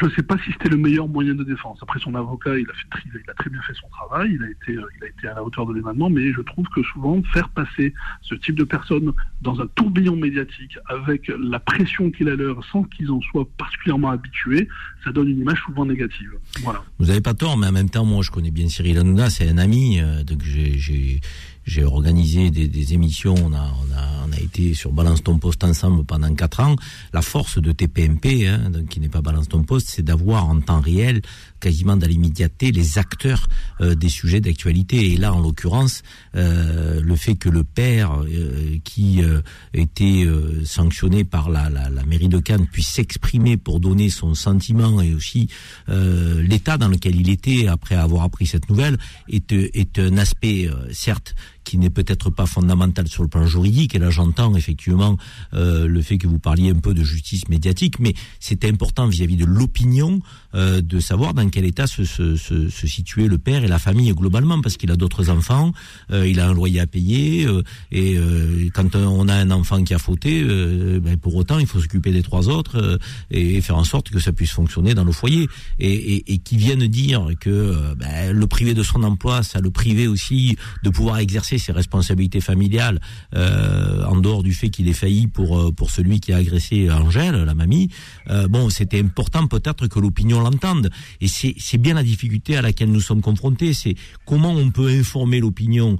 je 0.00 0.06
ne 0.06 0.10
sais 0.10 0.22
pas 0.22 0.36
si 0.38 0.52
c'était 0.52 0.68
le 0.68 0.76
meilleur 0.76 1.08
moyen 1.08 1.34
de 1.34 1.44
défense. 1.44 1.78
Après, 1.82 2.00
son 2.00 2.14
avocat, 2.14 2.58
il 2.58 2.66
a, 2.68 3.34
très 3.34 3.50
bien 3.50 3.60
fait 3.62 3.74
son 3.74 3.88
travail, 3.88 4.32
il 4.34 4.42
a, 4.42 4.50
été, 4.50 4.72
euh, 4.72 4.86
il 4.98 5.04
a 5.04 5.08
été 5.08 5.28
à 5.28 5.34
la 5.34 5.44
hauteur 5.44 5.66
de 5.66 5.74
l'événement, 5.74 6.10
mais 6.10 6.32
je 6.32 6.40
trouve 6.40 6.66
que 6.74 6.82
souvent, 6.82 7.22
faire 7.32 7.48
passer 7.50 7.94
ce 8.22 8.34
type 8.34 8.56
de 8.56 8.64
personnes 8.64 9.12
dans 9.42 9.60
un 9.60 9.66
tourbillon 9.74 10.16
médiatique 10.16 10.78
avec 10.86 11.30
la 11.38 11.60
pression 11.60 12.10
qu'il 12.10 12.28
a 12.28 12.36
leur 12.36 12.64
sans 12.66 12.84
qu'ils 12.84 13.10
en 13.10 13.20
soient 13.20 13.46
particulièrement 13.56 14.10
habitués, 14.10 14.68
ça 15.04 15.12
donne 15.12 15.28
une 15.28 15.40
image 15.40 15.60
souvent 15.66 15.86
négative. 15.86 16.32
Voilà. 16.62 16.82
Vous 16.98 17.06
n'avez 17.06 17.20
pas 17.20 17.34
tort, 17.34 17.56
mais 17.56 17.66
en 17.66 17.72
même 17.72 17.90
temps, 17.90 18.04
moi, 18.04 18.22
je 18.22 18.30
connais 18.30 18.50
bien 18.50 18.68
Cyril 18.68 18.98
Hanouna, 18.98 19.30
c'est 19.30 19.48
un 19.48 19.58
ami, 19.58 20.00
euh, 20.00 20.24
donc 20.24 20.42
j'ai 20.42 21.20
j'ai 21.64 21.84
organisé 21.84 22.50
des, 22.50 22.68
des, 22.68 22.94
émissions, 22.94 23.34
on 23.34 23.52
a, 23.52 23.72
on, 23.82 23.92
a, 23.96 24.26
on 24.28 24.32
a 24.32 24.40
été 24.40 24.74
sur 24.74 24.92
Balance 24.92 25.22
ton 25.22 25.38
poste 25.38 25.64
ensemble 25.64 26.04
pendant 26.04 26.34
quatre 26.34 26.60
ans. 26.60 26.76
La 27.12 27.22
force 27.22 27.58
de 27.58 27.72
TPMP, 27.72 28.46
hein, 28.46 28.70
donc, 28.70 28.86
qui 28.86 29.00
n'est 29.00 29.08
pas 29.08 29.22
Balance 29.22 29.48
ton 29.48 29.62
poste, 29.62 29.88
c'est 29.88 30.02
d'avoir 30.02 30.46
en 30.46 30.60
temps 30.60 30.80
réel, 30.80 31.22
quasiment 31.60 31.96
dans 31.96 32.06
l'immédiateté, 32.06 32.72
les 32.72 32.98
acteurs 32.98 33.46
euh, 33.80 33.94
des 33.94 34.08
sujets 34.08 34.40
d'actualité. 34.40 35.12
Et 35.12 35.16
là, 35.16 35.32
en 35.32 35.40
l'occurrence, 35.40 36.02
euh, 36.36 37.00
le 37.00 37.16
fait 37.16 37.36
que 37.36 37.48
le 37.48 37.64
père, 37.64 38.22
euh, 38.22 38.78
qui 38.84 39.22
euh, 39.22 39.40
était 39.72 40.26
sanctionné 40.64 41.24
par 41.24 41.50
la, 41.50 41.70
la, 41.70 41.88
la, 41.88 42.04
mairie 42.04 42.28
de 42.28 42.38
Cannes, 42.38 42.66
puisse 42.66 42.88
s'exprimer 42.88 43.56
pour 43.56 43.80
donner 43.80 44.08
son 44.10 44.34
sentiment 44.34 45.00
et 45.00 45.14
aussi 45.14 45.48
l'état 45.88 46.78
dans 46.78 46.88
lequel 46.88 47.16
il 47.16 47.30
était 47.30 47.66
après 47.66 47.94
avoir 47.94 48.24
appris 48.24 48.46
cette 48.46 48.68
nouvelle, 48.68 48.98
est, 49.28 49.52
est 49.52 49.98
un 49.98 50.16
aspect, 50.16 50.68
certes, 50.92 51.34
qui 51.64 51.78
n'est 51.78 51.90
peut-être 51.90 52.30
pas 52.30 52.46
fondamental 52.46 53.08
sur 53.08 53.22
le 53.22 53.28
plan 53.28 53.46
juridique. 53.46 53.94
Et 53.94 53.98
là, 53.98 54.10
j'entends 54.10 54.54
effectivement 54.54 55.16
euh, 55.54 55.86
le 55.86 56.02
fait 56.02 56.18
que 56.18 56.26
vous 56.26 56.38
parliez 56.38 56.70
un 56.70 56.78
peu 56.78 56.94
de 56.94 57.02
justice 57.02 57.48
médiatique, 57.48 57.98
mais 57.98 58.14
c'est 58.40 58.64
important 58.64 59.06
vis-à-vis 59.06 59.36
de 59.36 59.44
l'opinion 59.44 60.20
euh, 60.54 60.80
de 60.80 61.00
savoir 61.00 61.34
dans 61.34 61.48
quel 61.48 61.64
état 61.64 61.86
se, 61.86 62.04
se, 62.04 62.36
se, 62.36 62.68
se, 62.68 62.86
situait 62.86 63.26
le 63.26 63.38
père 63.38 63.64
et 63.64 63.68
la 63.68 63.78
famille 63.78 64.12
globalement, 64.12 64.60
parce 64.60 64.76
qu'il 64.76 64.90
a 64.90 64.96
d'autres 64.96 65.30
enfants, 65.30 65.72
euh, 66.12 66.28
il 66.28 66.38
a 66.40 66.48
un 66.48 66.54
loyer 66.54 66.80
à 66.80 66.86
payer, 66.86 67.46
euh, 67.46 67.62
et 67.90 68.16
euh, 68.16 68.68
quand 68.72 68.94
on 68.94 69.28
a 69.28 69.34
un 69.34 69.50
enfant 69.50 69.82
qui 69.82 69.94
a 69.94 69.98
fauté, 69.98 70.42
euh, 70.42 71.00
ben 71.00 71.16
pour 71.16 71.34
autant, 71.34 71.58
il 71.58 71.66
faut 71.66 71.80
s'occuper 71.80 72.12
des 72.12 72.22
trois 72.22 72.48
autres 72.48 72.98
et, 73.30 73.60
faire 73.60 73.76
en 73.76 73.84
sorte 73.84 74.10
que 74.10 74.18
ça 74.18 74.32
puisse 74.32 74.50
fonctionner 74.50 74.94
dans 74.94 75.04
le 75.04 75.12
foyer. 75.12 75.48
Et, 75.78 75.92
et, 75.92 76.34
et 76.34 76.38
qui 76.38 76.56
viennent 76.56 76.86
dire 76.86 77.28
que 77.40 77.94
ben, 77.94 78.32
le 78.32 78.46
privé 78.46 78.74
de 78.74 78.82
son 78.82 79.02
emploi, 79.02 79.42
ça 79.42 79.60
le 79.60 79.70
privé 79.70 80.06
aussi 80.06 80.56
de 80.82 80.90
pouvoir 80.90 81.18
exercer 81.18 81.53
ses 81.58 81.72
responsabilités 81.72 82.40
familiales 82.40 83.00
euh, 83.34 84.04
en 84.04 84.16
dehors 84.16 84.42
du 84.42 84.54
fait 84.54 84.70
qu'il 84.70 84.88
ait 84.88 84.92
failli 84.92 85.26
pour 85.26 85.58
euh, 85.58 85.72
pour 85.72 85.90
celui 85.90 86.20
qui 86.20 86.32
a 86.32 86.36
agressé 86.36 86.90
Angèle, 86.90 87.36
la 87.44 87.54
mamie. 87.54 87.88
Euh, 88.30 88.48
bon, 88.48 88.70
c'était 88.70 89.00
important 89.00 89.46
peut-être 89.46 89.86
que 89.86 89.98
l'opinion 89.98 90.40
l'entende. 90.40 90.90
Et 91.20 91.28
c'est 91.28 91.78
bien 91.78 91.94
la 91.94 92.02
difficulté 92.02 92.56
à 92.56 92.62
laquelle 92.62 92.90
nous 92.90 93.00
sommes 93.00 93.22
confrontés. 93.22 93.74
C'est 93.74 93.94
comment 94.26 94.52
on 94.52 94.70
peut 94.70 94.88
informer 94.88 95.40
l'opinion 95.40 95.96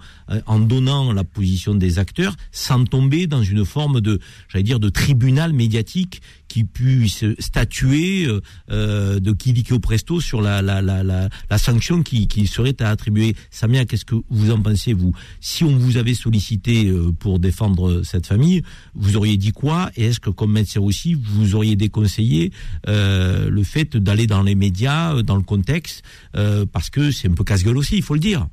en 0.46 0.58
donnant 0.58 1.12
la 1.12 1.24
position 1.24 1.74
des 1.74 1.98
acteurs 1.98 2.34
sans 2.52 2.84
tomber 2.84 3.26
dans 3.26 3.42
une 3.42 3.64
forme 3.64 4.00
de, 4.00 4.20
j'allais 4.48 4.62
dire, 4.62 4.80
de 4.80 4.88
tribunal 4.88 5.52
médiatique 5.52 6.22
qui 6.54 6.62
puisse 6.62 7.24
statuer 7.40 8.26
euh, 8.26 8.40
euh 8.70 9.18
de 9.18 9.34
au 9.72 9.80
presto 9.80 10.20
sur 10.20 10.40
la, 10.40 10.62
la, 10.62 10.80
la, 10.80 11.02
la, 11.02 11.28
la 11.50 11.58
sanction 11.58 12.04
qui, 12.04 12.28
qui 12.28 12.46
serait 12.46 12.80
à 12.80 12.90
attribuer. 12.90 13.34
Samia, 13.50 13.84
qu'est-ce 13.84 14.04
que 14.04 14.14
vous 14.30 14.52
en 14.52 14.62
pensez, 14.62 14.92
vous? 14.92 15.12
Si 15.40 15.64
on 15.64 15.76
vous 15.76 15.96
avait 15.96 16.14
sollicité 16.14 16.86
euh, 16.86 17.10
pour 17.10 17.40
défendre 17.40 18.02
cette 18.04 18.28
famille, 18.28 18.62
vous 18.94 19.16
auriez 19.16 19.36
dit 19.36 19.50
quoi? 19.50 19.90
Et 19.96 20.04
est-ce 20.04 20.20
que, 20.20 20.30
comme 20.30 20.52
médecin 20.52 20.80
aussi, 20.80 21.14
vous 21.14 21.56
auriez 21.56 21.74
déconseillé 21.74 22.52
euh, 22.86 23.50
le 23.50 23.64
fait 23.64 23.96
d'aller 23.96 24.28
dans 24.28 24.42
les 24.42 24.54
médias, 24.54 25.22
dans 25.22 25.36
le 25.36 25.42
contexte, 25.42 26.04
euh, 26.36 26.66
parce 26.70 26.88
que 26.88 27.10
c'est 27.10 27.28
un 27.28 27.34
peu 27.34 27.42
casse-gueule 27.42 27.78
aussi, 27.78 27.96
il 27.96 28.02
faut 28.04 28.14
le 28.14 28.20
dire 28.20 28.46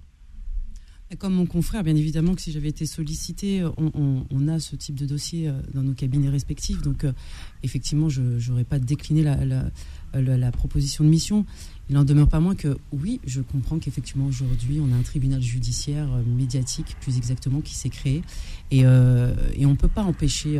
comme 1.18 1.34
mon 1.34 1.46
confrère, 1.46 1.84
bien 1.84 1.96
évidemment 1.96 2.36
que 2.36 2.42
si 2.42 2.52
j'avais 2.52 2.70
été 2.70 2.86
sollicité, 2.86 3.64
on, 3.78 4.48
a 4.48 4.60
ce 4.60 4.76
type 4.76 4.96
de 4.96 5.06
dossier 5.06 5.48
euh, 5.48 5.54
dans 5.74 5.84
nos 5.84 5.94
cabinets 5.94 6.30
respectifs. 6.30 6.82
Donc, 6.82 7.04
euh, 7.04 7.12
effectivement, 7.64 8.10
je 8.10 8.22
n'aurais 8.50 8.64
pas 8.64 8.80
décliné 8.80 9.24
la, 9.24 10.52
proposition 10.52 11.04
de 11.04 11.10
mission. 11.10 11.46
Il 11.90 11.96
n'en 11.96 12.06
demeure 12.06 12.30
pas 12.30 12.40
moins 12.40 12.56
que, 12.56 12.78
oui, 12.92 13.20
je 13.26 13.42
comprends 13.42 13.78
qu'effectivement, 13.80 14.26
aujourd'hui, 14.26 14.80
on 14.82 14.92
a 14.94 14.96
un 14.96 15.02
tribunal 15.02 15.42
judiciaire 15.42 16.08
euh, 16.14 16.24
médiatique, 16.24 16.96
plus 17.02 17.18
exactement, 17.18 17.62
qui 17.62 17.76
s'est 17.76 17.90
créé. 17.90 18.22
Et, 18.72 18.86
on 18.86 19.72
ne 19.72 19.76
peut 19.76 19.88
pas 19.88 20.04
empêcher 20.04 20.60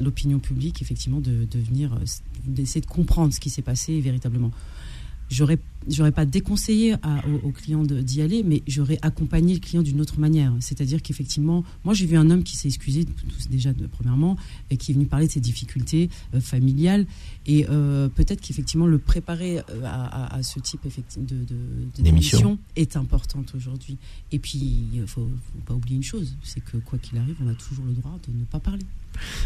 l'opinion 0.00 0.38
publique, 0.38 0.82
effectivement, 0.82 1.20
de, 1.20 1.44
de 1.44 1.58
venir, 1.58 1.98
d'essayer 2.44 2.80
de 2.80 2.86
comprendre 2.86 3.34
ce 3.34 3.40
qui 3.40 3.50
s'est 3.50 3.62
passé 3.62 4.00
véritablement 4.00 4.52
j'aurais 5.30 5.58
j'aurais 5.88 6.12
pas 6.12 6.26
déconseillé 6.26 6.94
à, 7.02 7.22
aux, 7.42 7.52
clients 7.52 7.82
d'y 7.82 8.20
aller, 8.20 8.42
mais 8.42 8.62
j'aurais 8.66 8.98
accompagné 9.02 9.54
le 9.54 9.60
client 9.60 9.82
d'une 9.82 10.00
autre 10.00 10.20
manière. 10.20 10.52
C'est-à-dire 10.60 11.00
qu'effectivement, 11.02 11.64
moi 11.84 11.94
j'ai 11.94 12.06
vu 12.06 12.16
un 12.16 12.30
homme 12.30 12.42
qui 12.42 12.56
s'est 12.56 12.68
excusé 12.68 13.06
déjà 13.48 13.72
de, 13.72 13.86
premièrement 13.86 14.36
et 14.70 14.76
qui 14.76 14.90
est 14.90 14.94
venu 14.94 15.06
parler 15.06 15.26
de 15.26 15.32
ses 15.32 15.40
difficultés 15.40 16.10
euh, 16.34 16.40
familiales 16.40 17.06
et 17.46 17.66
euh, 17.68 18.08
peut-être 18.08 18.40
qu'effectivement 18.40 18.86
le 18.86 18.98
préparer 18.98 19.58
euh, 19.58 19.84
à, 19.84 20.34
à, 20.34 20.36
à, 20.36 20.42
ce 20.42 20.60
type 20.60 20.86
de, 21.16 21.34
de, 21.34 21.44
de 21.96 22.02
d'émission 22.02 22.58
est 22.76 22.96
importante 22.96 23.54
aujourd'hui. 23.54 23.96
Et 24.32 24.38
puis 24.38 24.84
il 24.92 25.06
faut, 25.06 25.28
faut 25.52 25.60
pas 25.66 25.74
oublier 25.74 25.96
une 25.96 26.02
chose, 26.02 26.36
c'est 26.42 26.62
que 26.62 26.76
quoi 26.76 26.98
qu'il 26.98 27.18
arrive, 27.18 27.36
on 27.42 27.48
a 27.48 27.54
toujours 27.54 27.86
le 27.86 27.92
droit 27.92 28.18
de 28.28 28.38
ne 28.38 28.44
pas 28.44 28.60
parler. 28.60 28.84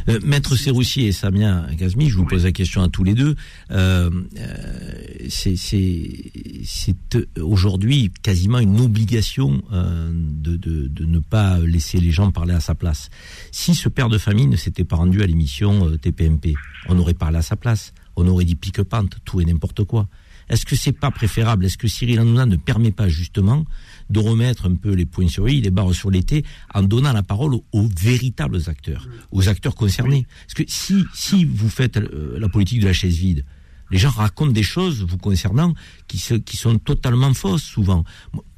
Euh, 0.09 0.21
Maître 0.25 0.57
Serroussi 0.57 1.05
et 1.05 1.13
Samia 1.13 1.67
Gazmi, 1.77 2.09
je 2.09 2.17
vous 2.17 2.25
pose 2.25 2.45
la 2.45 2.53
question 2.53 2.83
à 2.83 2.89
tous 2.89 3.05
les 3.05 3.15
deux. 3.15 3.35
Euh, 3.71 4.11
euh 4.39 5.05
c'est 5.29 6.95
aujourd'hui 7.41 8.11
quasiment 8.23 8.59
une 8.59 8.81
obligation 8.81 9.63
euh, 9.73 10.11
de, 10.13 10.57
de, 10.57 10.89
de, 10.89 11.05
ne 11.05 11.19
pas 11.19 11.59
laisser 11.59 11.99
les 11.99 12.11
gens 12.11 12.31
parler 12.31 12.55
à 12.55 12.61
sa 12.61 12.75
place. 12.75 13.11
Si 13.53 13.75
ce 13.75 13.89
père 13.89 14.09
de 14.09 14.19
famille 14.19 14.47
ne 14.47 14.57
s'était 14.57 14.85
pas 14.85 14.97
rendu 14.97 15.23
à 15.23 15.27
l'émission 15.27 15.89
euh, 15.89 15.97
TPMP, 15.97 16.55
on 16.89 16.99
aurait 16.99 17.15
parlé 17.15 17.39
à 17.39 17.43
sa 17.43 17.57
place. 17.57 17.93
On 18.17 18.27
aurait 18.29 18.45
dit 18.45 18.55
pique-pente, 18.55 19.17
tout 19.25 19.41
et 19.41 19.45
n'importe 19.45 19.85
quoi. 19.85 20.09
Est-ce 20.49 20.67
que 20.67 20.77
c'est 20.77 20.93
pas 20.93 21.11
préférable? 21.11 21.65
Est-ce 21.65 21.79
que 21.79 21.89
Cyril 21.89 22.19
Hanouna 22.19 22.47
ne 22.47 22.57
permet 22.57 22.93
pas 22.93 23.09
justement 23.09 23.65
de 24.11 24.21
remettre 24.21 24.67
un 24.67 24.75
peu 24.75 24.93
les 24.93 25.07
points 25.07 25.29
sur 25.29 25.49
i, 25.49 25.61
les 25.61 25.71
barres 25.71 25.95
sur 25.95 26.11
l'été, 26.11 26.45
en 26.73 26.83
donnant 26.83 27.13
la 27.13 27.23
parole 27.23 27.55
aux, 27.55 27.65
aux, 27.73 27.89
véritables 28.01 28.61
acteurs, 28.67 29.09
aux 29.31 29.49
acteurs 29.49 29.75
concernés 29.75 30.27
Parce 30.47 30.55
que 30.55 30.65
si 30.67 31.05
si 31.15 31.45
vous 31.45 31.69
faites 31.69 31.97
euh, 31.97 32.39
la 32.39 32.49
politique 32.49 32.81
de 32.81 32.87
la 32.87 32.93
chaise 32.93 33.17
vide, 33.17 33.45
Les 33.91 33.99
gens 33.99 34.11
racontent 34.11 34.51
des 34.51 34.63
choses 34.63 35.05
vous 35.05 35.19
concernant 35.19 35.75
qui, 36.09 36.19
qui 36.45 36.57
sont 36.57 36.79
totalement 36.79 37.33
fausses 37.35 37.63
souvent. 37.63 38.05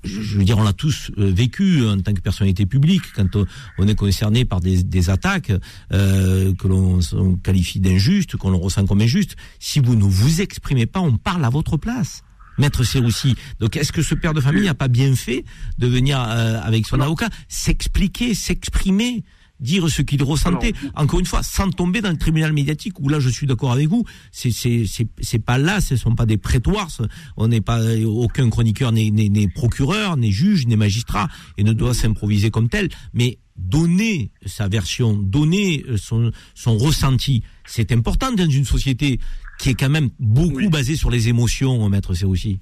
Je, 0.04 0.38
veux 0.38 0.44
dire, 0.44 0.56
on 0.56 0.62
l'a 0.62 0.72
tous 0.72 1.10
euh, 1.18 1.30
vécu 1.30 1.84
en 1.84 2.00
tant 2.00 2.14
que 2.14 2.20
personnalité 2.20 2.64
publique 2.64 3.02
quand 3.14 3.36
on, 3.78 3.88
est 3.88 3.94
concerné 3.96 4.44
par 4.44 4.60
des, 4.60 5.10
attaques 5.10 5.52
euh, 5.92 6.54
que 6.54 6.68
l'on 6.68 7.00
qualifie 7.42 7.80
d'injustes, 7.80 8.36
qu'on 8.36 8.56
ressent 8.56 8.86
comme 8.86 9.00
injustes. 9.00 9.36
Si 9.58 9.80
vous 9.80 9.96
ne 9.96 10.04
vous 10.04 10.40
exprimez 10.40 10.86
pas, 10.86 11.00
on 11.00 11.16
parle 11.16 11.44
à 11.44 11.50
votre 11.50 11.76
place. 11.76 12.22
Maître 12.58 12.84
Serroussi. 12.84 13.34
Donc, 13.60 13.76
est-ce 13.76 13.92
que 13.92 14.02
ce 14.02 14.14
père 14.14 14.34
de 14.34 14.40
famille 14.40 14.64
n'a 14.64 14.74
pas 14.74 14.88
bien 14.88 15.14
fait 15.14 15.44
de 15.78 15.86
venir 15.86 16.20
euh, 16.20 16.60
avec 16.62 16.86
son 16.86 17.00
avocat 17.00 17.28
s'expliquer, 17.48 18.34
s'exprimer 18.34 19.24
dire 19.60 19.88
ce 19.88 20.02
qu'il 20.02 20.22
ressentait? 20.22 20.72
Encore 20.94 21.20
une 21.20 21.26
fois, 21.26 21.42
sans 21.42 21.70
tomber 21.70 22.00
dans 22.00 22.10
le 22.10 22.18
tribunal 22.18 22.52
médiatique 22.52 23.00
où 23.00 23.08
là, 23.08 23.20
je 23.20 23.28
suis 23.28 23.46
d'accord 23.46 23.72
avec 23.72 23.88
vous. 23.88 24.04
C'est 24.32 24.50
c'est 24.50 24.84
c'est 25.20 25.38
pas 25.38 25.58
là, 25.58 25.80
ce 25.80 25.96
sont 25.96 26.14
pas 26.14 26.26
des 26.26 26.36
prétoires. 26.38 26.88
On 27.36 27.48
n'est 27.48 27.60
pas 27.60 27.80
aucun 28.04 28.48
chroniqueur 28.50 28.92
n'est 28.92 29.48
procureur, 29.54 30.16
n'est 30.16 30.32
juge, 30.32 30.66
n'est 30.66 30.76
magistrat 30.76 31.28
et 31.56 31.64
ne 31.64 31.72
doit 31.72 31.94
s'improviser 31.94 32.50
comme 32.50 32.68
tel. 32.68 32.88
Mais 33.14 33.38
donner 33.56 34.30
sa 34.44 34.68
version, 34.68 35.14
donner 35.14 35.84
son 35.96 36.30
son 36.54 36.76
ressenti, 36.76 37.42
c'est 37.64 37.92
important 37.92 38.32
dans 38.32 38.48
une 38.48 38.66
société 38.66 39.18
qui 39.58 39.70
est 39.70 39.74
quand 39.74 39.90
même 39.90 40.10
beaucoup 40.18 40.68
basée 40.70 40.96
sur 40.96 41.10
les 41.10 41.28
émotions, 41.28 41.88
maître, 41.88 42.14
c'est 42.14 42.26
aussi. 42.26 42.60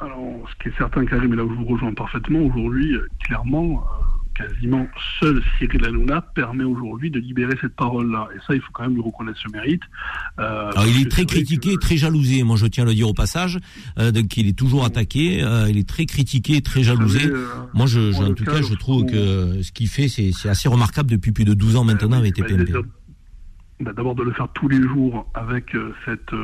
Alors, 0.00 0.48
ce 0.50 0.62
qui 0.62 0.68
est 0.68 0.78
certain, 0.78 1.04
Karim, 1.04 1.32
et 1.32 1.36
là 1.36 1.44
où 1.44 1.50
je 1.50 1.58
vous 1.58 1.66
rejoins 1.66 1.92
parfaitement, 1.92 2.40
aujourd'hui, 2.40 2.96
clairement, 3.22 3.84
euh, 3.84 4.10
quasiment 4.40 4.86
seul 5.18 5.42
Cyril 5.58 5.84
Hanouna 5.84 6.20
permet 6.34 6.64
aujourd'hui 6.64 7.10
de 7.10 7.18
libérer 7.18 7.56
cette 7.60 7.74
parole-là. 7.76 8.28
Et 8.34 8.38
ça, 8.46 8.54
il 8.54 8.60
faut 8.60 8.72
quand 8.72 8.84
même 8.84 8.94
lui 8.94 9.02
reconnaître 9.02 9.38
ce 9.38 9.50
mérite. 9.52 9.82
Euh, 10.38 10.70
Alors, 10.70 10.86
il 10.86 11.02
est 11.02 11.10
très 11.10 11.24
critiqué, 11.24 11.76
très 11.76 11.96
jalousé. 11.96 12.42
Moi, 12.42 12.56
je 12.56 12.66
tiens 12.66 12.84
à 12.84 12.86
le 12.86 12.94
dire 12.94 13.08
au 13.08 13.14
passage. 13.14 13.58
Euh, 13.98 14.10
donc, 14.10 14.36
il 14.36 14.48
est 14.48 14.56
toujours 14.56 14.84
attaqué. 14.84 15.42
Euh, 15.42 15.68
il 15.68 15.78
est 15.78 15.88
très 15.88 16.06
critiqué, 16.06 16.60
très 16.62 16.82
jalousé. 16.82 17.26
Euh, 17.26 17.46
Moi, 17.74 17.86
je, 17.86 18.14
en, 18.14 18.34
tout 18.34 18.44
cas, 18.44 18.62
je 18.62 18.74
trouve 18.74 19.06
que 19.06 19.62
ce 19.62 19.72
qu'il 19.72 19.88
fait, 19.88 20.08
c'est 20.08 20.48
assez 20.48 20.68
remarquable 20.68 21.10
depuis 21.10 21.32
plus 21.32 21.44
de 21.44 21.54
12 21.54 21.76
ans 21.76 21.84
maintenant 21.84 22.18
avec 22.18 22.34
TPMP. 22.34 22.72
Bah, 23.80 23.92
d'abord 23.94 24.14
de 24.14 24.22
le 24.22 24.32
faire 24.32 24.48
tous 24.52 24.68
les 24.68 24.82
jours 24.82 25.26
avec 25.34 25.74
cette 26.04 26.34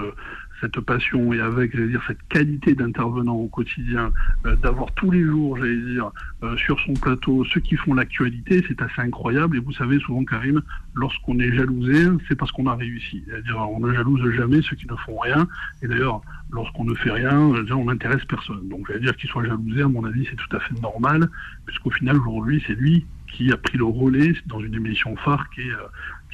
cette 0.60 0.80
passion 0.80 1.32
et 1.32 1.40
avec, 1.40 1.74
j'allais 1.74 1.88
dire, 1.88 2.02
cette 2.06 2.22
qualité 2.28 2.74
d'intervenant 2.74 3.34
au 3.34 3.48
quotidien, 3.48 4.12
euh, 4.46 4.56
d'avoir 4.56 4.92
tous 4.92 5.10
les 5.10 5.22
jours, 5.22 5.56
j'allais 5.58 5.76
dire, 5.76 6.10
euh, 6.42 6.56
sur 6.56 6.78
son 6.80 6.94
plateau 6.94 7.44
ceux 7.44 7.60
qui 7.60 7.76
font 7.76 7.94
l'actualité, 7.94 8.64
c'est 8.66 8.80
assez 8.80 9.00
incroyable. 9.00 9.56
Et 9.56 9.60
vous 9.60 9.72
savez, 9.72 9.98
souvent, 10.00 10.24
Karim, 10.24 10.62
lorsqu'on 10.94 11.38
est 11.38 11.52
jalousé, 11.52 12.06
c'est 12.28 12.36
parce 12.36 12.52
qu'on 12.52 12.66
a 12.66 12.74
réussi. 12.74 13.22
C'est-à-dire, 13.26 13.58
on 13.70 13.80
ne 13.80 13.92
jalouse 13.92 14.30
jamais 14.32 14.62
ceux 14.62 14.76
qui 14.76 14.86
ne 14.86 14.96
font 14.96 15.18
rien. 15.18 15.46
Et 15.82 15.88
d'ailleurs, 15.88 16.22
lorsqu'on 16.50 16.84
ne 16.84 16.94
fait 16.94 17.10
rien, 17.10 17.38
on 17.38 17.84
n'intéresse 17.84 18.24
personne. 18.24 18.68
Donc, 18.68 18.86
j'allais 18.88 19.00
dire 19.00 19.16
qu'il 19.16 19.28
soit 19.28 19.44
jalousé, 19.44 19.82
à 19.82 19.88
mon 19.88 20.04
avis, 20.04 20.26
c'est 20.30 20.36
tout 20.36 20.56
à 20.56 20.60
fait 20.60 20.80
normal, 20.80 21.28
puisqu'au 21.66 21.90
final, 21.90 22.16
aujourd'hui, 22.16 22.62
c'est 22.66 22.74
lui 22.74 23.06
qui 23.26 23.52
a 23.52 23.56
pris 23.56 23.76
le 23.76 23.84
relais 23.84 24.34
dans 24.46 24.60
une 24.60 24.74
émission 24.74 25.16
phare 25.16 25.50
qui 25.50 25.62
est, 25.62 25.70
euh, 25.70 25.88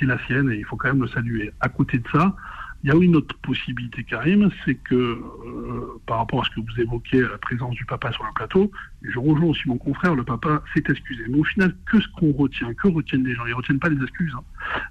la 0.07 0.19
sienne, 0.27 0.51
et 0.51 0.57
il 0.57 0.65
faut 0.65 0.77
quand 0.77 0.89
même 0.89 1.03
le 1.03 1.09
saluer. 1.09 1.53
À 1.61 1.69
côté 1.69 1.99
de 1.99 2.09
ça, 2.13 2.35
il 2.85 2.91
y 2.91 2.93
a 2.93 2.97
une 2.97 3.15
autre 3.15 3.37
possibilité, 3.43 4.03
Karim, 4.03 4.51
c'est 4.65 4.75
que 4.75 4.95
euh, 4.95 5.21
par 6.05 6.19
rapport 6.19 6.43
à 6.43 6.45
ce 6.45 6.51
que 6.51 6.61
vous 6.61 6.81
évoquez, 6.81 7.21
la 7.21 7.39
présence 7.39 7.77
du 7.77 7.85
papa 7.85 8.11
sur 8.11 8.25
le 8.25 8.33
plateau, 8.35 8.73
et 9.05 9.11
je 9.11 9.21
rejoins 9.21 9.51
aussi 9.51 9.69
mon 9.69 9.79
confrère, 9.79 10.17
le 10.17 10.25
papa 10.25 10.63
s'est 10.75 10.83
excusé. 10.89 11.25
Mais 11.29 11.39
au 11.39 11.45
final, 11.45 11.77
que 11.87 12.01
ce 12.01 12.09
qu'on 12.09 12.33
retient 12.33 12.75
Que 12.75 12.89
retiennent 12.89 13.25
les 13.25 13.35
gens? 13.35 13.47
Ils 13.47 13.51
ne 13.51 13.55
retiennent 13.55 13.79
pas 13.79 13.89
les 13.89 14.03
excuses. 14.03 14.33
Hein. 14.37 14.43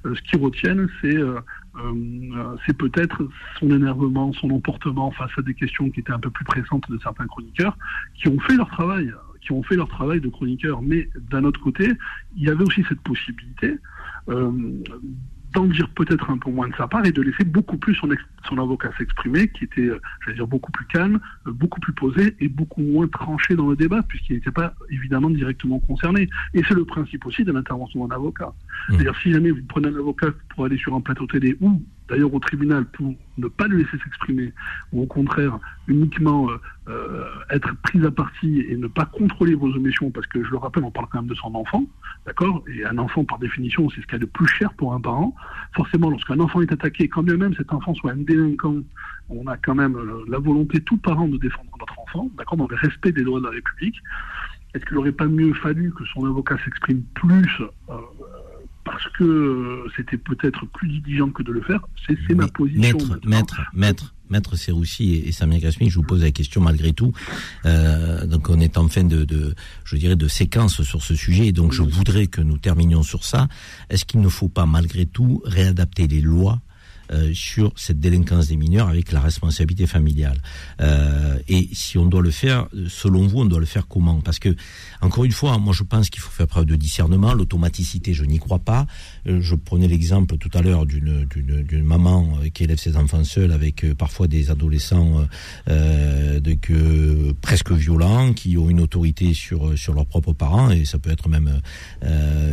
Euh, 0.05 0.15
ce 0.15 0.21
qu'ils 0.21 0.39
retiennent, 0.39 0.87
c'est 1.01 1.17
euh, 1.17 1.41
c'est 2.65 2.77
peut-être 2.77 3.27
son 3.59 3.71
énervement, 3.71 4.31
son 4.33 4.51
emportement 4.51 5.11
face 5.11 5.31
à 5.37 5.41
des 5.41 5.53
questions 5.53 5.89
qui 5.89 6.01
étaient 6.01 6.11
un 6.11 6.19
peu 6.19 6.29
plus 6.29 6.45
pressantes 6.45 6.89
de 6.89 6.97
certains 6.99 7.27
chroniqueurs, 7.27 7.77
qui 8.15 8.27
ont 8.27 8.39
fait 8.39 8.55
leur 8.55 8.69
travail, 8.69 9.11
qui 9.41 9.51
ont 9.51 9.63
fait 9.63 9.75
leur 9.75 9.89
travail 9.89 10.21
de 10.21 10.29
chroniqueur. 10.29 10.81
Mais 10.81 11.09
d'un 11.29 11.43
autre 11.43 11.59
côté, 11.59 11.91
il 12.35 12.43
y 12.43 12.49
avait 12.49 12.63
aussi 12.63 12.83
cette 12.87 13.01
possibilité 13.01 13.75
d'en 15.53 15.65
dire 15.65 15.89
peut-être 15.89 16.29
un 16.29 16.37
peu 16.37 16.49
moins 16.49 16.69
de 16.69 16.75
sa 16.75 16.87
part 16.87 17.05
et 17.05 17.11
de 17.11 17.21
laisser 17.21 17.43
beaucoup 17.43 17.77
plus 17.77 17.93
son, 17.95 18.09
son 18.47 18.57
avocat 18.57 18.91
s'exprimer, 18.97 19.49
qui 19.49 19.65
était, 19.65 19.81
euh, 19.81 19.99
je 20.25 20.31
dire, 20.31 20.47
beaucoup 20.47 20.71
plus 20.71 20.85
calme, 20.85 21.19
euh, 21.47 21.51
beaucoup 21.51 21.79
plus 21.79 21.93
posé 21.93 22.35
et 22.39 22.47
beaucoup 22.47 22.81
moins 22.81 23.07
tranché 23.07 23.55
dans 23.55 23.69
le 23.69 23.75
débat, 23.75 24.01
puisqu'il 24.03 24.35
n'était 24.35 24.51
pas 24.51 24.73
évidemment 24.89 25.29
directement 25.29 25.79
concerné. 25.79 26.29
Et 26.53 26.61
c'est 26.67 26.73
le 26.73 26.85
principe 26.85 27.25
aussi 27.25 27.43
de 27.43 27.51
l'intervention 27.51 28.07
d'un 28.07 28.15
avocat. 28.15 28.47
Mmh. 28.47 28.93
C'est-à-dire, 28.93 29.15
si 29.21 29.31
jamais 29.31 29.51
vous 29.51 29.63
prenez 29.67 29.89
un 29.89 29.95
avocat 29.95 30.27
pour 30.49 30.65
aller 30.65 30.77
sur 30.77 30.95
un 30.95 31.01
plateau 31.01 31.27
télé 31.27 31.57
ou 31.59 31.81
d'ailleurs 32.11 32.33
au 32.33 32.39
tribunal 32.39 32.85
pour 32.85 33.13
ne 33.37 33.47
pas 33.47 33.67
le 33.67 33.77
laisser 33.77 33.97
s'exprimer, 34.03 34.53
ou 34.91 35.03
au 35.03 35.05
contraire 35.05 35.57
uniquement 35.87 36.49
euh, 36.49 36.57
euh, 36.89 37.23
être 37.49 37.73
pris 37.81 38.05
à 38.05 38.11
partie 38.11 38.65
et 38.69 38.75
ne 38.75 38.87
pas 38.87 39.05
contrôler 39.05 39.55
vos 39.55 39.73
émotions, 39.75 40.11
parce 40.11 40.27
que 40.27 40.43
je 40.43 40.51
le 40.51 40.57
rappelle, 40.57 40.83
on 40.83 40.91
parle 40.91 41.07
quand 41.09 41.21
même 41.21 41.29
de 41.29 41.35
son 41.35 41.55
enfant, 41.55 41.85
d'accord? 42.25 42.63
Et 42.67 42.85
un 42.85 42.97
enfant, 42.97 43.23
par 43.23 43.39
définition, 43.39 43.89
c'est 43.89 44.01
ce 44.01 44.05
qu'il 44.05 44.13
y 44.13 44.15
a 44.17 44.19
de 44.19 44.25
plus 44.25 44.47
cher 44.47 44.73
pour 44.73 44.93
un 44.93 44.99
parent. 44.99 45.33
Forcément, 45.73 46.09
lorsqu'un 46.09 46.39
enfant 46.39 46.61
est 46.61 46.71
attaqué, 46.71 47.07
quand 47.07 47.23
bien 47.23 47.37
même 47.37 47.55
cet 47.55 47.71
enfant 47.73 47.95
soit 47.95 48.11
un 48.11 48.17
délinquant, 48.17 48.75
on 49.29 49.47
a 49.47 49.55
quand 49.57 49.75
même 49.75 49.95
euh, 49.95 50.25
la 50.27 50.39
volonté, 50.39 50.81
tout 50.81 50.97
parent, 50.97 51.27
de 51.27 51.37
défendre 51.37 51.71
notre 51.79 51.97
enfant, 51.99 52.29
d'accord? 52.37 52.57
Dans 52.57 52.67
le 52.67 52.75
respect 52.75 53.13
des 53.13 53.23
droits 53.23 53.39
de 53.39 53.45
la 53.45 53.51
République. 53.51 53.95
Est-ce 54.73 54.85
qu'il 54.85 54.95
n'aurait 54.95 55.11
pas 55.11 55.27
mieux 55.27 55.53
fallu 55.53 55.91
que 55.91 56.05
son 56.05 56.25
avocat 56.25 56.55
s'exprime 56.63 57.03
plus 57.13 57.61
parce 58.91 59.07
que 59.17 59.23
euh, 59.23 59.91
c'était 59.95 60.17
peut-être 60.17 60.65
plus 60.67 60.87
diligent 60.87 61.29
que 61.29 61.43
de 61.43 61.51
le 61.51 61.61
faire. 61.61 61.81
C'est 62.05 62.35
ma 62.35 62.47
position. 62.47 62.97
Maître, 62.97 63.19
maître, 63.25 63.61
maître, 63.73 64.13
maître 64.29 64.55
Serroussi 64.55 65.23
et, 65.25 65.31
Samir 65.31 65.59
Gasmi, 65.59 65.89
je 65.89 65.95
vous 65.95 66.03
pose 66.03 66.21
la 66.23 66.31
question 66.31 66.61
malgré 66.61 66.93
tout. 66.93 67.13
Euh, 67.65 68.25
donc 68.25 68.49
on 68.49 68.59
est 68.59 68.77
en 68.77 68.87
fin 68.87 69.03
de, 69.03 69.23
de, 69.23 69.55
je 69.83 69.95
dirais, 69.95 70.15
de 70.15 70.27
séquence 70.27 70.81
sur 70.83 71.01
ce 71.01 71.15
sujet, 71.15 71.47
et 71.47 71.51
donc 71.51 71.73
je 71.73 71.83
voudrais 71.83 72.27
que 72.27 72.41
nous 72.41 72.57
terminions 72.57 73.03
sur 73.03 73.23
ça. 73.23 73.47
Est-ce 73.89 74.05
qu'il 74.05 74.21
ne 74.21 74.29
faut 74.29 74.49
pas 74.49 74.65
malgré 74.65 75.05
tout 75.05 75.41
réadapter 75.45 76.07
les 76.07 76.21
lois 76.21 76.59
euh, 77.11 77.33
sur 77.33 77.73
cette 77.75 77.99
délinquance 77.99 78.47
des 78.47 78.55
mineurs 78.55 78.87
avec 78.87 79.11
la 79.11 79.19
responsabilité 79.19 79.85
familiale. 79.85 80.37
Euh, 80.79 81.37
et 81.49 81.67
si 81.73 81.97
on 81.97 82.05
doit 82.05 82.21
le 82.21 82.31
faire, 82.31 82.67
selon 82.87 83.27
vous, 83.27 83.39
on 83.39 83.45
doit 83.45 83.59
le 83.59 83.65
faire 83.65 83.87
comment? 83.87 84.21
Parce 84.21 84.39
que, 84.39 84.55
encore 85.01 85.25
une 85.25 85.33
fois, 85.33 85.57
moi 85.57 85.73
je 85.73 85.83
pense 85.83 86.09
qu'il 86.09 86.21
faut 86.21 86.31
faire 86.31 86.47
preuve 86.47 86.65
de 86.65 86.75
discernement. 86.75 87.33
L'automaticité, 87.33 88.13
je 88.13 88.23
n'y 88.23 88.39
crois 88.39 88.59
pas. 88.59 88.87
Euh, 89.27 89.41
je 89.41 89.55
prenais 89.55 89.89
l'exemple 89.89 90.37
tout 90.37 90.49
à 90.53 90.61
l'heure 90.61 90.85
d'une, 90.85 91.25
d'une, 91.25 91.83
maman 91.83 92.37
qui 92.53 92.63
élève 92.63 92.77
ses 92.77 92.95
enfants 92.95 93.23
seuls 93.25 93.51
avec 93.51 93.85
parfois 93.95 94.27
des 94.27 94.49
adolescents 94.49 95.25
de, 95.67 96.53
que, 96.53 97.33
presque 97.41 97.71
violents, 97.71 98.33
qui 98.33 98.57
ont 98.57 98.69
une 98.69 98.79
autorité 98.79 99.33
sur, 99.33 99.77
sur 99.77 99.93
leurs 99.93 100.05
propres 100.05 100.33
parents, 100.33 100.69
et 100.69 100.85
ça 100.85 100.99
peut 100.99 101.09
être 101.09 101.27
même 101.27 101.61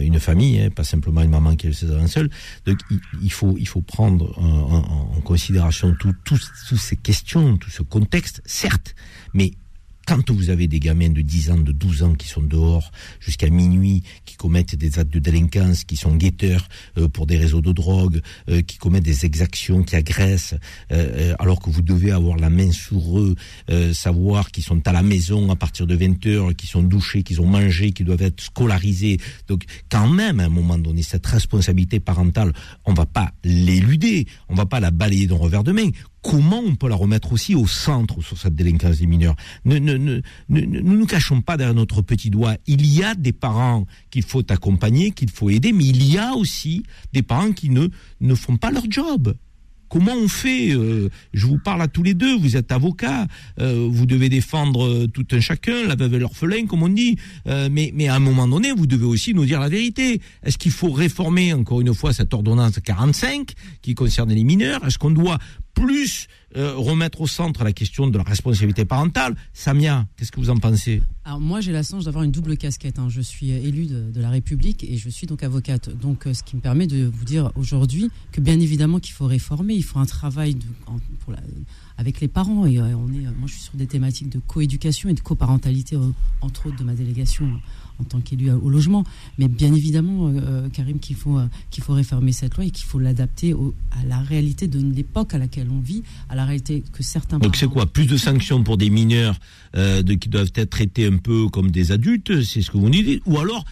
une 0.01 0.19
famille, 0.19 0.61
hein, 0.61 0.71
pas 0.71 0.85
simplement 0.85 1.23
une 1.23 1.31
maman 1.31 1.55
qui 1.55 1.67
élève 1.67 1.77
ses 1.77 1.91
enfants 1.95 2.07
seuls. 2.07 2.31
Donc 2.67 2.79
il, 3.23 3.33
faut, 3.33 3.57
il 3.59 3.69
faut 3.69 3.83
prendre 3.83 4.35
en, 4.49 5.21
considération 5.25 5.95
toutes 5.99 6.79
ces 6.79 6.97
questions, 6.97 7.59
tout 7.59 7.71
ce 7.71 7.83
contexte, 7.83 8.41
certes, 8.47 8.95
mais 9.35 9.53
quand 10.09 10.31
vous 10.31 10.49
avez 10.49 10.69
des 10.69 10.81
gamins 10.81 11.11
de 11.11 11.21
10 11.21 11.51
ans, 11.51 11.59
de 11.59 11.71
12 11.71 12.03
ans 12.03 12.15
qui 12.15 12.29
sont 12.29 12.41
dehors 12.41 12.93
jusqu'à 13.21 13.51
minuit, 13.51 14.03
qui 14.25 14.37
commettent 14.37 14.75
des 14.75 14.99
actes 14.99 15.13
de 15.13 15.19
délinquance, 15.19 15.85
qui 15.85 15.97
sont 15.97 16.17
guetteurs 16.17 16.67
euh, 16.97 17.09
pour 17.09 17.27
des 17.27 17.37
réseaux 17.37 17.61
de 17.61 17.73
drogue, 17.73 18.23
euh, 18.49 18.63
qui 18.63 18.79
commettent 18.79 19.05
des 19.05 19.27
exactions, 19.27 19.83
qui 19.83 19.97
agressent, 19.97 20.55
euh, 20.93 21.35
alors 21.39 21.61
que 21.61 21.69
vous 21.69 21.83
devez 21.83 22.11
avoir 22.11 22.39
la 22.39 22.49
main 22.49 22.73
sur 22.73 23.19
eux, 23.19 23.35
savoir 23.93 24.51
qu'ils 24.51 24.65
sont 24.65 24.87
à 24.89 24.93
la 24.93 25.03
maison 25.03 25.51
à 25.51 25.57
partir 25.57 25.87
de 25.87 25.95
20 25.95 26.25
heures, 26.27 26.57
qu'ils 26.57 26.71
sont 26.71 26.83
douchés, 26.83 27.23
qu'ils 27.23 27.43
ont 27.43 27.47
mangé, 27.47 27.93
qu'ils 27.93 28.07
doivent 28.07 28.23
être 28.23 28.41
scolarisés. 28.41 29.19
Donc 29.47 29.65
quand 29.91 30.09
même, 30.09 30.41
à 30.41 30.45
un 30.45 30.49
moment 30.49 30.79
donné, 30.79 31.03
cette 31.03 31.27
responsabilité 31.27 32.01
parentale, 32.01 32.55
on 32.87 32.95
va 32.95 33.05
pas 33.05 33.33
l'éluder, 33.45 34.27
on 34.49 34.55
va 34.55 34.65
pas 34.65 34.81
la 34.81 34.91
balayer 34.91 35.27
d'un 35.27 35.37
revers 35.37 35.65
de 35.65 35.73
main 35.73 35.91
comment 36.23 36.61
on 36.61 36.75
peut 36.75 36.89
la 36.89 36.97
remettre 36.97 37.33
aussi 37.33 37.55
au 37.55 37.67
centre 37.67 38.23
sur 38.23 38.39
cette 38.39 38.55
délinquance 38.55 38.99
des 38.99 39.07
mineurs 39.07 39.37
Ne, 39.65 40.21
nous 40.49 41.07
cachons 41.07 41.41
pas 41.41 41.57
derrière 41.57 41.75
notre 41.75 42.03
petit 42.03 42.31
doigt. 42.31 42.57
Il 42.67 42.87
y 42.87 43.03
a 43.03 43.15
des 43.15 43.33
parents 43.33 43.87
qu'il 44.11 44.25
faut 44.25 44.43
accompagner, 44.51 45.11
qu'il 45.13 45.31
faut 45.31 45.51
aider, 45.51 45.73
mais 45.73 45.85
il 45.85 46.11
y 46.11 46.19
a 46.19 46.35
aussi 46.35 46.83
des 47.13 47.23
parents 47.23 47.53
qui 47.53 47.71
ne, 47.71 47.89
ne 48.21 48.35
font 48.35 48.57
pas 48.57 48.71
leur 48.71 48.85
job. 48.91 49.35
Comment 49.89 50.15
on 50.15 50.29
fait 50.29 50.71
euh, 50.73 51.09
Je 51.33 51.47
vous 51.47 51.59
parle 51.59 51.81
à 51.83 51.89
tous 51.89 52.03
les 52.03 52.15
deux, 52.15 52.37
vous 52.37 52.57
êtes 52.57 52.73
avocats, 52.73 53.27
euh, 53.59 53.89
vous 53.91 54.07
devez 54.07 54.29
défendre 54.29 54.87
euh, 54.87 55.07
tout 55.07 55.27
un 55.33 55.41
chacun, 55.41 55.87
la 55.87 55.97
veuve 55.97 56.15
et 56.15 56.19
l'orphelin, 56.19 56.67
comme 56.67 56.83
on 56.83 56.89
dit, 56.89 57.17
mais, 57.47 57.93
mais 57.95 58.09
à 58.09 58.15
un 58.15 58.19
moment 58.19 58.47
donné, 58.47 58.73
vous 58.73 58.87
devez 58.87 59.07
aussi 59.07 59.35
nous 59.35 59.47
dire 59.47 59.61
la 59.61 59.69
vérité. 59.69 60.21
Est-ce 60.43 60.59
qu'il 60.59 60.73
faut 60.73 60.91
réformer, 60.91 61.55
encore 61.55 61.81
une 61.81 61.95
fois, 61.95 62.13
cette 62.13 62.35
ordonnance 62.35 62.79
45 62.79 63.53
qui 63.81 63.95
concerne 63.95 64.33
les 64.33 64.45
mineurs? 64.45 64.85
Est-ce 64.87 64.99
qu'on 64.99 65.11
doit 65.11 65.39
plus 65.79 66.29
remettre 66.55 67.21
au 67.21 67.27
centre 67.27 67.63
la 67.63 67.73
question 67.73 68.07
de 68.07 68.17
la 68.17 68.25
responsabilité 68.25 68.85
parentale 68.85 69.37
Samia, 69.53 70.07
qu'est-ce 70.17 70.33
que 70.33 70.41
vous 70.41 70.51
en 70.51 70.57
pensez? 70.57 71.03
Alors 71.25 71.41
moi 71.41 71.61
j'ai 71.61 71.73
la 71.73 71.83
chance 71.83 72.07
d'avoir 72.07 72.25
une 72.25 72.31
double 72.31 72.57
casquette. 72.57 72.99
Hein. 72.99 73.09
Je 73.11 73.21
suis 73.21 73.51
élue 73.51 73.87
de, 73.87 74.21
la 74.21 74.31
République 74.31 74.83
et 74.83 74.97
je 74.97 75.11
suis 75.11 75.27
donc 75.27 75.43
avocate. 75.43 75.91
Donc 75.91 76.25
ce 76.33 76.43
qui 76.43 76.57
me 76.57 76.61
permet 76.63 76.87
de 76.87 77.05
vous 77.05 77.25
dire 77.25 77.53
aujourd'hui 77.55 78.11
que 78.33 78.41
bien 78.41 78.59
évidemment 78.59 78.99
qu'il 78.99 79.13
faut 79.13 79.27
réformer, 79.27 79.75
il 79.75 79.85
faut 79.85 79.99
un 79.99 80.07
travail 80.07 80.57
avec 81.99 82.21
les 82.21 82.29
parents. 82.29 82.65
Et 82.65 82.81
on 82.81 83.09
est, 83.13 83.25
moi 83.37 83.47
je 83.47 83.53
suis 83.53 83.63
sur 83.63 83.77
des 83.77 83.87
thématiques 83.87 84.31
de 84.31 84.39
coéducation 84.39 85.11
et 85.11 85.15
de 85.15 85.21
coparentalité 85.21 85.99
entre 86.41 86.67
autres 86.67 86.79
de 86.79 86.85
ma 86.85 86.95
délégation 86.95 87.61
en 88.01 88.05
tant 88.05 88.21
qu'élu 88.21 88.51
au 88.51 88.69
logement. 88.71 89.05
Mais 89.39 89.49
bien 89.49 89.75
évidemment, 89.75 90.29
euh, 90.35 90.69
Karim, 90.69 90.99
qu'il 90.99 91.17
faut, 91.17 91.39
euh, 91.39 91.47
qu'il 91.71 91.83
faut 91.83 91.95
réformer 91.95 92.33
cette 92.33 92.57
loi 92.57 92.65
et 92.65 92.71
qu'il 92.71 92.87
faut 92.87 92.99
l'adapter 92.99 93.55
à 93.93 94.07
la 94.07 94.21
réalité 94.21 94.69
de 94.69 94.81
l'époque 94.81 95.35
à 95.35 95.39
laquelle 95.39 95.69
on 95.71 95.81
vit, 95.81 96.03
à 96.29 96.35
la 96.35 96.45
réalité 96.45 96.83
que 96.93 97.03
certains. 97.03 97.39
Donc 97.39 97.57
c'est 97.57 97.67
quoi? 97.67 97.87
Plus 97.87 98.07
de 98.07 98.17
sanctions 98.17 98.63
pour 98.63 98.77
des 98.77 98.91
mineurs 98.91 99.39
euh, 99.77 100.03
de, 100.03 100.15
qui 100.15 100.29
doivent 100.29 100.53
être 100.55 100.71
traités 100.71 101.07
un 101.07 101.17
peu 101.17 101.49
comme 101.49 101.71
des 101.71 101.93
adultes, 101.93 102.43
c'est 102.43 102.63
ce 102.63 102.71
que 102.71 102.79
vous 102.79 102.89
nous 102.89 103.03
dites? 103.03 103.23
Ou 103.27 103.39
alors 103.39 103.65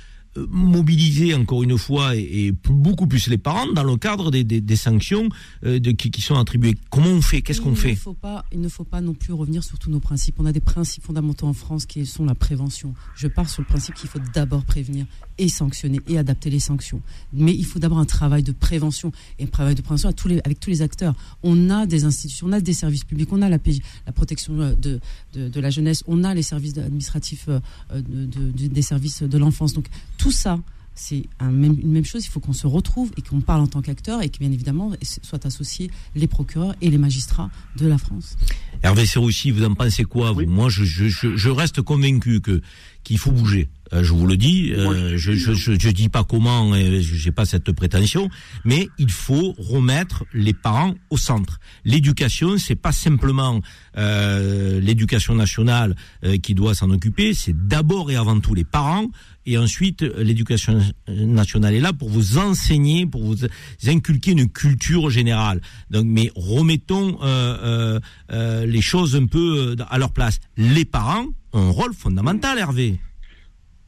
mobiliser 0.49 1.35
encore 1.35 1.63
une 1.63 1.79
fois 1.79 2.15
et, 2.17 2.53
beaucoup 2.69 3.07
plus 3.07 3.29
les 3.29 3.39
parents 3.39 3.67
dans 3.73 3.85
le 3.85 3.97
cadre 3.97 4.31
des, 4.31 4.45
des, 4.45 4.77
sanctions 4.77 5.29
euh, 5.65 5.79
de, 5.79 5.91
qui, 5.91 6.11
qui, 6.11 6.21
sont 6.21 6.37
attribuées. 6.37 6.77
Comment 6.91 7.09
on 7.09 7.23
fait? 7.23 7.43
Qu'est-ce 7.43 7.61
qu'on 7.61 7.75
fait? 7.75 7.95
faut 7.95 8.15
pas, 8.15 8.45
Il 8.53 8.61
ne 8.61 8.69
faut 8.69 8.85
pas 8.85 9.01
non 9.01 9.15
plus 9.15 9.33
revenir 9.33 9.65
sur 9.65 9.79
tous 9.79 9.91
nos 9.91 10.01
principes. 10.01 10.37
On 10.39 10.47
a 10.47 10.53
des 10.53 10.61
principes 10.61 11.05
fondamentaux 11.05 11.47
en 11.47 11.53
France 11.53 11.87
qui 11.87 12.05
sont 12.07 12.25
la 12.25 12.35
prévention. 12.35 12.95
Je 13.15 13.29
pars 13.29 13.49
sur 13.49 13.63
le 13.63 13.67
principe 13.67 13.95
qu'il 13.95 14.09
faut 14.09 14.21
d'abord 14.35 14.65
prévenir 14.65 15.07
et 15.39 15.49
sanctionner 15.49 16.01
et 16.09 16.19
adapter 16.19 16.51
les 16.51 16.61
sanctions. 16.61 17.01
Mais 17.33 17.55
il 17.55 17.65
faut 17.65 17.79
d'abord 17.79 17.99
un 17.99 18.05
travail 18.05 18.43
de 18.43 18.53
prévention 18.53 19.13
et 19.39 19.45
un 19.45 19.49
travail 19.49 19.75
de 19.75 19.83
prévention 19.83 20.09
à 20.09 20.13
tous 20.13 20.29
les, 20.29 20.41
avec 20.45 20.61
tous 20.61 20.71
les 20.71 20.83
acteurs. 20.83 21.15
On 21.43 21.71
a 21.71 21.87
des 21.87 22.05
institutions, 22.05 22.47
on 22.49 22.53
a 22.53 22.61
des 22.61 22.73
services 22.73 23.05
publics, 23.05 23.33
on 23.33 23.43
a 23.43 23.49
la, 23.49 23.59
la 24.07 24.13
protection 24.13 24.61
euh, 24.61 24.75
de, 24.75 25.01
de, 25.35 25.49
de, 25.49 25.61
la 25.61 25.71
jeunesse, 25.71 26.03
on 26.07 26.25
a 26.25 26.35
les 26.35 26.43
services 26.43 26.77
administratifs 26.79 27.49
euh, 27.49 27.61
de, 27.91 28.51
des 28.51 28.83
services 28.83 29.23
de 29.23 29.39
l'enfance. 29.39 29.73
Donc 29.73 29.87
tout 30.19 30.33
ça, 30.33 30.59
c'est 30.97 31.25
un 31.39 31.51
même, 31.51 31.77
une 31.81 31.93
même 31.93 32.05
chose. 32.05 32.25
Il 32.25 32.29
faut 32.29 32.41
qu'on 32.41 32.55
se 32.55 32.67
retrouve 32.67 33.13
et 33.17 33.23
qu'on 33.23 33.41
parle 33.41 33.61
en 33.61 33.67
tant 33.67 33.83
qu'acteur 33.83 34.23
et 34.23 34.31
que 34.31 34.39
bien 34.39 34.51
évidemment 34.51 34.93
soient 35.23 35.47
associés 35.47 35.91
les 36.17 36.27
procureurs 36.27 36.75
et 36.81 36.91
les 36.91 36.99
magistrats 36.99 37.51
de 37.77 37.87
la 37.87 37.99
France. 37.99 38.37
Hervé 38.83 39.07
Serroussi, 39.07 39.51
vous 39.51 39.65
en 39.65 39.75
pensez 39.75 40.05
quoi 40.05 40.33
Moi, 40.47 40.69
je, 40.71 40.85
je, 40.85 41.09
je, 41.09 41.49
reste 41.51 41.83
convaincu 41.83 42.41
que 42.41 42.63
qu'il 43.05 43.19
faut 43.19 43.31
bouger. 43.31 43.69
Euh, 43.93 44.03
je 44.03 44.13
vous 44.13 44.27
le 44.27 44.37
dis, 44.37 44.73
euh, 44.73 45.17
je, 45.17 45.33
je, 45.33 45.53
je, 45.53 45.91
dis 45.91 46.09
pas 46.09 46.25
comment, 46.25 46.73
j'ai 46.75 47.31
pas 47.31 47.45
cette 47.45 47.71
prétention, 47.73 48.29
mais 48.65 48.89
il 48.99 49.11
faut 49.11 49.55
remettre 49.59 50.25
les 50.35 50.55
parents 50.55 50.95
au 51.11 51.17
centre. 51.17 51.61
L'éducation, 51.85 52.59
c'est 52.59 52.75
pas 52.75 52.93
simplement 52.93 53.61
euh, 53.97 54.81
l'éducation 54.81 55.35
nationale 55.35 55.95
euh, 56.25 56.37
qui 56.39 56.55
doit 56.55 56.75
s'en 56.75 56.91
occuper, 56.91 57.35
c'est 57.35 57.55
d'abord 57.67 58.11
et 58.11 58.17
avant 58.17 58.41
tout 58.41 58.55
les 58.55 58.65
parents, 58.65 59.07
et 59.47 59.57
ensuite 59.59 60.03
l'éducation 60.03 60.81
nationale 61.07 61.75
est 61.75 61.81
là 61.81 61.93
pour 61.93 62.09
vous 62.09 62.39
enseigner, 62.39 63.07
pour 63.07 63.23
vous 63.23 63.47
inculquer 63.87 64.33
une 64.33 64.49
culture 64.49 65.09
générale. 65.09 65.61
Donc, 65.91 66.05
mais 66.07 66.33
remettons 66.35 67.19
euh, 67.23 68.01
les 68.29 68.81
choses 68.81 69.15
un 69.15 69.27
peu 69.27 69.77
à 69.89 69.99
leur 69.99 70.11
place. 70.11 70.41
Les 70.57 70.85
parents 70.85 71.27
ont 71.53 71.69
un 71.69 71.71
rôle 71.71 71.95
fondamental, 71.95 72.59
Hervé. 72.59 72.99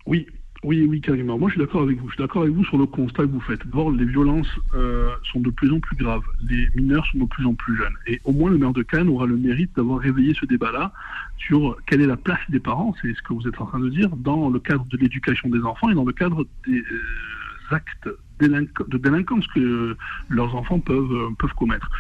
Oui, 0.09 0.27
oui, 0.65 0.87
oui, 0.89 1.03
carrément. 1.03 1.39
Moi, 1.39 1.51
je 1.51 1.57
suis 1.57 1.61
d'accord 1.61 1.83
avec 1.83 1.99
vous. 1.99 2.09
Je 2.09 2.15
suis 2.15 2.23
d'accord 2.23 2.43
avec 2.43 2.55
vous 2.55 2.65
sur 2.65 2.79
le 2.79 2.87
constat 2.87 3.25
que 3.25 3.31
vous 3.31 3.43
faites. 3.43 3.63
D'abord, 3.67 3.91
les 3.91 4.07
violences 4.07 4.49
euh, 4.75 5.11
sont 5.31 5.41
de 5.41 5.51
plus 5.51 5.71
en 5.71 5.81
plus 5.81 5.97
graves. 5.97 6.25
Les 6.49 6.67
mineurs 6.75 7.05
sont 7.13 7.19
de 7.19 7.27
plus 7.27 7.45
en 7.45 7.53
plus 7.53 7.77
jeunes. 7.77 7.95
Et 8.07 8.19
au 8.25 8.33
moins, 8.33 8.51
le 8.51 8.57
maire 8.57 8.73
de 8.73 8.83
Cannes 8.83 9.11
aura 9.11 9.27
le 9.27 9.37
mérite 9.37 9.77
d'avoir 9.77 10.01
réveillé 10.01 10.33
ce 10.33 10.47
débat-là 10.47 10.95
sur 11.37 11.77
quelle 11.87 12.01
est 12.01 12.07
la 12.07 12.17
place 12.17 12.41
des 12.49 12.59
parents, 12.59 12.95
c'est 13.01 13.15
ce 13.15 13.23
que 13.23 13.35
vous 13.35 13.47
êtes 13.47 13.61
en 13.61 13.67
train 13.67 13.81
de 13.81 13.91
dire, 13.91 14.09
dans 14.17 14.49
le 14.49 14.59
cadre 14.59 14.87
de 14.87 14.97
l'éducation 14.97 15.51
des 15.51 15.61
enfants 15.61 15.91
et 15.91 15.95
dans 15.95 16.05
le 16.05 16.13
cadre 16.13 16.47
des 16.67 16.79
euh, 16.79 17.75
actes 17.75 18.09
de 18.39 18.99
délinquance 18.99 19.47
que 19.49 19.97
leurs 20.29 20.55
enfants 20.55 20.81
peuvent, 20.81 21.13
euh, 21.13 21.49
commettre. 21.57 21.91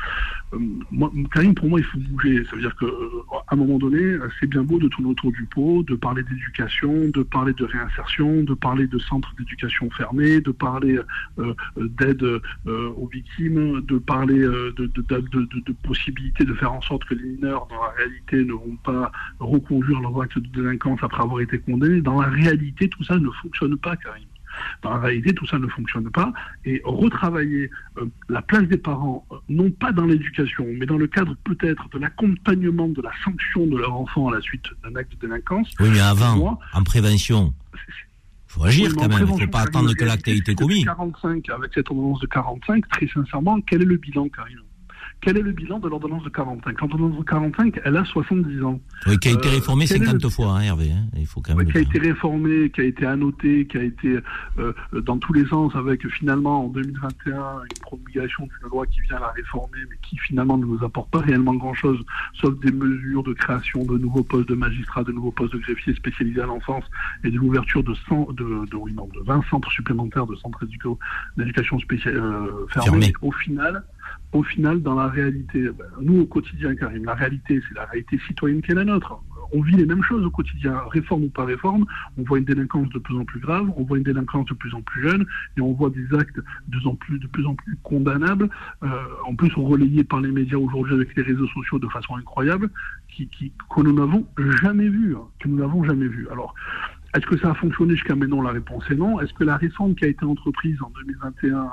Euh, 0.54 0.58
Karim, 1.32 1.54
pour 1.54 1.68
moi, 1.68 1.80
il 1.80 1.84
faut 1.84 1.98
bouger. 1.98 2.44
Ça 2.44 2.56
veut 2.56 2.62
dire 2.62 2.74
qu'à 2.76 2.86
euh, 2.86 3.22
un 3.50 3.56
moment 3.56 3.78
donné, 3.78 4.18
c'est 4.38 4.46
bien 4.46 4.62
beau 4.62 4.78
de 4.78 4.88
tourner 4.88 5.10
autour 5.10 5.32
du 5.32 5.44
pot, 5.44 5.82
de 5.82 5.94
parler 5.94 6.22
d'éducation, 6.22 7.08
de 7.08 7.22
parler 7.22 7.52
de 7.54 7.64
réinsertion, 7.64 8.42
de 8.42 8.54
parler 8.54 8.86
de 8.86 8.98
centres 8.98 9.32
d'éducation 9.38 9.90
fermés, 9.90 10.40
de 10.40 10.50
parler 10.50 10.98
d'aide 11.76 12.24
aux 12.66 13.08
victimes, 13.08 13.80
de 13.82 13.98
parler 13.98 14.38
de, 14.38 14.72
de, 14.76 15.72
possibilités 15.82 16.44
de 16.44 16.54
faire 16.54 16.72
en 16.72 16.80
sorte 16.82 17.04
que 17.04 17.14
les 17.14 17.24
mineurs, 17.24 17.66
dans 17.68 17.82
la 17.82 17.90
réalité, 17.96 18.44
ne 18.44 18.52
vont 18.52 18.76
pas 18.84 19.10
reconduire 19.40 20.00
leurs 20.00 20.20
actes 20.20 20.38
de 20.38 20.48
délinquance 20.48 21.00
après 21.02 21.22
avoir 21.22 21.40
été 21.40 21.58
condamnés. 21.58 22.00
Dans 22.00 22.20
la 22.20 22.28
réalité, 22.28 22.88
tout 22.88 23.04
ça 23.04 23.18
ne 23.18 23.30
fonctionne 23.42 23.76
pas, 23.76 23.96
Karim. 23.96 24.24
Dans 24.82 24.90
la 24.90 24.98
réalité, 24.98 25.34
tout 25.34 25.46
ça 25.46 25.58
ne 25.58 25.66
fonctionne 25.68 26.10
pas. 26.10 26.32
Et 26.64 26.80
retravailler 26.84 27.70
euh, 27.98 28.06
la 28.28 28.42
place 28.42 28.64
des 28.64 28.78
parents, 28.78 29.24
euh, 29.32 29.36
non 29.48 29.70
pas 29.70 29.92
dans 29.92 30.06
l'éducation, 30.06 30.66
mais 30.78 30.86
dans 30.86 30.98
le 30.98 31.06
cadre 31.06 31.36
peut-être 31.44 31.88
de 31.90 31.98
l'accompagnement 31.98 32.88
de 32.88 33.02
la 33.02 33.12
sanction 33.24 33.66
de 33.66 33.76
leur 33.76 33.94
enfant 33.94 34.28
à 34.28 34.34
la 34.34 34.40
suite 34.40 34.64
d'un 34.82 34.94
acte 34.96 35.12
de 35.12 35.26
délinquance. 35.26 35.68
Oui, 35.80 35.88
mais 35.92 36.00
avant, 36.00 36.58
en 36.72 36.82
prévention. 36.82 37.52
Il 37.74 38.52
faut 38.52 38.64
agir 38.64 38.94
quand 38.94 39.08
même, 39.08 39.26
il 39.28 39.34
ne 39.34 39.40
faut 39.40 39.46
pas 39.48 39.60
attendre 39.60 39.92
que 39.94 40.04
l'acte 40.04 40.26
ait 40.28 40.36
été 40.36 40.54
commis. 40.54 40.84
45, 40.84 41.48
avec 41.50 41.72
cette 41.74 41.90
ordonnance 41.90 42.20
de 42.20 42.26
45, 42.26 42.88
très 42.88 43.06
sincèrement, 43.08 43.60
quel 43.60 43.82
est 43.82 43.84
le 43.84 43.96
bilan, 43.96 44.28
Karim 44.28 44.60
quel 45.20 45.36
est 45.36 45.42
le 45.42 45.52
bilan 45.52 45.78
de 45.78 45.88
l'ordonnance 45.88 46.22
de 46.22 46.28
45 46.28 46.80
L'ordonnance 46.80 47.18
de 47.18 47.24
45, 47.24 47.80
elle 47.84 47.96
a 47.96 48.04
70 48.04 48.62
ans. 48.62 48.80
Oui, 49.06 49.18
qui 49.18 49.28
a 49.28 49.32
été 49.32 49.48
euh, 49.48 49.52
réformée 49.52 49.86
50 49.86 50.28
fois, 50.28 50.58
hein, 50.58 50.60
Hervé. 50.60 50.92
Hein 50.92 51.06
il 51.16 51.26
faut 51.26 51.40
quand 51.40 51.54
même 51.54 51.70
qui 51.70 51.78
a 51.78 51.80
été 51.80 51.98
réformée, 51.98 52.70
qui 52.70 52.80
a 52.80 52.84
été 52.84 53.04
annotée, 53.04 53.66
qui 53.66 53.78
a 53.78 53.82
été 53.82 54.18
euh, 54.58 54.72
dans 54.92 55.18
tous 55.18 55.32
les 55.32 55.46
sens, 55.46 55.74
avec 55.74 56.06
finalement 56.08 56.66
en 56.66 56.68
2021 56.68 57.34
une 57.34 57.80
promulgation 57.80 58.44
d'une 58.44 58.70
loi 58.70 58.86
qui 58.86 59.00
vient 59.02 59.18
la 59.18 59.28
réformer, 59.28 59.78
mais 59.90 59.96
qui 60.02 60.16
finalement 60.18 60.56
ne 60.56 60.66
nous 60.66 60.84
apporte 60.84 61.10
pas 61.10 61.20
réellement 61.20 61.54
grand-chose, 61.54 61.98
sauf 62.34 62.58
des 62.60 62.72
mesures 62.72 63.22
de 63.22 63.32
création 63.32 63.84
de 63.84 63.98
nouveaux 63.98 64.22
postes 64.22 64.48
de 64.48 64.54
magistrats, 64.54 65.04
de 65.04 65.12
nouveaux 65.12 65.32
postes 65.32 65.52
de 65.52 65.58
greffiers 65.58 65.94
spécialisés 65.94 66.40
à 66.40 66.46
l'enfance 66.46 66.84
et 67.24 67.30
de 67.30 67.36
l'ouverture 67.36 67.82
de, 67.82 67.94
100, 68.08 68.32
de, 68.32 68.66
de, 68.66 68.76
oui, 68.76 68.92
non, 68.92 69.08
de 69.14 69.20
20 69.24 69.42
centres 69.50 69.70
supplémentaires 69.72 70.26
de 70.26 70.36
centres 70.36 70.64
d'éducation 71.36 71.78
spéciale 71.78 72.16
euh, 72.16 72.66
fermés. 72.72 73.12
Au 73.22 73.32
final, 73.32 73.84
au 74.32 74.42
final, 74.42 74.82
dans 74.82 74.94
la 74.94 75.08
réalité, 75.08 75.68
ben, 75.70 75.86
nous 76.00 76.20
au 76.20 76.26
quotidien, 76.26 76.74
Karim, 76.74 77.04
la 77.04 77.14
réalité, 77.14 77.62
c'est 77.66 77.74
la 77.74 77.86
réalité 77.86 78.18
citoyenne 78.26 78.60
qui 78.60 78.72
est 78.72 78.74
la 78.74 78.84
nôtre. 78.84 79.18
On 79.52 79.62
vit 79.62 79.76
les 79.76 79.86
mêmes 79.86 80.02
choses 80.02 80.24
au 80.24 80.30
quotidien, 80.30 80.78
réforme 80.90 81.24
ou 81.24 81.28
pas 81.30 81.46
réforme. 81.46 81.86
On 82.18 82.22
voit 82.24 82.38
une 82.38 82.44
délinquance 82.44 82.90
de 82.90 82.98
plus 82.98 83.16
en 83.16 83.24
plus 83.24 83.40
grave, 83.40 83.72
on 83.76 83.84
voit 83.84 83.96
une 83.96 84.04
délinquance 84.04 84.44
de 84.46 84.54
plus 84.54 84.74
en 84.74 84.82
plus 84.82 85.02
jeune, 85.02 85.24
et 85.56 85.62
on 85.62 85.72
voit 85.72 85.88
des 85.88 86.06
actes 86.14 86.36
de 86.36 86.78
plus 86.78 86.86
en 86.86 86.94
plus, 86.94 87.18
plus, 87.18 87.46
en 87.46 87.54
plus 87.54 87.78
condamnables, 87.82 88.50
euh, 88.82 88.88
en 89.24 89.34
plus 89.34 89.52
relayés 89.54 90.04
par 90.04 90.20
les 90.20 90.30
médias 90.30 90.58
aujourd'hui 90.58 90.94
avec 90.94 91.16
les 91.16 91.22
réseaux 91.22 91.48
sociaux 91.48 91.78
de 91.78 91.88
façon 91.88 92.16
incroyable, 92.16 92.68
qui, 93.08 93.52
que 93.74 93.80
nous 93.80 93.92
n'avons 93.92 94.26
jamais 94.62 94.88
vu, 94.88 95.16
hein, 95.16 95.22
que 95.40 95.48
nous 95.48 95.56
n'avons 95.56 95.82
jamais. 95.84 96.08
Alors, 96.30 96.54
est-ce 97.14 97.26
que 97.26 97.38
ça 97.38 97.50
a 97.50 97.54
fonctionné 97.54 97.94
jusqu'à 97.94 98.14
maintenant 98.14 98.42
La 98.42 98.50
réponse 98.50 98.84
est 98.90 98.94
non. 98.94 99.18
Est-ce 99.20 99.32
que 99.32 99.44
la 99.44 99.56
réforme 99.56 99.94
qui 99.94 100.04
a 100.04 100.08
été 100.08 100.24
entreprise 100.24 100.76
en 100.82 100.90
2021, 100.90 101.56
euh, 101.56 101.64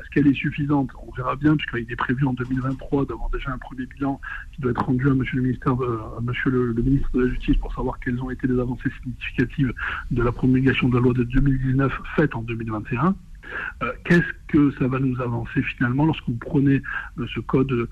est-ce 0.00 0.10
qu'elle 0.10 0.26
est 0.26 0.34
suffisante? 0.34 0.90
On 1.06 1.12
verra 1.12 1.36
bien, 1.36 1.56
puisqu'il 1.56 1.92
est 1.92 1.96
prévu 1.96 2.26
en 2.26 2.32
2023 2.32 3.04
d'avoir 3.04 3.28
déjà 3.28 3.50
un 3.50 3.58
premier 3.58 3.84
bilan 3.84 4.18
qui 4.52 4.62
doit 4.62 4.70
être 4.70 4.84
rendu 4.84 5.08
à 5.10 5.14
Monsieur 5.14 5.40
le 5.40 6.72
le, 6.72 6.82
ministre 6.82 7.10
de 7.12 7.24
la 7.24 7.28
Justice 7.28 7.56
pour 7.58 7.74
savoir 7.74 8.00
quelles 8.00 8.20
ont 8.22 8.30
été 8.30 8.46
les 8.46 8.58
avancées 8.58 8.90
significatives 9.02 9.72
de 10.10 10.22
la 10.22 10.32
promulgation 10.32 10.88
de 10.88 10.94
la 10.94 11.00
loi 11.00 11.12
de 11.12 11.24
2019 11.24 11.92
faite 12.16 12.34
en 12.34 12.42
2021. 12.42 13.14
Euh, 13.82 13.92
qu'est-ce 14.04 14.32
que 14.48 14.70
ça 14.78 14.88
va 14.88 14.98
nous 14.98 15.20
avancer 15.20 15.62
finalement 15.62 16.06
lorsque 16.06 16.26
vous 16.26 16.38
prenez 16.38 16.82
euh, 17.18 17.26
ce 17.34 17.40
code 17.40 17.88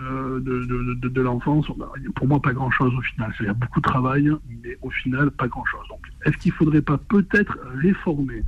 euh, 0.00 0.40
de, 0.40 1.08
de, 1.08 1.20
l'enfance, 1.20 1.66
bah, 1.76 1.90
pour 2.14 2.28
moi, 2.28 2.40
pas 2.40 2.52
grand-chose 2.52 2.94
au 2.94 3.00
final. 3.00 3.34
Il 3.40 3.46
y 3.46 3.48
a 3.48 3.54
beaucoup 3.54 3.80
de 3.80 3.88
travail, 3.88 4.30
mais 4.62 4.78
au 4.82 4.90
final, 4.90 5.30
pas 5.30 5.48
grand-chose. 5.48 5.86
Donc, 5.88 6.00
est-ce 6.24 6.36
qu'il 6.38 6.52
ne 6.52 6.56
faudrait 6.56 6.82
pas 6.82 6.98
peut-être 6.98 7.58
réformer 7.82 8.44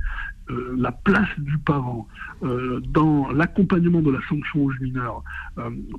euh, 0.51 0.75
la 0.77 0.91
place 0.91 1.29
du 1.37 1.57
parent 1.57 2.07
euh, 2.43 2.79
dans 2.89 3.31
l'accompagnement 3.31 4.01
de 4.01 4.11
la 4.11 4.19
sanction 4.27 4.65
aux 4.65 4.71
mineurs 4.81 5.23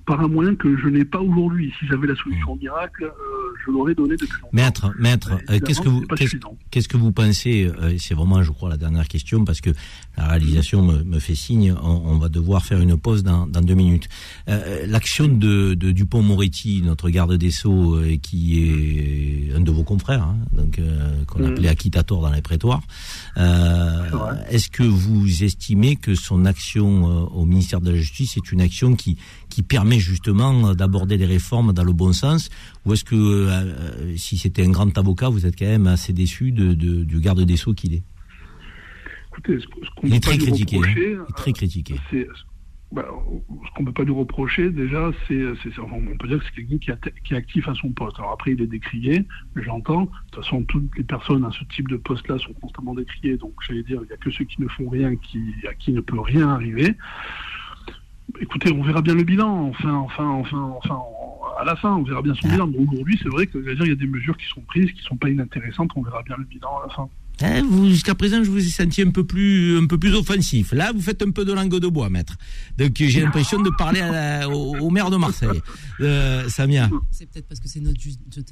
par 0.06 0.20
un 0.20 0.28
moyen 0.28 0.54
que 0.54 0.76
je 0.78 0.88
n'ai 0.88 1.04
pas 1.04 1.20
aujourd'hui. 1.20 1.72
Si 1.78 1.86
j'avais 1.86 2.06
la 2.06 2.16
solution 2.16 2.56
miracle, 2.56 3.12
je 3.64 3.70
l'aurais 3.70 3.94
donné 3.94 4.16
depuis 4.16 4.40
longtemps. 4.40 4.48
Maître, 4.52 4.92
maître, 4.98 5.30
qu'est-ce 5.64 5.80
que 5.80 5.88
vous 5.88 6.04
qu'est-ce 6.70 6.88
que 6.88 6.96
vous 6.96 7.12
pensez 7.12 7.70
C'est 7.98 8.14
vraiment, 8.14 8.42
je 8.42 8.50
crois, 8.50 8.70
la 8.70 8.76
dernière 8.76 9.08
question 9.08 9.44
parce 9.44 9.60
que 9.60 9.70
la 10.16 10.26
réalisation 10.28 10.82
me, 10.82 11.18
fait 11.18 11.34
signe. 11.34 11.74
On, 11.82 12.18
va 12.18 12.28
devoir 12.28 12.64
faire 12.64 12.80
une 12.80 12.96
pause 12.96 13.22
dans, 13.22 13.46
dans 13.46 13.60
deux 13.60 13.74
minutes. 13.74 14.08
L'action 14.46 15.28
de, 15.28 15.74
Dupont-Moretti, 15.74 16.82
notre 16.82 17.10
garde 17.10 17.34
des 17.34 17.50
Sceaux, 17.50 17.96
euh, 17.96 18.16
qui 18.16 18.58
est 18.58 19.54
un 19.54 19.60
de 19.60 19.70
vos 19.70 19.84
confrères, 19.84 20.22
hein, 20.22 20.38
donc 20.52 20.78
euh, 20.78 21.24
qu'on 21.26 21.40
mm. 21.40 21.46
appelait 21.46 21.68
acquittator 21.68 22.22
dans 22.22 22.30
les 22.30 22.42
prétoires. 22.42 22.82
Euh, 23.36 24.08
est-ce 24.50 24.68
que 24.70 24.82
vous 24.82 25.44
estimez 25.44 25.96
que 25.96 26.14
son 26.14 26.44
action 26.44 27.04
au 27.34 27.44
ministère 27.44 27.80
de 27.80 27.90
la 27.90 27.96
Justice 27.96 28.36
est 28.36 28.52
une 28.52 28.60
action 28.60 28.94
qui 28.96 29.16
qui 29.48 29.62
permet 29.62 29.98
justement 29.98 30.74
d'aborder 30.74 31.16
les 31.18 31.26
réformes 31.26 31.72
dans 31.72 31.84
le 31.84 31.92
bon 31.92 32.12
sens, 32.12 32.48
ou 32.86 32.92
est-ce 32.94 33.04
que 33.04 33.14
euh, 33.16 34.16
si 34.16 34.38
c'était 34.38 34.64
un 34.64 34.70
grand 34.70 34.96
avocat, 34.96 35.28
vous 35.28 35.44
êtes 35.46 35.58
quand 35.58 35.66
même 35.66 35.86
assez 35.86 36.12
déçu 36.12 36.52
de, 36.52 36.74
de- 36.74 37.04
du 37.04 37.20
garde 37.20 37.40
des 37.42 37.56
Sceaux 37.56 37.74
qu'il 37.74 37.94
est? 37.94 38.02
Écoutez, 39.32 39.58
ce, 39.60 39.66
qu'on 39.96 40.06
Il 40.06 40.14
est 40.14 40.20
très 40.20 40.38
critiqué. 40.38 40.76
hein. 40.76 40.80
reprocher, 40.80 41.12
Il 41.12 41.30
est 41.30 41.36
très 41.36 41.52
critiqué. 41.52 41.94
c'est 42.10 42.26
bah, 42.92 43.06
ce 43.66 43.70
qu'on 43.74 43.84
peut 43.84 43.92
pas 43.92 44.04
lui 44.04 44.12
reprocher 44.12 44.70
déjà, 44.70 45.10
c'est, 45.26 45.42
on 45.78 46.16
peut 46.18 46.28
dire 46.28 46.38
que 46.38 46.44
c'est 46.44 46.62
quelqu'un 46.64 46.96
qui, 47.24 47.32
est- 47.32 47.36
actif 47.36 47.66
à 47.66 47.74
son 47.74 47.90
poste. 47.90 48.18
Alors 48.18 48.32
après, 48.32 48.52
il 48.52 48.60
est 48.60 48.66
décrié, 48.66 49.24
j'entends. 49.56 50.02
De 50.02 50.08
toute 50.30 50.44
façon, 50.44 50.62
toutes 50.64 50.94
les 50.96 51.04
personnes 51.04 51.44
à 51.44 51.50
ce 51.50 51.64
type 51.74 51.88
de 51.88 51.96
poste-là 51.96 52.38
sont 52.38 52.52
constamment 52.54 52.94
décriées. 52.94 53.38
Donc, 53.38 53.54
j'allais 53.66 53.82
dire, 53.82 54.00
il 54.02 54.06
n'y 54.08 54.12
a 54.12 54.16
que 54.18 54.30
ceux 54.30 54.44
qui 54.44 54.60
ne 54.60 54.68
font 54.68 54.88
rien, 54.90 55.16
qui, 55.16 55.40
à 55.68 55.74
qui 55.74 55.92
ne 55.92 56.00
peut 56.00 56.20
rien 56.20 56.48
arriver. 56.50 56.94
Écoutez, 58.40 58.70
on 58.72 58.82
verra 58.82 59.00
bien 59.02 59.14
le 59.14 59.22
bilan. 59.22 59.68
Enfin, 59.68 59.94
enfin, 59.94 60.26
enfin, 60.28 60.72
enfin, 60.76 61.00
à 61.58 61.64
la 61.64 61.76
fin, 61.76 61.96
on 61.96 62.02
verra 62.02 62.20
bien 62.22 62.34
son 62.34 62.48
bilan. 62.48 62.66
Mais 62.66 62.78
aujourd'hui, 62.78 63.18
c'est 63.22 63.28
vrai 63.30 63.46
que 63.46 63.58
dire, 63.58 63.84
il 63.84 63.88
y 63.88 63.92
a 63.92 63.94
des 63.94 64.06
mesures 64.06 64.36
qui 64.36 64.46
sont 64.46 64.60
prises, 64.62 64.92
qui 64.92 65.02
sont 65.02 65.16
pas 65.16 65.30
inintéressantes. 65.30 65.90
On 65.96 66.02
verra 66.02 66.22
bien 66.22 66.36
le 66.36 66.44
bilan 66.44 66.68
à 66.82 66.88
la 66.88 66.94
fin. 66.94 67.08
Hein, 67.42 67.62
jusqu'à 67.88 68.14
présent, 68.14 68.42
je 68.44 68.50
vous 68.50 68.58
ai 68.64 68.70
senti 68.70 69.02
un 69.02 69.10
peu 69.10 69.24
plus, 69.24 69.76
un 69.78 69.86
peu 69.86 69.98
plus 69.98 70.14
offensif. 70.14 70.72
Là, 70.72 70.92
vous 70.92 71.00
faites 71.00 71.22
un 71.22 71.30
peu 71.30 71.44
de 71.44 71.52
langue 71.52 71.76
de 71.78 71.88
bois, 71.88 72.08
maître. 72.08 72.36
Donc, 72.78 72.92
j'ai 72.96 73.20
l'impression 73.20 73.60
de 73.60 73.70
parler 73.70 74.00
à 74.00 74.10
la- 74.40 74.48
au, 74.48 74.76
au 74.78 74.90
maire 74.90 75.10
de 75.10 75.16
Marseille. 75.16 75.60
Euh, 76.00 76.48
Samia. 76.48 76.88
C'est 77.10 77.26
peut-être 77.28 77.46
parce 77.48 77.60
que 77.60 77.68
c'est 77.68 77.80
notre, 77.80 77.98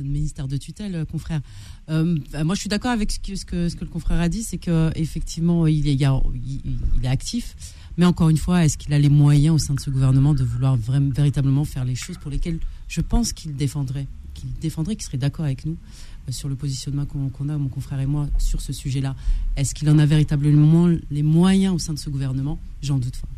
ministère 0.03 0.49
de 0.49 0.57
tutelle, 0.57 0.95
euh, 0.95 1.05
confrère. 1.05 1.41
Euh, 1.88 2.18
bah, 2.32 2.43
moi, 2.45 2.55
je 2.55 2.61
suis 2.61 2.68
d'accord 2.68 2.91
avec 2.91 3.12
ce 3.12 3.18
que, 3.20 3.36
ce, 3.36 3.45
que, 3.45 3.68
ce 3.68 3.76
que 3.76 3.84
le 3.84 3.91
confrère 3.91 4.20
a 4.20 4.28
dit, 4.28 4.43
c'est 4.43 4.59
que 4.59 4.91
effectivement, 4.97 5.66
il 5.66 5.86
est, 5.88 5.95
il 5.95 7.07
actif. 7.07 7.55
Mais 7.97 8.07
encore 8.07 8.28
une 8.28 8.36
fois, 8.38 8.64
est-ce 8.64 8.78
qu'il 8.78 8.93
a 8.95 8.99
les 8.99 9.09
moyens 9.09 9.55
au 9.57 9.59
sein 9.59 9.74
de 9.74 9.80
ce 9.80 9.91
gouvernement 9.91 10.32
de 10.34 10.43
vouloir 10.45 10.76
vraiment, 10.76 11.11
véritablement 11.14 11.64
faire 11.64 11.84
les 11.84 11.95
choses 11.97 12.16
pour 12.18 12.30
lesquelles 12.30 12.59
je 12.88 13.01
pense 13.01 13.32
qu'il 13.32 13.55
défendrait, 13.57 14.07
qu'il 14.34 14.49
défendrait, 14.61 14.97
qu'il 14.97 15.05
serait 15.05 15.18
d'accord 15.18 15.45
avec 15.45 15.64
nous? 15.66 15.72
euh, 15.72 16.10
sur 16.29 16.49
le 16.49 16.55
positionnement 16.55 17.07
qu'on 17.07 17.49
a, 17.49 17.57
mon 17.57 17.68
confrère 17.68 18.01
et 18.01 18.07
moi, 18.07 18.29
sur 18.39 18.61
ce 18.61 18.73
sujet-là 18.73 19.16
Est-ce 19.57 19.75
qu'il 19.75 19.89
en 19.91 19.99
a 19.99 20.07
véritablement 20.07 20.89
les 21.11 21.23
moyens 21.23 21.75
au 21.75 21.79
sein 21.79 21.93
de 21.93 21.99
ce 21.99 22.11
gouvernement? 22.11 22.59
J'en 22.83 22.99
doute 22.99 23.16
fort. 23.16 23.31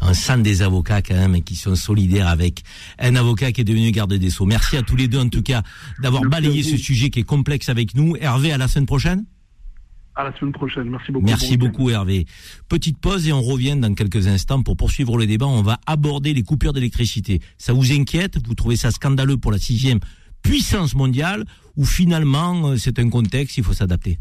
On 0.00 0.14
sent 0.14 0.38
des 0.38 0.62
avocats 0.62 1.00
quand 1.00 1.14
même 1.14 1.42
qui 1.42 1.54
sont 1.54 1.76
solidaires 1.76 2.26
avec 2.26 2.62
un 2.98 3.14
avocat 3.14 3.52
qui 3.52 3.60
est 3.60 3.64
devenu 3.64 3.92
garde 3.92 4.12
des 4.14 4.30
Sceaux. 4.30 4.46
Merci 4.46 4.76
à 4.76 4.82
tous 4.82 4.96
les 4.96 5.06
deux 5.06 5.20
en 5.20 5.28
tout 5.28 5.42
cas 5.42 5.62
d'avoir 6.00 6.22
balayé 6.22 6.64
ce 6.64 6.76
sujet 6.76 7.10
qui 7.10 7.20
est 7.20 7.24
complexe 7.24 7.68
avec 7.68 7.94
nous. 7.94 8.16
Hervé, 8.16 8.52
à 8.52 8.58
la 8.58 8.66
semaine 8.66 8.86
prochaine? 8.86 9.24
À 10.14 10.24
la 10.24 10.38
semaine 10.38 10.52
prochaine. 10.52 10.90
Merci 10.90 11.12
beaucoup. 11.12 11.24
Merci 11.24 11.56
Bon 11.56 11.66
beaucoup 11.66 11.90
Hervé. 11.90 12.26
Petite 12.68 12.98
pause 12.98 13.28
et 13.28 13.32
on 13.32 13.42
revient 13.42 13.76
dans 13.76 13.94
quelques 13.94 14.26
instants 14.26 14.62
pour 14.62 14.76
poursuivre 14.76 15.16
le 15.16 15.26
débat. 15.26 15.46
On 15.46 15.62
va 15.62 15.78
aborder 15.86 16.34
les 16.34 16.42
coupures 16.42 16.72
d'électricité. 16.72 17.40
Ça 17.56 17.72
vous 17.72 17.92
inquiète? 17.92 18.44
Vous 18.46 18.54
trouvez 18.54 18.76
ça 18.76 18.90
scandaleux 18.90 19.36
pour 19.36 19.52
la 19.52 19.58
sixième 19.58 20.00
puissance 20.42 20.94
mondiale 20.94 21.44
ou 21.76 21.84
finalement 21.84 22.70
euh, 22.70 22.76
c'est 22.76 22.98
un 22.98 23.08
contexte, 23.08 23.56
il 23.56 23.64
faut 23.64 23.72
s'adapter 23.72 24.18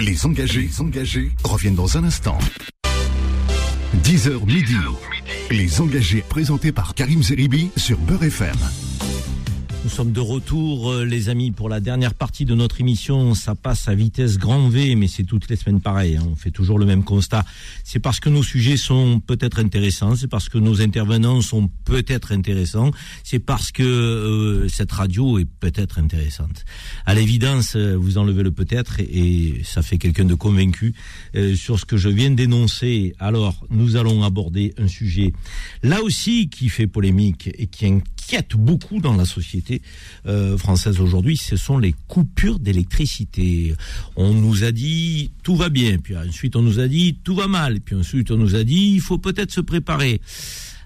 Les 0.00 0.26
engagés, 0.26 0.62
les 0.62 0.80
engagés 0.80 1.32
reviennent 1.44 1.74
dans 1.74 1.96
un 1.96 2.04
instant. 2.04 2.38
10h 4.04 4.46
midi. 4.46 4.76
Les 5.50 5.80
engagés 5.80 6.24
présentés 6.28 6.72
par 6.72 6.94
Karim 6.94 7.22
Zeribi 7.22 7.70
sur 7.76 7.98
Beurre 7.98 8.24
FM. 8.24 8.56
Nous 9.84 9.90
sommes 9.90 10.12
de 10.12 10.20
retour, 10.20 10.92
euh, 10.92 11.04
les 11.04 11.28
amis, 11.28 11.50
pour 11.50 11.68
la 11.68 11.80
dernière 11.80 12.14
partie 12.14 12.44
de 12.44 12.54
notre 12.54 12.80
émission. 12.80 13.34
Ça 13.34 13.56
passe 13.56 13.88
à 13.88 13.96
vitesse 13.96 14.38
grand 14.38 14.68
V, 14.68 14.94
mais 14.94 15.08
c'est 15.08 15.24
toutes 15.24 15.50
les 15.50 15.56
semaines 15.56 15.80
pareil. 15.80 16.16
hein. 16.16 16.22
On 16.30 16.36
fait 16.36 16.52
toujours 16.52 16.78
le 16.78 16.86
même 16.86 17.02
constat. 17.02 17.44
C'est 17.82 17.98
parce 17.98 18.20
que 18.20 18.28
nos 18.28 18.44
sujets 18.44 18.76
sont 18.76 19.18
peut-être 19.18 19.58
intéressants, 19.58 20.14
c'est 20.14 20.28
parce 20.28 20.48
que 20.48 20.56
nos 20.58 20.80
intervenants 20.80 21.40
sont 21.40 21.68
peut-être 21.84 22.30
intéressants, 22.30 22.92
c'est 23.24 23.40
parce 23.40 23.72
que 23.72 23.82
euh, 23.82 24.68
cette 24.68 24.92
radio 24.92 25.40
est 25.40 25.46
peut-être 25.46 25.98
intéressante. 25.98 26.64
À 27.04 27.14
l'évidence, 27.14 27.74
euh, 27.74 27.96
vous 27.96 28.18
enlevez 28.18 28.44
le 28.44 28.52
peut-être 28.52 29.00
et, 29.00 29.02
et 29.02 29.62
ça 29.64 29.82
fait 29.82 29.98
quelqu'un 29.98 30.26
de 30.26 30.34
convaincu 30.34 30.94
euh, 31.34 31.56
sur 31.56 31.80
ce 31.80 31.84
que 31.84 31.96
je 31.96 32.08
viens 32.08 32.30
d'énoncer. 32.30 33.14
Alors, 33.18 33.66
nous 33.68 33.96
allons 33.96 34.22
aborder 34.22 34.74
un 34.78 34.86
sujet 34.86 35.32
là 35.82 36.00
aussi 36.02 36.48
qui 36.48 36.68
fait 36.68 36.86
polémique 36.86 37.50
et 37.58 37.66
qui 37.66 37.86
inquiète 38.32 38.56
beaucoup 38.56 38.98
dans 38.98 39.14
la 39.14 39.26
société 39.26 39.82
euh, 40.26 40.56
française 40.56 41.00
aujourd'hui, 41.00 41.36
ce 41.36 41.56
sont 41.56 41.76
les 41.76 41.94
coupures 42.08 42.58
d'électricité. 42.58 43.74
On 44.16 44.32
nous 44.32 44.64
a 44.64 44.72
dit 44.72 45.32
tout 45.42 45.54
va 45.54 45.68
bien, 45.68 45.98
puis 45.98 46.16
ensuite 46.16 46.56
on 46.56 46.62
nous 46.62 46.78
a 46.78 46.88
dit 46.88 47.18
tout 47.24 47.34
va 47.34 47.46
mal, 47.46 47.80
puis 47.80 47.94
ensuite 47.94 48.30
on 48.30 48.38
nous 48.38 48.54
a 48.54 48.64
dit 48.64 48.92
il 48.94 49.02
faut 49.02 49.18
peut-être 49.18 49.50
se 49.50 49.60
préparer. 49.60 50.22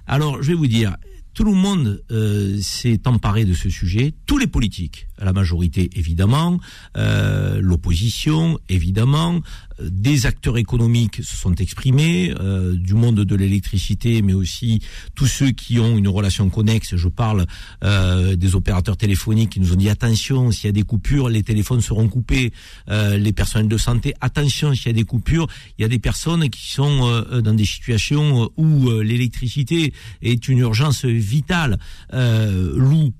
Alors 0.08 0.42
je 0.42 0.48
vais 0.48 0.54
vous 0.54 0.66
dire, 0.66 0.96
tout 1.34 1.44
le 1.44 1.52
monde 1.52 2.02
euh, 2.10 2.58
s'est 2.60 3.06
emparé 3.06 3.44
de 3.44 3.54
ce 3.54 3.70
sujet, 3.70 4.12
tous 4.26 4.38
les 4.38 4.48
politiques, 4.48 5.05
la 5.20 5.32
majorité 5.32 5.90
évidemment, 5.94 6.58
euh, 6.96 7.60
l'opposition 7.60 8.58
évidemment, 8.68 9.40
euh, 9.80 9.88
des 9.90 10.26
acteurs 10.26 10.58
économiques 10.58 11.16
se 11.22 11.36
sont 11.36 11.54
exprimés, 11.54 12.34
euh, 12.40 12.74
du 12.74 12.94
monde 12.94 13.20
de 13.20 13.36
l'électricité, 13.36 14.22
mais 14.22 14.32
aussi 14.32 14.80
tous 15.14 15.26
ceux 15.26 15.50
qui 15.50 15.78
ont 15.78 15.96
une 15.96 16.08
relation 16.08 16.48
connexe. 16.48 16.96
Je 16.96 17.08
parle 17.08 17.46
euh, 17.84 18.36
des 18.36 18.54
opérateurs 18.54 18.96
téléphoniques 18.96 19.50
qui 19.50 19.60
nous 19.60 19.72
ont 19.72 19.76
dit 19.76 19.90
attention, 19.90 20.50
s'il 20.50 20.66
y 20.66 20.68
a 20.68 20.72
des 20.72 20.82
coupures, 20.82 21.28
les 21.28 21.42
téléphones 21.42 21.80
seront 21.80 22.08
coupés. 22.08 22.52
Euh, 22.88 23.16
les 23.16 23.32
personnels 23.32 23.68
de 23.68 23.78
santé, 23.78 24.14
attention, 24.20 24.74
s'il 24.74 24.86
y 24.86 24.90
a 24.90 24.92
des 24.92 25.04
coupures, 25.04 25.46
il 25.78 25.82
y 25.82 25.84
a 25.84 25.88
des 25.88 25.98
personnes 25.98 26.48
qui 26.48 26.70
sont 26.72 27.24
dans 27.42 27.54
des 27.54 27.64
situations 27.64 28.50
où 28.56 28.90
l'électricité 29.00 29.92
est 30.22 30.48
une 30.48 30.58
urgence 30.58 31.04
vitale. 31.04 31.78
Lou, 32.12 33.12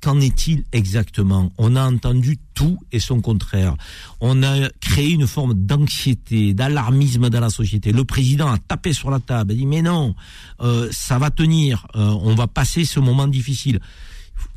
qu'en 0.00 0.20
est-il 0.20 0.64
exactement? 0.72 1.37
On 1.58 1.76
a 1.76 1.84
entendu 1.84 2.38
tout 2.54 2.78
et 2.92 3.00
son 3.00 3.20
contraire. 3.20 3.74
On 4.20 4.42
a 4.42 4.68
créé 4.80 5.10
une 5.10 5.26
forme 5.26 5.54
d'anxiété, 5.54 6.54
d'alarmisme 6.54 7.30
dans 7.30 7.40
la 7.40 7.50
société. 7.50 7.92
Le 7.92 8.04
président 8.04 8.48
a 8.48 8.58
tapé 8.58 8.92
sur 8.92 9.10
la 9.10 9.20
table, 9.20 9.52
a 9.52 9.54
dit 9.54 9.66
mais 9.66 9.82
non, 9.82 10.14
euh, 10.60 10.88
ça 10.90 11.18
va 11.18 11.30
tenir, 11.30 11.86
euh, 11.94 12.10
on 12.22 12.34
va 12.34 12.46
passer 12.46 12.84
ce 12.84 13.00
moment 13.00 13.26
difficile. 13.26 13.80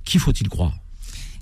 Qui 0.03 0.19
faut-il 0.19 0.49
croire? 0.49 0.73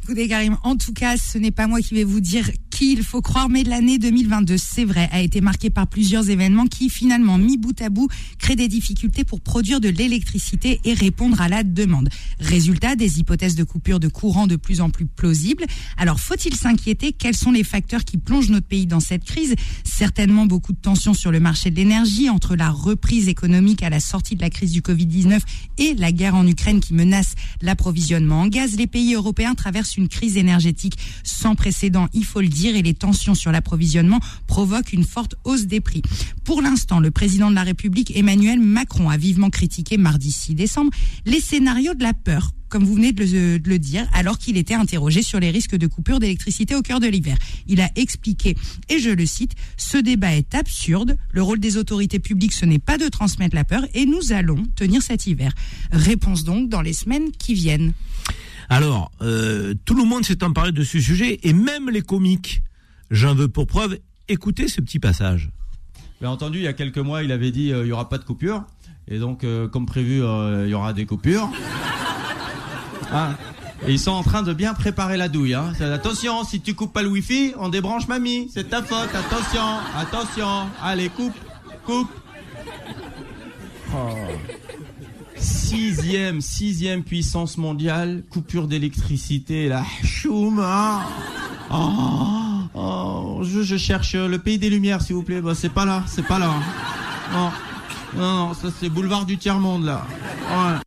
Écoutez 0.04 0.28
Karim, 0.28 0.58
en 0.64 0.76
tout 0.76 0.94
cas, 0.94 1.18
ce 1.18 1.38
n'est 1.38 1.52
pas 1.52 1.68
moi 1.68 1.82
qui 1.82 1.94
vais 1.94 2.04
vous 2.04 2.20
dire 2.20 2.50
il 2.86 3.04
faut 3.04 3.22
croire, 3.22 3.50
mais 3.50 3.64
l'année 3.64 3.98
2022, 3.98 4.58
c'est 4.58 4.86
vrai, 4.86 5.10
a 5.12 5.22
été 5.22 5.42
marquée 5.42 5.70
par 5.70 5.88
plusieurs 5.88 6.30
événements 6.30 6.68
qui 6.68 6.90
finalement, 6.90 7.38
mis 7.38 7.58
bout 7.58 7.80
à 7.82 7.90
bout, 7.90 8.08
créent 8.38 8.56
des 8.56 8.68
difficultés 8.68 9.24
pour 9.24 9.42
produire 9.42 9.80
de 9.80 9.90
l'électricité 9.90 10.80
et 10.84 10.94
répondre 10.94 11.42
à 11.42 11.50
la 11.50 11.64
demande. 11.64 12.10
Résultat, 12.40 12.96
des 12.96 13.20
hypothèses 13.20 13.56
de 13.56 13.64
coupure 13.64 14.00
de 14.00 14.08
courant 14.08 14.48
de 14.48 14.56
plus 14.56 14.82
en 14.82 14.90
plus 14.90 15.06
plausibles. 15.06 15.66
Alors, 15.98 16.20
faut-il 16.20 16.56
s'inquiéter? 16.56 17.14
Quels 17.14 17.36
sont 17.36 17.52
les 17.52 17.64
facteurs 17.64 18.04
qui 18.04 18.18
plongent 18.18 18.50
notre 18.50 18.68
pays 18.68 18.88
dans 18.88 19.00
cette 19.00 19.24
crise? 19.24 19.56
Certainement 19.84 20.46
beaucoup 20.46 20.74
de 20.74 20.80
tensions 20.80 21.14
sur 21.14 21.32
le 21.32 21.40
marché 21.40 21.72
de 21.72 21.76
l'énergie 21.76 22.30
entre 22.30 22.56
la 22.56 22.70
reprise 22.70 23.28
économique 23.28 23.84
à 23.84 23.90
la 23.90 24.00
sortie 24.00 24.36
de 24.36 24.42
la 24.42 24.50
crise 24.50 24.72
du 24.72 24.82
Covid-19 24.82 25.42
et 25.78 25.94
la 25.96 26.12
guerre 26.12 26.36
en 26.36 26.48
Ukraine 26.48 26.80
qui 26.80 26.94
menace 26.94 27.36
l'approvisionnement 27.62 28.42
en 28.42 28.48
gaz. 28.48 28.76
Les 28.78 28.88
pays 28.88 29.14
européens 29.14 29.56
traversent 29.56 29.98
une 29.98 30.08
crise 30.08 30.38
énergétique 30.38 30.98
sans 31.24 31.56
précédent, 31.56 32.08
il 32.14 32.26
faut 32.26 32.42
le 32.42 32.48
dire, 32.48 32.69
et 32.76 32.82
les 32.82 32.94
tensions 32.94 33.36
sur 33.36 33.52
l'approvisionnement 33.52 34.20
provoquent 34.48 34.94
une 34.94 35.04
forte 35.04 35.36
hausse 35.44 35.66
des 35.66 35.82
prix. 35.82 36.02
Pour 36.44 36.62
l'instant, 36.62 37.00
le 37.00 37.12
président 37.12 37.50
de 37.50 37.56
la 37.56 37.64
République, 37.64 38.16
Emmanuel 38.16 38.60
Macron, 38.60 39.10
a 39.10 39.18
vivement 39.18 39.50
critiqué 39.50 39.98
mardi 39.98 40.32
6 40.32 40.56
décembre 40.56 40.92
les 41.26 41.40
scénarios 41.40 41.94
de 41.94 42.04
la 42.04 42.14
peur 42.14 42.52
comme 42.70 42.84
vous 42.84 42.94
venez 42.94 43.12
de 43.12 43.24
le, 43.24 43.60
de 43.60 43.70
le 43.70 43.80
dire, 43.80 44.08
alors 44.14 44.38
qu'il 44.38 44.56
était 44.56 44.76
interrogé 44.76 45.24
sur 45.24 45.40
les 45.40 45.50
risques 45.50 45.76
de 45.76 45.88
coupure 45.88 46.20
d'électricité 46.20 46.76
au 46.76 46.82
cœur 46.82 47.00
de 47.00 47.08
l'hiver. 47.08 47.36
Il 47.68 47.82
a 47.82 47.90
expliqué, 47.96 48.56
et 48.90 49.00
je 49.00 49.10
le 49.10 49.26
cite, 49.26 49.56
ce 49.76 49.98
débat 49.98 50.36
est 50.36 50.56
absurde, 50.56 51.18
le 51.32 51.42
rôle 51.42 51.60
des 51.60 51.78
autorités 51.78 52.20
publiques, 52.20 52.54
ce 52.54 52.66
n'est 52.66 52.80
pas 52.80 52.98
de 52.98 53.08
transmettre 53.08 53.56
la 53.56 53.66
peur, 53.66 53.86
et 53.94 54.06
nous 54.06 54.32
allons 54.32 54.64
tenir 54.76 55.02
cet 55.02 55.26
hiver. 55.28 55.54
Réponse 55.92 56.44
donc 56.44 56.70
dans 56.70 56.82
les 56.82 56.94
semaines 56.94 57.32
qui 57.32 57.56
viennent. 57.56 57.94
Alors, 58.70 59.12
euh, 59.22 59.74
tout 59.86 59.96
le 59.96 60.04
monde 60.04 60.24
s'est 60.24 60.44
emparé 60.44 60.72
de 60.72 60.84
ce 60.84 61.00
sujet, 61.00 61.40
et 61.44 61.54
même 61.54 61.90
les 61.90 62.02
comiques. 62.02 62.62
J'en 63.12 63.34
veux 63.34 63.48
pour 63.48 63.66
preuve, 63.66 63.98
écoutez 64.28 64.68
ce 64.68 64.82
petit 64.82 65.00
passage. 65.00 65.50
Bien 66.22 66.32
entendu, 66.32 66.60
il 66.60 66.64
y 66.64 66.68
a 66.68 66.74
quelques 66.74 66.98
mois, 66.98 67.24
il 67.24 67.32
avait 67.32 67.52
dit 67.52 67.72
euh, 67.72 67.86
il 67.86 67.90
y 67.90 67.92
aura 67.94 68.10
pas 68.10 68.18
de 68.18 68.26
coupure. 68.26 68.64
Et 69.08 69.20
donc, 69.20 69.44
euh, 69.44 69.68
comme 69.68 69.86
prévu, 69.86 70.22
euh, 70.22 70.66
il 70.66 70.70
y 70.70 70.74
aura 70.74 70.94
des 70.94 71.06
coupures. 71.06 71.50
Ah. 73.12 73.32
Et 73.88 73.94
ils 73.94 74.00
sont 74.00 74.12
en 74.12 74.22
train 74.22 74.44
de 74.44 74.54
bien 74.54 74.76
préparer 74.76 75.18
la 75.18 75.30
douille. 75.30 75.56
Hein. 75.56 75.74
Attention, 75.80 76.44
si 76.44 76.62
tu 76.62 76.76
coupes 76.76 76.94
pas 76.94 77.02
le 77.02 77.10
wifi, 77.10 77.54
on 77.58 77.70
débranche 77.70 78.08
mamie. 78.08 78.52
C'est 78.54 78.70
ta 78.70 78.84
faute. 78.84 79.10
Attention, 79.16 79.66
attention. 79.98 80.68
Allez, 80.80 81.10
coupe, 81.10 81.34
coupe. 81.86 82.12
Oh. 83.92 84.14
Sixième, 85.40 86.42
sixième 86.42 87.04
puissance 87.04 87.58
mondiale, 87.58 88.24
coupure 88.30 88.68
d'électricité, 88.68 89.68
la 89.70 89.84
choum. 90.04 90.60
hein. 90.60 91.02
Oh, 91.72 93.42
je, 93.44 93.62
je 93.64 93.78
cherche 93.78 94.16
le 94.16 94.38
pays 94.40 94.58
des 94.58 94.70
lumières, 94.70 95.02
s'il 95.02 95.16
vous 95.16 95.24
plaît. 95.24 95.42
Bah, 95.42 95.54
c'est 95.56 95.70
pas 95.70 95.86
là, 95.86 96.04
c'est 96.08 96.26
pas 96.26 96.40
là. 96.40 96.54
Non, 97.32 97.52
non, 98.16 98.48
non, 98.48 98.54
ça 98.54 98.70
c'est 98.80 98.90
boulevard 98.90 99.26
du 99.26 99.38
tiers 99.38 99.60
monde 99.60 99.86
là. 99.86 100.06
Ouais. 100.52 100.80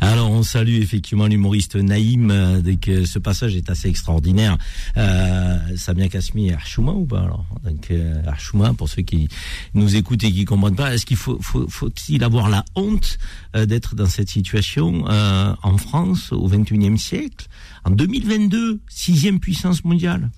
Alors, 0.00 0.30
on 0.30 0.42
salue 0.42 0.80
effectivement 0.82 1.26
l'humoriste 1.26 1.76
Naïm. 1.76 2.30
euh, 2.30 2.62
que 2.80 3.04
ce 3.04 3.18
passage 3.18 3.56
est 3.56 3.70
assez 3.70 3.88
extraordinaire. 3.88 4.58
Euh, 4.96 5.58
Samia 5.76 6.08
Kasmi 6.08 6.52
Archouma 6.52 6.92
ou 6.92 7.06
pas 7.06 7.20
alors 7.22 7.46
Donc 7.64 7.90
euh, 7.90 8.20
Archouma, 8.26 8.74
pour 8.74 8.88
ceux 8.88 9.02
qui 9.02 9.28
nous 9.74 9.96
écoutent 9.96 10.24
et 10.24 10.32
qui 10.32 10.44
comprennent 10.44 10.76
pas, 10.76 10.94
est-ce 10.94 11.06
qu'il 11.06 11.16
faut 11.16 11.38
faut- 11.40 11.68
faut-il 11.68 12.22
avoir 12.24 12.48
la 12.48 12.64
honte 12.74 13.18
euh, 13.54 13.66
d'être 13.66 13.94
dans 13.94 14.06
cette 14.06 14.28
situation 14.28 15.04
euh, 15.08 15.54
en 15.62 15.76
France 15.78 16.32
au 16.32 16.48
21e 16.48 16.96
siècle, 16.96 17.46
en 17.84 17.90
2022, 17.90 18.80
sixième 18.88 19.40
puissance 19.40 19.84
mondiale? 19.84 20.30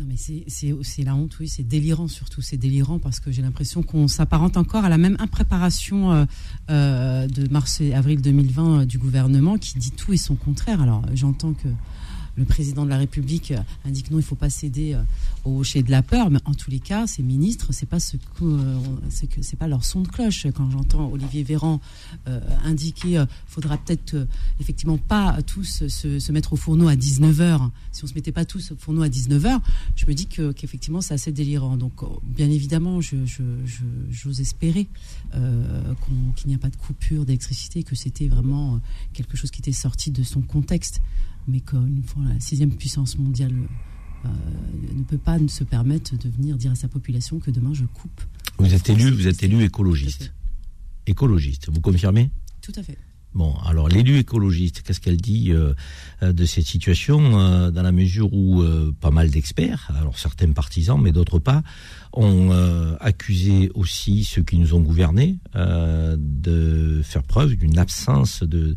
Non, 0.00 0.06
mais 0.08 0.16
c'est- 0.16 1.02
la 1.04 1.14
honte, 1.14 1.36
oui, 1.40 1.46
c'est 1.48 1.62
délirant 1.62 2.08
surtout. 2.08 2.40
C'est 2.40 2.56
délirant 2.56 2.98
parce 2.98 3.20
que 3.20 3.30
j'ai 3.30 3.42
l'impression 3.42 3.82
qu'on 3.82 4.08
s'apparente 4.08 4.56
encore 4.56 4.82
à 4.86 4.88
la 4.88 4.96
même 4.96 5.16
impréparation 5.18 6.10
euh, 6.12 6.24
euh, 6.70 7.26
de 7.26 7.46
mars 7.52 7.82
et 7.82 7.92
avril 7.92 8.22
2020 8.22 8.80
euh, 8.80 8.84
du 8.86 8.96
gouvernement 8.96 9.58
qui 9.58 9.78
dit 9.78 9.90
tout 9.90 10.14
et 10.14 10.16
son 10.16 10.36
contraire. 10.36 10.80
Alors, 10.80 11.04
j'entends 11.14 11.52
que 11.52 11.68
le 12.36 12.44
président 12.44 12.84
de 12.84 12.90
la 12.90 12.98
République 12.98 13.52
euh, 13.52 13.60
indique 13.84 14.10
non, 14.10 14.18
il 14.18 14.22
ne 14.22 14.26
faut 14.26 14.34
pas 14.34 14.50
céder 14.50 14.94
euh, 14.94 15.02
au 15.44 15.62
chez 15.62 15.82
de 15.82 15.90
la 15.90 16.02
peur, 16.02 16.30
mais 16.30 16.40
en 16.44 16.54
tous 16.54 16.70
les 16.70 16.80
cas, 16.80 17.06
ces 17.06 17.22
ministres, 17.22 17.72
c'est 17.72 17.88
pas 17.88 18.00
ce 18.00 18.16
que, 18.16 18.42
euh, 18.42 18.78
que 19.30 19.42
c'est 19.42 19.56
pas 19.56 19.68
leur 19.68 19.84
son 19.84 20.00
de 20.02 20.08
cloche. 20.08 20.46
Quand 20.54 20.70
j'entends 20.70 21.10
Olivier 21.10 21.42
Véran 21.42 21.80
indiquer, 22.64 23.18
euh, 23.18 23.26
faudra 23.46 23.78
peut-être 23.78 24.26
effectivement 24.60 24.98
pas 24.98 25.38
tous 25.46 25.86
se, 25.88 26.32
mettre 26.32 26.52
au 26.52 26.56
fourneau 26.56 26.88
à 26.88 26.96
19 26.96 27.38
h 27.38 27.70
Si 27.92 28.04
on 28.04 28.06
se 28.06 28.14
mettait 28.14 28.32
pas 28.32 28.44
tous 28.44 28.72
au 28.72 28.76
fourneau 28.76 29.02
à 29.02 29.08
19 29.08 29.42
h 29.42 29.60
je 29.96 30.06
me 30.06 30.14
dis 30.14 30.26
que 30.26 30.52
qu'effectivement 30.52 31.00
c'est 31.00 31.14
assez 31.14 31.32
délirant. 31.32 31.76
Donc, 31.76 32.02
bien 32.24 32.50
évidemment, 32.50 33.00
je, 33.00 33.16
j'ose 34.10 34.40
espérer 34.40 34.86
qu'il 35.32 36.48
n'y 36.48 36.54
a 36.54 36.58
pas 36.58 36.70
de 36.70 36.76
coupure 36.76 37.24
d'électricité, 37.24 37.82
que 37.82 37.94
c'était 37.94 38.28
vraiment 38.28 38.80
quelque 39.12 39.36
chose 39.36 39.50
qui 39.50 39.60
était 39.60 39.72
sorti 39.72 40.10
de 40.10 40.22
son 40.22 40.40
contexte, 40.42 41.00
mais 41.50 41.60
qu'une 41.60 42.02
fois 42.04 42.22
la 42.24 42.40
sixième 42.40 42.74
puissance 42.74 43.18
mondiale 43.18 43.54
euh, 44.24 44.28
ne 44.94 45.02
peut 45.02 45.18
pas 45.18 45.38
se 45.48 45.64
permettre 45.64 46.16
de 46.16 46.28
venir 46.28 46.56
dire 46.56 46.72
à 46.72 46.74
sa 46.74 46.88
population 46.88 47.38
que 47.38 47.50
demain 47.50 47.74
je 47.74 47.84
coupe. 47.84 48.20
Vous 48.58 48.74
êtes 48.74 48.88
élu, 48.90 49.10
vous 49.10 49.26
êtes 49.26 49.42
élu 49.42 49.62
écologiste. 49.64 50.32
Écologiste, 51.06 51.70
vous 51.70 51.80
confirmez? 51.80 52.30
Tout 52.60 52.72
à 52.76 52.82
fait. 52.82 52.98
Bon, 53.32 53.54
alors 53.64 53.88
l'élu 53.88 54.18
écologiste, 54.18 54.82
qu'est-ce 54.82 54.98
qu'elle 54.98 55.16
dit 55.16 55.52
euh, 55.52 55.72
euh, 56.24 56.32
de 56.32 56.44
cette 56.44 56.66
situation 56.66 57.38
euh, 57.38 57.70
dans 57.70 57.82
la 57.82 57.92
mesure 57.92 58.32
où 58.32 58.64
pas 59.00 59.10
mal 59.10 59.30
d'experts, 59.30 59.92
alors 59.96 60.18
certains 60.18 60.50
partisans, 60.50 61.00
mais 61.00 61.12
d'autres 61.12 61.38
pas, 61.38 61.62
ont 62.12 62.50
accusé 62.98 63.70
aussi 63.74 64.24
ceux 64.24 64.42
qui 64.42 64.58
nous 64.58 64.74
ont 64.74 64.80
gouvernés 64.80 65.38
de 65.54 67.00
faire 67.04 67.22
preuve 67.22 67.54
d'une 67.54 67.78
absence 67.78 68.42
de, 68.42 68.74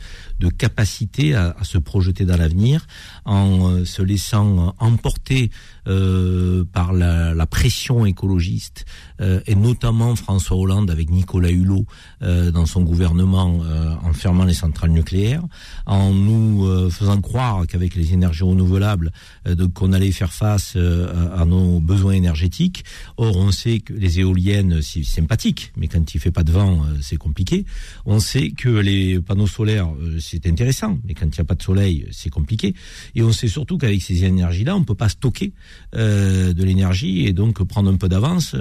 capacité 0.57 1.34
à, 1.34 1.55
se 1.63 1.80
projeter 1.80 2.25
dans 2.25 2.38
l'avenir 2.38 2.85
en 3.25 3.84
se 3.85 4.03
laissant 4.03 4.75
emporter 4.77 5.49
par 5.85 6.93
la, 6.93 7.34
la 7.34 7.45
pression 7.47 8.05
écologiste 8.05 8.85
et 9.19 9.55
notamment 9.55 10.15
François 10.15 10.57
Hollande 10.57 10.91
avec 10.91 11.09
Nicolas 11.09 11.49
Hulot 11.49 11.85
dans 12.21 12.67
son 12.67 12.84
gouvernement 12.84 13.61
en 14.03 14.13
fermant 14.13 14.43
les 14.45 14.53
centrales 14.53 14.91
nucléaires, 14.91 15.44
en 15.86 16.14
nous 16.14 16.65
euh, 16.65 16.90
faisant 16.90 17.20
croire 17.22 17.65
qu'avec 17.68 17.95
les 17.95 18.14
énergies 18.14 18.44
renouvelables, 18.44 19.11
euh, 19.48 19.68
qu'on 19.74 19.94
allait 19.94 20.11
faire 20.11 20.34
face 20.34 20.74
euh, 20.76 21.30
à, 21.36 21.45
nos 21.45 21.80
besoins 21.80 22.14
énergétiques. 22.14 22.84
Or, 23.18 23.38
on 23.38 23.52
sait 23.52 23.80
que 23.80 23.94
les 23.94 24.20
éoliennes, 24.20 24.82
c'est 24.82 25.03
sympathique, 25.03 25.72
mais 25.78 25.88
quand 25.88 26.14
il 26.14 26.20
fait 26.20 26.32
pas 26.32 26.44
de 26.44 26.52
vent, 26.52 26.84
c'est 27.02 27.18
compliqué. 27.18 27.65
On 28.06 28.20
sait 28.20 28.52
que 28.52 28.70
les 28.70 29.20
panneaux 29.20 29.48
solaires, 29.48 29.90
c'est 30.20 30.48
intéressant, 30.48 30.98
mais 31.06 31.14
quand 31.14 31.26
il 31.26 31.40
n'y 31.40 31.41
a 31.41 31.45
pas 31.45 31.56
de 31.56 31.61
soleil, 31.61 32.07
c'est 32.11 32.30
compliqué. 32.30 32.74
Et 33.15 33.22
on 33.22 33.32
sait 33.32 33.48
surtout 33.48 33.78
qu'avec 33.78 34.02
ces 34.02 34.24
énergies-là, 34.24 34.76
on 34.76 34.84
peut 34.84 34.95
pas 34.95 35.10
stocker 35.10 35.53
de 35.94 36.64
l'énergie 36.64 37.26
et 37.26 37.34
donc 37.34 37.61
prendre 37.64 37.91
un 37.91 37.98
peu 37.98 38.10
d'avance 38.10 38.56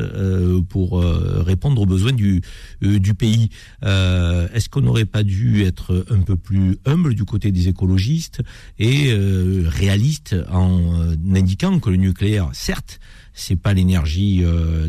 pour 0.69 1.03
répondre 1.03 1.83
aux 1.83 1.87
besoins 1.87 2.13
du, 2.13 2.43
du 2.81 3.15
pays. 3.15 3.51
Est-ce 3.83 4.69
qu'on 4.69 4.83
n'aurait 4.83 5.05
pas 5.05 5.23
dû 5.23 5.63
être 5.63 5.72
un 5.81 6.21
peu 6.21 6.37
plus 6.37 6.79
humble 6.85 7.15
du 7.15 7.25
côté 7.25 7.53
des 7.53 7.69
écologistes 7.69 8.43
et 8.79 9.13
euh, 9.13 9.65
réaliste 9.67 10.37
en 10.51 11.01
euh, 11.01 11.15
indiquant 11.35 11.79
que 11.79 11.91
le 11.91 11.97
nucléaire, 11.97 12.51
certes, 12.53 13.01
c'est 13.35 13.57
pas 13.57 13.73
l'énergie 13.73 14.43
euh, 14.43 14.89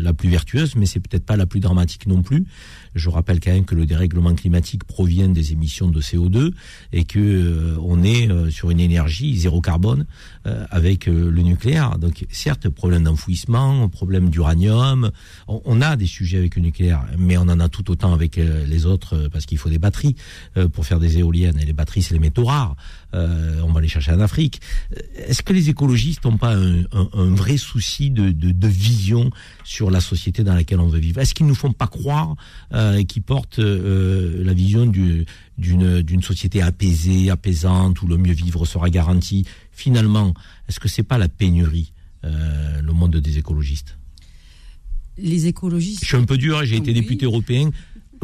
la 0.00 0.14
plus 0.14 0.28
vertueuse, 0.28 0.76
mais 0.76 0.86
c'est 0.86 1.00
peut-être 1.00 1.26
pas 1.26 1.36
la 1.36 1.46
plus 1.46 1.60
dramatique 1.60 2.06
non 2.06 2.22
plus. 2.22 2.46
Je 2.94 3.08
rappelle 3.08 3.40
quand 3.40 3.52
même 3.52 3.64
que 3.64 3.74
le 3.74 3.86
dérèglement 3.86 4.34
climatique 4.34 4.84
provient 4.84 5.28
des 5.28 5.52
émissions 5.52 5.88
de 5.88 6.00
CO2 6.00 6.52
et 6.92 7.04
que 7.04 7.18
euh, 7.18 7.76
on 7.82 8.02
est 8.02 8.30
euh, 8.30 8.50
sur 8.50 8.70
une 8.70 8.80
énergie 8.80 9.36
zéro 9.36 9.60
carbone 9.60 10.06
euh, 10.46 10.64
avec 10.70 11.08
euh, 11.08 11.30
le 11.30 11.42
nucléaire. 11.42 11.98
Donc 11.98 12.24
certes, 12.30 12.68
problème 12.68 13.04
d'enfouissement, 13.04 13.88
problème 13.88 14.30
d'uranium, 14.30 15.10
on, 15.48 15.60
on 15.64 15.80
a 15.82 15.96
des 15.96 16.06
sujets 16.06 16.38
avec 16.38 16.56
le 16.56 16.62
nucléaire, 16.62 17.04
mais 17.18 17.36
on 17.36 17.42
en 17.42 17.60
a 17.60 17.68
tout 17.68 17.90
autant 17.90 18.12
avec 18.12 18.38
euh, 18.38 18.64
les 18.66 18.86
autres 18.86 19.28
parce 19.32 19.46
qu'il 19.46 19.58
faut 19.58 19.68
des 19.70 19.78
batteries 19.78 20.16
pour 20.72 20.86
faire 20.86 21.00
des 21.00 21.18
éoliennes 21.18 21.58
et 21.58 21.64
les 21.64 21.72
batteries 21.72 22.02
c'est 22.02 22.14
les 22.14 22.20
métaux 22.20 22.44
rares. 22.44 22.76
On 23.12 23.72
va 23.72 23.80
les 23.80 23.86
chercher 23.88 24.10
en 24.12 24.18
Afrique. 24.20 24.60
Est-ce 25.16 25.42
que 25.42 25.52
les 25.52 25.70
écologistes 25.70 26.24
n'ont 26.24 26.36
pas 26.36 26.54
un, 26.56 26.80
un- 26.92 27.08
un 27.12 27.34
vrai 27.34 27.56
souci 27.56 28.10
de, 28.10 28.30
de- 28.32 28.50
de 28.50 28.68
vision 28.68 29.30
sur 29.62 29.90
la 29.90 30.00
société 30.00 30.42
dans 30.42 30.54
laquelle 30.54 30.80
on 30.80 30.88
veut 30.88 30.98
vivre? 30.98 31.20
Est-ce 31.20 31.32
qu'ils 31.34 31.46
nous 31.46 31.54
font 31.54 31.72
pas 31.72 31.86
croire 31.86 32.34
euh, 32.72 32.83
qu'ils 33.08 33.22
portent 33.22 33.58
euh, 33.60 34.42
la 34.44 34.52
vision 34.52 34.86
du- 34.86 35.24
d'une 35.58 36.22
société 36.22 36.62
apaisée, 36.62 37.30
apaisante, 37.30 38.02
où 38.02 38.06
le 38.06 38.16
mieux 38.16 38.32
vivre 38.34 38.64
sera 38.66 38.90
garanti 38.90 39.44
Finalement, 39.72 40.34
est-ce 40.68 40.78
que 40.80 40.88
c'est 40.88 41.02
pas 41.02 41.18
la 41.18 41.28
pénurie, 41.28 41.92
euh, 42.24 42.80
le 42.82 42.92
monde 42.92 43.16
des 43.16 43.38
écologistes? 43.38 43.96
Les 45.18 45.46
écologistes. 45.46 46.00
Je 46.02 46.06
suis 46.08 46.16
un 46.16 46.24
peu 46.24 46.36
dur, 46.36 46.58
hein, 46.58 46.64
j'ai 46.64 46.76
été 46.76 46.88
Oui. 46.92 47.00
député 47.00 47.24
européen. 47.26 47.70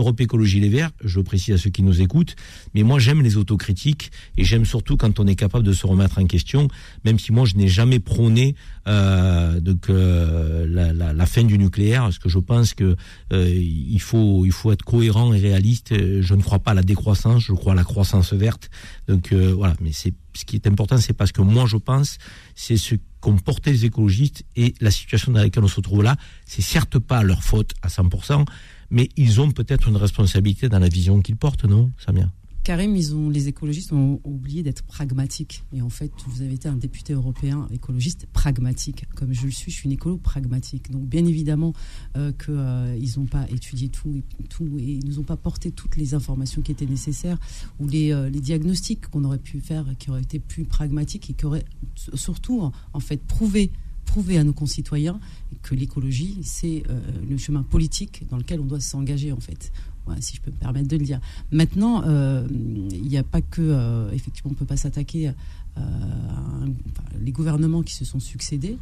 Europe 0.00 0.20
Écologie 0.20 0.60
Les 0.60 0.68
Verts, 0.68 0.90
je 1.04 1.20
précise 1.20 1.54
à 1.54 1.58
ceux 1.58 1.70
qui 1.70 1.82
nous 1.82 2.00
écoutent, 2.00 2.34
mais 2.74 2.82
moi 2.82 2.98
j'aime 2.98 3.22
les 3.22 3.36
autocritiques 3.36 4.10
et 4.38 4.44
j'aime 4.44 4.64
surtout 4.64 4.96
quand 4.96 5.20
on 5.20 5.26
est 5.26 5.34
capable 5.34 5.64
de 5.64 5.72
se 5.72 5.86
remettre 5.86 6.18
en 6.18 6.26
question, 6.26 6.68
même 7.04 7.18
si 7.18 7.32
moi 7.32 7.44
je 7.44 7.54
n'ai 7.56 7.68
jamais 7.68 8.00
prôné 8.00 8.54
euh, 8.88 9.60
donc, 9.60 9.90
euh, 9.90 10.66
la, 10.66 11.26
fin 11.26 11.44
du 11.44 11.58
nucléaire, 11.58 12.02
parce 12.02 12.18
que 12.18 12.28
je 12.28 12.38
pense 12.38 12.74
que 12.74 12.96
euh, 13.32 13.48
il 13.48 14.00
faut 14.00 14.44
il 14.46 14.52
faut 14.52 14.72
être 14.72 14.82
cohérent 14.82 15.32
et 15.32 15.38
réaliste. 15.38 15.94
Je 16.22 16.34
ne 16.34 16.42
crois 16.42 16.58
pas 16.58 16.72
à 16.72 16.74
la 16.74 16.82
décroissance, 16.82 17.42
je 17.42 17.52
crois 17.52 17.72
à 17.74 17.76
la 17.76 17.84
croissance 17.84 18.32
verte. 18.32 18.70
Donc 19.06 19.32
voilà, 19.32 19.74
mais 19.80 19.92
c'est 19.92 20.14
ce 20.34 20.44
qui 20.44 20.56
est 20.56 20.66
important, 20.66 20.96
c'est 20.96 21.12
parce 21.12 21.32
que 21.32 21.42
moi 21.42 21.66
je 21.66 21.76
pense, 21.76 22.18
c'est 22.54 22.76
ce 22.76 22.94
qu'ont 23.20 23.36
porté 23.36 23.70
les 23.70 23.84
écologistes 23.84 24.44
et 24.56 24.74
la 24.80 24.90
situation 24.90 25.32
dans 25.32 25.40
laquelle 25.40 25.64
on 25.64 25.68
se 25.68 25.80
trouve 25.80 26.02
là, 26.02 26.16
c'est 26.46 26.62
certes 26.62 26.98
pas 26.98 27.22
leur 27.22 27.42
faute 27.42 27.72
à 27.82 27.88
100%, 27.88 28.44
mais 28.90 29.08
ils 29.16 29.40
ont 29.40 29.50
peut-être 29.50 29.88
une 29.88 29.96
responsabilité 29.96 30.68
dans 30.68 30.78
la 30.78 30.88
vision 30.88 31.20
qu'ils 31.20 31.36
portent, 31.36 31.64
non, 31.64 31.90
Samia? 31.98 32.30
Karim, 32.62 32.94
ils 32.94 33.14
ont, 33.14 33.30
les 33.30 33.48
écologistes 33.48 33.92
ont 33.92 34.20
oublié 34.22 34.62
d'être 34.62 34.82
pragmatiques. 34.82 35.64
Et 35.72 35.80
en 35.80 35.88
fait, 35.88 36.12
vous 36.26 36.42
avez 36.42 36.54
été 36.54 36.68
un 36.68 36.76
député 36.76 37.14
européen 37.14 37.66
écologiste 37.72 38.26
pragmatique. 38.32 39.06
Comme 39.14 39.32
je 39.32 39.46
le 39.46 39.50
suis, 39.50 39.72
je 39.72 39.76
suis 39.76 39.86
une 39.86 39.92
écolo 39.92 40.18
pragmatique. 40.18 40.90
Donc, 40.90 41.06
bien 41.06 41.24
évidemment 41.24 41.72
euh, 42.18 42.32
qu'ils 42.32 43.18
n'ont 43.18 43.26
pas 43.26 43.48
étudié 43.48 43.88
tout 43.88 44.14
et, 44.14 44.44
tout 44.48 44.68
et 44.78 44.98
nous 45.06 45.18
ont 45.18 45.24
pas 45.24 45.38
porté 45.38 45.70
toutes 45.70 45.96
les 45.96 46.12
informations 46.12 46.60
qui 46.60 46.70
étaient 46.70 46.86
nécessaires 46.86 47.38
ou 47.78 47.88
les, 47.88 48.12
euh, 48.12 48.28
les 48.28 48.40
diagnostics 48.40 49.08
qu'on 49.08 49.24
aurait 49.24 49.38
pu 49.38 49.60
faire 49.60 49.86
qui 49.98 50.10
auraient 50.10 50.22
été 50.22 50.38
plus 50.38 50.64
pragmatiques 50.64 51.30
et 51.30 51.32
qui 51.32 51.46
auraient 51.46 51.64
surtout, 51.94 52.70
en 52.92 53.00
fait, 53.00 53.22
prouvé 53.24 53.72
prouver 54.10 54.38
à 54.38 54.44
nos 54.44 54.52
concitoyens 54.52 55.18
que 55.62 55.74
l'écologie, 55.74 56.38
c'est 56.42 56.82
euh, 56.88 57.00
le 57.28 57.36
chemin 57.38 57.62
politique 57.62 58.24
dans 58.30 58.36
lequel 58.38 58.60
on 58.60 58.64
doit 58.66 58.80
s'engager, 58.80 59.32
en 59.32 59.40
fait. 59.40 59.72
Si 60.18 60.34
je 60.34 60.40
peux 60.40 60.50
me 60.50 60.56
permettre 60.56 60.88
de 60.88 60.96
le 60.96 61.04
dire. 61.04 61.20
Maintenant, 61.52 62.02
euh, 62.04 62.44
il 62.50 63.02
n'y 63.06 63.16
a 63.16 63.22
pas 63.22 63.40
que, 63.40 63.60
euh, 63.62 64.10
effectivement, 64.12 64.50
on 64.50 64.54
ne 64.54 64.58
peut 64.58 64.64
pas 64.64 64.76
s'attaquer 64.76 65.28
euh, 65.28 65.32
à 65.76 65.80
un- 65.82 66.66
enfin, 66.90 67.04
les 67.24 67.30
gouvernements 67.30 67.82
qui 67.84 67.94
se 67.94 68.04
sont 68.04 68.18
succédés 68.18 68.76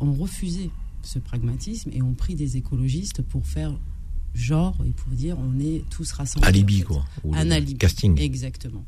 ont 0.00 0.12
refusé 0.12 0.70
ce 1.02 1.18
pragmatisme 1.18 1.88
et 1.94 2.02
ont 2.02 2.12
pris 2.12 2.34
des 2.34 2.58
écologistes 2.58 3.22
pour 3.22 3.46
faire 3.46 3.72
genre 4.34 4.76
et 4.86 4.90
pour 4.90 5.10
dire 5.12 5.38
on 5.38 5.58
est 5.58 5.84
tous 5.88 6.12
rassemblés. 6.12 6.48
Alibi, 6.48 6.74
en 6.74 6.78
fait. 6.78 6.84
quoi. 6.84 7.04
Ou 7.24 7.34
Un 7.34 7.50
alibi. 7.50 7.76
casting. 7.76 8.18
Exactement. 8.20 8.84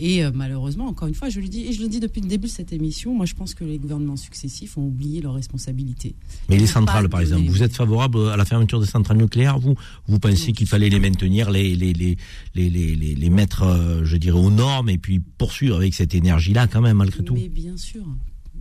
Et 0.00 0.24
euh, 0.24 0.30
malheureusement, 0.32 0.86
encore 0.86 1.08
une 1.08 1.14
fois, 1.14 1.28
je 1.28 1.40
le 1.40 1.48
dis, 1.48 1.62
et 1.66 1.72
je 1.72 1.82
le 1.82 1.88
dis 1.88 1.98
depuis 1.98 2.20
le 2.20 2.28
début 2.28 2.46
de 2.46 2.52
cette 2.52 2.72
émission, 2.72 3.14
moi 3.14 3.26
je 3.26 3.34
pense 3.34 3.54
que 3.54 3.64
les 3.64 3.78
gouvernements 3.78 4.16
successifs 4.16 4.78
ont 4.78 4.86
oublié 4.86 5.20
leurs 5.20 5.34
responsabilités. 5.34 6.14
Mais 6.48 6.54
Ils 6.56 6.60
les 6.60 6.66
centrales, 6.68 7.08
par 7.08 7.20
exemple, 7.20 7.48
vous 7.48 7.62
êtes 7.64 7.74
favorable 7.74 8.28
à 8.28 8.36
la 8.36 8.44
fermeture 8.44 8.80
des 8.80 8.86
centrales 8.86 9.16
nucléaires 9.16 9.58
Vous, 9.58 9.74
vous 10.06 10.18
pensez 10.20 10.52
qu'il 10.52 10.68
fallait 10.68 10.88
les 10.88 11.00
maintenir, 11.00 11.50
les 11.50 11.74
les 11.74 11.92
les 11.92 12.16
les 12.54 12.70
les, 12.70 12.94
les, 12.94 13.14
les 13.16 13.30
mettre, 13.30 13.62
euh, 13.62 14.04
je 14.04 14.16
dirais, 14.16 14.38
aux 14.38 14.50
normes 14.50 14.88
et 14.88 14.98
puis 14.98 15.18
poursuivre 15.18 15.76
avec 15.76 15.94
cette 15.94 16.14
énergie-là, 16.14 16.68
quand 16.68 16.80
même, 16.80 16.98
malgré 16.98 17.24
tout? 17.24 17.34
Mais 17.34 17.48
bien 17.48 17.76
sûr, 17.76 18.04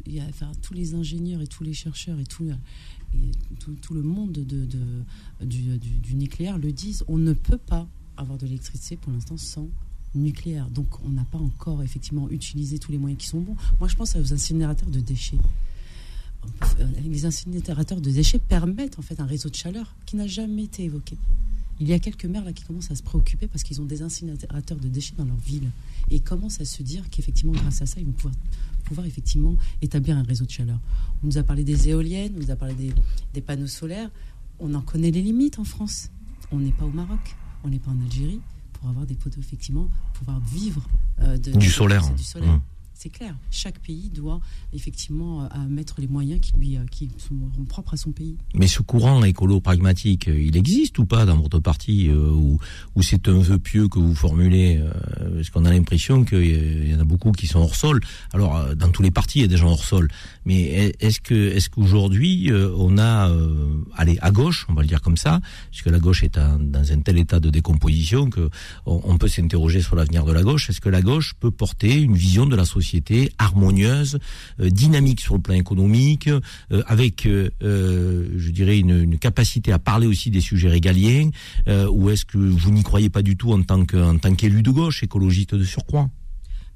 il 0.08 0.16
y 0.16 0.20
a 0.20 0.24
enfin, 0.30 0.52
tous 0.64 0.74
les 0.74 0.96
ingénieurs 0.96 1.42
et 1.42 1.48
tous 1.48 1.64
les 1.64 1.74
chercheurs 1.74 2.18
et 2.20 2.26
tout, 2.26 2.44
le- 2.46 2.56
et 3.14 3.32
tout, 3.60 3.76
tout 3.82 3.94
le 3.94 4.02
monde 4.02 4.32
de, 4.32 4.44
de- 4.66 5.46
du, 5.46 5.62
du- 5.78 6.00
du 6.02 6.16
nucléaire 6.16 6.58
le 6.58 6.72
disent. 6.72 7.04
On 7.08 7.18
ne 7.18 7.34
peut 7.34 7.58
pas 7.60 7.88
avoir 8.18 8.38
de 8.40 8.46
l'électricité 8.48 8.98
pour 8.98 9.12
l'instant 9.12 9.38
sans 9.38 9.68
nucléaire. 10.16 10.70
Donc 10.70 10.88
on 11.06 11.10
n'a 11.10 11.26
pas 11.26 11.38
encore 11.38 11.84
effectivement 11.84 12.30
utilisé 12.30 12.80
tous 12.80 12.92
les 12.92 12.98
moyens 12.98 13.22
qui 13.22 13.28
sont 13.28 13.40
bons. 13.40 13.56
Moi 13.80 13.88
je 13.88 13.96
pense 13.96 14.16
aux 14.16 14.34
incinérateurs 14.34 14.90
de 14.90 15.00
déchets. 15.00 15.38
Euh, 16.80 16.86
Les 17.04 17.26
incinérateurs 17.26 18.02
de 18.02 18.10
déchets 18.10 18.40
permettent 18.40 19.00
en 19.00 19.02
fait 19.02 19.20
un 19.20 19.26
réseau 19.26 19.50
de 19.50 19.56
chaleur 19.56 19.96
qui 20.06 20.16
n'a 20.16 20.28
jamais 20.28 20.64
été 20.64 20.84
évoqué. 20.84 21.18
Il 21.80 21.88
y 21.88 21.94
a 21.94 22.00
quelques 22.00 22.26
maires 22.26 22.44
là 22.44 22.54
qui 22.54 22.64
commencent 22.64 22.90
à 22.90 22.96
se 22.96 23.04
préoccuper 23.04 23.48
parce 23.48 23.64
qu'ils 23.64 23.82
ont 23.82 23.86
des 23.86 24.02
incinérateurs 24.02 24.80
de 24.80 24.88
déchets 24.88 25.14
dans 25.18 25.26
leur 25.26 25.38
ville 25.38 25.70
et 26.10 26.20
commencent 26.20 26.62
à 26.62 26.66
se 26.66 26.82
dire 26.82 27.04
qu'effectivement 27.12 27.54
grâce 27.54 27.82
à 27.82 27.86
ça 27.86 28.00
ils 28.00 28.06
vont 28.06 28.14
pouvoir, 28.14 28.34
pouvoir 28.86 29.06
effectivement 29.06 29.56
établir 29.82 30.18
un 30.18 30.24
réseau 30.24 30.46
de 30.46 30.52
chaleur. 30.52 30.80
On 31.24 31.28
nous 31.28 31.38
a 31.38 31.44
parlé 31.44 31.64
des 31.64 31.90
éoliennes, 31.90 32.34
on 32.36 32.40
nous 32.40 32.52
a 32.52 32.56
parlé 32.56 32.94
des 33.34 33.42
panneaux 33.42 33.68
solaires. 33.68 34.10
On 34.60 34.74
en 34.74 34.82
connaît 34.82 35.12
les 35.12 35.22
limites 35.22 35.60
en 35.60 35.64
France. 35.64 36.10
On 36.52 36.60
n'est 36.60 36.72
pas 36.72 36.86
au 36.86 36.92
Maroc, 36.92 37.36
on 37.64 37.70
n'est 37.70 37.80
pas 37.80 37.92
en 37.92 38.02
Algérie 38.02 38.40
pour 38.80 38.90
avoir 38.90 39.06
des 39.06 39.16
poteaux 39.16 39.40
effectivement 39.40 39.90
pouvoir 40.14 40.40
vivre 40.40 40.82
euh, 41.22 41.38
de, 41.38 41.52
Du 41.54 41.70
solaire. 41.70 42.04
c'est 42.04 42.16
du 42.16 42.24
solaire. 42.24 42.50
Mmh. 42.54 42.62
C'est 43.00 43.10
clair. 43.10 43.36
Chaque 43.52 43.78
pays 43.80 44.10
doit 44.10 44.40
effectivement 44.74 45.44
euh, 45.44 45.48
mettre 45.70 46.02
les 46.02 46.08
moyens 46.08 46.42
qui 46.42 46.52
lui 46.58 46.78
euh, 46.78 46.82
qui 46.90 47.10
sont 47.20 47.36
propres 47.70 47.94
à 47.94 47.98
son 47.98 48.12
pays. 48.12 48.38
Mais 48.56 48.66
ce 48.66 48.82
courant 48.82 49.24
écolo-pragmatique, 49.24 50.28
euh, 50.28 50.42
il 50.42 50.58
existe 50.58 50.98
ou 50.98 51.06
pas 51.06 51.26
dans 51.26 51.38
votre 51.38 51.60
parti 51.60 52.10
Ou, 52.10 52.58
ou 52.96 53.02
c'est 53.04 53.28
un 53.28 53.38
vœu 53.40 53.60
pieux 53.60 53.88
que 53.88 54.00
vous 54.00 54.16
formulez 54.16 54.78
euh, 54.82 55.36
Parce 55.36 55.52
qu'on 55.52 55.66
a 55.66 55.70
l'impression 55.72 56.24
qu'il 56.26 56.90
y 56.90 56.96
en 56.96 57.00
a 57.00 57.04
beaucoup 57.04 57.32
qui 57.34 57.46
sont 57.46 57.60
hors 57.60 57.76
sol. 57.76 58.00
Alors, 58.34 58.76
dans 58.76 58.90
tous 58.90 59.04
les 59.04 59.12
partis, 59.12 59.40
il 59.40 59.42
y 59.44 59.46
a 59.46 59.48
des 59.48 59.58
gens 59.58 59.70
hors 59.70 59.86
sol. 59.86 60.08
Mais 60.46 60.62
est- 60.64 60.96
est-ce 61.04 61.20
que 61.22 61.36
est-ce 61.56 61.70
qu'aujourd'hui, 61.70 62.50
on 62.52 62.98
a... 62.98 63.30
euh, 63.30 63.84
allez, 63.96 64.18
à 64.22 64.32
gauche, 64.32 64.66
on 64.70 64.74
va 64.74 64.82
le 64.82 64.88
dire 64.88 65.04
comme 65.04 65.18
ça, 65.18 65.40
puisque 65.70 65.86
la 65.88 66.00
gauche 66.00 66.24
est 66.24 66.40
dans 66.40 66.92
un 66.92 67.00
tel 67.02 67.20
état 67.20 67.40
de 67.40 67.52
décomposition 67.52 68.32
que 68.32 68.50
on, 68.88 69.02
on 69.04 69.18
peut 69.20 69.28
s'interroger 69.28 69.84
sur 69.84 69.96
l'avenir 69.96 70.26
de 70.26 70.32
la 70.32 70.42
gauche. 70.42 70.72
Est-ce 70.72 70.82
que 70.82 70.90
la 70.90 71.04
gauche 71.04 71.36
peut 71.40 71.52
porter 71.52 72.02
une 72.02 72.16
vision 72.16 72.48
de 72.48 72.56
la 72.56 72.66
société 72.66 72.87
harmonieuse, 73.38 74.20
euh, 74.60 74.70
dynamique 74.70 75.22
sur 75.22 75.36
le 75.36 75.42
plan 75.42 75.56
économique, 75.56 76.28
euh, 76.28 76.84
avec, 76.88 77.26
euh, 77.26 77.50
je 78.38 78.52
dirais, 78.52 78.80
une, 78.80 79.18
capacité 79.18 79.72
à 79.72 79.80
parler 79.80 80.06
aussi 80.06 80.30
des 80.30 80.42
sujets 80.42 80.70
régaliens, 80.70 81.32
ou 81.92 82.10
est-ce 82.10 82.24
que 82.24 82.38
vous 82.38 82.72
n'y 82.72 82.84
croyez 82.84 83.10
pas 83.10 83.24
du 83.24 83.36
tout 83.36 83.52
en 83.52 83.64
tant 83.64 84.36
qu'élu 84.36 84.62
de 84.62 84.70
gauche, 84.70 85.02
écologiste 85.02 85.56
de 85.56 85.64
surcroît? 85.64 86.10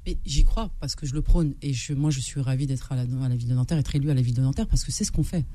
Mais 0.06 0.18
j'y 0.26 0.42
crois 0.42 0.70
parce 0.80 0.96
que 0.96 1.06
je 1.06 1.14
le 1.14 1.22
prône 1.22 1.54
et 1.62 1.72
moi 1.94 2.10
je 2.10 2.18
suis 2.18 2.40
ravie 2.40 2.66
d'être 2.66 2.90
à 2.90 2.96
la, 2.96 3.04
ville 3.04 3.48
de 3.48 3.54
Nanterre, 3.54 3.78
être 3.78 3.94
élu 3.94 4.10
à 4.10 4.14
la 4.14 4.22
ville 4.22 4.34
de 4.34 4.42
Nanterre 4.42 4.66
parce 4.66 4.84
que 4.84 4.90
c'est 4.90 5.04
ce 5.04 5.12
qu'on 5.12 5.22
fait. 5.22 5.46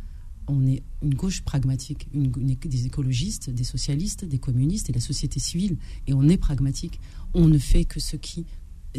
On 0.47 0.65
est 0.65 0.81
une 1.03 1.13
gauche 1.13 1.41
pragmatique, 1.41 2.07
des 2.13 2.85
écologistes, 2.85 3.49
des 3.49 3.65
socialistes, 3.65 4.23
des 4.23 4.37
communistes 4.37 4.89
et 4.89 4.93
la 4.93 5.01
société 5.01 5.41
civile. 5.41 5.77
Et 6.07 6.13
on 6.13 6.29
est 6.29 6.37
pragmatique. 6.37 7.01
On 7.33 7.49
ne 7.49 7.57
fait 7.57 7.83
que 7.83 7.99
ce 7.99 8.15
qui 8.15 8.45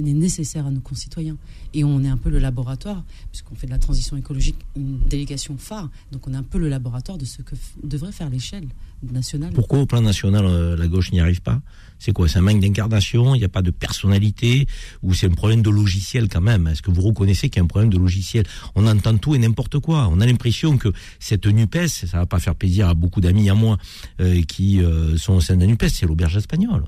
est 0.07 0.13
nécessaire 0.13 0.67
à 0.67 0.71
nos 0.71 0.81
concitoyens. 0.81 1.37
Et 1.75 1.85
on 1.85 2.03
est 2.05 2.09
un 2.09 2.17
peu 2.17 2.31
le 2.31 2.39
laboratoire, 2.39 3.05
puisqu'on 3.31 3.55
fait 3.55 3.67
de 3.67 3.73
la 3.73 3.79
transition 3.79 4.17
écologique 4.17 4.57
une 4.77 5.01
délégation 5.09 5.57
phare. 5.59 5.91
Donc 6.13 6.27
on 6.29 6.35
est 6.35 6.37
un 6.37 6.43
peu 6.43 6.59
le 6.59 6.69
laboratoire 6.69 7.19
de 7.19 7.25
ce 7.25 7.43
que 7.43 7.55
devrait 7.83 8.13
faire 8.13 8.31
l'échelle 8.31 8.69
nationale. 9.03 9.53
Pourquoi 9.53 9.81
au 9.81 9.87
plan 9.87 10.01
national 10.01 10.45
euh, 10.45 10.77
la 10.77 10.87
gauche 10.87 11.13
n'y 11.13 11.21
arrive 11.21 11.41
pas? 11.41 11.61
C'est 11.99 12.13
quoi? 12.13 12.29
C'est 12.29 12.39
un 12.39 12.43
manque 12.43 12.61
d'incarnation? 12.61 13.35
Il 13.35 13.39
n'y 13.39 13.45
a 13.45 13.49
pas 13.49 13.63
de 13.63 13.71
personnalité? 13.71 14.67
Ou 15.03 15.15
c'est 15.15 15.27
un 15.27 15.35
problème 15.35 15.63
de 15.63 15.71
logiciel 15.71 16.29
quand 16.29 16.41
même? 16.41 16.67
Est-ce 16.67 16.83
que 16.83 16.91
vous 16.91 17.03
reconnaissez 17.03 17.49
qu'il 17.49 17.59
y 17.59 17.61
a 17.61 17.65
un 17.65 17.69
problème 17.69 17.91
de 17.91 17.99
logiciel? 17.99 18.45
On 18.75 18.87
entend 18.87 19.17
tout 19.17 19.35
et 19.35 19.39
n'importe 19.39 19.79
quoi. 19.81 20.09
On 20.11 20.21
a 20.21 20.27
l'impression 20.27 20.79
que 20.79 20.93
cette 21.19 21.47
NUPES, 21.47 21.89
ça 21.89 22.19
va 22.19 22.27
pas 22.27 22.39
faire 22.39 22.55
plaisir 22.55 22.89
à 22.89 22.95
beaucoup 22.95 23.21
d'amis 23.21 23.51
à 23.51 23.55
moi 23.55 23.79
euh, 24.21 24.43
qui 24.43 24.81
euh, 24.81 25.17
sont 25.17 25.35
au 25.35 25.41
sein 25.41 25.57
de 25.57 25.61
la 25.61 25.67
NUPES, 25.67 25.89
c'est 25.89 26.07
l'auberge 26.07 26.37
espagnole. 26.37 26.85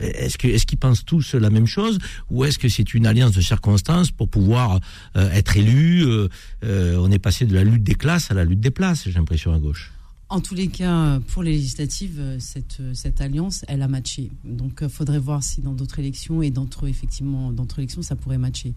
Est-ce 0.00 0.66
qu'ils 0.66 0.78
pensent 0.78 1.04
tous 1.04 1.34
la 1.34 1.50
même 1.50 1.66
chose 1.66 1.98
ou 2.30 2.44
est-ce 2.44 2.58
que 2.58 2.68
c'est 2.68 2.94
une 2.94 3.06
alliance 3.06 3.32
de 3.32 3.40
circonstances 3.40 4.10
pour 4.10 4.28
pouvoir 4.28 4.80
euh, 5.16 5.30
être 5.30 5.56
élu 5.56 6.04
euh, 6.04 6.28
euh, 6.64 6.96
On 6.98 7.10
est 7.10 7.18
passé 7.18 7.46
de 7.46 7.54
la 7.54 7.64
lutte 7.64 7.82
des 7.82 7.94
classes 7.94 8.30
à 8.30 8.34
la 8.34 8.44
lutte 8.44 8.60
des 8.60 8.70
places, 8.70 9.04
j'ai 9.04 9.12
l'impression 9.12 9.52
à 9.52 9.58
gauche. 9.58 9.92
En 10.28 10.40
tous 10.40 10.54
les 10.54 10.68
cas, 10.68 11.20
pour 11.28 11.42
les 11.42 11.52
législatives, 11.52 12.36
cette, 12.38 12.80
cette 12.94 13.20
alliance, 13.20 13.66
elle 13.68 13.82
a 13.82 13.88
matché. 13.88 14.30
Donc, 14.44 14.78
il 14.80 14.88
faudrait 14.88 15.18
voir 15.18 15.42
si 15.42 15.60
dans 15.60 15.74
d'autres 15.74 15.98
élections 15.98 16.40
et 16.40 16.50
d'entre 16.50 16.88
effectivement 16.88 17.52
d'autres 17.52 17.80
élections, 17.80 18.00
ça 18.00 18.16
pourrait 18.16 18.38
matcher. 18.38 18.72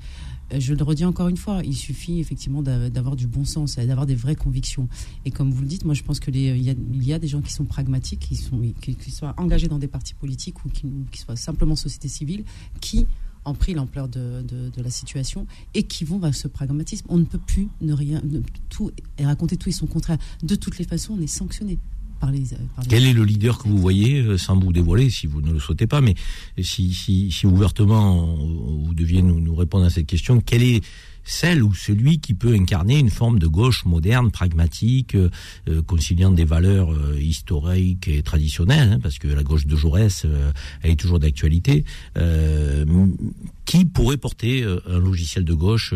Euh, 0.53 0.59
Je 0.59 0.73
le 0.73 0.84
redis 0.84 1.05
encore 1.05 1.27
une 1.27 1.38
fois, 1.38 1.61
il 1.63 1.76
suffit 1.76 2.19
effectivement 2.19 2.61
d'a- 2.61 2.89
d'avoir 2.89 3.15
du 3.15 3.27
bon 3.27 3.45
sens, 3.45 3.76
d'avoir 3.77 4.05
des 4.05 4.15
vraies 4.15 4.35
convictions. 4.35 4.88
Et 5.26 5.31
comme 5.31 5.51
vous 5.51 5.61
le 5.61 5.67
dites, 5.67 5.85
moi, 5.85 5.93
je 5.93 6.03
pense 6.03 6.19
que 6.19 6.31
les, 6.31 6.49
il 6.55 6.63
y 6.63 6.69
a, 6.69 6.76
y 6.93 7.13
a 7.13 7.19
des 7.19 7.27
gens 7.27 7.41
qui 7.41 7.51
sont 7.53 7.65
pragmatiques, 7.65 8.19
qui 8.19 8.35
sont 8.35 8.61
soient 9.09 9.34
engagés 9.38 9.67
dans 9.67 9.80
des 9.80 9.88
partis 9.88 10.13
politiques 10.13 10.63
ou 10.65 10.69
qui, 10.69 10.85
qui 11.11 11.19
soient 11.22 11.35
simplement 11.35 11.76
société 11.76 12.07
civile, 12.07 12.43
qui 12.81 13.05
ont 13.45 13.53
pris 13.53 13.73
l'ampleur 13.73 14.07
de, 14.09 14.43
la 14.77 14.89
situation 14.89 15.45
et 15.73 15.84
qui 15.84 16.03
vont 16.03 16.17
vers 16.19 16.34
ce 16.35 16.47
pragmatisme. 16.47 17.05
On 17.09 17.17
ne 17.17 17.26
peut 17.26 17.38
plus 17.38 17.67
ne 17.81 17.93
rien, 17.93 18.22
tout 18.69 18.91
et 19.17 19.26
raconter 19.26 19.55
tout 19.55 19.69
et 19.69 19.72
son 19.72 19.85
contraire. 19.88 20.17
De 20.43 20.55
toutes 20.55 20.77
les 20.80 20.85
façons, 20.85 21.15
on 21.17 21.22
est 21.22 21.27
sanctionné 21.27 21.77
euh, 22.23 22.83
Quel 22.89 23.05
est 23.05 23.13
le 23.13 23.23
leader 23.23 23.57
que 23.57 23.67
vous 23.67 23.77
voyez, 23.77 24.21
euh, 24.21 24.37
sans 24.37 24.57
vous 24.57 24.73
dévoiler, 24.73 25.09
si 25.09 25.27
vous 25.27 25.41
ne 25.41 25.51
le 25.51 25.59
souhaitez 25.59 25.87
pas, 25.87 26.01
mais 26.01 26.15
si, 26.61 27.41
ouvertement 27.43 28.23
euh, 28.23 28.85
vous 28.85 28.93
deviez 28.93 29.21
nous, 29.21 29.55
répondre 29.55 29.85
à 29.85 29.89
cette 29.89 30.07
question, 30.07 30.41
quel 30.41 30.63
est 30.63 30.83
celle 31.23 31.63
ou 31.63 31.73
celui 31.73 32.19
qui 32.19 32.35
peut 32.35 32.53
incarner 32.53 32.99
une 32.99 33.09
forme 33.09 33.39
de 33.39 33.47
gauche 33.47 33.85
moderne, 33.85 34.29
pragmatique, 34.29 35.17
conciliant 35.87 36.29
des 36.29 36.45
valeurs 36.45 36.93
historiques 37.17 38.07
et 38.07 38.21
traditionnelles, 38.21 38.93
hein, 38.93 38.99
parce 39.01 39.17
que 39.17 39.27
la 39.27 39.41
gauche 39.41 39.65
de 39.65 39.75
Jaurès, 39.75 40.27
est 40.83 40.99
toujours 40.99 41.17
d'actualité, 41.17 41.83
qui 43.65 43.85
pourrait 43.85 44.17
porter 44.17 44.63
un 44.63 44.99
logiciel 44.99 45.45
de 45.45 45.53
gauche 45.55 45.95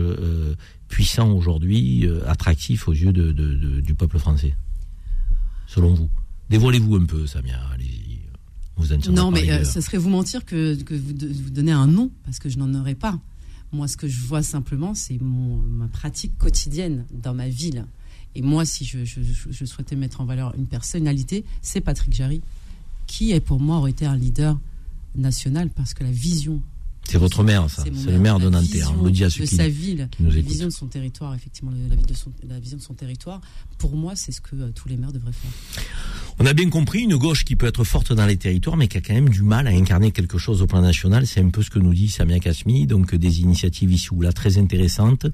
puissant 0.88 1.32
aujourd'hui, 1.32 2.10
attractif 2.26 2.88
aux 2.88 2.94
yeux 2.94 3.14
du 3.14 3.94
peuple 3.94 4.18
français, 4.18 4.56
selon 5.70 5.94
vous 5.94 6.10
Dévoilez-vous 6.50 6.96
un 6.96 7.06
peu, 7.06 7.28
Samia, 7.28 7.60
allez-y. 7.74 8.20
Vous 8.76 8.92
en 8.92 8.98
Non, 9.12 9.30
mais 9.30 9.52
euh, 9.52 9.64
ce 9.64 9.82
serait 9.82 9.98
vous 10.00 10.10
mentir 10.10 10.44
que, 10.46 10.76
que 10.82 10.96
vous, 10.96 11.14
de- 11.14 11.28
vous 11.28 11.50
donnez 11.52 11.72
un 11.72 11.86
nom, 11.86 12.10
parce 12.26 12.40
que 12.40 12.50
je 12.50 12.58
n'en 12.58 12.74
aurais 12.80 12.96
pas. 12.96 13.20
Moi, 13.72 13.88
ce 13.88 13.96
que 13.98 14.08
je 14.08 14.20
vois 14.22 14.42
simplement, 14.42 14.96
c'est 14.96 15.20
ma 15.22 15.88
pratique 15.88 16.36
quotidienne 16.40 17.06
dans 17.12 17.36
ma 17.36 17.50
ville. 17.50 17.86
Et 18.36 18.42
moi, 18.42 18.66
si 18.66 18.84
je- 18.86 19.06
je 19.06 19.66
souhaitais 19.66 19.96
mettre 19.96 20.22
en 20.22 20.26
valeur 20.26 20.56
une 20.56 20.66
personnalité, 20.66 21.46
c'est 21.62 21.82
Patrick 21.82 22.14
Jarry, 22.14 22.42
qui 23.06 23.32
est 23.32 23.40
pour 23.42 23.60
moi 23.60 23.78
aurait 23.78 23.92
été 23.92 24.06
un 24.08 24.16
leader 24.16 24.58
national, 25.16 25.70
parce 25.70 25.94
que 25.94 26.04
la 26.04 26.12
vision 26.12 26.62
C'est 27.10 27.18
votre 27.18 27.44
maire, 27.44 27.68
ça. 27.70 27.84
C'est 27.96 28.12
le 28.12 28.20
maire 28.20 28.40
de 28.40 28.50
Nanterre. 28.50 28.94
On 29.00 29.04
le 29.06 29.12
dit 29.12 29.24
à 29.24 29.30
ceux 29.32 29.44
de 29.44 29.50
qui, 29.50 29.56
sa 29.56 29.68
ville, 29.68 30.08
qui 30.12 30.22
nous 30.24 30.30
la 30.32 30.42
vision 30.42 30.68
de 30.68 30.72
son 30.72 30.86
territoire, 30.88 31.34
effectivement, 31.34 31.72
la, 31.90 31.96
vie 31.96 32.06
de 32.06 32.14
son- 32.14 32.32
la 32.48 32.60
vision 32.60 32.78
de 32.78 32.84
son 32.84 32.94
territoire. 32.94 33.42
Pour 33.80 33.96
moi, 33.96 34.14
c'est 34.16 34.32
ce 34.32 34.42
que 34.42 34.56
euh, 34.56 34.70
tous 34.76 34.88
les 34.90 34.96
maires 34.98 35.12
devraient 35.12 35.32
faire. 35.32 35.84
On 36.38 36.46
a 36.46 36.54
bien 36.54 36.70
compris 36.70 37.00
une 37.02 37.18
gauche 37.18 37.44
qui 37.46 37.56
peut 37.56 37.66
être 37.66 37.84
forte 37.84 38.14
dans 38.14 38.26
les 38.26 38.38
territoires, 38.38 38.78
mais 38.78 38.88
qui 38.88 38.98
a 38.98 39.02
quand 39.02 39.14
même 39.14 39.28
du 39.30 39.42
mal 39.42 39.68
à 39.68 39.72
incarner 39.72 40.12
quelque 40.12 40.38
chose 40.38 40.62
au 40.62 40.68
plan 40.68 40.82
national. 40.82 41.26
C'est 41.28 41.42
un 41.42 41.50
peu 41.50 41.64
ce 41.64 41.70
que 41.70 41.80
nous 41.80 41.94
dit 41.94 42.08
Samia 42.10 42.40
Kasmi. 42.40 42.86
Donc 42.88 43.16
des 43.16 43.42
initiatives 43.42 43.92
ici 43.92 44.10
ou 44.12 44.22
là 44.22 44.32
très 44.32 44.58
intéressantes, 44.58 45.26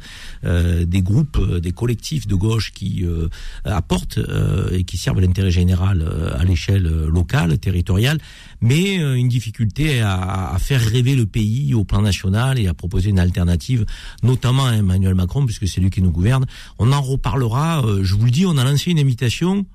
euh, 0.45 0.85
des 0.85 1.01
groupes, 1.01 1.37
euh, 1.37 1.59
des 1.59 1.73
collectifs 1.73 2.25
de 2.25 2.35
gauche 2.35 2.71
qui 2.71 3.03
euh, 3.03 3.27
apportent 3.65 4.17
euh, 4.17 4.69
et 4.71 4.83
qui 4.83 4.97
servent 4.97 5.19
l'intérêt 5.19 5.51
général 5.51 6.07
à 6.39 6.43
l'échelle 6.45 6.83
locale, 6.87 7.57
territoriale, 7.59 8.17
mais 8.65 8.99
euh, 8.99 9.13
une 9.15 9.29
difficulté 9.29 10.01
à, 10.01 10.51
à 10.55 10.59
faire 10.59 10.81
rêver 10.81 11.15
le 11.15 11.25
pays 11.27 11.73
au 11.73 11.83
plan 11.83 12.01
national 12.01 12.57
et 12.59 12.67
à 12.67 12.73
proposer 12.73 13.09
une 13.11 13.19
alternative, 13.19 13.85
notamment 14.23 14.65
à 14.65 14.73
Emmanuel 14.73 15.15
Macron, 15.15 15.45
puisque 15.45 15.67
c'est 15.67 15.79
lui 15.81 15.89
qui 15.91 16.01
nous 16.01 16.11
gouverne. 16.11 16.45
On 16.79 16.91
en 16.91 17.01
reparlera. 17.01 17.85
euh, 17.85 18.03
je 18.03 18.15
vous 18.15 18.25
le 18.25 18.31
dis, 18.31 18.45
on 18.45 18.57
a 18.57 18.63
lancé 18.63 18.91
une 18.91 18.99
invitation 18.99 19.65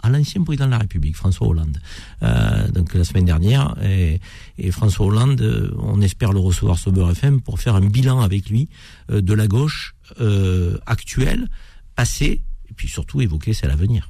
à 0.00 0.10
l'ancien 0.10 0.44
président 0.44 0.66
de 0.66 0.70
la 0.70 0.78
République, 0.78 1.16
François 1.16 1.48
Hollande, 1.48 1.78
euh, 2.22 2.68
donc 2.70 2.94
la 2.94 3.02
semaine 3.02 3.24
dernière. 3.24 3.74
Et, 3.82 4.20
et 4.56 4.70
François 4.70 5.06
Hollande, 5.06 5.40
euh, 5.40 5.74
on 5.78 6.00
espère 6.00 6.32
le 6.32 6.38
recevoir 6.38 6.78
sur 6.78 6.92
Beurre 6.92 7.10
FM 7.10 7.40
pour 7.40 7.58
faire 7.58 7.74
un 7.74 7.80
bilan 7.80 8.20
avec 8.20 8.48
lui 8.48 8.68
euh, 9.10 9.20
de 9.20 9.34
la 9.34 9.48
gauche 9.48 9.96
euh, 10.20 10.78
actuelle, 10.86 11.48
passée, 11.96 12.42
et 12.70 12.74
puis 12.76 12.86
surtout 12.86 13.20
évoquer 13.20 13.52
celle 13.52 13.72
à 13.72 13.76
venir. 13.76 14.08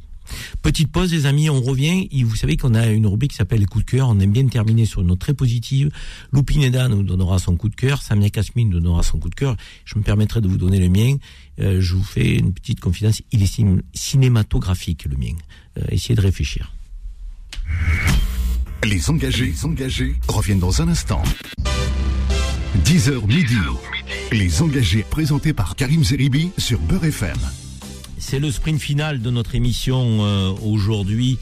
Petite 0.69 0.93
pause, 0.93 1.15
les 1.15 1.25
amis, 1.25 1.49
on 1.49 1.63
revient. 1.63 2.07
Vous 2.25 2.37
savez 2.37 2.59
qu'on 2.59 2.75
a 2.75 2.89
une 2.89 3.07
rubrique 3.07 3.31
qui 3.31 3.39
s'appelle 3.39 3.65
coup 3.67 3.79
de 3.81 3.87
cœur. 3.87 4.11
On 4.11 4.21
aime 4.21 4.33
bien 4.33 4.47
terminer 4.49 4.85
sur 4.85 5.01
une 5.01 5.07
note 5.07 5.19
très 5.19 5.33
positive. 5.33 5.89
Loupineda 6.31 6.89
nous 6.89 7.03
donnera 7.03 7.39
son 7.39 7.57
coup 7.57 7.71
de 7.71 7.75
cœur. 7.75 8.03
Samia 8.03 8.29
Kasmin 8.29 8.67
nous 8.67 8.79
donnera 8.79 9.03
son 9.03 9.17
coup 9.19 9.31
de 9.31 9.35
cœur. 9.35 9.57
Je 9.87 9.97
me 9.99 10.03
permettrai 10.05 10.43
de 10.43 10.47
vous 10.47 10.59
donner 10.59 10.79
le 10.79 10.91
mien. 10.91 11.17
Euh, 11.59 11.81
je 11.81 11.95
vous 11.95 12.03
fais 12.03 12.35
une 12.35 12.53
petite 12.53 12.81
confidence. 12.81 13.23
Il 13.33 13.43
est 13.43 13.47
cin- 13.51 13.81
cinématographique, 13.95 15.07
le 15.07 15.17
mien. 15.17 15.33
Euh, 15.79 15.85
essayez 15.91 16.15
de 16.15 16.21
réfléchir. 16.21 16.71
Les 18.85 19.09
engagés, 19.09 19.47
les 19.47 19.65
engagés 19.65 20.17
reviennent 20.29 20.61
dans 20.61 20.83
un 20.83 20.89
instant. 20.89 21.23
10h 22.85 23.27
midi. 23.27 23.57
Les 24.33 24.61
engagés 24.61 25.03
présentés 25.09 25.55
par 25.55 25.77
Karim 25.77 26.05
Zeribi 26.05 26.51
sur 26.59 26.79
Beurre 26.81 27.07
FM. 27.07 27.39
C'est 28.21 28.41
le 28.41 28.51
sprint 28.51 28.81
final 28.81 29.23
de 29.23 29.31
notre 29.31 29.55
émission 29.55 30.25
euh, 30.25 30.51
aujourd'hui. 30.65 31.39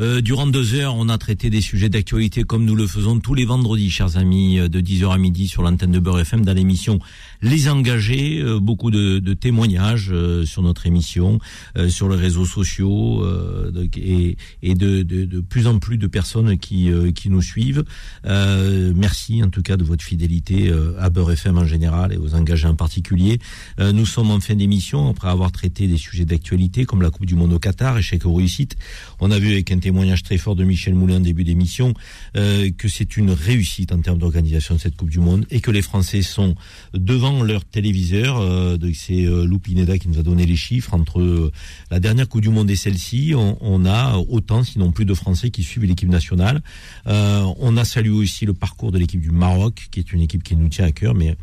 Euh, 0.00 0.20
durant 0.20 0.46
deux 0.46 0.74
heures, 0.74 0.94
on 0.96 1.08
a 1.08 1.18
traité 1.18 1.50
des 1.50 1.60
sujets 1.60 1.88
d'actualité 1.88 2.42
comme 2.42 2.64
nous 2.64 2.74
le 2.74 2.86
faisons 2.86 3.20
tous 3.20 3.34
les 3.34 3.44
vendredis, 3.44 3.90
chers 3.90 4.16
amis, 4.16 4.58
euh, 4.58 4.68
de 4.68 4.80
10h 4.80 5.12
à 5.12 5.18
midi 5.18 5.48
sur 5.48 5.62
l'antenne 5.62 5.92
de 5.92 5.98
Beurre 6.00 6.20
FM 6.20 6.44
dans 6.44 6.54
l'émission 6.54 6.98
Les 7.44 7.68
Engagés. 7.68 8.40
Euh, 8.40 8.58
beaucoup 8.58 8.90
de, 8.90 9.18
de 9.18 9.34
témoignages 9.34 10.08
euh, 10.10 10.44
sur 10.46 10.62
notre 10.62 10.86
émission, 10.86 11.38
euh, 11.76 11.88
sur 11.90 12.08
les 12.08 12.16
réseaux 12.16 12.46
sociaux 12.46 13.22
euh, 13.22 13.86
et, 13.96 14.36
et 14.62 14.74
de, 14.74 15.02
de, 15.02 15.26
de 15.26 15.40
plus 15.40 15.66
en 15.66 15.78
plus 15.78 15.98
de 15.98 16.06
personnes 16.06 16.56
qui, 16.58 16.90
euh, 16.90 17.12
qui 17.12 17.28
nous 17.28 17.42
suivent. 17.42 17.84
Merci 18.24 19.42
en 19.42 19.50
tout 19.50 19.62
cas 19.62 19.76
de 19.76 19.84
votre 19.84 20.02
fidélité 20.02 20.72
à 20.98 21.10
Beurre 21.10 21.32
FM 21.32 21.58
en 21.58 21.66
général 21.66 22.12
et 22.12 22.16
aux 22.16 22.34
engagés 22.34 22.66
en 22.66 22.74
particulier. 22.74 23.38
Nous 23.78 24.06
sommes 24.06 24.30
en 24.30 24.40
fin 24.40 24.54
d'émission 24.54 25.10
après 25.10 25.28
avoir 25.28 25.52
traité 25.52 25.86
des 25.86 25.98
sujets 25.98 26.24
d'actualité 26.24 26.84
comme 26.84 27.02
la 27.02 27.10
Coupe 27.10 27.26
du 27.26 27.34
Monde 27.34 27.52
au 27.52 27.58
Qatar, 27.58 27.98
échec 27.98 28.24
ou 28.24 28.34
réussite. 28.34 28.76
On 29.20 29.30
a 29.30 29.38
vu 29.38 29.52
avec 29.52 29.70
un 29.72 29.78
témoignage 29.78 30.22
très 30.22 30.38
fort 30.38 30.56
de 30.56 30.64
Michel 30.64 30.94
Moulin 30.94 31.16
en 31.16 31.20
début 31.20 31.44
d'émission 31.44 31.92
que 32.34 32.88
c'est 32.88 33.16
une 33.16 33.30
réussite 33.30 33.92
en 33.92 34.00
termes 34.00 34.18
d'organisation 34.18 34.76
de 34.76 34.80
cette 34.80 34.96
Coupe 34.96 35.10
du 35.10 35.20
Monde 35.20 35.44
et 35.50 35.60
que 35.60 35.70
les 35.70 35.82
Français 35.82 36.22
sont 36.22 36.54
devant 36.94 37.33
leur 37.42 37.64
téléviseur. 37.64 38.38
Euh, 38.38 38.76
c'est 38.94 39.24
euh, 39.24 39.44
Lou 39.44 39.58
Pineda 39.58 39.98
qui 39.98 40.08
nous 40.08 40.18
a 40.18 40.22
donné 40.22 40.46
les 40.46 40.56
chiffres 40.56 40.94
entre 40.94 41.20
euh, 41.20 41.52
la 41.90 42.00
dernière 42.00 42.28
Coupe 42.28 42.42
du 42.42 42.48
Monde 42.48 42.70
et 42.70 42.76
celle-ci. 42.76 43.32
On, 43.34 43.56
on 43.60 43.84
a 43.84 44.16
autant, 44.16 44.62
sinon 44.62 44.92
plus 44.92 45.04
de 45.04 45.14
Français 45.14 45.50
qui 45.50 45.62
suivent 45.62 45.84
l'équipe 45.84 46.08
nationale. 46.08 46.62
On 47.06 47.76
a 47.76 47.84
salué 47.84 48.14
aussi 48.14 48.46
le 48.46 48.54
parcours 48.54 48.92
de 48.92 48.98
l'équipe 48.98 49.20
du 49.20 49.30
Maroc, 49.30 49.88
qui 49.90 50.00
est 50.00 50.12
une 50.12 50.20
équipe 50.20 50.42
qui 50.42 50.56
nous 50.56 50.68
tient 50.68 50.84
à 50.84 50.92
cœur, 50.92 51.14
mais 51.14 51.36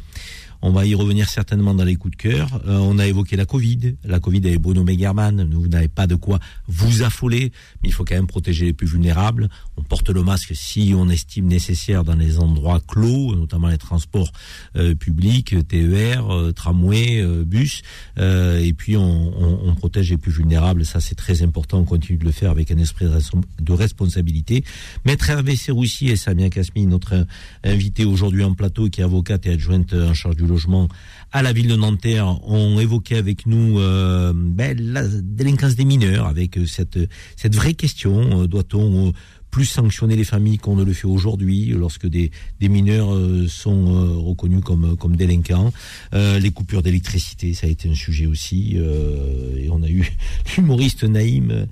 on 0.61 0.71
va 0.71 0.85
y 0.85 0.93
revenir 0.93 1.29
certainement 1.29 1.73
dans 1.73 1.83
les 1.83 1.95
coups 1.95 2.15
de 2.15 2.21
cœur. 2.21 2.61
Euh, 2.67 2.77
on 2.77 2.99
a 2.99 3.07
évoqué 3.07 3.35
la 3.35 3.45
Covid. 3.45 3.95
La 4.03 4.19
Covid 4.19 4.41
avec 4.45 4.61
Bruno 4.61 4.83
Megerman. 4.83 5.49
Vous 5.51 5.67
n'avez 5.67 5.87
pas 5.87 6.07
de 6.07 6.15
quoi 6.15 6.39
vous 6.67 7.01
affoler, 7.01 7.51
mais 7.81 7.89
il 7.89 7.93
faut 7.93 8.05
quand 8.05 8.15
même 8.15 8.27
protéger 8.27 8.65
les 8.65 8.73
plus 8.73 8.87
vulnérables. 8.87 9.49
On 9.77 9.81
porte 9.81 10.09
le 10.09 10.21
masque 10.23 10.51
si 10.55 10.93
on 10.95 11.09
estime 11.09 11.47
nécessaire 11.47 12.03
dans 12.03 12.15
les 12.15 12.39
endroits 12.39 12.79
clos, 12.87 13.35
notamment 13.35 13.69
les 13.69 13.77
transports 13.79 14.31
euh, 14.75 14.93
publics, 14.93 15.55
TER, 15.67 16.29
euh, 16.29 16.51
tramway, 16.51 17.25
bus. 17.45 17.81
Et 18.17 18.73
puis 18.73 18.95
on, 18.97 19.75
protège 19.75 20.11
les 20.11 20.17
plus 20.17 20.31
vulnérables. 20.31 20.85
Ça, 20.85 20.99
c'est 20.99 21.15
très 21.15 21.41
important. 21.41 21.79
On 21.79 21.85
continue 21.85 22.19
de 22.19 22.25
le 22.25 22.31
faire 22.31 22.51
avec 22.51 22.69
un 22.69 22.77
esprit 22.77 23.05
de 23.05 23.09
res- 23.09 23.31
de 23.59 23.73
responsabilité. 23.73 24.63
Maître 25.05 25.29
Hervé 25.29 25.55
Serroussi 25.55 26.09
et 26.09 26.15
Samia 26.15 26.49
Kasmi, 26.49 26.85
notre 26.85 27.25
invité 27.63 28.05
aujourd'hui 28.05 28.43
en 28.43 28.53
plateau, 28.53 28.89
qui 28.89 29.01
est 29.01 29.03
avocate 29.03 29.47
et 29.47 29.53
adjointe 29.53 29.93
en 29.93 30.13
charge 30.13 30.35
du 30.35 30.45
logement 30.51 30.87
à 31.31 31.41
la 31.41 31.53
ville 31.53 31.67
de 31.67 31.75
Nanterre, 31.75 32.27
ont 32.47 32.79
évoqué 32.79 33.15
avec 33.15 33.45
nous 33.45 33.79
euh, 33.79 34.33
ben, 34.35 34.77
la 34.79 35.07
délinquance 35.07 35.75
des 35.75 35.85
mineurs, 35.85 36.27
avec 36.27 36.57
euh, 36.57 36.65
cette, 36.65 36.99
cette 37.37 37.55
vraie 37.55 37.73
question. 37.73 38.41
Euh, 38.41 38.47
Doit-on 38.47 39.13
plus 39.49 39.65
sanctionner 39.65 40.15
les 40.15 40.23
familles 40.23 40.57
qu'on 40.57 40.75
ne 40.75 40.83
le 40.83 40.93
fait 40.93 41.07
aujourd'hui 41.07 41.67
lorsque 41.77 42.07
des, 42.07 42.31
des 42.61 42.69
mineurs 42.69 43.09
sont 43.49 44.23
reconnus 44.23 44.61
comme, 44.63 44.95
comme 44.95 45.17
délinquants? 45.17 45.73
Les 46.13 46.51
coupures 46.51 46.81
d'électricité, 46.81 47.53
ça 47.53 47.67
a 47.67 47.69
été 47.69 47.89
un 47.89 47.93
sujet 47.93 48.27
aussi. 48.27 48.77
et 48.77 49.69
on 49.69 49.83
a 49.83 49.89
eu 49.89 50.09
l'humoriste 50.55 51.03
Naïm 51.03 51.67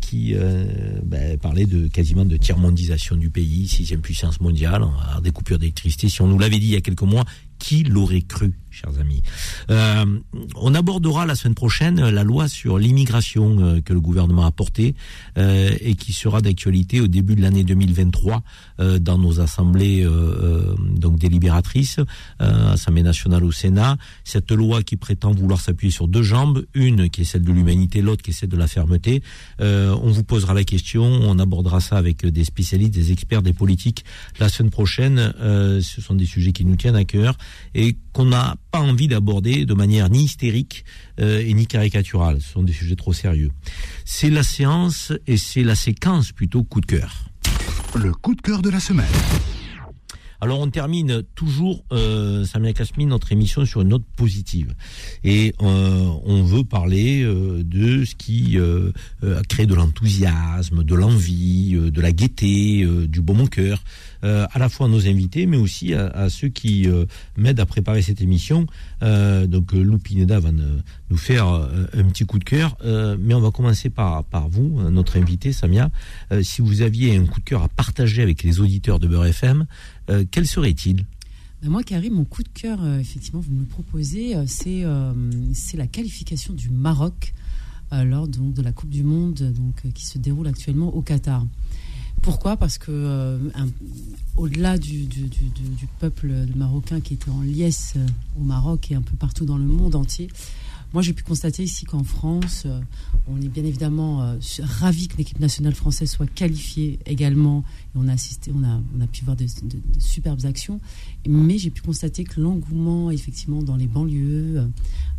qui 0.00 0.34
ben, 1.04 1.38
parlait 1.38 1.66
de 1.66 1.86
quasiment 1.86 2.24
de 2.24 2.36
tiers-mondisation 2.36 3.14
du 3.14 3.30
pays, 3.30 3.68
sixième 3.68 4.00
puissance 4.00 4.40
mondiale, 4.40 4.74
alors, 4.82 5.20
des 5.22 5.30
coupures 5.30 5.60
d'électricité. 5.60 6.08
Si 6.08 6.22
on 6.22 6.26
nous 6.26 6.38
l'avait 6.40 6.58
dit 6.58 6.66
il 6.66 6.72
y 6.72 6.76
a 6.76 6.80
quelques 6.80 7.02
mois, 7.02 7.24
qui 7.60 7.84
l'aurait 7.84 8.22
cru, 8.22 8.54
chers 8.70 8.98
amis 9.00 9.22
Euh, 9.70 10.04
On 10.56 10.74
abordera 10.74 11.26
la 11.26 11.34
semaine 11.34 11.54
prochaine 11.54 12.00
la 12.08 12.24
loi 12.24 12.48
sur 12.48 12.78
l'immigration 12.78 13.58
euh, 13.60 13.80
que 13.80 13.92
le 13.92 14.00
gouvernement 14.00 14.44
a 14.46 14.50
portée 14.50 14.94
euh, 15.38 15.70
et 15.80 15.94
qui 15.94 16.12
sera 16.12 16.40
d'actualité 16.40 17.00
au 17.00 17.06
début 17.08 17.34
de 17.34 17.42
l'année 17.42 17.64
2023 17.64 18.42
euh, 18.80 18.98
dans 18.98 19.18
nos 19.18 19.40
assemblées 19.40 20.04
euh, 20.04 20.10
euh, 20.10 20.74
donc 20.96 21.18
délibératrices, 21.18 21.98
euh, 22.40 22.72
Assemblée 22.72 23.02
nationale 23.02 23.44
au 23.44 23.52
Sénat. 23.52 23.96
Cette 24.24 24.50
loi 24.52 24.82
qui 24.82 24.96
prétend 24.96 25.32
vouloir 25.32 25.60
s'appuyer 25.60 25.90
sur 25.92 26.08
deux 26.08 26.22
jambes, 26.22 26.64
une 26.74 27.10
qui 27.10 27.22
est 27.22 27.24
celle 27.24 27.42
de 27.42 27.52
l'humanité, 27.52 28.02
l'autre 28.02 28.22
qui 28.22 28.30
est 28.30 28.34
celle 28.34 28.48
de 28.48 28.56
la 28.56 28.66
fermeté. 28.66 29.22
Euh, 29.60 29.96
on 30.02 30.10
vous 30.10 30.24
posera 30.24 30.54
la 30.54 30.64
question, 30.64 31.02
on 31.04 31.38
abordera 31.38 31.80
ça 31.80 31.96
avec 31.96 32.24
des 32.26 32.44
spécialistes, 32.44 32.92
des 32.94 33.12
experts, 33.12 33.42
des 33.42 33.52
politiques 33.52 34.04
la 34.38 34.48
semaine 34.48 34.70
prochaine. 34.70 35.32
Euh, 35.40 35.80
ce 35.80 36.00
sont 36.00 36.14
des 36.14 36.26
sujets 36.26 36.52
qui 36.52 36.64
nous 36.64 36.76
tiennent 36.76 36.96
à 36.96 37.04
cœur 37.04 37.36
et 37.74 37.96
qu'on 38.12 38.26
n'a 38.26 38.56
pas 38.70 38.80
envie 38.80 39.08
d'aborder 39.08 39.64
de 39.64 39.74
manière 39.74 40.08
ni 40.10 40.24
hystérique 40.24 40.84
euh, 41.20 41.40
et 41.40 41.52
ni 41.54 41.66
caricaturale. 41.66 42.40
Ce 42.40 42.52
sont 42.52 42.62
des 42.62 42.72
sujets 42.72 42.96
trop 42.96 43.12
sérieux. 43.12 43.50
C'est 44.04 44.30
la 44.30 44.42
séance 44.42 45.12
et 45.26 45.36
c'est 45.36 45.62
la 45.62 45.74
séquence 45.74 46.32
plutôt 46.32 46.62
coup 46.62 46.80
de 46.80 46.86
cœur. 46.86 47.24
Le 47.94 48.12
coup 48.12 48.34
de 48.34 48.40
cœur 48.40 48.62
de 48.62 48.70
la 48.70 48.80
semaine. 48.80 49.06
Alors 50.42 50.60
on 50.60 50.70
termine 50.70 51.22
toujours, 51.34 51.84
euh, 51.92 52.44
Samia 52.44 52.72
Kasmi, 52.72 53.04
notre 53.04 53.30
émission 53.30 53.66
sur 53.66 53.82
une 53.82 53.88
note 53.88 54.04
positive. 54.16 54.74
Et 55.22 55.54
euh, 55.60 56.08
on 56.24 56.42
veut 56.42 56.64
parler 56.64 57.22
euh, 57.22 57.62
de 57.62 58.06
ce 58.06 58.14
qui 58.14 58.58
euh, 58.58 58.90
créé 59.50 59.66
de 59.66 59.74
l'enthousiasme, 59.74 60.82
de 60.82 60.94
l'envie, 60.94 61.72
de 61.72 62.00
la 62.00 62.12
gaieté, 62.12 62.86
du 63.06 63.20
bon 63.20 63.46
cœur, 63.46 63.82
euh, 64.24 64.46
à 64.50 64.58
la 64.58 64.70
fois 64.70 64.86
à 64.86 64.88
nos 64.88 65.06
invités, 65.06 65.44
mais 65.44 65.58
aussi 65.58 65.92
à, 65.92 66.30
ceux 66.30 66.48
qui 66.48 66.88
m'aident 67.36 67.60
à 67.60 67.66
préparer 67.66 68.00
cette 68.00 68.20
émission. 68.22 68.66
Donc 69.02 69.72
Lou 69.72 69.98
Pineda 69.98 70.40
va 70.40 70.50
nous 70.52 71.16
faire 71.16 71.46
un 71.46 72.04
petit 72.04 72.24
coup 72.24 72.38
de 72.38 72.44
cœur, 72.44 72.76
mais 73.18 73.34
on 73.34 73.40
va 73.40 73.50
commencer 73.50 73.90
par, 73.90 74.24
vous, 74.50 74.80
notre 74.90 75.18
invité, 75.18 75.52
Samia. 75.52 75.90
Si 76.42 76.62
vous 76.62 76.82
aviez 76.82 77.16
un 77.16 77.26
coup 77.26 77.40
de 77.40 77.44
cœur 77.44 77.62
à 77.62 77.68
partager 77.68 78.22
avec 78.22 78.42
les 78.42 78.60
auditeurs 78.60 78.98
de 78.98 79.06
Beurre 79.06 79.26
FM, 79.26 79.66
euh, 80.10 80.24
quel 80.30 80.46
serait-il 80.46 81.04
Ben 81.62 81.70
moi, 81.70 81.82
Karim, 81.82 82.14
mon 82.14 82.24
coup 82.24 82.42
de 82.42 82.48
cœur, 82.48 82.82
euh, 82.82 82.98
effectivement, 82.98 83.40
vous 83.40 83.52
me 83.52 83.60
le 83.60 83.66
proposez, 83.66 84.34
euh, 84.36 84.44
c'est 85.54 85.76
la 85.76 85.86
qualification 85.86 86.52
du 86.54 86.70
Maroc 86.70 87.32
lors 87.92 88.28
de 88.28 88.62
la 88.62 88.70
Coupe 88.70 88.90
du 88.90 89.02
Monde 89.02 89.52
qui 89.94 90.06
se 90.06 90.16
déroule 90.18 90.46
actuellement 90.46 90.94
au 90.94 91.02
Qatar. 91.02 91.44
Pourquoi? 92.22 92.56
Parce 92.56 92.78
que 92.78 93.40
au-delà 94.36 94.78
du, 94.78 95.06
du- 95.06 95.24
du- 95.28 95.48
du- 95.48 95.88
peuple 95.98 96.32
marocain 96.54 97.00
qui 97.00 97.14
était 97.14 97.30
en 97.30 97.40
liesse 97.40 97.94
au 98.38 98.44
Maroc 98.44 98.90
et 98.92 98.94
un 98.94 99.02
peu 99.02 99.16
partout 99.16 99.44
dans 99.44 99.58
le 99.58 99.64
monde 99.64 99.96
entier, 99.96 100.28
moi 100.92 101.02
j'ai 101.02 101.12
pu 101.12 101.22
constater 101.22 101.62
ici 101.62 101.84
qu'en 101.84 102.02
France, 102.02 102.64
euh, 102.66 102.80
on 103.28 103.40
est 103.40 103.48
bien 103.48 103.64
évidemment 103.64 104.22
euh, 104.22 104.36
ravis 104.60 105.08
que 105.08 105.16
l'équipe 105.16 105.38
nationale 105.38 105.74
française 105.74 106.10
soit 106.10 106.26
qualifiée 106.26 106.98
également. 107.06 107.64
Et 107.94 107.98
on 107.98 108.08
a 108.08 108.12
assisté, 108.12 108.50
on 108.54 108.64
a, 108.64 108.80
on 108.96 109.00
a 109.00 109.06
pu 109.06 109.24
voir 109.24 109.36
de, 109.36 109.46
superbes 109.98 110.44
actions. 110.46 110.80
Mais 111.28 111.58
j'ai 111.58 111.70
pu 111.70 111.82
constater 111.82 112.24
que 112.24 112.40
l'engouement, 112.40 113.10
effectivement, 113.10 113.62
dans 113.62 113.76
les 113.76 113.86
banlieues, 113.86 114.68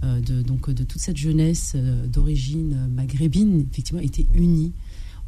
euh, 0.03 0.19
de, 0.19 0.41
donc, 0.41 0.69
de 0.69 0.83
toute 0.83 1.01
cette 1.01 1.17
jeunesse 1.17 1.75
d'origine 2.07 2.89
maghrébine, 2.93 3.65
effectivement, 3.71 4.01
était 4.01 4.25
unie. 4.33 4.73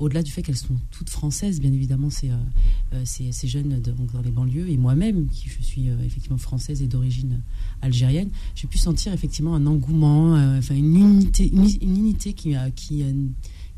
Au-delà 0.04 0.22
du 0.22 0.32
fait 0.32 0.42
qu'elles 0.42 0.58
sont 0.58 0.76
toutes 0.92 1.10
françaises, 1.10 1.62
bien 1.62 1.72
évidemment, 1.72 2.10
ces, 2.10 2.30
euh, 2.30 2.36
euh, 2.94 3.04
ces, 3.06 3.48
jeunes 3.48 3.82
dans 3.82 4.22
les 4.22 4.32
banlieues, 4.32 4.70
et 4.70 4.76
moi-même, 4.76 5.28
qui 5.30 5.48
je 5.48 5.64
suis 5.64 5.88
euh, 5.88 5.96
effectivement 6.06 6.38
française 6.38 6.82
et 6.82 6.88
d'origine 6.88 7.40
algérienne, 7.82 8.30
j'ai 8.54 8.68
pu 8.68 8.78
sentir 8.78 9.14
effectivement 9.14 9.56
un 9.56 9.66
engouement, 9.66 10.34
enfin 10.58 10.76
une 10.76 10.98
unité, 10.98 11.50
une, 11.54 11.70
unité 11.82 12.34
qui, 12.34 12.54
qui, 12.76 13.06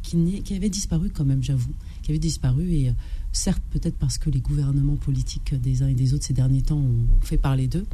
qui, 0.01 0.41
qui 0.41 0.55
avait 0.55 0.69
disparu 0.69 1.11
quand 1.11 1.25
même, 1.25 1.43
j'avoue, 1.43 1.73
qui 2.01 2.09
avait 2.09 2.17
disparu 2.17 2.71
et 2.73 2.91
certes 3.31 3.61
peut-être 3.69 3.97
parce 3.97 4.17
que 4.17 4.31
les 4.31 4.41
gouvernements 4.41 4.95
politiques 4.95 5.53
des 5.53 5.83
uns 5.83 5.89
et 5.89 5.93
des 5.93 6.15
autres 6.15 6.25
ces 6.25 6.33
derniers 6.33 6.63
temps 6.63 6.79
ont 6.79 7.05
fait 7.21 7.37
parler 7.37 7.67
d'eux. 7.67 7.85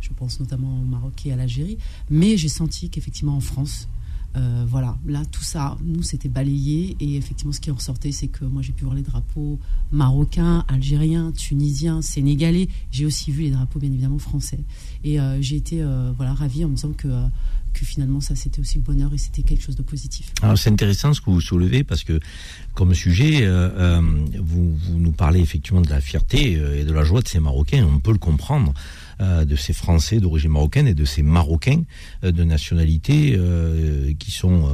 Je 0.00 0.08
pense 0.16 0.40
notamment 0.40 0.80
au 0.80 0.84
Maroc 0.84 1.26
et 1.26 1.32
à 1.32 1.36
l'Algérie, 1.36 1.76
mais 2.08 2.38
j'ai 2.38 2.48
senti 2.48 2.88
qu'effectivement 2.88 3.36
en 3.36 3.40
France, 3.40 3.88
euh, 4.36 4.64
voilà, 4.68 4.96
là 5.06 5.22
tout 5.30 5.42
ça, 5.42 5.76
nous 5.84 6.02
c'était 6.02 6.28
balayé 6.28 6.96
et 6.98 7.16
effectivement 7.16 7.52
ce 7.52 7.60
qui 7.60 7.70
en 7.70 7.74
ressortait, 7.74 8.10
c'est 8.10 8.26
que 8.26 8.44
moi 8.44 8.62
j'ai 8.62 8.72
pu 8.72 8.84
voir 8.84 8.96
les 8.96 9.02
drapeaux 9.02 9.60
marocains, 9.92 10.64
algériens, 10.68 11.30
tunisiens, 11.32 12.02
sénégalais. 12.02 12.68
J'ai 12.90 13.06
aussi 13.06 13.30
vu 13.30 13.42
les 13.42 13.50
drapeaux 13.50 13.78
bien 13.78 13.90
évidemment 13.90 14.18
français 14.18 14.60
et 15.04 15.20
euh, 15.20 15.40
j'ai 15.40 15.56
été 15.56 15.82
euh, 15.82 16.12
voilà 16.16 16.34
ravie 16.34 16.64
en 16.64 16.68
me 16.68 16.74
disant 16.74 16.92
que 16.92 17.08
que 17.74 17.84
finalement 17.84 18.20
ça 18.20 18.36
c'était 18.36 18.60
aussi 18.60 18.78
le 18.78 18.84
bonheur 18.84 19.12
et 19.14 19.18
c'était 19.18 19.42
quelque 19.42 19.62
chose 19.62 19.76
de 19.76 19.82
positif. 19.82 20.32
Alors 20.42 20.58
c'est 20.58 20.70
intéressant 20.70 21.12
ce 21.12 21.20
que 21.20 21.30
vous 21.30 21.40
soulevez 21.40 21.84
parce 21.84 22.02
que 22.04 22.18
comme 22.72 22.94
sujet, 22.94 23.48
vous, 24.40 24.74
vous 24.76 24.98
nous 24.98 25.12
parlez 25.12 25.40
effectivement 25.40 25.80
de 25.80 25.90
la 25.90 26.00
fierté 26.00 26.52
et 26.52 26.84
de 26.84 26.92
la 26.92 27.04
joie 27.04 27.20
de 27.20 27.28
ces 27.28 27.40
Marocains. 27.40 27.84
On 27.84 28.00
peut 28.00 28.12
le 28.12 28.18
comprendre. 28.18 28.74
Euh, 29.20 29.44
de 29.44 29.56
ces 29.56 29.72
Français 29.72 30.18
d'origine 30.18 30.50
marocaine 30.50 30.86
et 30.86 30.94
de 30.94 31.04
ces 31.04 31.22
Marocains 31.22 31.82
euh, 32.24 32.32
de 32.32 32.44
nationalité 32.44 33.34
euh, 33.36 34.12
qui 34.18 34.30
sont 34.30 34.68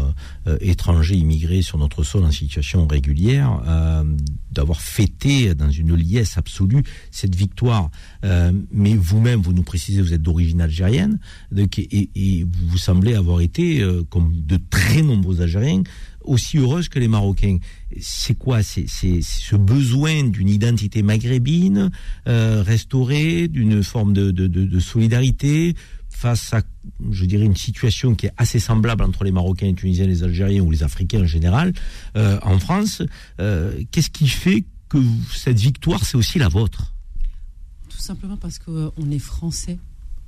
étrangers 0.60 1.16
immigrés 1.16 1.62
sur 1.62 1.78
notre 1.78 2.02
sol 2.02 2.24
en 2.24 2.30
situation 2.30 2.86
régulière, 2.86 3.62
d'avoir 4.52 4.80
fêté 4.80 5.54
dans 5.54 5.70
une 5.70 5.94
liesse 5.94 6.38
absolue 6.38 6.82
cette 7.10 7.34
victoire. 7.34 7.90
Mais 8.22 8.94
vous-même, 8.94 9.40
vous 9.40 9.52
nous 9.52 9.62
précisez, 9.62 10.00
vous 10.00 10.14
êtes 10.14 10.22
d'origine 10.22 10.60
algérienne, 10.60 11.18
et, 11.56 12.46
vous 12.68 12.78
semblez 12.78 13.14
avoir 13.14 13.40
été, 13.40 13.84
comme 14.08 14.32
de 14.34 14.58
très 14.70 15.02
nombreux 15.02 15.40
Algériens, 15.40 15.82
aussi 16.22 16.58
heureuses 16.58 16.88
que 16.88 16.98
les 16.98 17.08
Marocains. 17.08 17.58
C'est 18.00 18.34
quoi 18.34 18.62
C'est 18.62 18.86
ce 18.86 19.56
besoin 19.56 20.24
d'une 20.24 20.48
identité 20.48 21.02
maghrébine 21.02 21.90
euh, 22.28 22.62
restaurée, 22.62 23.48
d'une 23.48 23.82
forme 23.82 24.12
de 24.12 24.80
solidarité 24.80 25.74
face 26.20 26.52
à, 26.52 26.60
je 27.10 27.24
dirais, 27.24 27.46
une 27.46 27.56
situation 27.56 28.14
qui 28.14 28.26
est 28.26 28.32
assez 28.36 28.58
semblable 28.58 29.02
entre 29.02 29.24
les 29.24 29.32
Marocains, 29.32 29.66
les 29.66 29.74
Tunisiens, 29.74 30.06
les 30.06 30.22
Algériens 30.22 30.60
ou 30.62 30.70
les 30.70 30.82
Africains 30.82 31.22
en 31.22 31.26
général, 31.26 31.72
euh, 32.16 32.38
en 32.42 32.58
France. 32.58 33.02
Euh, 33.40 33.82
Qu'est-ce 33.90 34.10
qui 34.10 34.28
fait 34.28 34.64
que 34.90 34.98
cette 35.34 35.58
victoire, 35.58 36.04
c'est 36.04 36.18
aussi 36.18 36.38
la 36.38 36.48
vôtre? 36.48 36.92
Tout 37.88 37.98
simplement 37.98 38.36
parce 38.36 38.58
qu'on 38.58 39.10
est 39.10 39.18
français, 39.18 39.78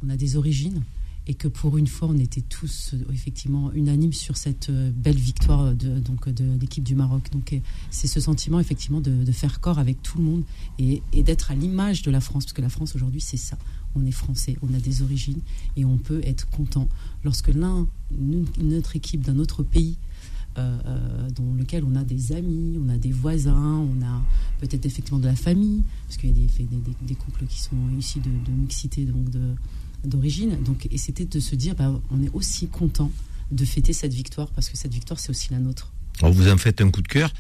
on 0.03 0.09
a 0.09 0.17
des 0.17 0.37
origines 0.37 0.83
et 1.27 1.35
que 1.35 1.49
pour 1.49 1.79
une 1.79 1.87
fois, 1.87 2.09
on 2.11 2.19
était 2.19 2.41
tous 2.41 2.95
euh, 2.95 3.13
effectivement 3.13 3.73
unanimes 3.73 4.13
sur 4.13 4.37
cette 4.37 4.71
euh, 4.71 4.91
belle 4.95 5.17
victoire 5.17 5.75
de, 5.75 6.01
donc, 6.01 6.29
de 6.29 6.59
l'équipe 6.61 6.83
du 6.83 6.97
Maroc. 6.97 7.31
Donc, 7.31 7.53
euh, 7.53 7.59
c'est 7.91 8.09
ce 8.09 8.21
sentiment 8.21 8.59
effectivement 8.59 9.01
de, 9.01 9.31
faire 9.33 9.61
corps 9.61 9.79
avec 9.79 10.03
tout 10.03 10.19
le 10.19 10.25
monde 10.25 10.43
et, 10.79 11.03
d'être 11.23 11.51
à 11.51 11.55
l'image 11.55 12.03
de 12.03 12.11
la 12.11 12.21
France, 12.21 12.45
parce 12.45 12.53
que 12.53 12.61
la 12.61 12.69
France 12.69 12.95
aujourd'hui, 12.97 13.21
c'est 13.21 13.37
ça. 13.37 13.57
On 13.95 14.05
est 14.05 14.13
français, 14.13 14.57
on 14.63 14.75
a 14.75 14.79
des 14.79 15.03
origines 15.03 15.41
et 15.77 15.85
on 15.85 15.97
peut 15.97 16.21
être 16.25 16.49
content 16.51 16.89
lorsque 17.25 17.49
l'un, 17.49 17.87
notre 18.59 18.97
équipe 18.97 19.23
d'un 19.23 19.39
autre 19.39 19.63
pays 19.63 19.97
dans 20.57 21.55
lequel 21.57 21.85
on 21.85 21.97
a 21.97 22.05
des 22.05 22.33
amis, 22.33 22.79
on 22.85 22.91
a 22.91 22.99
des 22.99 23.13
voisins, 23.13 23.79
on 23.79 24.05
a 24.05 24.23
peut-être 24.61 24.85
effectivement 24.85 25.19
de 25.19 25.27
la 25.27 25.37
famille, 25.37 25.83
parce 26.07 26.19
qu'il 26.19 26.29
y 26.29 26.33
a 26.33 26.49
des, 27.07 27.15
couples 27.15 27.47
qui 27.47 27.61
sont 27.61 27.77
issus 27.99 28.21
de, 28.21 28.31
de 28.31 28.53
mixité, 28.53 29.05
donc 29.07 29.31
de, 29.31 29.55
d'origine. 30.05 30.63
Donc, 30.63 30.87
et 30.91 30.99
c'était 30.99 31.25
de 31.25 31.41
se 31.41 31.55
dire, 31.55 31.75
bah, 31.75 31.93
on 32.11 32.23
est 32.23 32.31
aussi 32.33 32.69
content 32.69 33.11
de 33.51 33.65
fêter 33.65 33.93
cette 33.93 34.15
victoire 34.15 34.49
parce 34.51 34.69
que 34.69 34.77
cette 34.77 34.93
victoire, 34.93 35.21
c'est 35.21 35.31
aussi 35.31 35.53
la 35.53 35.59
nôtre. 35.59 35.93
Alors 36.21 36.33
vous 36.33 36.49
en 36.49 36.57
faites 36.57 36.81
un 36.81 36.91
coup 36.91 37.03
de 37.03 37.09
cœur, 37.09 37.33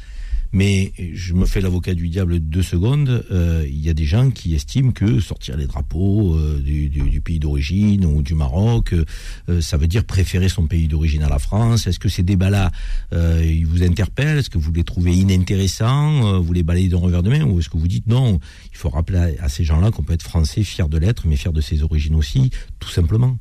mais 0.52 0.92
je 0.98 1.32
me 1.34 1.46
fais 1.46 1.60
l'avocat 1.60 1.94
du 1.94 2.08
diable 2.08 2.38
deux 2.38 2.62
secondes. 2.62 3.24
Euh, 3.30 3.64
il 3.66 3.80
y 3.80 3.88
a 3.88 3.94
des 3.94 4.04
gens 4.04 4.30
qui 4.30 4.54
estiment 4.54 4.92
que 4.92 5.18
sortir 5.20 5.56
les 5.56 5.66
drapeaux 5.66 6.34
euh, 6.36 6.60
du, 6.60 7.20
pays 7.22 7.38
d'origine 7.38 8.04
ou 8.04 8.22
du 8.22 8.34
Maroc, 8.34 8.92
euh, 8.92 9.60
ça 9.60 9.76
veut 9.76 9.86
dire 9.86 10.04
préférer 10.04 10.48
son 10.48 10.66
pays 10.66 10.88
d'origine 10.88 11.22
à 11.22 11.28
la 11.28 11.38
France. 11.38 11.86
Est-ce 11.86 11.98
que 11.98 12.08
ces 12.08 12.22
débats-là, 12.22 12.70
ils 13.12 13.66
vous 13.66 13.82
interpellent? 13.82 14.38
Est-ce 14.38 14.50
que 14.50 14.58
vous 14.58 14.72
les 14.72 14.84
trouvez 14.84 15.14
inintéressants? 15.14 16.40
Vous 16.40 16.52
les 16.52 16.62
balayez 16.62 16.88
d'un 16.88 16.98
revers 16.98 17.22
de 17.22 17.30
main? 17.30 17.44
Ou 17.44 17.60
est-ce 17.60 17.68
que 17.68 17.78
vous 17.78 17.88
dites 17.88 18.06
non 18.06 18.38
Il 18.72 18.76
faut 18.76 18.90
rappeler 18.90 19.36
à 19.40 19.48
ces 19.48 19.64
gens-là 19.64 19.90
qu'on 19.90 20.02
peut 20.02 20.12
être 20.12 20.22
français, 20.22 20.62
fier 20.62 20.88
de 20.88 20.98
l'être, 20.98 21.26
mais 21.26 21.36
fier 21.36 21.52
de 21.52 21.60
ses 21.60 21.82
origines 21.82 22.14
aussi, 22.14 22.50
tout 22.78 22.90
simplement. 22.90 23.38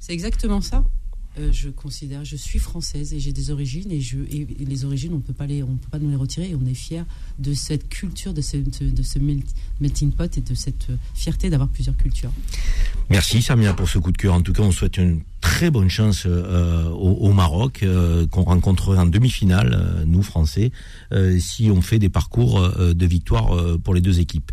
C'est 0.00 0.12
exactement 0.12 0.60
ça. 0.60 0.84
Euh, 1.38 1.50
je 1.52 1.68
considère, 1.68 2.24
je 2.24 2.36
suis 2.36 2.60
française 2.60 3.12
et 3.12 3.18
j'ai 3.18 3.32
des 3.32 3.50
origines 3.50 3.90
et, 3.90 3.98
les 4.64 4.84
origines, 4.84 5.12
on 5.14 5.20
peut 5.20 5.32
peut 5.32 5.46
pas 5.90 5.98
nous 5.98 6.10
les 6.10 6.16
retirer 6.16 6.50
et 6.50 6.54
on 6.54 6.64
est 6.64 6.74
fier 6.74 7.04
de 7.40 7.54
cette 7.54 7.88
culture, 7.88 8.32
de 8.32 8.40
ce, 8.40 8.56
de 8.56 9.02
ce 9.02 9.18
melting 9.80 10.12
pot 10.12 10.38
et 10.38 10.40
de 10.40 10.54
cette 10.54 10.86
fierté 11.14 11.50
d'avoir 11.50 11.68
plusieurs 11.68 11.96
cultures. 11.96 12.30
Merci 13.10 13.42
Samia 13.42 13.74
pour 13.74 13.88
ce 13.88 13.98
coup 13.98 14.12
de 14.12 14.16
cœur. 14.16 14.34
En 14.34 14.42
tout 14.42 14.52
cas, 14.52 14.62
on 14.62 14.70
souhaite 14.70 14.96
une 14.96 15.22
très 15.44 15.70
bonne 15.70 15.90
chance 15.90 16.22
euh, 16.24 16.88
au, 16.88 17.28
au, 17.28 17.32
Maroc 17.34 17.82
euh, 17.82 18.26
qu'on 18.26 18.44
rencontrerait 18.44 18.98
en 18.98 19.04
demi-finale, 19.04 19.78
euh, 19.78 20.04
nous 20.06 20.22
Français, 20.22 20.72
euh, 21.12 21.38
si 21.38 21.70
on 21.70 21.82
fait 21.82 21.98
des 21.98 22.08
parcours 22.08 22.58
euh, 22.58 22.94
de 22.94 23.06
victoire 23.06 23.54
pour 23.84 23.92
les 23.94 24.00
deux 24.00 24.20
équipes. 24.20 24.50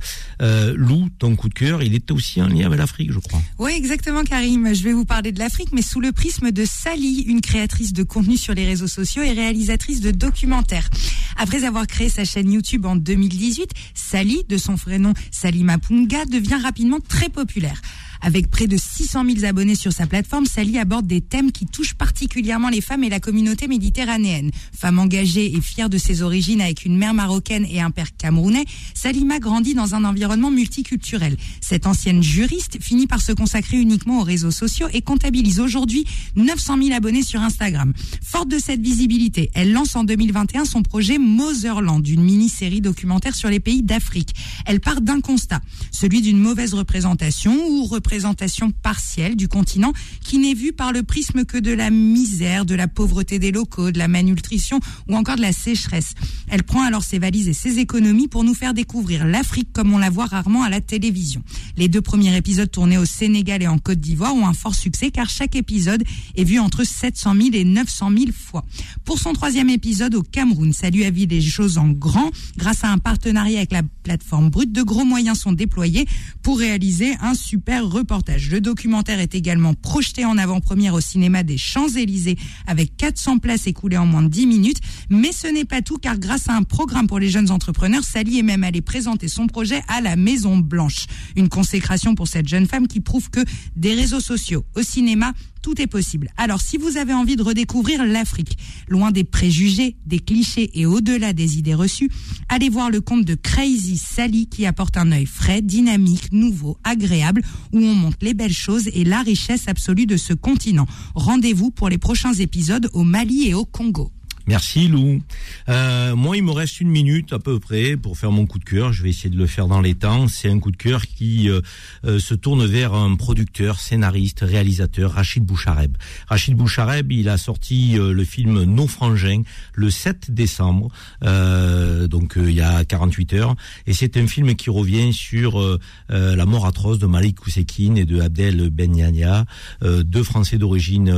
Lou, 0.76 1.08
ton 1.18 1.36
coup 1.36 1.48
de 1.48 1.54
cœur, 1.54 1.82
il 1.82 1.96
est 1.96 2.12
aussi 2.12 2.42
en 2.42 2.48
lien 2.48 2.66
avec 2.66 2.78
l'Afrique, 2.78 3.12
je 3.14 3.20
crois. 3.20 3.42
Oui, 3.58 3.72
exactement, 3.74 4.24
Karim. 4.24 4.74
Je 4.74 4.84
vais 4.84 4.92
vous 4.92 5.06
parler 5.06 5.32
de 5.32 5.40
l'Afrique, 5.40 5.70
mais 5.72 5.82
sous 5.82 6.02
le 6.02 6.12
prisme 6.12 6.52
de 6.52 6.66
Sally, 6.66 7.22
une 7.22 7.40
créatrice 7.42 7.94
de 7.94 8.04
contenu 8.04 8.36
sur 8.36 8.54
les 8.54 8.66
réseaux 8.66 8.88
sociaux 8.88 9.24
et 9.24 9.32
réalisatrice 9.32 10.02
de 10.02 10.12
documentaires. 10.12 10.90
Après 11.38 11.64
avoir 11.64 11.88
créé 11.88 12.10
sa 12.10 12.26
chaîne 12.26 12.52
YouTube 12.52 12.86
en 12.86 12.96
2018, 12.98 13.70
Sally, 13.94 14.44
de 14.50 14.58
son 14.58 14.76
vrai 14.76 15.00
nom 15.00 15.14
Salima 15.32 15.78
Punga, 15.78 16.26
devient 16.26 16.60
rapidement 16.62 17.00
très 17.00 17.30
populaire. 17.30 17.82
Avec 18.24 18.52
près 18.52 18.68
de 18.68 18.78
600 18.78 19.26
000 19.34 19.46
abonnés 19.46 19.74
sur 19.74 19.92
sa 19.92 20.06
plateforme, 20.06 20.46
Sally 20.46 20.78
aborde 20.78 21.08
des 21.08 21.22
thèmes 21.22 21.52
qui 21.52 21.66
touchent 21.66 21.96
particulièrement 21.96 22.70
les 22.70 22.82
femmes 22.82 23.04
et 23.04 23.10
la 23.10 23.20
communauté 23.20 23.68
méditerranéenne. 23.68 24.52
Femme 24.78 25.00
engagée 25.00 25.56
et 25.56 25.60
fière 25.60 25.90
de 25.90 25.98
ses 25.98 26.22
origines 26.22 26.62
avec 26.62 26.86
une 26.86 26.98
mère 26.98 27.16
marocaine 27.16 27.66
et 27.68 27.82
un 27.82 27.90
père 27.90 28.16
camerounais, 28.16 28.66
Salima 28.94 29.40
grandit 29.40 29.74
dans 29.74 29.96
un 29.96 30.06
environnement 30.06 30.52
multiculturel. 30.52 31.36
Cette 31.62 31.88
ancienne 31.88 32.22
juriste 32.22 32.78
finit 32.80 33.08
par 33.08 33.22
se 33.22 33.32
consacrer 33.32 33.78
uniquement 33.78 34.20
aux 34.20 34.24
réseaux 34.24 34.52
sociaux 34.52 34.88
et 34.94 35.02
comptabilise 35.02 35.60
aujourd'hui 35.60 36.06
900 36.36 36.78
000 36.84 36.96
abonnés 36.96 37.24
sur 37.24 37.42
Instagram. 37.42 37.92
Forte 38.24 38.50
de 38.50 38.60
cette 38.60 38.82
visibilité, 38.82 39.50
elle 39.56 39.74
lance 39.74 39.96
en 39.96 40.04
2021 40.04 40.66
son 40.66 40.84
projet 40.84 41.18
Motherland, 41.18 42.08
une 42.08 42.24
mini-série 42.24 42.82
documentaire 42.82 43.34
sur 43.34 43.50
les 43.50 43.60
pays 43.60 43.82
d'Afrique. 43.82 44.36
Elle 44.68 44.80
part 44.80 45.02
d'un 45.02 45.22
constat, 45.22 45.62
celui 45.92 46.22
d'une 46.22 46.38
mauvaise 46.38 46.76
représentation 46.76 47.58
ou 47.68 47.86
représentation 47.86 48.11
représentation 48.12 48.72
partielle 48.72 49.38
du 49.38 49.48
continent 49.48 49.94
qui 50.22 50.38
n'est 50.38 50.54
vue 50.54 50.74
par 50.74 50.92
le 50.92 51.02
prisme 51.02 51.46
que 51.46 51.58
de 51.58 51.72
la 51.72 51.90
misère, 51.90 52.66
de 52.66 52.76
la 52.76 52.90
pauvreté 52.90 53.40
des 53.40 53.54
locaux, 53.54 53.92
de 53.92 53.98
la 53.98 54.10
malnutrition 54.10 54.82
ou 55.08 55.16
encore 55.16 55.38
de 55.38 55.42
la 55.42 55.54
sécheresse. 55.54 56.14
Elle 56.50 56.64
prend 56.64 56.84
alors 56.84 57.04
ses 57.04 57.20
valises 57.20 57.48
et 57.48 57.54
ses 57.54 57.80
économies 57.80 58.28
pour 58.28 58.44
nous 58.44 58.54
faire 58.54 58.74
découvrir 58.74 59.26
l'Afrique 59.26 59.70
comme 59.72 59.94
on 59.94 59.98
la 59.98 60.10
voit 60.10 60.26
rarement 60.26 60.64
à 60.64 60.70
la 60.70 60.82
télévision. 60.82 61.42
Les 61.78 61.88
deux 61.88 62.02
premiers 62.02 62.36
épisodes 62.36 62.70
tournés 62.70 62.98
au 62.98 63.06
Sénégal 63.06 63.64
et 63.64 63.68
en 63.68 63.78
Côte 63.78 64.02
d'Ivoire 64.02 64.36
ont 64.36 64.46
un 64.46 64.54
fort 64.54 64.76
succès 64.76 65.10
car 65.10 65.30
chaque 65.30 65.56
épisode 65.56 66.04
est 66.36 66.44
vu 66.44 66.60
entre 66.60 66.84
700 66.84 67.36
000 67.36 67.50
et 67.54 67.64
900 67.64 68.10
000 68.10 68.32
fois. 68.34 68.66
Pour 69.06 69.20
son 69.20 69.32
troisième 69.32 69.70
épisode 69.70 70.16
au 70.16 70.22
Cameroun, 70.22 70.74
Salut 70.74 71.06
a 71.06 71.12
vu 71.12 71.28
les 71.28 71.40
choses 71.40 71.78
en 71.78 71.88
grand 71.88 72.30
grâce 72.58 72.84
à 72.84 72.90
un 72.90 72.98
partenariat 72.98 73.60
avec 73.60 73.72
la 73.72 73.84
plateforme 74.04 74.50
Brut. 74.50 74.70
De 74.70 74.84
gros 74.84 75.06
moyens 75.06 75.40
sont 75.40 75.54
déployés 75.54 76.06
pour 76.44 76.60
réaliser 76.60 77.14
un 77.22 77.36
super 77.36 77.88
Le 78.04 78.60
documentaire 78.60 79.20
est 79.20 79.36
également 79.36 79.76
projeté 79.76 80.26
en 80.26 80.38
avant-première 80.38 80.96
au 80.96 81.02
cinéma 81.02 81.44
des 81.44 81.58
Champs-Élysées 81.58 82.36
avec 82.66 82.98
400 82.98 83.38
places 83.38 83.68
écoulées 83.68 83.98
en 83.98 84.08
moins 84.08 84.24
de 84.24 84.28
10 84.28 84.48
minutes. 84.48 84.80
Mais 85.10 85.32
ce 85.32 85.48
n'est 85.48 85.66
pas 85.66 85.84
tout 85.84 85.98
car 85.98 86.18
grâce 86.18 86.50
à 86.50 86.56
un 86.56 86.64
programme 86.64 87.06
pour 87.06 87.20
les 87.20 87.30
jeunes 87.30 87.52
entrepreneurs, 87.52 88.04
Sally 88.04 88.40
est 88.40 88.44
même 88.44 88.64
allée 88.64 88.82
présenter 88.82 89.28
son 89.28 89.46
projet 89.46 89.84
à 89.88 90.02
la 90.02 90.16
Maison 90.16 90.58
Blanche. 90.58 91.06
Une 91.36 91.48
consécration 91.48 92.16
pour 92.16 92.28
cette 92.28 92.48
jeune 92.48 92.66
femme 92.66 92.88
qui 92.88 93.02
prouve 93.02 93.30
que 93.30 93.46
des 93.76 93.94
réseaux 93.94 94.20
sociaux 94.20 94.66
au 94.76 94.82
cinéma, 94.82 95.34
tout 95.62 95.82
est 95.82 95.88
possible. 95.88 96.30
Alors, 96.38 96.62
si 96.62 96.78
vous 96.78 96.98
avez 96.98 97.14
envie 97.14 97.36
de 97.36 97.44
redécouvrir 97.44 98.06
l'Afrique, 98.06 98.58
loin 98.88 99.12
des 99.12 99.24
préjugés, 99.24 99.96
des 100.06 100.20
clichés 100.20 100.72
et 100.74 100.86
au-delà 100.86 101.34
des 101.34 101.58
idées 101.58 101.76
reçues, 101.76 102.10
allez 102.50 102.70
voir 102.70 102.90
le 102.90 103.02
compte 103.02 103.26
de 103.26 103.36
Crazy 103.36 103.98
Sally 103.98 104.48
qui 104.48 104.66
apporte 104.66 104.98
un 104.98 105.12
œil 105.12 105.26
frais, 105.26 105.62
dynamique, 105.62 106.32
nouveau, 106.32 106.78
agréable, 106.84 107.44
où 107.74 107.80
on 107.80 107.96
montre 107.96 108.18
les 108.22 108.34
belles 108.34 108.54
choses 108.54 108.90
et 108.94 109.04
la 109.04 109.22
richesse 109.22 109.68
absolue 109.68 110.06
de 110.06 110.18
ce 110.18 110.34
continent. 110.34 110.88
Rendez-vous 111.16 111.72
pour 111.72 111.90
les 111.90 111.98
prochains 111.98 112.34
épisodes 112.34 112.90
au 112.94 113.04
Mali 113.04 113.48
et 113.48 113.54
au 113.54 113.66
Congo. 113.66 114.12
Merci 114.48 114.88
Lou. 114.88 115.22
Euh, 115.70 116.16
moi, 116.16 116.36
il 116.36 116.44
me 116.44 116.52
reste 116.52 116.82
une 116.82 116.90
minute 116.90 117.32
à 117.32 117.40
peu 117.40 117.60
près 117.60 117.96
pour 117.96 118.18
faire 118.18 118.32
mon 118.32 118.48
coup 118.48 118.58
de 118.58 118.64
cœur. 118.64 118.92
Je 118.92 119.04
vais 119.04 119.10
essayer 119.10 119.30
de 119.30 119.38
le 119.38 119.46
faire 119.46 119.68
dans 119.68 119.82
les 119.82 119.94
temps. 119.94 120.28
C'est 120.28 120.50
un 120.50 120.60
coup 120.60 120.72
de 120.72 120.78
cœur 120.78 121.06
qui 121.06 121.50
euh, 121.50 121.62
euh, 122.06 122.20
se 122.20 122.34
tourne 122.34 122.66
vers 122.66 122.94
un 122.94 123.16
producteur, 123.16 123.80
scénariste, 123.80 124.40
réalisateur, 124.42 125.12
Rachid 125.12 125.44
Bouchareb. 125.44 125.96
Rachid 126.28 126.56
Bouchareb, 126.56 127.12
il 127.12 127.30
a 127.30 127.38
sorti 127.38 127.98
euh, 127.98 128.14
le 128.14 128.24
film 128.24 128.64
Nos 128.64 128.88
frangins 128.88 129.44
le 129.74 129.90
7 129.90 130.32
décembre, 130.32 130.90
euh, 131.24 132.08
donc 132.08 132.34
il 132.38 132.52
y 132.52 132.62
a 132.62 132.84
48 132.84 133.34
heures. 133.34 133.56
Et 133.86 133.94
c'est 133.94 134.18
un 134.18 134.26
film 134.28 134.56
qui 134.56 134.70
revient 134.70 135.14
sur 135.14 135.62
la 136.10 136.46
mort 136.46 136.66
atroce 136.66 137.00
de 137.00 137.06
Malik 137.06 137.46
Oussekine 137.46 137.98
et 137.98 138.06
de 138.06 138.22
Abdel 138.22 138.70
Ben 138.70 138.96
Yania, 138.96 139.46
deux 139.82 140.24
Français 140.24 140.58
d'origine 140.58 141.10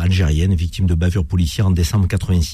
algérienne, 0.00 0.54
victimes 0.54 0.86
de 0.86 0.94
bavures 0.94 1.24
policières 1.24 1.66
en 1.66 1.70
décembre 1.70 2.08
86 2.08 2.51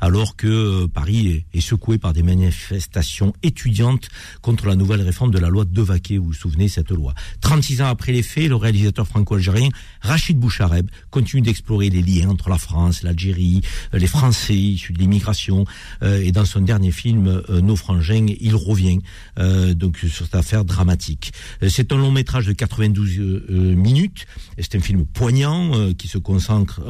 alors 0.00 0.36
que 0.36 0.46
euh, 0.46 0.88
Paris 0.88 1.44
est, 1.52 1.60
secoué 1.60 1.98
par 1.98 2.12
des 2.12 2.22
manifestations 2.22 3.32
étudiantes 3.42 4.08
contre 4.40 4.66
la 4.66 4.74
nouvelle 4.74 5.00
réforme 5.02 5.30
de 5.30 5.38
la 5.38 5.48
loi 5.48 5.64
de 5.64 5.82
Vaquet. 5.82 6.18
Vous 6.18 6.26
vous 6.26 6.32
souvenez 6.32 6.68
cette 6.68 6.90
loi 6.90 7.14
36 7.40 7.82
ans 7.82 7.86
après 7.86 8.12
les 8.12 8.22
faits, 8.22 8.48
le 8.48 8.56
réalisateur 8.56 9.06
franco-algérien 9.06 9.68
Rachid 10.00 10.38
Bouchareb 10.38 10.88
continue 11.10 11.42
d'explorer 11.42 11.90
les 11.90 12.02
liens 12.02 12.28
entre 12.28 12.48
la 12.48 12.58
France, 12.58 13.02
l'Algérie, 13.02 13.62
euh, 13.94 13.98
les 13.98 14.06
Français 14.06 14.54
issus 14.54 14.92
de 14.92 14.98
l'immigration. 14.98 15.64
Euh, 16.02 16.20
et 16.20 16.32
dans 16.32 16.44
son 16.44 16.60
dernier 16.60 16.90
film, 16.90 17.42
euh, 17.48 17.60
Nos 17.60 17.76
frangins, 17.76 18.26
il 18.40 18.54
revient 18.54 18.98
donc 19.74 19.98
sur 19.98 20.26
cette 20.26 20.34
affaire 20.34 20.64
dramatique. 20.64 21.32
C'est 21.68 21.92
un 21.92 21.96
long 21.96 22.10
métrage 22.10 22.46
de 22.46 22.52
92 22.52 23.18
minutes. 23.76 24.26
C'est 24.58 24.74
un 24.74 24.80
film 24.80 25.06
poignant 25.06 25.92
qui 25.94 26.08
se 26.08 26.18
concentre, 26.18 26.80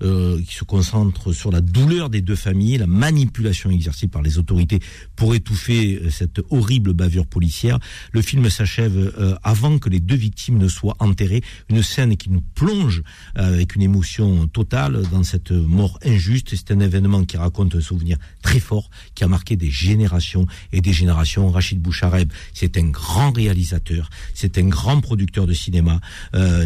qui 0.00 0.54
se 0.54 0.64
concentre 0.64 1.32
sur 1.32 1.50
la 1.50 1.60
douleur 1.60 1.89
douleur 1.90 2.08
des 2.08 2.20
deux 2.20 2.36
familles, 2.36 2.78
la 2.78 2.86
manipulation 2.86 3.68
exercée 3.68 4.06
par 4.06 4.22
les 4.22 4.38
autorités 4.38 4.78
pour 5.16 5.34
étouffer 5.34 5.96
euh, 5.96 6.10
cette 6.10 6.40
horrible 6.50 6.92
bavure 6.92 7.26
policière. 7.26 7.80
Le 8.12 8.22
film 8.22 8.48
s'achève 8.48 8.96
euh, 8.96 9.34
avant 9.42 9.76
que 9.80 9.88
les 9.88 9.98
deux 9.98 10.14
victimes 10.14 10.58
ne 10.58 10.68
soient 10.68 10.94
enterrées. 11.00 11.42
Une 11.68 11.82
scène 11.82 12.16
qui 12.16 12.30
nous 12.30 12.42
plonge 12.54 13.02
euh, 13.38 13.54
avec 13.54 13.74
une 13.74 13.82
émotion 13.82 14.46
totale 14.46 15.02
dans 15.10 15.24
cette 15.24 15.50
mort 15.50 15.98
injuste. 16.04 16.54
C'est 16.54 16.70
un 16.70 16.78
événement 16.78 17.24
qui 17.24 17.36
raconte 17.36 17.74
un 17.74 17.80
souvenir 17.80 18.18
très 18.40 18.60
fort 18.60 18.88
qui 19.16 19.24
a 19.24 19.28
marqué 19.28 19.56
des 19.56 19.70
générations 19.70 20.46
et 20.72 20.80
des 20.80 20.92
générations. 20.92 21.50
Rachid 21.50 21.80
Bouchareb, 21.80 22.30
c'est 22.54 22.78
un 22.78 22.86
grand 22.86 23.32
réalisateur, 23.32 24.10
c'est 24.34 24.58
un 24.58 24.68
grand 24.68 25.00
producteur 25.00 25.48
de 25.48 25.54
cinéma, 25.54 26.00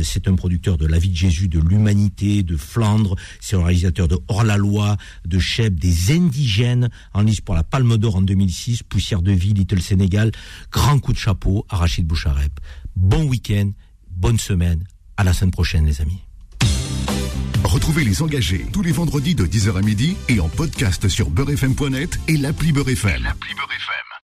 c'est 0.02 0.28
un 0.28 0.34
producteur 0.34 0.76
de 0.76 0.86
La 0.86 0.98
vie 0.98 1.10
de 1.10 1.16
Jésus, 1.16 1.48
de 1.48 1.60
l'humanité, 1.60 2.42
de 2.42 2.56
Flandre, 2.56 3.16
c'est 3.40 3.56
un 3.56 3.64
réalisateur 3.64 4.08
de 4.08 4.18
Hors 4.28 4.44
la 4.44 4.56
loi, 4.56 4.96
de 5.24 5.38
Cheb, 5.38 5.78
des 5.78 6.12
indigènes 6.12 6.90
en 7.12 7.22
lice 7.22 7.40
pour 7.40 7.54
la 7.54 7.64
Palme 7.64 7.96
d'Or 7.96 8.16
en 8.16 8.22
2006, 8.22 8.82
Poussière 8.82 9.22
de 9.22 9.32
vie, 9.32 9.54
Little 9.54 9.80
Sénégal. 9.80 10.32
Grand 10.70 10.98
coup 10.98 11.12
de 11.12 11.18
chapeau 11.18 11.66
à 11.68 11.76
Rachid 11.76 12.06
Bouchareb. 12.06 12.52
Bon 12.96 13.24
week-end, 13.24 13.70
bonne 14.10 14.38
semaine, 14.38 14.84
à 15.16 15.24
la 15.24 15.32
semaine 15.32 15.50
prochaine 15.50 15.86
les 15.86 16.00
amis. 16.00 16.20
Retrouvez 17.64 18.04
les 18.04 18.22
engagés 18.22 18.66
tous 18.72 18.82
les 18.82 18.92
vendredis 18.92 19.34
de 19.34 19.46
10h 19.46 19.78
à 19.78 19.82
midi 19.82 20.16
et 20.28 20.38
en 20.38 20.48
podcast 20.48 21.08
sur 21.08 21.30
beurrefm.net 21.30 22.20
et. 22.28 22.36
L'appli 22.36 22.72
Beurrefm. 22.72 23.32